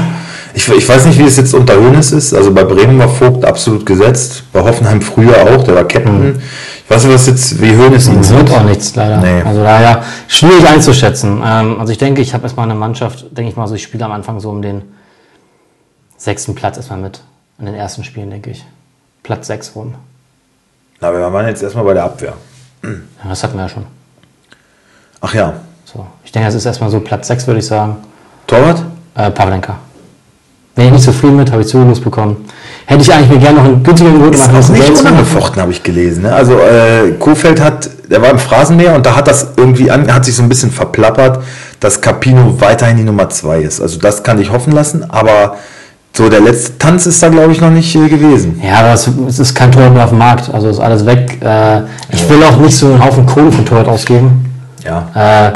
Ich, 0.54 0.68
ich 0.68 0.88
weiß 0.88 1.06
nicht, 1.06 1.18
wie 1.18 1.24
es 1.24 1.36
jetzt 1.36 1.52
unter 1.52 1.74
Hönes 1.74 2.12
ist. 2.12 2.32
Also 2.32 2.52
bei 2.54 2.62
Bremen 2.64 2.98
war 2.98 3.08
Vogt 3.08 3.44
absolut 3.44 3.84
gesetzt. 3.84 4.44
Bei 4.52 4.60
Hoffenheim 4.60 5.02
früher 5.02 5.34
auch, 5.42 5.64
der 5.64 5.74
war 5.74 5.84
Captain. 5.84 6.40
Ich 6.84 6.90
weiß 6.90 7.04
nicht, 7.04 7.14
was 7.14 7.26
jetzt, 7.26 7.60
wie 7.60 7.72
Hönes 7.72 8.06
ihn 8.08 8.20
es 8.20 8.30
wird 8.30 8.48
sieht. 8.48 8.56
auch 8.56 8.62
nichts 8.62 8.94
leider. 8.94 9.16
Nee. 9.18 9.42
Also 9.42 9.62
daher 9.62 10.04
schwierig 10.28 10.66
einzuschätzen. 10.68 11.42
Ähm, 11.44 11.80
also 11.80 11.90
ich 11.92 11.98
denke, 11.98 12.22
ich 12.22 12.34
habe 12.34 12.44
erstmal 12.44 12.64
eine 12.64 12.74
Mannschaft, 12.74 13.26
denke 13.36 13.50
ich 13.50 13.56
mal, 13.56 13.66
so 13.66 13.74
ich 13.74 13.82
spiele 13.82 14.04
am 14.04 14.12
Anfang 14.12 14.38
so 14.38 14.50
um 14.50 14.62
den 14.62 14.82
sechsten 16.16 16.54
Platz 16.54 16.76
erstmal 16.76 17.00
mit. 17.00 17.20
In 17.58 17.66
den 17.66 17.74
ersten 17.74 18.04
Spielen, 18.04 18.30
denke 18.30 18.50
ich. 18.50 18.64
Platz 19.22 19.46
sechs 19.48 19.74
rum. 19.74 19.94
Na, 21.00 21.12
wir 21.12 21.32
waren 21.32 21.46
jetzt 21.46 21.62
erstmal 21.62 21.84
bei 21.84 21.94
der 21.94 22.04
Abwehr. 22.04 22.34
Ja, 22.82 22.90
das 23.28 23.42
hatten 23.42 23.56
wir 23.56 23.62
ja 23.62 23.68
schon. 23.68 23.86
Ach 25.20 25.34
ja. 25.34 25.54
So. 25.84 26.06
Ich 26.24 26.32
denke, 26.32 26.46
das 26.46 26.54
ist 26.54 26.66
erstmal 26.66 26.90
so 26.90 27.00
Platz 27.00 27.28
6, 27.28 27.46
würde 27.46 27.60
ich 27.60 27.66
sagen. 27.66 27.96
Torwart? 28.46 28.82
Äh, 29.14 29.30
Pavlenka. 29.30 29.78
Bin 30.74 30.86
ich 30.86 30.92
nicht 30.92 31.04
zufrieden 31.04 31.36
mit, 31.36 31.52
habe 31.52 31.62
ich 31.62 31.68
zugelost 31.68 32.02
bekommen. 32.02 32.36
Hätte 32.86 33.02
ich 33.02 33.12
eigentlich 33.12 33.30
mir 33.30 33.38
gerne 33.38 33.58
noch 33.58 33.64
einen 33.64 33.82
günstigeren 33.82 34.20
Gurt 34.20 34.34
Ist 34.34 34.40
machen 34.40 34.54
auch 34.54 34.56
müssen. 34.58 34.72
nicht 34.72 34.84
Geld 34.86 34.96
zu 34.96 35.04
machen. 35.04 35.14
unangefochten, 35.16 35.62
habe 35.62 35.72
ich 35.72 35.82
gelesen. 35.82 36.22
Ne? 36.24 36.32
Also 36.34 36.54
äh, 36.54 37.12
Kofeld 37.18 37.60
hat, 37.60 37.88
der 38.10 38.20
war 38.20 38.30
im 38.30 38.38
Phrasenmäher 38.38 38.94
und 38.94 39.06
da 39.06 39.14
hat 39.16 39.28
das 39.28 39.52
irgendwie 39.56 39.90
an, 39.90 40.12
hat 40.12 40.24
sich 40.24 40.34
so 40.34 40.42
ein 40.42 40.48
bisschen 40.48 40.70
verplappert, 40.70 41.42
dass 41.80 42.00
Capino 42.00 42.54
weiterhin 42.58 42.96
die 42.96 43.04
Nummer 43.04 43.28
2 43.30 43.60
ist. 43.60 43.80
Also 43.80 43.98
das 44.00 44.22
kann 44.22 44.40
ich 44.40 44.50
hoffen 44.50 44.72
lassen, 44.72 45.08
aber 45.08 45.56
so 46.12 46.28
der 46.28 46.40
letzte 46.40 46.76
Tanz 46.78 47.06
ist 47.06 47.22
da 47.22 47.28
glaube 47.28 47.52
ich 47.52 47.60
noch 47.60 47.70
nicht 47.70 47.94
äh, 47.94 48.08
gewesen. 48.08 48.60
Ja, 48.62 48.80
aber 48.80 48.92
es, 48.94 49.08
es 49.28 49.38
ist 49.38 49.54
kein 49.54 49.70
Torwart 49.70 49.94
mehr 49.94 50.04
auf 50.04 50.10
dem 50.10 50.18
Markt. 50.18 50.52
Also 50.52 50.68
ist 50.68 50.80
alles 50.80 51.06
weg. 51.06 51.38
Äh, 51.40 51.82
ich 52.12 52.28
will 52.28 52.42
auch 52.44 52.56
nicht 52.58 52.76
so 52.76 52.86
einen 52.86 53.04
Haufen 53.04 53.24
Kohle 53.26 53.50
für 53.52 53.64
Torwart 53.64 53.88
ausgeben. 53.88 54.44
Ja. 54.84 55.52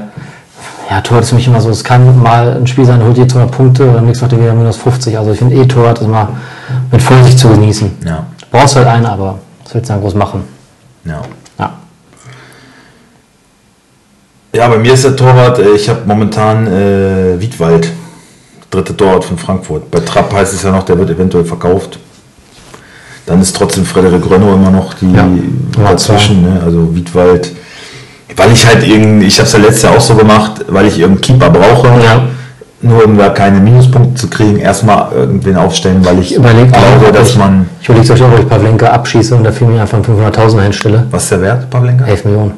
Ja, 0.90 1.02
Torwart 1.02 1.24
ist 1.24 1.30
für 1.30 1.34
mich 1.36 1.46
immer 1.46 1.60
so, 1.60 1.68
es 1.68 1.84
kann 1.84 2.22
mal 2.22 2.56
ein 2.56 2.66
Spiel 2.66 2.84
sein, 2.86 3.02
holt 3.02 3.18
jetzt 3.18 3.34
100 3.34 3.54
Punkte 3.54 3.90
und 3.90 3.96
am 3.96 4.06
nächsten 4.06 4.24
macht 4.24 4.32
er 4.32 4.40
wieder 4.40 4.54
minus 4.54 4.78
50. 4.78 5.18
Also 5.18 5.32
ich 5.32 5.38
finde 5.38 5.56
eh 5.56 5.66
Torwart 5.66 5.98
ist 5.98 6.06
immer 6.06 6.28
mit 6.90 7.02
Vorsicht 7.02 7.38
zu 7.38 7.48
genießen. 7.48 7.90
Ja. 8.06 8.26
Du 8.40 8.46
brauchst 8.50 8.76
halt 8.76 8.86
einen, 8.86 9.04
aber 9.04 9.38
was 9.64 9.74
willst 9.74 9.90
du 9.90 9.92
dann 9.92 10.02
groß 10.02 10.14
machen? 10.14 10.44
Ja. 11.04 11.20
Ja. 11.58 11.72
Ja, 14.54 14.68
bei 14.68 14.78
mir 14.78 14.94
ist 14.94 15.04
der 15.04 15.14
Torwart, 15.14 15.58
äh, 15.58 15.72
ich 15.72 15.90
habe 15.90 16.00
momentan 16.06 16.66
äh, 16.66 17.38
Wiedwald, 17.38 17.92
dritte 18.70 18.96
Torwart 18.96 19.26
von 19.26 19.36
Frankfurt. 19.36 19.90
Bei 19.90 20.00
Trapp 20.00 20.32
heißt 20.32 20.54
es 20.54 20.62
ja 20.62 20.70
noch, 20.70 20.84
der 20.84 20.98
wird 20.98 21.10
eventuell 21.10 21.44
verkauft. 21.44 21.98
Dann 23.26 23.42
ist 23.42 23.54
trotzdem 23.54 23.84
Frederik 23.84 24.28
Rönno 24.28 24.54
immer 24.54 24.70
noch 24.70 24.94
die 24.94 25.12
Ja, 25.12 25.28
dazwischen, 25.84 26.40
ne? 26.42 26.62
also 26.64 26.94
Wiedwald. 26.94 27.52
Weil 28.36 28.52
ich 28.52 28.66
halt 28.66 28.86
irgendwie, 28.86 29.26
ich 29.26 29.38
habe 29.38 29.46
es 29.46 29.52
ja 29.52 29.58
letztes 29.58 29.82
Jahr 29.82 29.96
auch 29.96 30.00
so 30.00 30.14
gemacht, 30.14 30.64
weil 30.68 30.86
ich 30.86 30.98
irgendeinen 30.98 31.38
Keeper 31.40 31.50
brauche, 31.50 31.88
Ja. 32.02 32.22
nur 32.80 33.04
um 33.04 33.18
da 33.18 33.30
keine 33.30 33.58
Minuspunkte 33.58 34.14
zu 34.14 34.28
kriegen, 34.28 34.58
erstmal 34.58 35.10
irgendwen 35.12 35.56
aufstellen, 35.56 36.04
weil 36.04 36.18
ich 36.20 36.34
Überlegt 36.34 36.72
glaube, 36.72 37.06
ob 37.08 37.12
dass 37.14 37.30
ich, 37.30 37.36
man, 37.36 37.68
Ich 37.80 37.88
überlege 37.88 38.06
zum 38.06 38.16
Beispiel, 38.18 38.34
ob 38.34 38.42
ich 38.44 38.48
Pavlenka 38.48 38.86
abschieße 38.88 39.34
und 39.34 39.44
dafür 39.44 39.66
mir 39.66 39.80
einfach 39.80 39.98
500.000 39.98 40.62
hinstelle. 40.62 41.06
was 41.10 41.24
ist 41.24 41.32
der 41.32 41.40
Wert, 41.42 41.70
Pavlenka? 41.70 42.04
11 42.06 42.24
Millionen. 42.26 42.52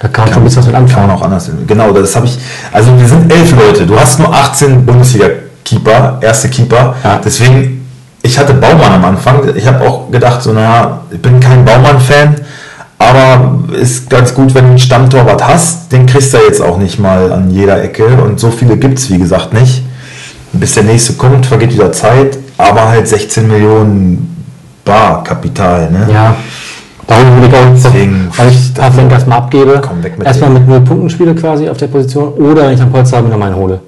Da 0.00 0.06
kann 0.08 0.26
man 0.26 0.32
schon 0.34 0.42
ein 0.42 0.44
bisschen 0.44 0.58
was 0.60 0.66
mit 0.66 0.74
Kann 0.76 0.84
anfangen. 0.84 1.06
man 1.08 1.16
auch 1.16 1.22
anders 1.22 1.46
hin. 1.46 1.58
Genau, 1.66 1.90
das 1.92 2.14
habe 2.14 2.26
ich. 2.26 2.38
Also 2.72 2.96
wir 2.98 3.08
sind 3.08 3.32
elf 3.32 3.50
Leute. 3.56 3.84
Du 3.84 3.98
hast 3.98 4.20
nur 4.20 4.32
18 4.32 4.86
Bundesliga-Keeper, 4.86 6.18
erste 6.20 6.48
Keeper. 6.48 6.94
Ja. 7.02 7.20
Deswegen, 7.24 7.84
ich 8.22 8.38
hatte 8.38 8.54
Baumann 8.54 8.92
am 8.92 9.04
Anfang. 9.04 9.40
Ich 9.56 9.66
habe 9.66 9.84
auch 9.86 10.08
gedacht, 10.10 10.40
so 10.42 10.52
naja, 10.52 11.00
ich 11.10 11.20
bin 11.20 11.40
kein 11.40 11.64
Baumann-Fan, 11.64 12.36
aber 12.98 13.58
ist 13.74 14.10
ganz 14.10 14.34
gut, 14.34 14.54
wenn 14.54 14.64
du 14.64 14.70
einen 14.70 14.78
Stammtorwart 14.78 15.46
hast. 15.46 15.92
Den 15.92 16.06
kriegst 16.06 16.32
du 16.34 16.38
jetzt 16.38 16.60
auch 16.60 16.78
nicht 16.78 16.98
mal 16.98 17.32
an 17.32 17.50
jeder 17.50 17.82
Ecke. 17.82 18.06
Und 18.22 18.40
so 18.40 18.50
viele 18.50 18.76
gibt 18.76 18.98
es, 18.98 19.10
wie 19.10 19.18
gesagt, 19.18 19.52
nicht. 19.54 19.82
Bis 20.52 20.74
der 20.74 20.84
nächste 20.84 21.12
kommt, 21.14 21.46
vergeht 21.46 21.72
wieder 21.72 21.92
Zeit, 21.92 22.38
aber 22.56 22.88
halt 22.88 23.06
16 23.06 23.46
Millionen 23.46 24.44
Bar 24.84 25.22
Kapital. 25.22 25.90
Ne? 25.90 26.08
Ja. 26.12 26.34
Darum 27.06 27.34
würde 27.36 27.46
ich 27.48 27.54
auch, 27.54 27.72
Deswegen- 27.90 28.28
weil 28.36 28.48
ich 28.50 28.74
Pavlenka 28.74 29.14
erstmal 29.14 29.38
abgebe, 29.38 29.80
Komm, 29.86 30.02
weg 30.02 30.18
mit 30.18 30.26
erstmal 30.26 30.50
mit 30.50 30.66
null 30.68 30.80
Punkten 30.80 31.08
spiele 31.10 31.34
quasi 31.34 31.68
auf 31.68 31.76
der 31.76 31.86
Position 31.86 32.28
oder 32.34 32.66
wenn 32.66 32.74
ich 32.74 32.82
am 32.82 32.90
Polster 32.90 33.18
habe, 33.18 33.28
wieder 33.28 33.36
meinen 33.38 33.56
hole. 33.56 33.80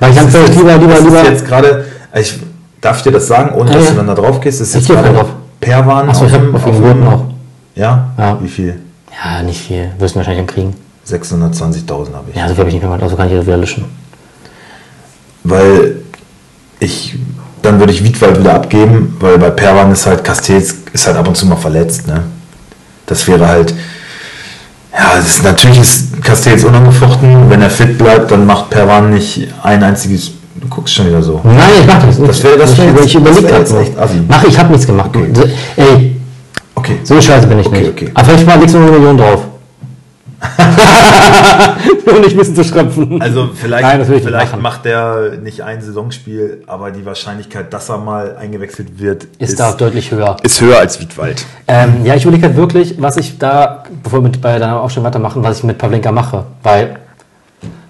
Weil 0.00 0.10
ich 0.10 0.16
dann 0.16 0.28
vielleicht 0.28 0.54
lieber, 0.56 0.76
lieber, 0.76 0.92
das 0.94 1.04
lieber. 1.04 1.22
Ist 1.22 1.28
jetzt 1.28 1.46
gerade, 1.46 1.84
ich 2.14 2.38
darf 2.80 3.02
dir 3.02 3.12
das 3.12 3.26
sagen, 3.26 3.54
ohne 3.54 3.70
dass 3.70 3.84
ja. 3.84 3.90
du 3.92 3.96
dann 3.96 4.06
da 4.08 4.14
drauf 4.14 4.40
gehst? 4.40 4.60
Das 4.60 4.68
ist 4.68 4.74
Ich 4.76 4.88
jetzt 4.88 5.02
gerade 5.02 5.14
drauf. 5.14 5.28
Perwan. 5.60 6.08
Achso, 6.10 6.26
ich 6.26 6.34
auf 6.34 6.40
den 6.64 6.72
dem- 6.72 6.82
Gurten 6.82 7.04
noch. 7.04 7.24
Ja? 7.78 8.10
Ja. 8.18 8.38
Wie 8.42 8.48
viel? 8.48 8.78
Ja, 9.24 9.42
nicht 9.42 9.60
viel. 9.60 9.90
Wirst 9.98 10.14
du 10.14 10.18
wahrscheinlich 10.18 10.46
kriegen. 10.46 10.74
620.000 11.06 12.12
habe 12.12 12.30
ich. 12.30 12.36
Ja, 12.36 12.46
so 12.48 12.54
viel 12.54 12.58
habe 12.58 12.68
ich 12.68 12.74
nicht 12.74 12.82
gemacht, 12.82 13.02
also 13.02 13.16
kann 13.16 13.28
ich 13.28 13.34
das 13.34 13.46
wieder 13.46 13.56
löschen. 13.56 13.84
Weil 15.44 15.96
ich, 16.80 17.16
dann 17.62 17.78
würde 17.78 17.92
ich 17.92 18.04
Wiedwald 18.04 18.38
wieder 18.38 18.54
abgeben, 18.54 19.16
weil 19.20 19.38
bei 19.38 19.50
Perwan 19.50 19.90
ist 19.92 20.06
halt 20.06 20.22
Castells 20.22 20.74
ist 20.92 21.06
halt 21.06 21.16
ab 21.16 21.26
und 21.26 21.36
zu 21.36 21.46
mal 21.46 21.56
verletzt. 21.56 22.06
Ne? 22.06 22.22
Das 23.06 23.26
wäre 23.26 23.46
halt, 23.48 23.72
ja, 24.92 25.16
das 25.16 25.26
ist, 25.26 25.44
natürlich 25.44 25.80
ist 25.80 26.22
Castells 26.22 26.64
unangefochten. 26.64 27.48
Wenn 27.48 27.62
er 27.62 27.70
fit 27.70 27.96
bleibt, 27.96 28.30
dann 28.30 28.44
macht 28.44 28.68
Perwan 28.70 29.10
nicht 29.10 29.48
ein 29.62 29.82
einziges, 29.82 30.32
du 30.60 30.68
guckst 30.68 30.94
schon 30.94 31.06
wieder 31.06 31.22
so. 31.22 31.40
Nein, 31.44 31.56
ich 31.80 31.86
mach 31.86 32.02
das 32.04 32.18
nicht. 32.18 32.28
Das 32.30 32.42
wär- 32.44 32.56
das 32.58 32.72
ich, 32.72 32.78
wär 32.78 32.88
ich 33.02 33.12
das 33.14 33.24
wär 33.24 33.32
gerade 33.42 33.58
jetzt 33.60 33.74
echt 33.74 33.98
assi. 33.98 34.16
nur. 34.16 34.24
Mach, 34.28 34.44
ich 34.44 34.58
habe 34.58 34.70
nichts 34.72 34.86
gemacht. 34.86 35.10
Okay. 35.14 35.32
Ey, 35.76 36.17
Okay. 36.88 37.00
so 37.04 37.20
scheiße 37.20 37.46
bin 37.46 37.58
ich 37.58 37.66
Okay, 37.66 37.78
nicht. 37.80 37.90
okay. 37.90 38.10
Aber 38.14 38.24
vielleicht 38.24 38.46
mal 38.46 38.58
legst 38.58 38.74
du 38.74 38.78
eine 38.78 38.90
Million 38.90 39.16
drauf. 39.18 39.44
um 42.06 42.20
nicht 42.20 42.32
ein 42.32 42.38
bisschen 42.38 42.54
zu 42.54 42.64
schröpfen. 42.64 43.20
Also 43.20 43.48
vielleicht, 43.54 43.82
Nein, 43.82 44.04
vielleicht 44.04 44.60
macht 44.60 44.86
er 44.86 45.32
nicht 45.42 45.62
ein 45.62 45.80
Saisonspiel, 45.80 46.62
aber 46.66 46.90
die 46.90 47.04
Wahrscheinlichkeit, 47.04 47.72
dass 47.72 47.88
er 47.88 47.98
mal 47.98 48.36
eingewechselt 48.36 49.00
wird, 49.00 49.24
ist 49.38 49.58
da 49.58 49.72
deutlich 49.72 50.10
höher. 50.10 50.36
ist 50.42 50.60
höher 50.60 50.78
als 50.78 51.00
Wiedwald. 51.00 51.44
Ähm, 51.66 52.04
ja, 52.04 52.14
ich 52.14 52.22
überlege 52.24 52.46
halt 52.46 52.56
wirklich, 52.56 52.94
was 52.98 53.16
ich 53.16 53.38
da, 53.38 53.82
bevor 54.02 54.20
wir 54.20 54.24
mit, 54.28 54.40
bei 54.40 54.58
deiner 54.58 54.80
Aufstellung 54.80 55.06
weitermachen, 55.06 55.42
was 55.42 55.58
ich 55.58 55.64
mit 55.64 55.76
Pavlenka 55.78 56.12
mache. 56.12 56.44
Weil 56.62 56.96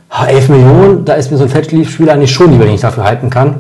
ah, 0.09 0.27
11 0.27 0.49
Millionen, 0.49 1.05
da 1.05 1.15
ist 1.15 1.31
mir 1.31 1.37
so 1.37 1.45
ein 1.45 1.51
Feldspieler 1.51 2.15
eigentlich 2.15 2.33
schon 2.33 2.51
lieber, 2.51 2.65
den 2.65 2.75
ich 2.75 2.81
dafür 2.81 3.05
halten 3.05 3.31
kann. 3.31 3.57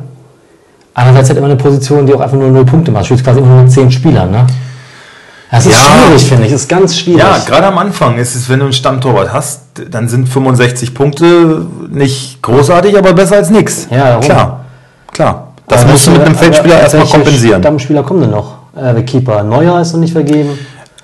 Andererseits 0.94 1.28
halt 1.28 1.38
immer 1.38 1.46
eine 1.48 1.56
Position, 1.56 2.06
die 2.06 2.14
auch 2.14 2.20
einfach 2.20 2.36
nur 2.38 2.48
0 2.50 2.64
Punkte 2.64 2.90
macht. 2.90 3.02
Du 3.04 3.06
spielst 3.08 3.24
quasi 3.24 3.38
immer 3.38 3.48
nur 3.48 3.62
mit 3.64 3.70
10 3.70 3.90
Spielern, 3.92 4.30
ne? 4.30 4.46
Das 5.50 5.64
ist 5.66 5.72
Ja. 5.72 6.02
schwierig, 6.06 6.24
finde 6.26 6.44
ich. 6.46 6.52
Das 6.52 6.62
ist 6.62 6.68
ganz 6.68 6.98
schwierig. 6.98 7.20
Ja, 7.20 7.38
gerade 7.46 7.66
am 7.68 7.78
Anfang 7.78 8.18
ist 8.18 8.34
es, 8.34 8.48
wenn 8.48 8.58
du 8.58 8.66
einen 8.66 8.72
Stammtorwart 8.74 9.32
hast, 9.32 9.60
dann 9.90 10.08
sind 10.08 10.28
65 10.28 10.92
Punkte 10.94 11.66
nicht 11.88 12.42
großartig, 12.42 12.96
aber 12.98 13.12
besser 13.14 13.36
als 13.36 13.48
nichts. 13.50 13.86
Ja, 13.90 14.08
darum. 14.08 14.20
klar. 14.22 14.64
Klar. 15.12 15.48
Das 15.66 15.82
Aber 15.82 15.92
musst 15.92 16.06
du 16.06 16.10
mit 16.12 16.22
einem 16.22 16.34
Feldspieler 16.34 16.80
erstmal 16.80 17.06
kompensieren. 17.06 17.62
Stammspieler 17.62 18.02
kommen 18.02 18.20
denn 18.22 18.30
noch? 18.30 18.56
Äh, 18.76 18.94
der 18.94 19.02
Keeper 19.04 19.42
Neuer 19.42 19.80
ist 19.80 19.92
noch 19.92 20.00
nicht 20.00 20.12
vergeben. 20.12 20.58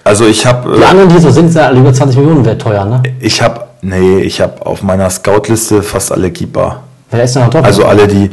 Also 0.04 0.26
ich 0.26 0.44
habe 0.44 0.76
Die 0.78 0.84
anderen, 0.84 1.08
die 1.08 1.18
so 1.18 1.30
sind, 1.30 1.50
sind 1.50 1.60
ja 1.60 1.68
alle 1.68 1.80
über 1.80 1.92
20 1.92 2.18
Millionen 2.18 2.44
wert 2.44 2.60
teuer, 2.60 2.84
ne? 2.84 3.02
ich 3.20 3.40
habe 3.42 3.60
nee, 3.80 4.18
ich 4.20 4.40
habe 4.40 4.64
auf 4.66 4.82
meiner 4.82 5.08
Scout-Liste 5.08 5.82
fast 5.82 6.12
alle 6.12 6.30
Keeper. 6.30 6.80
Wer 7.10 7.24
ist 7.24 7.34
denn 7.34 7.42
noch 7.44 7.50
drauf? 7.50 7.64
Also 7.64 7.84
alle 7.86 8.06
die 8.06 8.30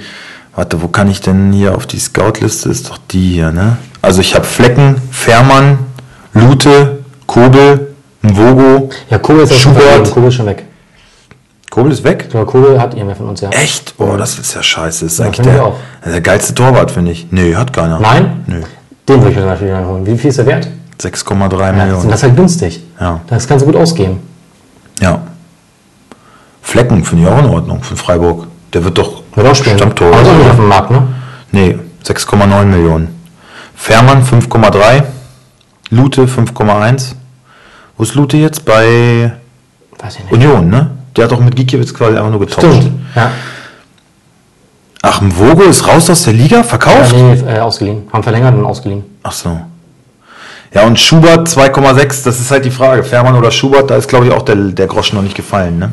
Warte, 0.56 0.82
wo 0.82 0.90
kann 0.90 1.10
ich 1.10 1.22
denn 1.22 1.54
hier 1.54 1.74
auf 1.76 1.86
die 1.86 1.98
Scout-Liste? 2.00 2.70
Ist 2.70 2.90
doch 2.90 2.98
die 3.10 3.34
hier, 3.36 3.52
ne? 3.52 3.78
Also 4.02 4.20
ich 4.20 4.36
habe 4.36 4.44
Flecken, 4.46 5.02
Fährmann, 5.10 5.80
Lute, 6.34 7.00
Kobel, 7.28 7.94
Mvogo. 8.22 8.90
ja, 9.10 9.18
Kobel 9.18 9.44
ist 9.44 9.56
Schubert. 9.56 10.12
Kobel 10.12 10.30
ist 10.30 10.36
schon 10.36 10.46
weg. 10.46 10.66
Kobel 11.70 11.92
ist 11.92 12.04
weg? 12.04 12.30
Glaube, 12.30 12.46
Kobel 12.46 12.80
hat 12.82 12.94
ihr 12.96 13.04
mehr 13.06 13.16
von 13.16 13.30
uns, 13.30 13.42
ja. 13.42 13.50
Echt? 13.50 13.94
Oh, 13.98 14.16
das 14.18 14.38
ist 14.38 14.54
ja 14.54 14.62
scheiße. 14.64 15.06
Das 15.06 15.14
ist 15.14 15.20
Ja, 15.20 15.26
eigentlich 15.26 15.46
der, 15.46 15.74
der 16.06 16.22
geilste 16.22 16.54
Torwart, 16.54 16.92
finde 16.92 17.12
ich. 17.12 17.28
Nee, 17.32 17.56
hat 17.56 17.72
keiner. 17.72 18.00
Nein? 18.00 18.44
Nö. 18.48 18.62
Den 19.08 19.16
würde 19.22 19.30
ich 19.32 19.36
mir 19.36 19.42
zum 19.42 19.50
Beispiel 19.52 19.68
dann 19.70 19.88
holen. 19.88 20.06
Wie 20.06 20.18
viel 20.18 20.30
ist 20.30 20.38
der 20.40 20.46
wert? 20.46 20.68
6,3 21.02 21.60
Ja, 21.60 21.72
Millionen. 21.72 22.10
das 22.10 22.20
ist 22.20 22.24
halt 22.24 22.36
günstig. 22.36 22.84
Ja. 23.00 23.22
Das 23.28 23.48
kannst 23.48 23.64
du 23.66 23.72
gut 23.72 23.76
ausgeben. 23.82 24.20
Ja. 25.02 25.22
Flecken 26.62 27.04
finde 27.04 27.24
ich 27.26 27.30
auch 27.30 27.40
in 27.40 27.46
Ordnung 27.46 27.82
von 27.82 27.98
Freiburg. 27.98 28.48
Der 28.74 28.84
wird 28.84 28.98
doch. 28.98 29.24
Stammtor. 29.56 30.12
Auch 30.14 30.22
nicht 30.22 30.50
auf 30.50 30.56
dem 30.58 30.68
Markt, 30.68 30.92
ne? 30.92 31.08
Nee, 31.52 31.78
6,9 32.06 32.66
Millionen. 32.66 33.20
Fährmann 33.76 34.24
5,3. 34.24 35.04
Lute 35.92 36.26
5,1. 36.26 37.14
Wo 37.98 38.04
ist 38.04 38.16
Lute 38.16 38.38
jetzt? 38.38 38.66
Bei. 38.66 39.34
Union, 40.32 40.70
ne? 40.70 40.90
Der 41.16 41.26
hat 41.26 41.32
doch 41.32 41.40
mit 41.40 41.56
Gikiewicz 41.56 41.94
quasi 41.94 42.18
einfach 42.18 42.32
nur 42.32 42.40
getauscht. 42.40 42.66
Stimmt. 42.66 42.92
Ja. 43.16 43.32
Ach, 45.04 45.22
Mvogo 45.22 45.64
ist 45.64 45.88
raus 45.88 46.10
aus 46.10 46.24
der 46.24 46.34
Liga? 46.34 46.58
ja 46.58 46.64
Verkauft? 46.64 47.14
nee, 47.14 47.34
äh, 47.34 47.60
ausgeliehen. 47.60 48.08
Haben 48.12 48.24
verlängert 48.24 48.56
und 48.56 48.66
ausgeliehen. 48.66 49.04
Ach 49.22 49.32
so. 49.32 49.60
Ja, 50.74 50.86
und 50.86 50.98
Schubert 51.00 51.50
2,6, 51.50 52.24
das 52.24 52.40
ist 52.40 52.50
halt 52.50 52.64
die 52.64 52.72
Frage. 52.72 53.04
Fährmann 53.04 53.36
oder 53.36 53.52
Schubert, 53.52 53.92
da 53.92 53.98
ist, 53.98 54.08
glaube 54.08 54.28
ich, 54.28 54.32
auch 54.32 54.44
der, 54.44 54.56
der 54.56 54.88
Groschen 54.88 55.18
noch 55.18 55.24
nicht 55.24 55.36
gefallen, 55.36 55.78
ne? 55.78 55.92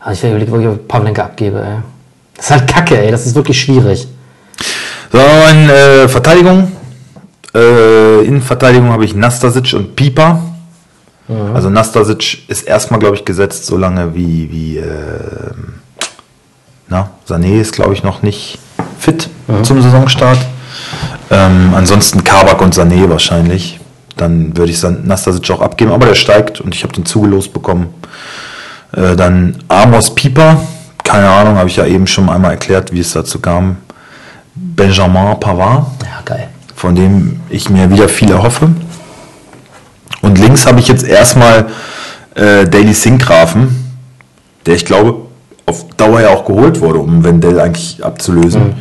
Also 0.00 0.26
ich 0.26 0.32
überlege, 0.32 0.50
wo 0.50 0.58
ich 0.58 0.88
Pavlenka 0.88 1.22
abgebe, 1.22 1.62
ey. 1.64 1.78
Das 2.36 2.46
ist 2.46 2.50
halt 2.50 2.66
kacke, 2.66 2.98
ey. 3.00 3.12
Das 3.12 3.24
ist 3.24 3.36
wirklich 3.36 3.60
schwierig. 3.60 4.08
So, 5.12 5.18
in 5.50 5.70
äh, 5.70 6.08
Verteidigung. 6.08 6.72
Äh, 7.54 8.24
in 8.24 8.40
Verteidigung 8.40 8.90
habe 8.90 9.04
ich 9.04 9.14
Nastasic 9.14 9.74
und 9.74 9.96
Pieper. 9.96 10.40
Also 11.54 11.70
Nastasic 11.70 12.48
ist 12.48 12.62
erstmal, 12.62 13.00
glaube 13.00 13.16
ich, 13.16 13.24
gesetzt, 13.24 13.64
solange 13.66 14.14
wie, 14.14 14.50
wie 14.50 14.76
äh, 14.78 14.90
na, 16.88 17.10
Sané 17.26 17.60
ist, 17.60 17.72
glaube 17.72 17.94
ich, 17.94 18.02
noch 18.02 18.22
nicht 18.22 18.58
fit 18.98 19.30
zum 19.62 19.80
Saisonstart. 19.80 20.38
Ähm, 21.30 21.72
ansonsten 21.74 22.22
Kabak 22.22 22.60
und 22.60 22.74
Sané 22.74 23.08
wahrscheinlich. 23.08 23.80
Dann 24.16 24.56
würde 24.56 24.72
ich 24.72 24.82
Nastasic 24.82 25.50
auch 25.50 25.62
abgeben, 25.62 25.90
aber 25.90 26.06
der 26.06 26.14
steigt 26.14 26.60
und 26.60 26.74
ich 26.74 26.82
habe 26.82 26.92
den 26.92 27.06
zugelost 27.06 27.54
bekommen. 27.54 27.94
Äh, 28.94 29.16
dann 29.16 29.56
Amos 29.68 30.14
Pieper, 30.14 30.60
keine 31.02 31.30
Ahnung, 31.30 31.56
habe 31.56 31.68
ich 31.68 31.76
ja 31.76 31.86
eben 31.86 32.06
schon 32.06 32.28
einmal 32.28 32.50
erklärt, 32.50 32.92
wie 32.92 33.00
es 33.00 33.12
dazu 33.12 33.40
kam. 33.40 33.78
Benjamin 34.54 35.40
Pavard, 35.40 35.86
Ja, 36.02 36.20
geil. 36.26 36.48
Von 36.82 36.96
dem 36.96 37.38
ich 37.48 37.70
mir 37.70 37.92
wieder 37.92 38.08
viel 38.08 38.32
erhoffe. 38.32 38.68
Und 40.20 40.36
links 40.36 40.66
habe 40.66 40.80
ich 40.80 40.88
jetzt 40.88 41.04
erstmal 41.04 41.66
äh, 42.34 42.66
Daily 42.66 42.92
Sinkgrafen, 42.92 43.68
der 44.66 44.74
ich 44.74 44.84
glaube 44.84 45.28
auf 45.64 45.86
Dauer 45.96 46.22
ja 46.22 46.30
auch 46.30 46.44
geholt 46.44 46.80
wurde, 46.80 46.98
um 46.98 47.22
Wendell 47.22 47.60
eigentlich 47.60 48.04
abzulösen. 48.04 48.74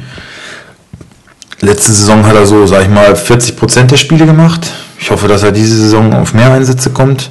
Letzte 1.60 1.91
Saison 1.91 2.26
hat 2.26 2.34
er 2.34 2.47
so, 2.47 2.66
sag 2.66 2.82
ich 2.82 2.89
mal, 2.89 3.14
40% 3.14 3.84
der 3.84 3.97
Spiele 3.97 4.26
gemacht. 4.26 4.72
Ich 4.99 5.12
hoffe, 5.12 5.28
dass 5.28 5.43
er 5.43 5.52
diese 5.52 5.78
Saison 5.78 6.12
auf 6.12 6.34
mehr 6.34 6.52
Einsätze 6.52 6.89
kommt. 6.89 7.30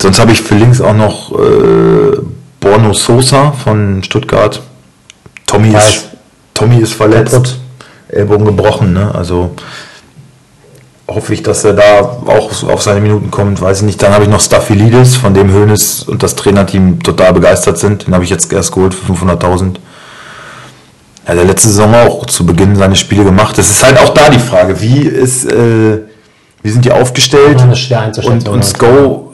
Sonst 0.00 0.18
habe 0.18 0.32
ich 0.32 0.40
für 0.40 0.54
links 0.54 0.80
auch 0.80 0.94
noch 0.94 1.38
äh, 1.38 2.16
Borno 2.60 2.94
Sosa 2.94 3.52
von 3.52 4.02
Stuttgart. 4.02 4.62
Tommy 5.46 5.74
Weiß. 5.74 5.88
ist, 5.88 6.04
Tommy 6.54 6.78
ist 6.78 6.94
verletzt. 6.94 7.58
Ellbogen 8.12 8.44
gebrochen, 8.44 8.92
ne? 8.92 9.12
Also 9.14 9.54
hoffe 11.14 11.34
ich, 11.34 11.42
dass 11.42 11.64
er 11.64 11.74
da 11.74 12.00
auch 12.26 12.62
auf 12.64 12.82
seine 12.82 13.00
Minuten 13.00 13.30
kommt, 13.30 13.60
weiß 13.60 13.78
ich 13.78 13.84
nicht. 13.84 14.02
Dann 14.02 14.12
habe 14.12 14.24
ich 14.24 14.30
noch 14.30 14.40
Staphylidis, 14.40 15.16
von 15.16 15.34
dem 15.34 15.52
Hoeneß 15.52 16.04
und 16.04 16.22
das 16.22 16.34
Trainerteam 16.36 17.02
total 17.02 17.32
begeistert 17.32 17.78
sind. 17.78 18.06
Den 18.06 18.14
habe 18.14 18.24
ich 18.24 18.30
jetzt 18.30 18.52
erst 18.52 18.72
geholt 18.72 18.94
für 18.94 19.12
500.000. 19.12 19.76
Ja, 21.28 21.34
der 21.34 21.44
letzte 21.44 21.68
Saison 21.68 21.94
auch 21.94 22.26
zu 22.26 22.44
Beginn 22.44 22.74
seine 22.76 22.96
Spiele 22.96 23.24
gemacht. 23.24 23.56
Das 23.56 23.70
ist 23.70 23.84
halt 23.84 23.98
auch 23.98 24.10
da 24.10 24.28
die 24.28 24.40
Frage, 24.40 24.80
wie 24.80 25.02
ist, 25.02 25.44
äh, 25.44 25.98
wie 26.62 26.70
sind 26.70 26.84
die 26.84 26.92
aufgestellt? 26.92 27.60
Ja. 27.60 28.10
Und, 28.24 28.48
und 28.48 28.64
Sko, 28.64 29.32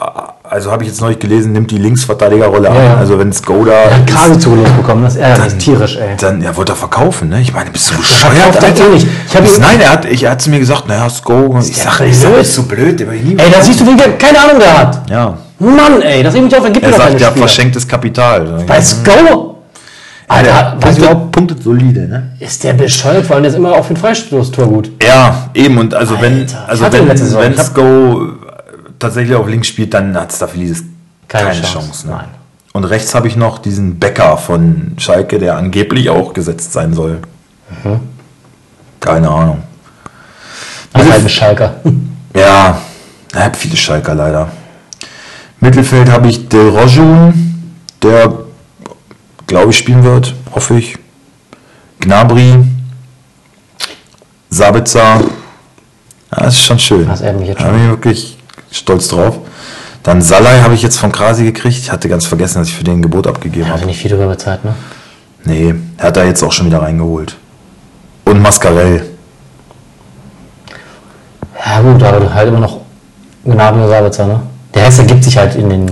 also 0.50 0.70
habe 0.70 0.82
ich 0.84 0.88
jetzt 0.90 1.00
neulich 1.00 1.18
gelesen, 1.18 1.52
nimmt 1.52 1.70
die 1.70 1.78
Linksverteidigerrolle 1.78 2.68
Ja, 2.68 2.74
an. 2.74 2.84
ja. 2.84 2.96
Also 2.96 3.18
wenn 3.18 3.32
Sko 3.32 3.64
da 3.64 3.72
Er 3.72 3.94
hat 3.96 4.08
ist, 4.08 4.14
Kasi 4.14 4.38
zugelost 4.38 4.76
bekommen. 4.76 5.02
Das 5.04 5.16
ärgert 5.16 5.54
mich 5.54 5.64
tierisch, 5.64 5.96
ey. 5.96 6.16
dann, 6.20 6.42
er 6.42 6.56
wollte 6.56 6.72
er 6.72 6.76
verkaufen, 6.76 7.28
ne? 7.28 7.40
Ich 7.40 7.52
meine, 7.52 7.70
bist 7.70 7.90
du 7.90 7.96
bescheuert, 7.96 8.34
er 8.62 8.86
eh 8.86 8.88
nicht. 8.94 9.06
Ich 9.26 9.34
ihn- 9.34 9.60
Nein, 9.60 9.80
er 9.80 9.90
hat, 9.92 10.04
ich, 10.04 10.22
er 10.22 10.30
hat 10.32 10.42
zu 10.42 10.50
mir 10.50 10.58
gesagt, 10.58 10.88
naja, 10.88 11.08
Sko, 11.10 11.58
ich 11.60 11.76
sage, 11.76 12.06
ich 12.06 12.18
sag, 12.18 12.30
blöd? 12.30 12.42
ist 12.42 12.54
so 12.54 12.62
blöd, 12.62 12.98
der 13.00 13.10
will 13.10 13.20
nie 13.20 13.36
Ey, 13.38 13.50
da 13.52 13.62
siehst 13.62 13.80
du, 13.80 13.86
wie 13.86 13.96
keine 13.96 14.38
Ahnung 14.40 14.58
der 14.58 14.78
hat. 14.78 15.10
Ja, 15.10 15.36
Mann, 15.58 16.02
ey, 16.02 16.22
das 16.22 16.34
regt 16.34 16.44
mich 16.44 16.56
auf, 16.56 16.62
dann 16.62 16.72
gibt 16.72 16.84
er 16.84 16.90
mir 16.92 16.96
doch 16.96 17.04
keine 17.04 17.18
sagt 17.18 17.36
ja, 17.36 17.40
verschenktes 17.40 17.86
Kapital. 17.88 18.64
Bei 18.66 18.80
Sko? 18.80 19.56
Alter, 20.30 20.54
Alter, 20.54 20.76
du 20.98 21.00
überhaupt, 21.06 21.32
punktet 21.32 21.62
solide, 21.62 22.00
ne? 22.06 22.32
ist 22.38 22.62
der 22.62 22.74
bescheuert, 22.74 23.24
vor 23.26 23.36
allem 23.36 23.44
der 23.44 23.50
ist 23.52 23.56
immer 23.56 23.72
auf 23.72 23.88
den 23.88 23.96
Freistoßtor 23.96 24.66
gut. 24.66 24.90
Ja, 25.02 25.48
eben, 25.54 25.78
und 25.78 25.94
also 25.94 26.20
wenn, 26.20 26.40
Alter, 26.40 26.64
also 26.68 26.84
wenn, 26.92 27.16
Saison. 27.16 27.40
wenn 27.42 27.56
hab- 27.58 27.64
Sko 27.64 28.20
tatsächlich 28.98 29.36
auf 29.36 29.48
links 29.48 29.68
spielt, 29.68 29.94
dann 29.94 30.16
hat 30.16 30.32
Staphylidis 30.32 30.84
keine, 31.28 31.50
Keine 31.50 31.60
Chance. 31.62 31.72
Chance, 31.72 32.06
ne? 32.06 32.12
nein. 32.14 32.28
Und 32.72 32.84
rechts 32.84 33.14
habe 33.14 33.28
ich 33.28 33.36
noch 33.36 33.58
diesen 33.58 33.98
Becker 33.98 34.36
von 34.36 34.94
Schalke, 34.98 35.38
der 35.38 35.56
angeblich 35.56 36.10
auch 36.10 36.32
gesetzt 36.32 36.72
sein 36.72 36.94
soll. 36.94 37.20
Mhm. 37.84 38.00
Keine 39.00 39.28
Ahnung. 39.28 39.62
Ein 40.92 41.28
Schalker. 41.28 41.76
Ja, 42.34 42.80
ich 43.32 43.38
habe 43.38 43.56
viele 43.56 43.76
Schalker 43.76 44.14
leider. 44.14 44.52
Mittelfeld 45.60 46.08
habe 46.08 46.28
ich 46.28 46.48
Del 46.48 46.68
Rojun, 46.68 47.72
der 48.00 48.32
glaube 49.46 49.70
ich 49.70 49.78
spielen 49.78 50.04
wird, 50.04 50.34
hoffe 50.54 50.78
ich. 50.78 50.96
Gnabry, 52.00 52.64
Sabitzer. 54.50 55.20
Ja, 56.30 56.44
das 56.44 56.54
ist 56.54 56.64
schon 56.64 56.78
schön. 56.78 57.08
Das 57.08 57.22
mich 57.22 57.48
jetzt 57.48 57.60
Da 57.60 57.70
bin 57.70 57.82
ich 57.82 57.88
wirklich 57.88 58.37
stolz 58.70 59.08
drauf. 59.08 59.38
Dann 60.02 60.22
Salai 60.22 60.60
habe 60.62 60.74
ich 60.74 60.82
jetzt 60.82 60.98
von 60.98 61.12
Krasi 61.12 61.44
gekriegt. 61.44 61.76
Ich 61.78 61.90
hatte 61.92 62.08
ganz 62.08 62.24
vergessen, 62.26 62.58
dass 62.60 62.68
ich 62.68 62.74
für 62.74 62.84
den 62.84 62.98
ein 62.98 63.02
Gebot 63.02 63.26
abgegeben 63.26 63.66
Ja, 63.66 63.72
habe. 63.72 63.80
bin 63.80 63.88
ich 63.90 63.98
viel 63.98 64.10
drüber 64.10 64.28
bezahlt, 64.28 64.64
ne? 64.64 64.74
Nee, 65.44 65.74
er 65.96 66.06
hat 66.06 66.16
da 66.16 66.24
jetzt 66.24 66.42
auch 66.42 66.52
schon 66.52 66.66
wieder 66.66 66.82
reingeholt. 66.82 67.36
Und 68.24 68.40
Mascarell. 68.40 69.06
Ja 71.64 71.80
gut, 71.80 72.02
aber 72.02 72.32
halt 72.32 72.48
immer 72.48 72.60
noch 72.60 72.78
Gnabry 73.44 73.88
Sabitzer, 73.88 74.26
ne? 74.26 74.40
Der 74.74 74.84
Rest 74.86 74.98
ergibt 74.98 75.24
sich 75.24 75.36
halt 75.36 75.54
in 75.56 75.68
den... 75.70 75.90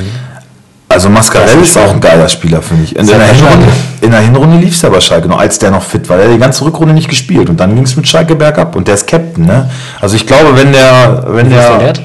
Also 0.88 1.08
Mascarell 1.10 1.60
ist 1.62 1.76
auch 1.76 1.92
ein 1.92 2.00
geiler 2.00 2.28
Spieler, 2.28 2.62
finde 2.62 2.84
ich. 2.84 2.94
In, 2.94 3.02
Ist 3.02 3.10
der 3.10 3.18
bei 3.18 3.26
Hinrunde, 3.34 3.66
in 4.00 4.10
der 4.12 4.20
Hinrunde 4.20 4.56
lief 4.58 4.74
es 4.74 4.82
ja 4.82 4.88
bei 4.88 5.00
Schalke, 5.00 5.28
nur 5.28 5.38
als 5.40 5.58
der 5.58 5.70
noch 5.70 5.82
fit 5.82 6.08
war. 6.08 6.16
Der 6.16 6.26
hat 6.28 6.34
die 6.34 6.38
ganze 6.38 6.64
Rückrunde 6.64 6.94
nicht 6.94 7.08
gespielt 7.08 7.50
und 7.50 7.58
dann 7.58 7.74
ging 7.74 7.84
es 7.84 7.96
mit 7.96 8.06
Schalke 8.06 8.34
bergab 8.36 8.76
und 8.76 8.86
der 8.86 8.94
ist 8.94 9.06
Captain. 9.06 9.44
Ne? 9.44 9.68
Also 10.00 10.16
ich 10.16 10.26
glaube, 10.26 10.56
wenn 10.56 10.72
der, 10.72 11.24
wenn 11.28 11.46
Wie 11.46 11.54
der 11.54 11.70
der 11.70 11.80
wert? 11.80 12.00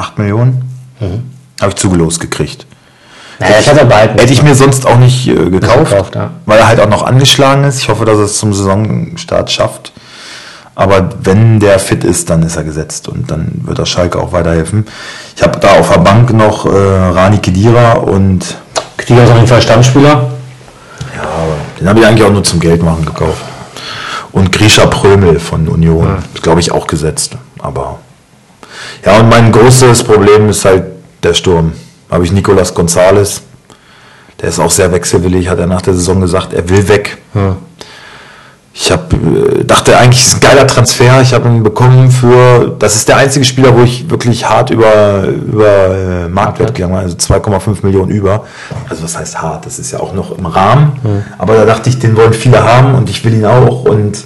8 0.00 0.18
Millionen 0.18 0.64
Mhm. 1.00 1.30
habe 1.60 1.70
ich 1.70 1.76
zugelost 1.76 2.20
gekriegt. 2.20 2.66
Naja, 3.38 3.54
ich 3.58 3.68
hatte 3.70 3.86
behalten. 3.86 4.18
Hätte 4.18 4.32
ich 4.34 4.42
mir 4.42 4.54
sonst 4.54 4.86
auch 4.86 4.98
nicht 4.98 5.26
äh, 5.26 5.48
gekauft, 5.48 5.90
gekauft, 5.90 6.14
ja. 6.14 6.30
weil 6.44 6.58
er 6.58 6.68
halt 6.68 6.78
auch 6.80 6.88
noch 6.88 7.02
angeschlagen 7.04 7.64
ist. 7.64 7.78
Ich 7.78 7.88
hoffe, 7.88 8.04
dass 8.04 8.18
er 8.18 8.24
es 8.24 8.36
zum 8.36 8.52
Saisonstart 8.52 9.50
schafft. 9.50 9.92
Aber 10.74 11.08
wenn 11.22 11.58
der 11.58 11.78
fit 11.78 12.04
ist, 12.04 12.28
dann 12.28 12.42
ist 12.42 12.56
er 12.56 12.64
gesetzt 12.64 13.08
und 13.08 13.30
dann 13.30 13.62
wird 13.64 13.78
er 13.78 13.86
Schalke 13.86 14.18
auch 14.18 14.32
weiterhelfen. 14.32 14.86
Ich 15.36 15.42
habe 15.42 15.58
da 15.58 15.78
auf 15.78 15.90
der 15.90 16.00
Bank 16.00 16.32
noch 16.34 16.66
äh, 16.66 16.68
Rani 16.68 17.38
Kedira 17.38 17.92
und 17.94 18.58
Krieger 18.98 19.24
ist 19.24 19.30
auf 19.30 19.36
jeden 19.36 19.48
Fall 19.48 19.62
Stammspieler. 19.62 20.30
Ja, 21.16 21.22
aber 21.22 21.56
den 21.80 21.88
habe 21.88 22.00
ich 22.00 22.06
eigentlich 22.06 22.26
auch 22.26 22.32
nur 22.32 22.44
zum 22.44 22.60
Geld 22.60 22.82
machen 22.82 23.06
gekauft. 23.06 23.42
Und 24.32 24.52
Grisha 24.52 24.86
Prömel 24.86 25.40
von 25.40 25.66
Union, 25.66 26.18
ist 26.34 26.42
glaube 26.42 26.60
ich 26.60 26.72
auch 26.72 26.86
gesetzt. 26.86 27.36
Aber 27.58 27.99
ja, 29.04 29.18
und 29.20 29.28
mein 29.28 29.50
großes 29.52 30.04
Problem 30.04 30.48
ist 30.48 30.64
halt 30.64 30.84
der 31.22 31.34
Sturm. 31.34 31.72
Habe 32.10 32.24
ich 32.24 32.32
Nicolas 32.32 32.74
Gonzalez. 32.74 33.42
Der 34.40 34.48
ist 34.48 34.58
auch 34.58 34.70
sehr 34.70 34.90
wechselwillig, 34.90 35.48
hat 35.48 35.58
er 35.58 35.66
nach 35.66 35.82
der 35.82 35.94
Saison 35.94 36.20
gesagt, 36.20 36.52
er 36.52 36.68
will 36.68 36.88
weg. 36.88 37.18
Ich 38.72 38.90
hab, 38.90 39.12
äh, 39.12 39.64
dachte 39.64 39.96
eigentlich, 39.98 40.20
es 40.20 40.28
ist 40.28 40.34
ein 40.34 40.40
geiler 40.40 40.66
Transfer. 40.66 41.20
Ich 41.20 41.34
habe 41.34 41.48
ihn 41.48 41.62
bekommen 41.62 42.10
für, 42.10 42.74
das 42.78 42.96
ist 42.96 43.08
der 43.08 43.16
einzige 43.16 43.44
Spieler, 43.44 43.76
wo 43.76 43.82
ich 43.82 44.08
wirklich 44.08 44.48
hart 44.48 44.70
über, 44.70 45.24
über 45.26 45.88
äh, 45.88 46.28
Marktwert 46.28 46.74
gegangen 46.74 46.94
bin, 46.94 47.02
also 47.02 47.16
2,5 47.16 47.84
Millionen 47.84 48.10
über. 48.10 48.44
Also 48.88 49.02
was 49.02 49.18
heißt 49.18 49.42
hart? 49.42 49.66
Das 49.66 49.78
ist 49.78 49.90
ja 49.90 50.00
auch 50.00 50.14
noch 50.14 50.36
im 50.38 50.46
Rahmen. 50.46 50.92
Aber 51.36 51.56
da 51.56 51.64
dachte 51.66 51.90
ich, 51.90 51.98
den 51.98 52.16
wollen 52.16 52.32
viele 52.32 52.62
haben 52.62 52.94
und 52.94 53.10
ich 53.10 53.24
will 53.24 53.34
ihn 53.34 53.44
auch. 53.44 53.84
Und 53.84 54.24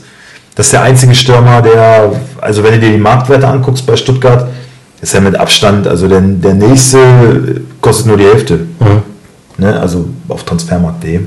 das 0.55 0.67
ist 0.67 0.73
der 0.73 0.83
einzige 0.83 1.15
Stürmer, 1.15 1.63
der, 1.63 2.13
also 2.41 2.63
wenn 2.63 2.75
du 2.75 2.81
dir 2.81 2.93
die 2.93 2.99
Marktwerte 2.99 3.49
anguckst 3.49 3.87
bei 3.87 3.97
Stuttgart, 3.97 4.47
ist 5.05 5.15
er 5.15 5.21
mit 5.21 5.37
Abstand, 5.37 5.87
also 5.87 6.09
der, 6.09 6.23
der 6.23 6.55
nächste 6.55 7.61
kostet 7.83 8.07
nur 8.07 8.17
die 8.17 8.25
Hälfte. 8.25 8.61
Ne? 9.59 9.79
Also 9.79 10.09
auf 10.29 10.45
transfermarkt.de. 10.45 11.21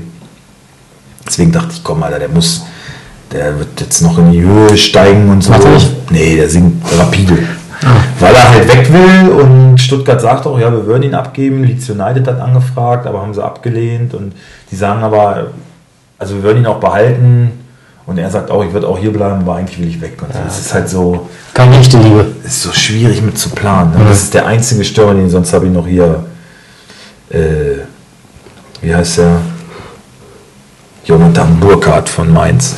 Deswegen 1.24 1.52
dachte 1.52 1.68
ich, 1.74 1.84
komm, 1.84 2.02
Alter, 2.02 2.18
der 2.18 2.28
muss, 2.28 2.64
der 3.30 3.56
wird 3.56 3.80
jetzt 3.80 4.00
noch 4.00 4.18
in 4.18 4.32
die 4.32 4.42
Höhe 4.42 4.76
steigen 4.76 5.30
und 5.30 5.44
so. 5.44 5.52
Macht 5.52 5.64
er 5.64 5.74
nicht? 5.74 6.10
Nee, 6.10 6.34
der 6.34 6.48
sinkt 6.48 6.84
rapide. 6.98 7.38
Weil 8.18 8.34
er 8.34 8.50
halt 8.50 8.74
weg 8.74 8.92
will 8.92 9.30
und 9.30 9.78
Stuttgart 9.80 10.20
sagt 10.20 10.48
auch, 10.48 10.58
ja, 10.58 10.72
wir 10.72 10.84
würden 10.84 11.04
ihn 11.04 11.14
abgeben. 11.14 11.62
Leeds 11.62 11.88
United 11.88 12.26
hat 12.26 12.40
angefragt, 12.40 13.06
aber 13.06 13.22
haben 13.22 13.32
sie 13.32 13.44
abgelehnt 13.44 14.12
und 14.12 14.32
die 14.72 14.76
sagen 14.76 15.04
aber, 15.04 15.52
also 16.18 16.34
wir 16.34 16.42
würden 16.42 16.58
ihn 16.58 16.66
auch 16.66 16.80
behalten. 16.80 17.52
Und 18.08 18.16
er 18.16 18.30
sagt 18.30 18.50
auch, 18.50 18.64
ich 18.64 18.72
würde 18.72 18.88
auch 18.88 18.98
hier 18.98 19.12
bleiben, 19.12 19.40
aber 19.42 19.56
eigentlich 19.56 19.78
will 19.78 19.86
ich 19.86 20.00
weg. 20.00 20.14
Und 20.22 20.30
das 20.34 20.58
ist 20.58 20.72
halt 20.72 20.88
so, 20.88 21.28
Keine 21.52 21.78
echte 21.78 21.98
Liebe. 21.98 22.24
ist 22.42 22.62
so 22.62 22.72
schwierig 22.72 23.20
mit 23.20 23.38
zu 23.38 23.50
planen. 23.50 23.92
Ne? 23.92 24.06
Das 24.08 24.22
ist 24.22 24.32
der 24.32 24.46
einzige 24.46 24.82
Stürmer, 24.82 25.12
den 25.12 25.28
sonst 25.28 25.52
habe 25.52 25.66
ich 25.66 25.72
noch 25.72 25.86
hier. 25.86 26.24
Äh, 27.28 27.82
wie 28.80 28.94
heißt 28.94 29.18
der? 29.18 29.36
Jonathan 31.04 31.60
Burkhardt 31.60 32.08
von 32.08 32.32
Mainz. 32.32 32.76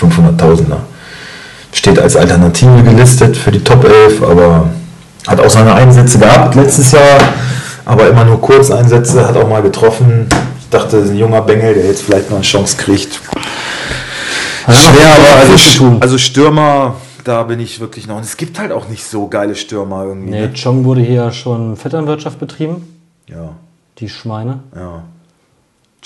500.000er. 0.00 0.76
Steht 1.72 1.98
als 1.98 2.14
Alternative 2.14 2.80
gelistet 2.84 3.36
für 3.36 3.50
die 3.50 3.64
Top 3.64 3.84
11, 3.84 4.22
aber 4.22 4.68
hat 5.26 5.40
auch 5.40 5.50
seine 5.50 5.74
Einsätze 5.74 6.20
gehabt 6.20 6.54
letztes 6.54 6.92
Jahr, 6.92 7.18
aber 7.84 8.08
immer 8.08 8.24
nur 8.24 8.40
Kurzeinsätze, 8.40 9.26
hat 9.26 9.36
auch 9.36 9.48
mal 9.48 9.60
getroffen. 9.60 10.28
Ich 10.60 10.68
dachte, 10.70 10.98
das 10.98 11.06
ist 11.06 11.10
ein 11.10 11.18
junger 11.18 11.42
Bengel, 11.42 11.74
der 11.74 11.86
jetzt 11.86 12.02
vielleicht 12.02 12.30
mal 12.30 12.36
eine 12.36 12.44
Chance 12.44 12.76
kriegt. 12.76 13.20
Schwer, 14.70 15.14
aber 15.14 15.50
also, 15.52 15.96
also 16.00 16.18
Stürmer, 16.18 16.96
da 17.24 17.42
bin 17.44 17.60
ich 17.60 17.80
wirklich 17.80 18.06
noch. 18.06 18.16
Und 18.16 18.22
es 18.24 18.36
gibt 18.36 18.58
halt 18.58 18.72
auch 18.72 18.88
nicht 18.88 19.04
so 19.04 19.28
geile 19.28 19.54
Stürmer 19.54 20.04
irgendwie. 20.04 20.30
Nee, 20.30 20.40
Ne? 20.48 20.52
Chong 20.54 20.84
wurde 20.84 21.00
hier 21.00 21.30
schon 21.32 21.76
Vetternwirtschaft 21.76 22.38
betrieben. 22.38 22.86
Ja, 23.28 23.50
Die 23.98 24.08
Schweine. 24.08 24.60
ja. 24.74 25.02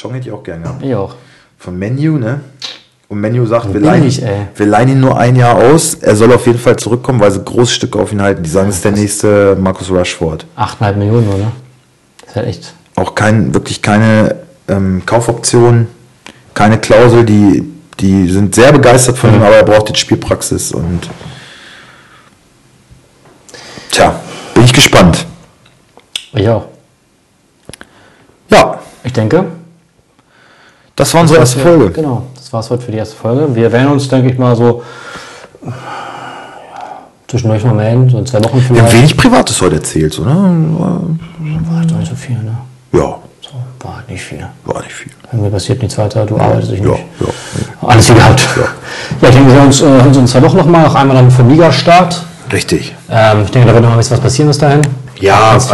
Chong 0.00 0.14
hätte 0.14 0.28
ich 0.28 0.32
auch 0.34 0.42
gern 0.42 0.62
gehabt. 0.62 0.82
Ich 0.82 0.94
auch. 0.94 1.14
Von 1.58 1.78
Menu, 1.78 2.16
ne? 2.18 2.40
Und 3.08 3.20
Menu 3.20 3.44
sagt, 3.44 3.72
wir 3.74 3.80
leihen, 3.80 4.06
ich, 4.06 4.22
wir 4.22 4.66
leihen 4.66 4.88
ihn 4.88 5.00
nur 5.00 5.18
ein 5.18 5.36
Jahr 5.36 5.56
aus. 5.56 5.94
Er 5.96 6.16
soll 6.16 6.32
auf 6.32 6.46
jeden 6.46 6.58
Fall 6.58 6.76
zurückkommen, 6.76 7.20
weil 7.20 7.30
sie 7.30 7.44
große 7.44 7.72
Stücke 7.74 7.98
auf 7.98 8.10
ihn 8.10 8.22
halten. 8.22 8.42
Die 8.42 8.48
sagen, 8.48 8.70
es 8.70 8.76
ist 8.76 8.84
der 8.86 8.92
nächste 8.92 9.54
Marcus 9.60 9.90
Rushford. 9.90 10.46
8,5 10.56 10.92
Millionen, 10.94 11.28
oder? 11.28 11.52
Das 12.22 12.28
ist 12.30 12.36
halt 12.36 12.46
echt. 12.48 12.74
Auch 12.96 13.14
kein, 13.14 13.52
wirklich 13.52 13.82
keine 13.82 14.36
ähm, 14.66 15.02
Kaufoption, 15.04 15.88
keine 16.54 16.78
Klausel. 16.78 17.24
Die, 17.26 17.70
die 18.00 18.28
sind 18.28 18.54
sehr 18.54 18.72
begeistert 18.72 19.16
von 19.18 19.34
ihm, 19.34 19.42
aber 19.42 19.56
er 19.56 19.64
braucht 19.64 19.88
jetzt 19.88 19.98
Spielpraxis. 20.00 20.72
Und 20.72 21.00
tja, 23.90 24.14
bin 24.54 24.64
ich 24.64 24.72
gespannt. 24.72 25.26
Ich 26.34 26.48
auch. 26.48 26.64
Ja, 28.50 28.78
Ich 29.04 29.12
denke. 29.12 29.44
das 30.96 31.12
war 31.14 31.20
unsere 31.22 31.38
erste 31.40 31.60
Folge. 31.60 31.90
Genau, 31.90 32.26
das 32.34 32.52
war's 32.52 32.68
heute 32.70 32.82
für 32.84 32.92
die 32.92 32.98
erste 32.98 33.16
Folge. 33.16 33.54
Wir 33.54 33.70
werden 33.72 33.88
uns, 33.92 34.08
denke 34.08 34.30
ich 34.30 34.38
mal, 34.38 34.54
so 34.56 34.82
zwischendurch 37.28 37.64
mal 37.64 37.74
melden, 37.74 38.10
so 38.10 38.18
in 38.18 38.26
zwei 38.26 38.42
Wochen 38.44 38.56
Wir 38.58 38.62
haben 38.68 38.76
vielleicht. 38.76 38.92
wenig 38.96 39.16
Privates 39.16 39.60
heute 39.62 39.76
erzählt, 39.76 40.18
oder? 40.18 40.34
War 40.34 41.84
doch 41.86 41.96
nicht 41.98 42.10
so 42.10 42.14
viel, 42.16 42.36
ne? 42.36 42.56
Ja, 42.92 43.18
war 43.84 44.02
nicht 44.08 44.22
viel. 44.22 44.46
war 44.64 44.82
nicht 44.82 44.92
viel. 44.92 45.12
Mir 45.32 45.50
passiert 45.50 45.80
nichts 45.82 45.96
weiter, 45.98 46.26
du 46.26 46.38
arbeitest 46.38 46.72
dich 46.72 46.80
Ja, 46.80 46.90
nicht. 46.90 47.04
ja. 47.20 47.26
Alles 47.88 48.10
wie 48.10 48.14
gehabt. 48.14 48.48
Ja. 48.56 49.28
ich 49.28 49.34
denke, 49.34 49.50
wir 49.50 49.54
sehen 49.56 49.66
uns, 49.66 49.80
äh, 49.80 49.84
hören 49.86 50.06
uns 50.08 50.16
in 50.16 50.26
zwei 50.26 50.42
Wochen 50.42 50.56
nochmal, 50.56 50.86
auch 50.86 50.94
einmal 50.94 51.16
dann 51.16 51.30
vom 51.30 51.48
Liga-Start. 51.48 52.22
Richtig. 52.52 52.94
Ähm, 53.10 53.42
ich 53.44 53.50
denke, 53.50 53.68
da 53.68 53.74
wird 53.74 53.82
noch 53.82 53.90
mal 53.90 53.94
ein 53.96 53.98
bisschen 53.98 54.16
was 54.16 54.22
passieren 54.22 54.48
bis 54.48 54.58
dahin. 54.58 54.82
Ja, 55.20 55.52
also 55.52 55.70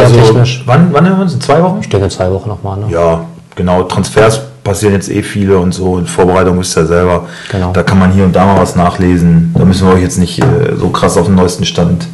wann, 0.65 0.93
wann 0.93 1.05
hören 1.07 1.17
wir 1.17 1.23
uns? 1.23 1.33
In 1.33 1.41
zwei 1.41 1.61
Wochen? 1.61 1.79
Ich 1.81 1.89
denke 1.89 2.05
in 2.05 2.11
zwei 2.11 2.31
Wochen 2.31 2.49
nochmal, 2.49 2.77
ne? 2.79 2.85
Ja, 2.89 3.25
genau. 3.55 3.83
Transfers 3.83 4.41
passieren 4.63 4.93
jetzt 4.93 5.09
eh 5.09 5.23
viele 5.23 5.57
und 5.57 5.73
so. 5.73 5.97
In 5.97 6.05
Vorbereitung 6.05 6.57
ihr 6.57 6.63
ja 6.63 6.85
selber. 6.85 7.25
Genau. 7.51 7.71
Da 7.73 7.83
kann 7.83 7.97
man 7.99 8.11
hier 8.11 8.25
und 8.25 8.35
da 8.35 8.45
mal 8.45 8.59
was 8.59 8.75
nachlesen. 8.75 9.53
Da 9.57 9.65
müssen 9.65 9.87
wir 9.87 9.95
euch 9.95 10.03
jetzt 10.03 10.19
nicht 10.19 10.39
äh, 10.39 10.75
so 10.77 10.89
krass 10.89 11.17
auf 11.17 11.25
den 11.25 11.35
neuesten 11.35 11.65
Stand 11.65 12.07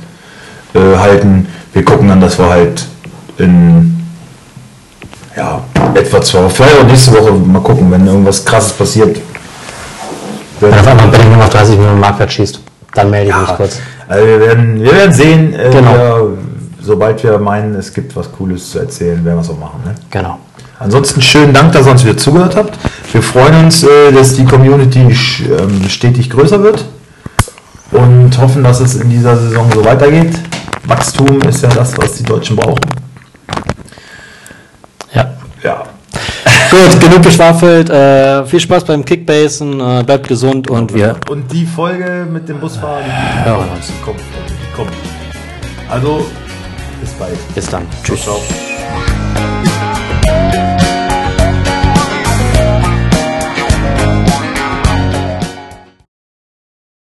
äh, 0.73 0.97
halten. 0.97 1.47
Wir 1.73 1.83
gucken 1.83 2.07
dann, 2.07 2.21
dass 2.21 2.39
wir 2.39 2.49
halt 2.49 2.85
in 3.37 4.04
ja, 5.35 5.61
etwa 5.93 6.21
zwei 6.21 6.39
Wochen, 6.43 6.49
vielleicht 6.51 6.79
auch 6.79 6.85
nächste 6.85 7.11
Woche 7.13 7.31
mal 7.33 7.61
gucken, 7.61 7.91
wenn 7.91 8.05
irgendwas 8.07 8.43
krasses 8.43 8.73
passiert. 8.73 9.17
Wenn 10.59 10.73
auf 10.73 10.87
einmal 10.87 11.07
Bellingham 11.09 11.41
auf 11.41 11.49
30 11.49 11.77
Millionen 11.77 11.99
Marktwert 11.99 12.31
schießt, 12.31 12.59
dann 12.93 13.09
melde 13.09 13.29
ich 13.29 13.35
mich 13.37 13.49
Ja, 13.49 13.55
kurz. 13.55 13.79
also 14.07 14.25
wir 14.25 14.39
werden, 14.39 14.81
wir 14.81 14.91
werden 14.93 15.11
sehen, 15.13 15.53
äh, 15.53 15.69
Genau. 15.71 15.91
wir, 15.91 16.37
sobald 16.81 17.21
wir 17.23 17.37
meinen, 17.39 17.75
es 17.75 17.93
gibt 17.93 18.15
was 18.15 18.31
Cooles 18.31 18.69
zu 18.71 18.79
erzählen, 18.79 19.23
werden 19.25 19.37
wir 19.37 19.41
es 19.41 19.49
auch 19.49 19.59
machen. 19.59 19.81
Ne? 19.85 19.93
Genau. 20.11 20.39
Ansonsten 20.79 21.21
schönen 21.21 21.53
Dank, 21.53 21.71
dass 21.73 21.85
ihr 21.85 21.91
uns 21.91 22.03
wieder 22.03 22.17
zugehört 22.17 22.55
habt. 22.55 22.77
Wir 23.11 23.21
freuen 23.21 23.65
uns, 23.65 23.83
äh, 23.83 24.11
dass 24.13 24.35
die 24.35 24.45
Community 24.45 24.99
ähm, 24.99 25.89
stetig 25.89 26.29
größer 26.29 26.61
wird 26.63 26.85
und 27.91 28.37
hoffen, 28.39 28.63
dass 28.63 28.79
es 28.79 28.95
in 28.95 29.09
dieser 29.09 29.35
Saison 29.37 29.69
so 29.73 29.83
weitergeht. 29.85 30.33
Wachstum 30.85 31.41
ist 31.41 31.63
ja 31.63 31.69
das, 31.69 31.97
was 31.97 32.13
die 32.13 32.23
Deutschen 32.23 32.55
brauchen. 32.55 32.79
Ja. 35.65 35.83
Gut, 36.69 36.99
genug 37.01 37.23
geschwafelt. 37.23 37.89
Äh, 37.89 38.45
viel 38.45 38.59
Spaß 38.59 38.83
beim 38.85 39.03
Kickbasen. 39.03 39.79
Äh, 39.79 40.03
bleibt 40.03 40.27
gesund 40.27 40.69
und 40.69 40.93
wir 40.93 41.15
Und 41.29 41.51
die 41.51 41.65
Folge 41.65 42.27
mit 42.31 42.47
dem 42.47 42.59
Busfahrer, 42.59 43.01
die 43.03 43.49
hören 43.49 43.69
uns. 43.75 43.91
kommt. 44.03 44.19
Kommt. 44.75 44.91
Also, 45.89 46.25
bis 47.01 47.11
bald. 47.13 47.55
Bis 47.55 47.67
dann. 47.67 47.87
Tschüss. 48.03 48.21
Ciao. 48.23 48.39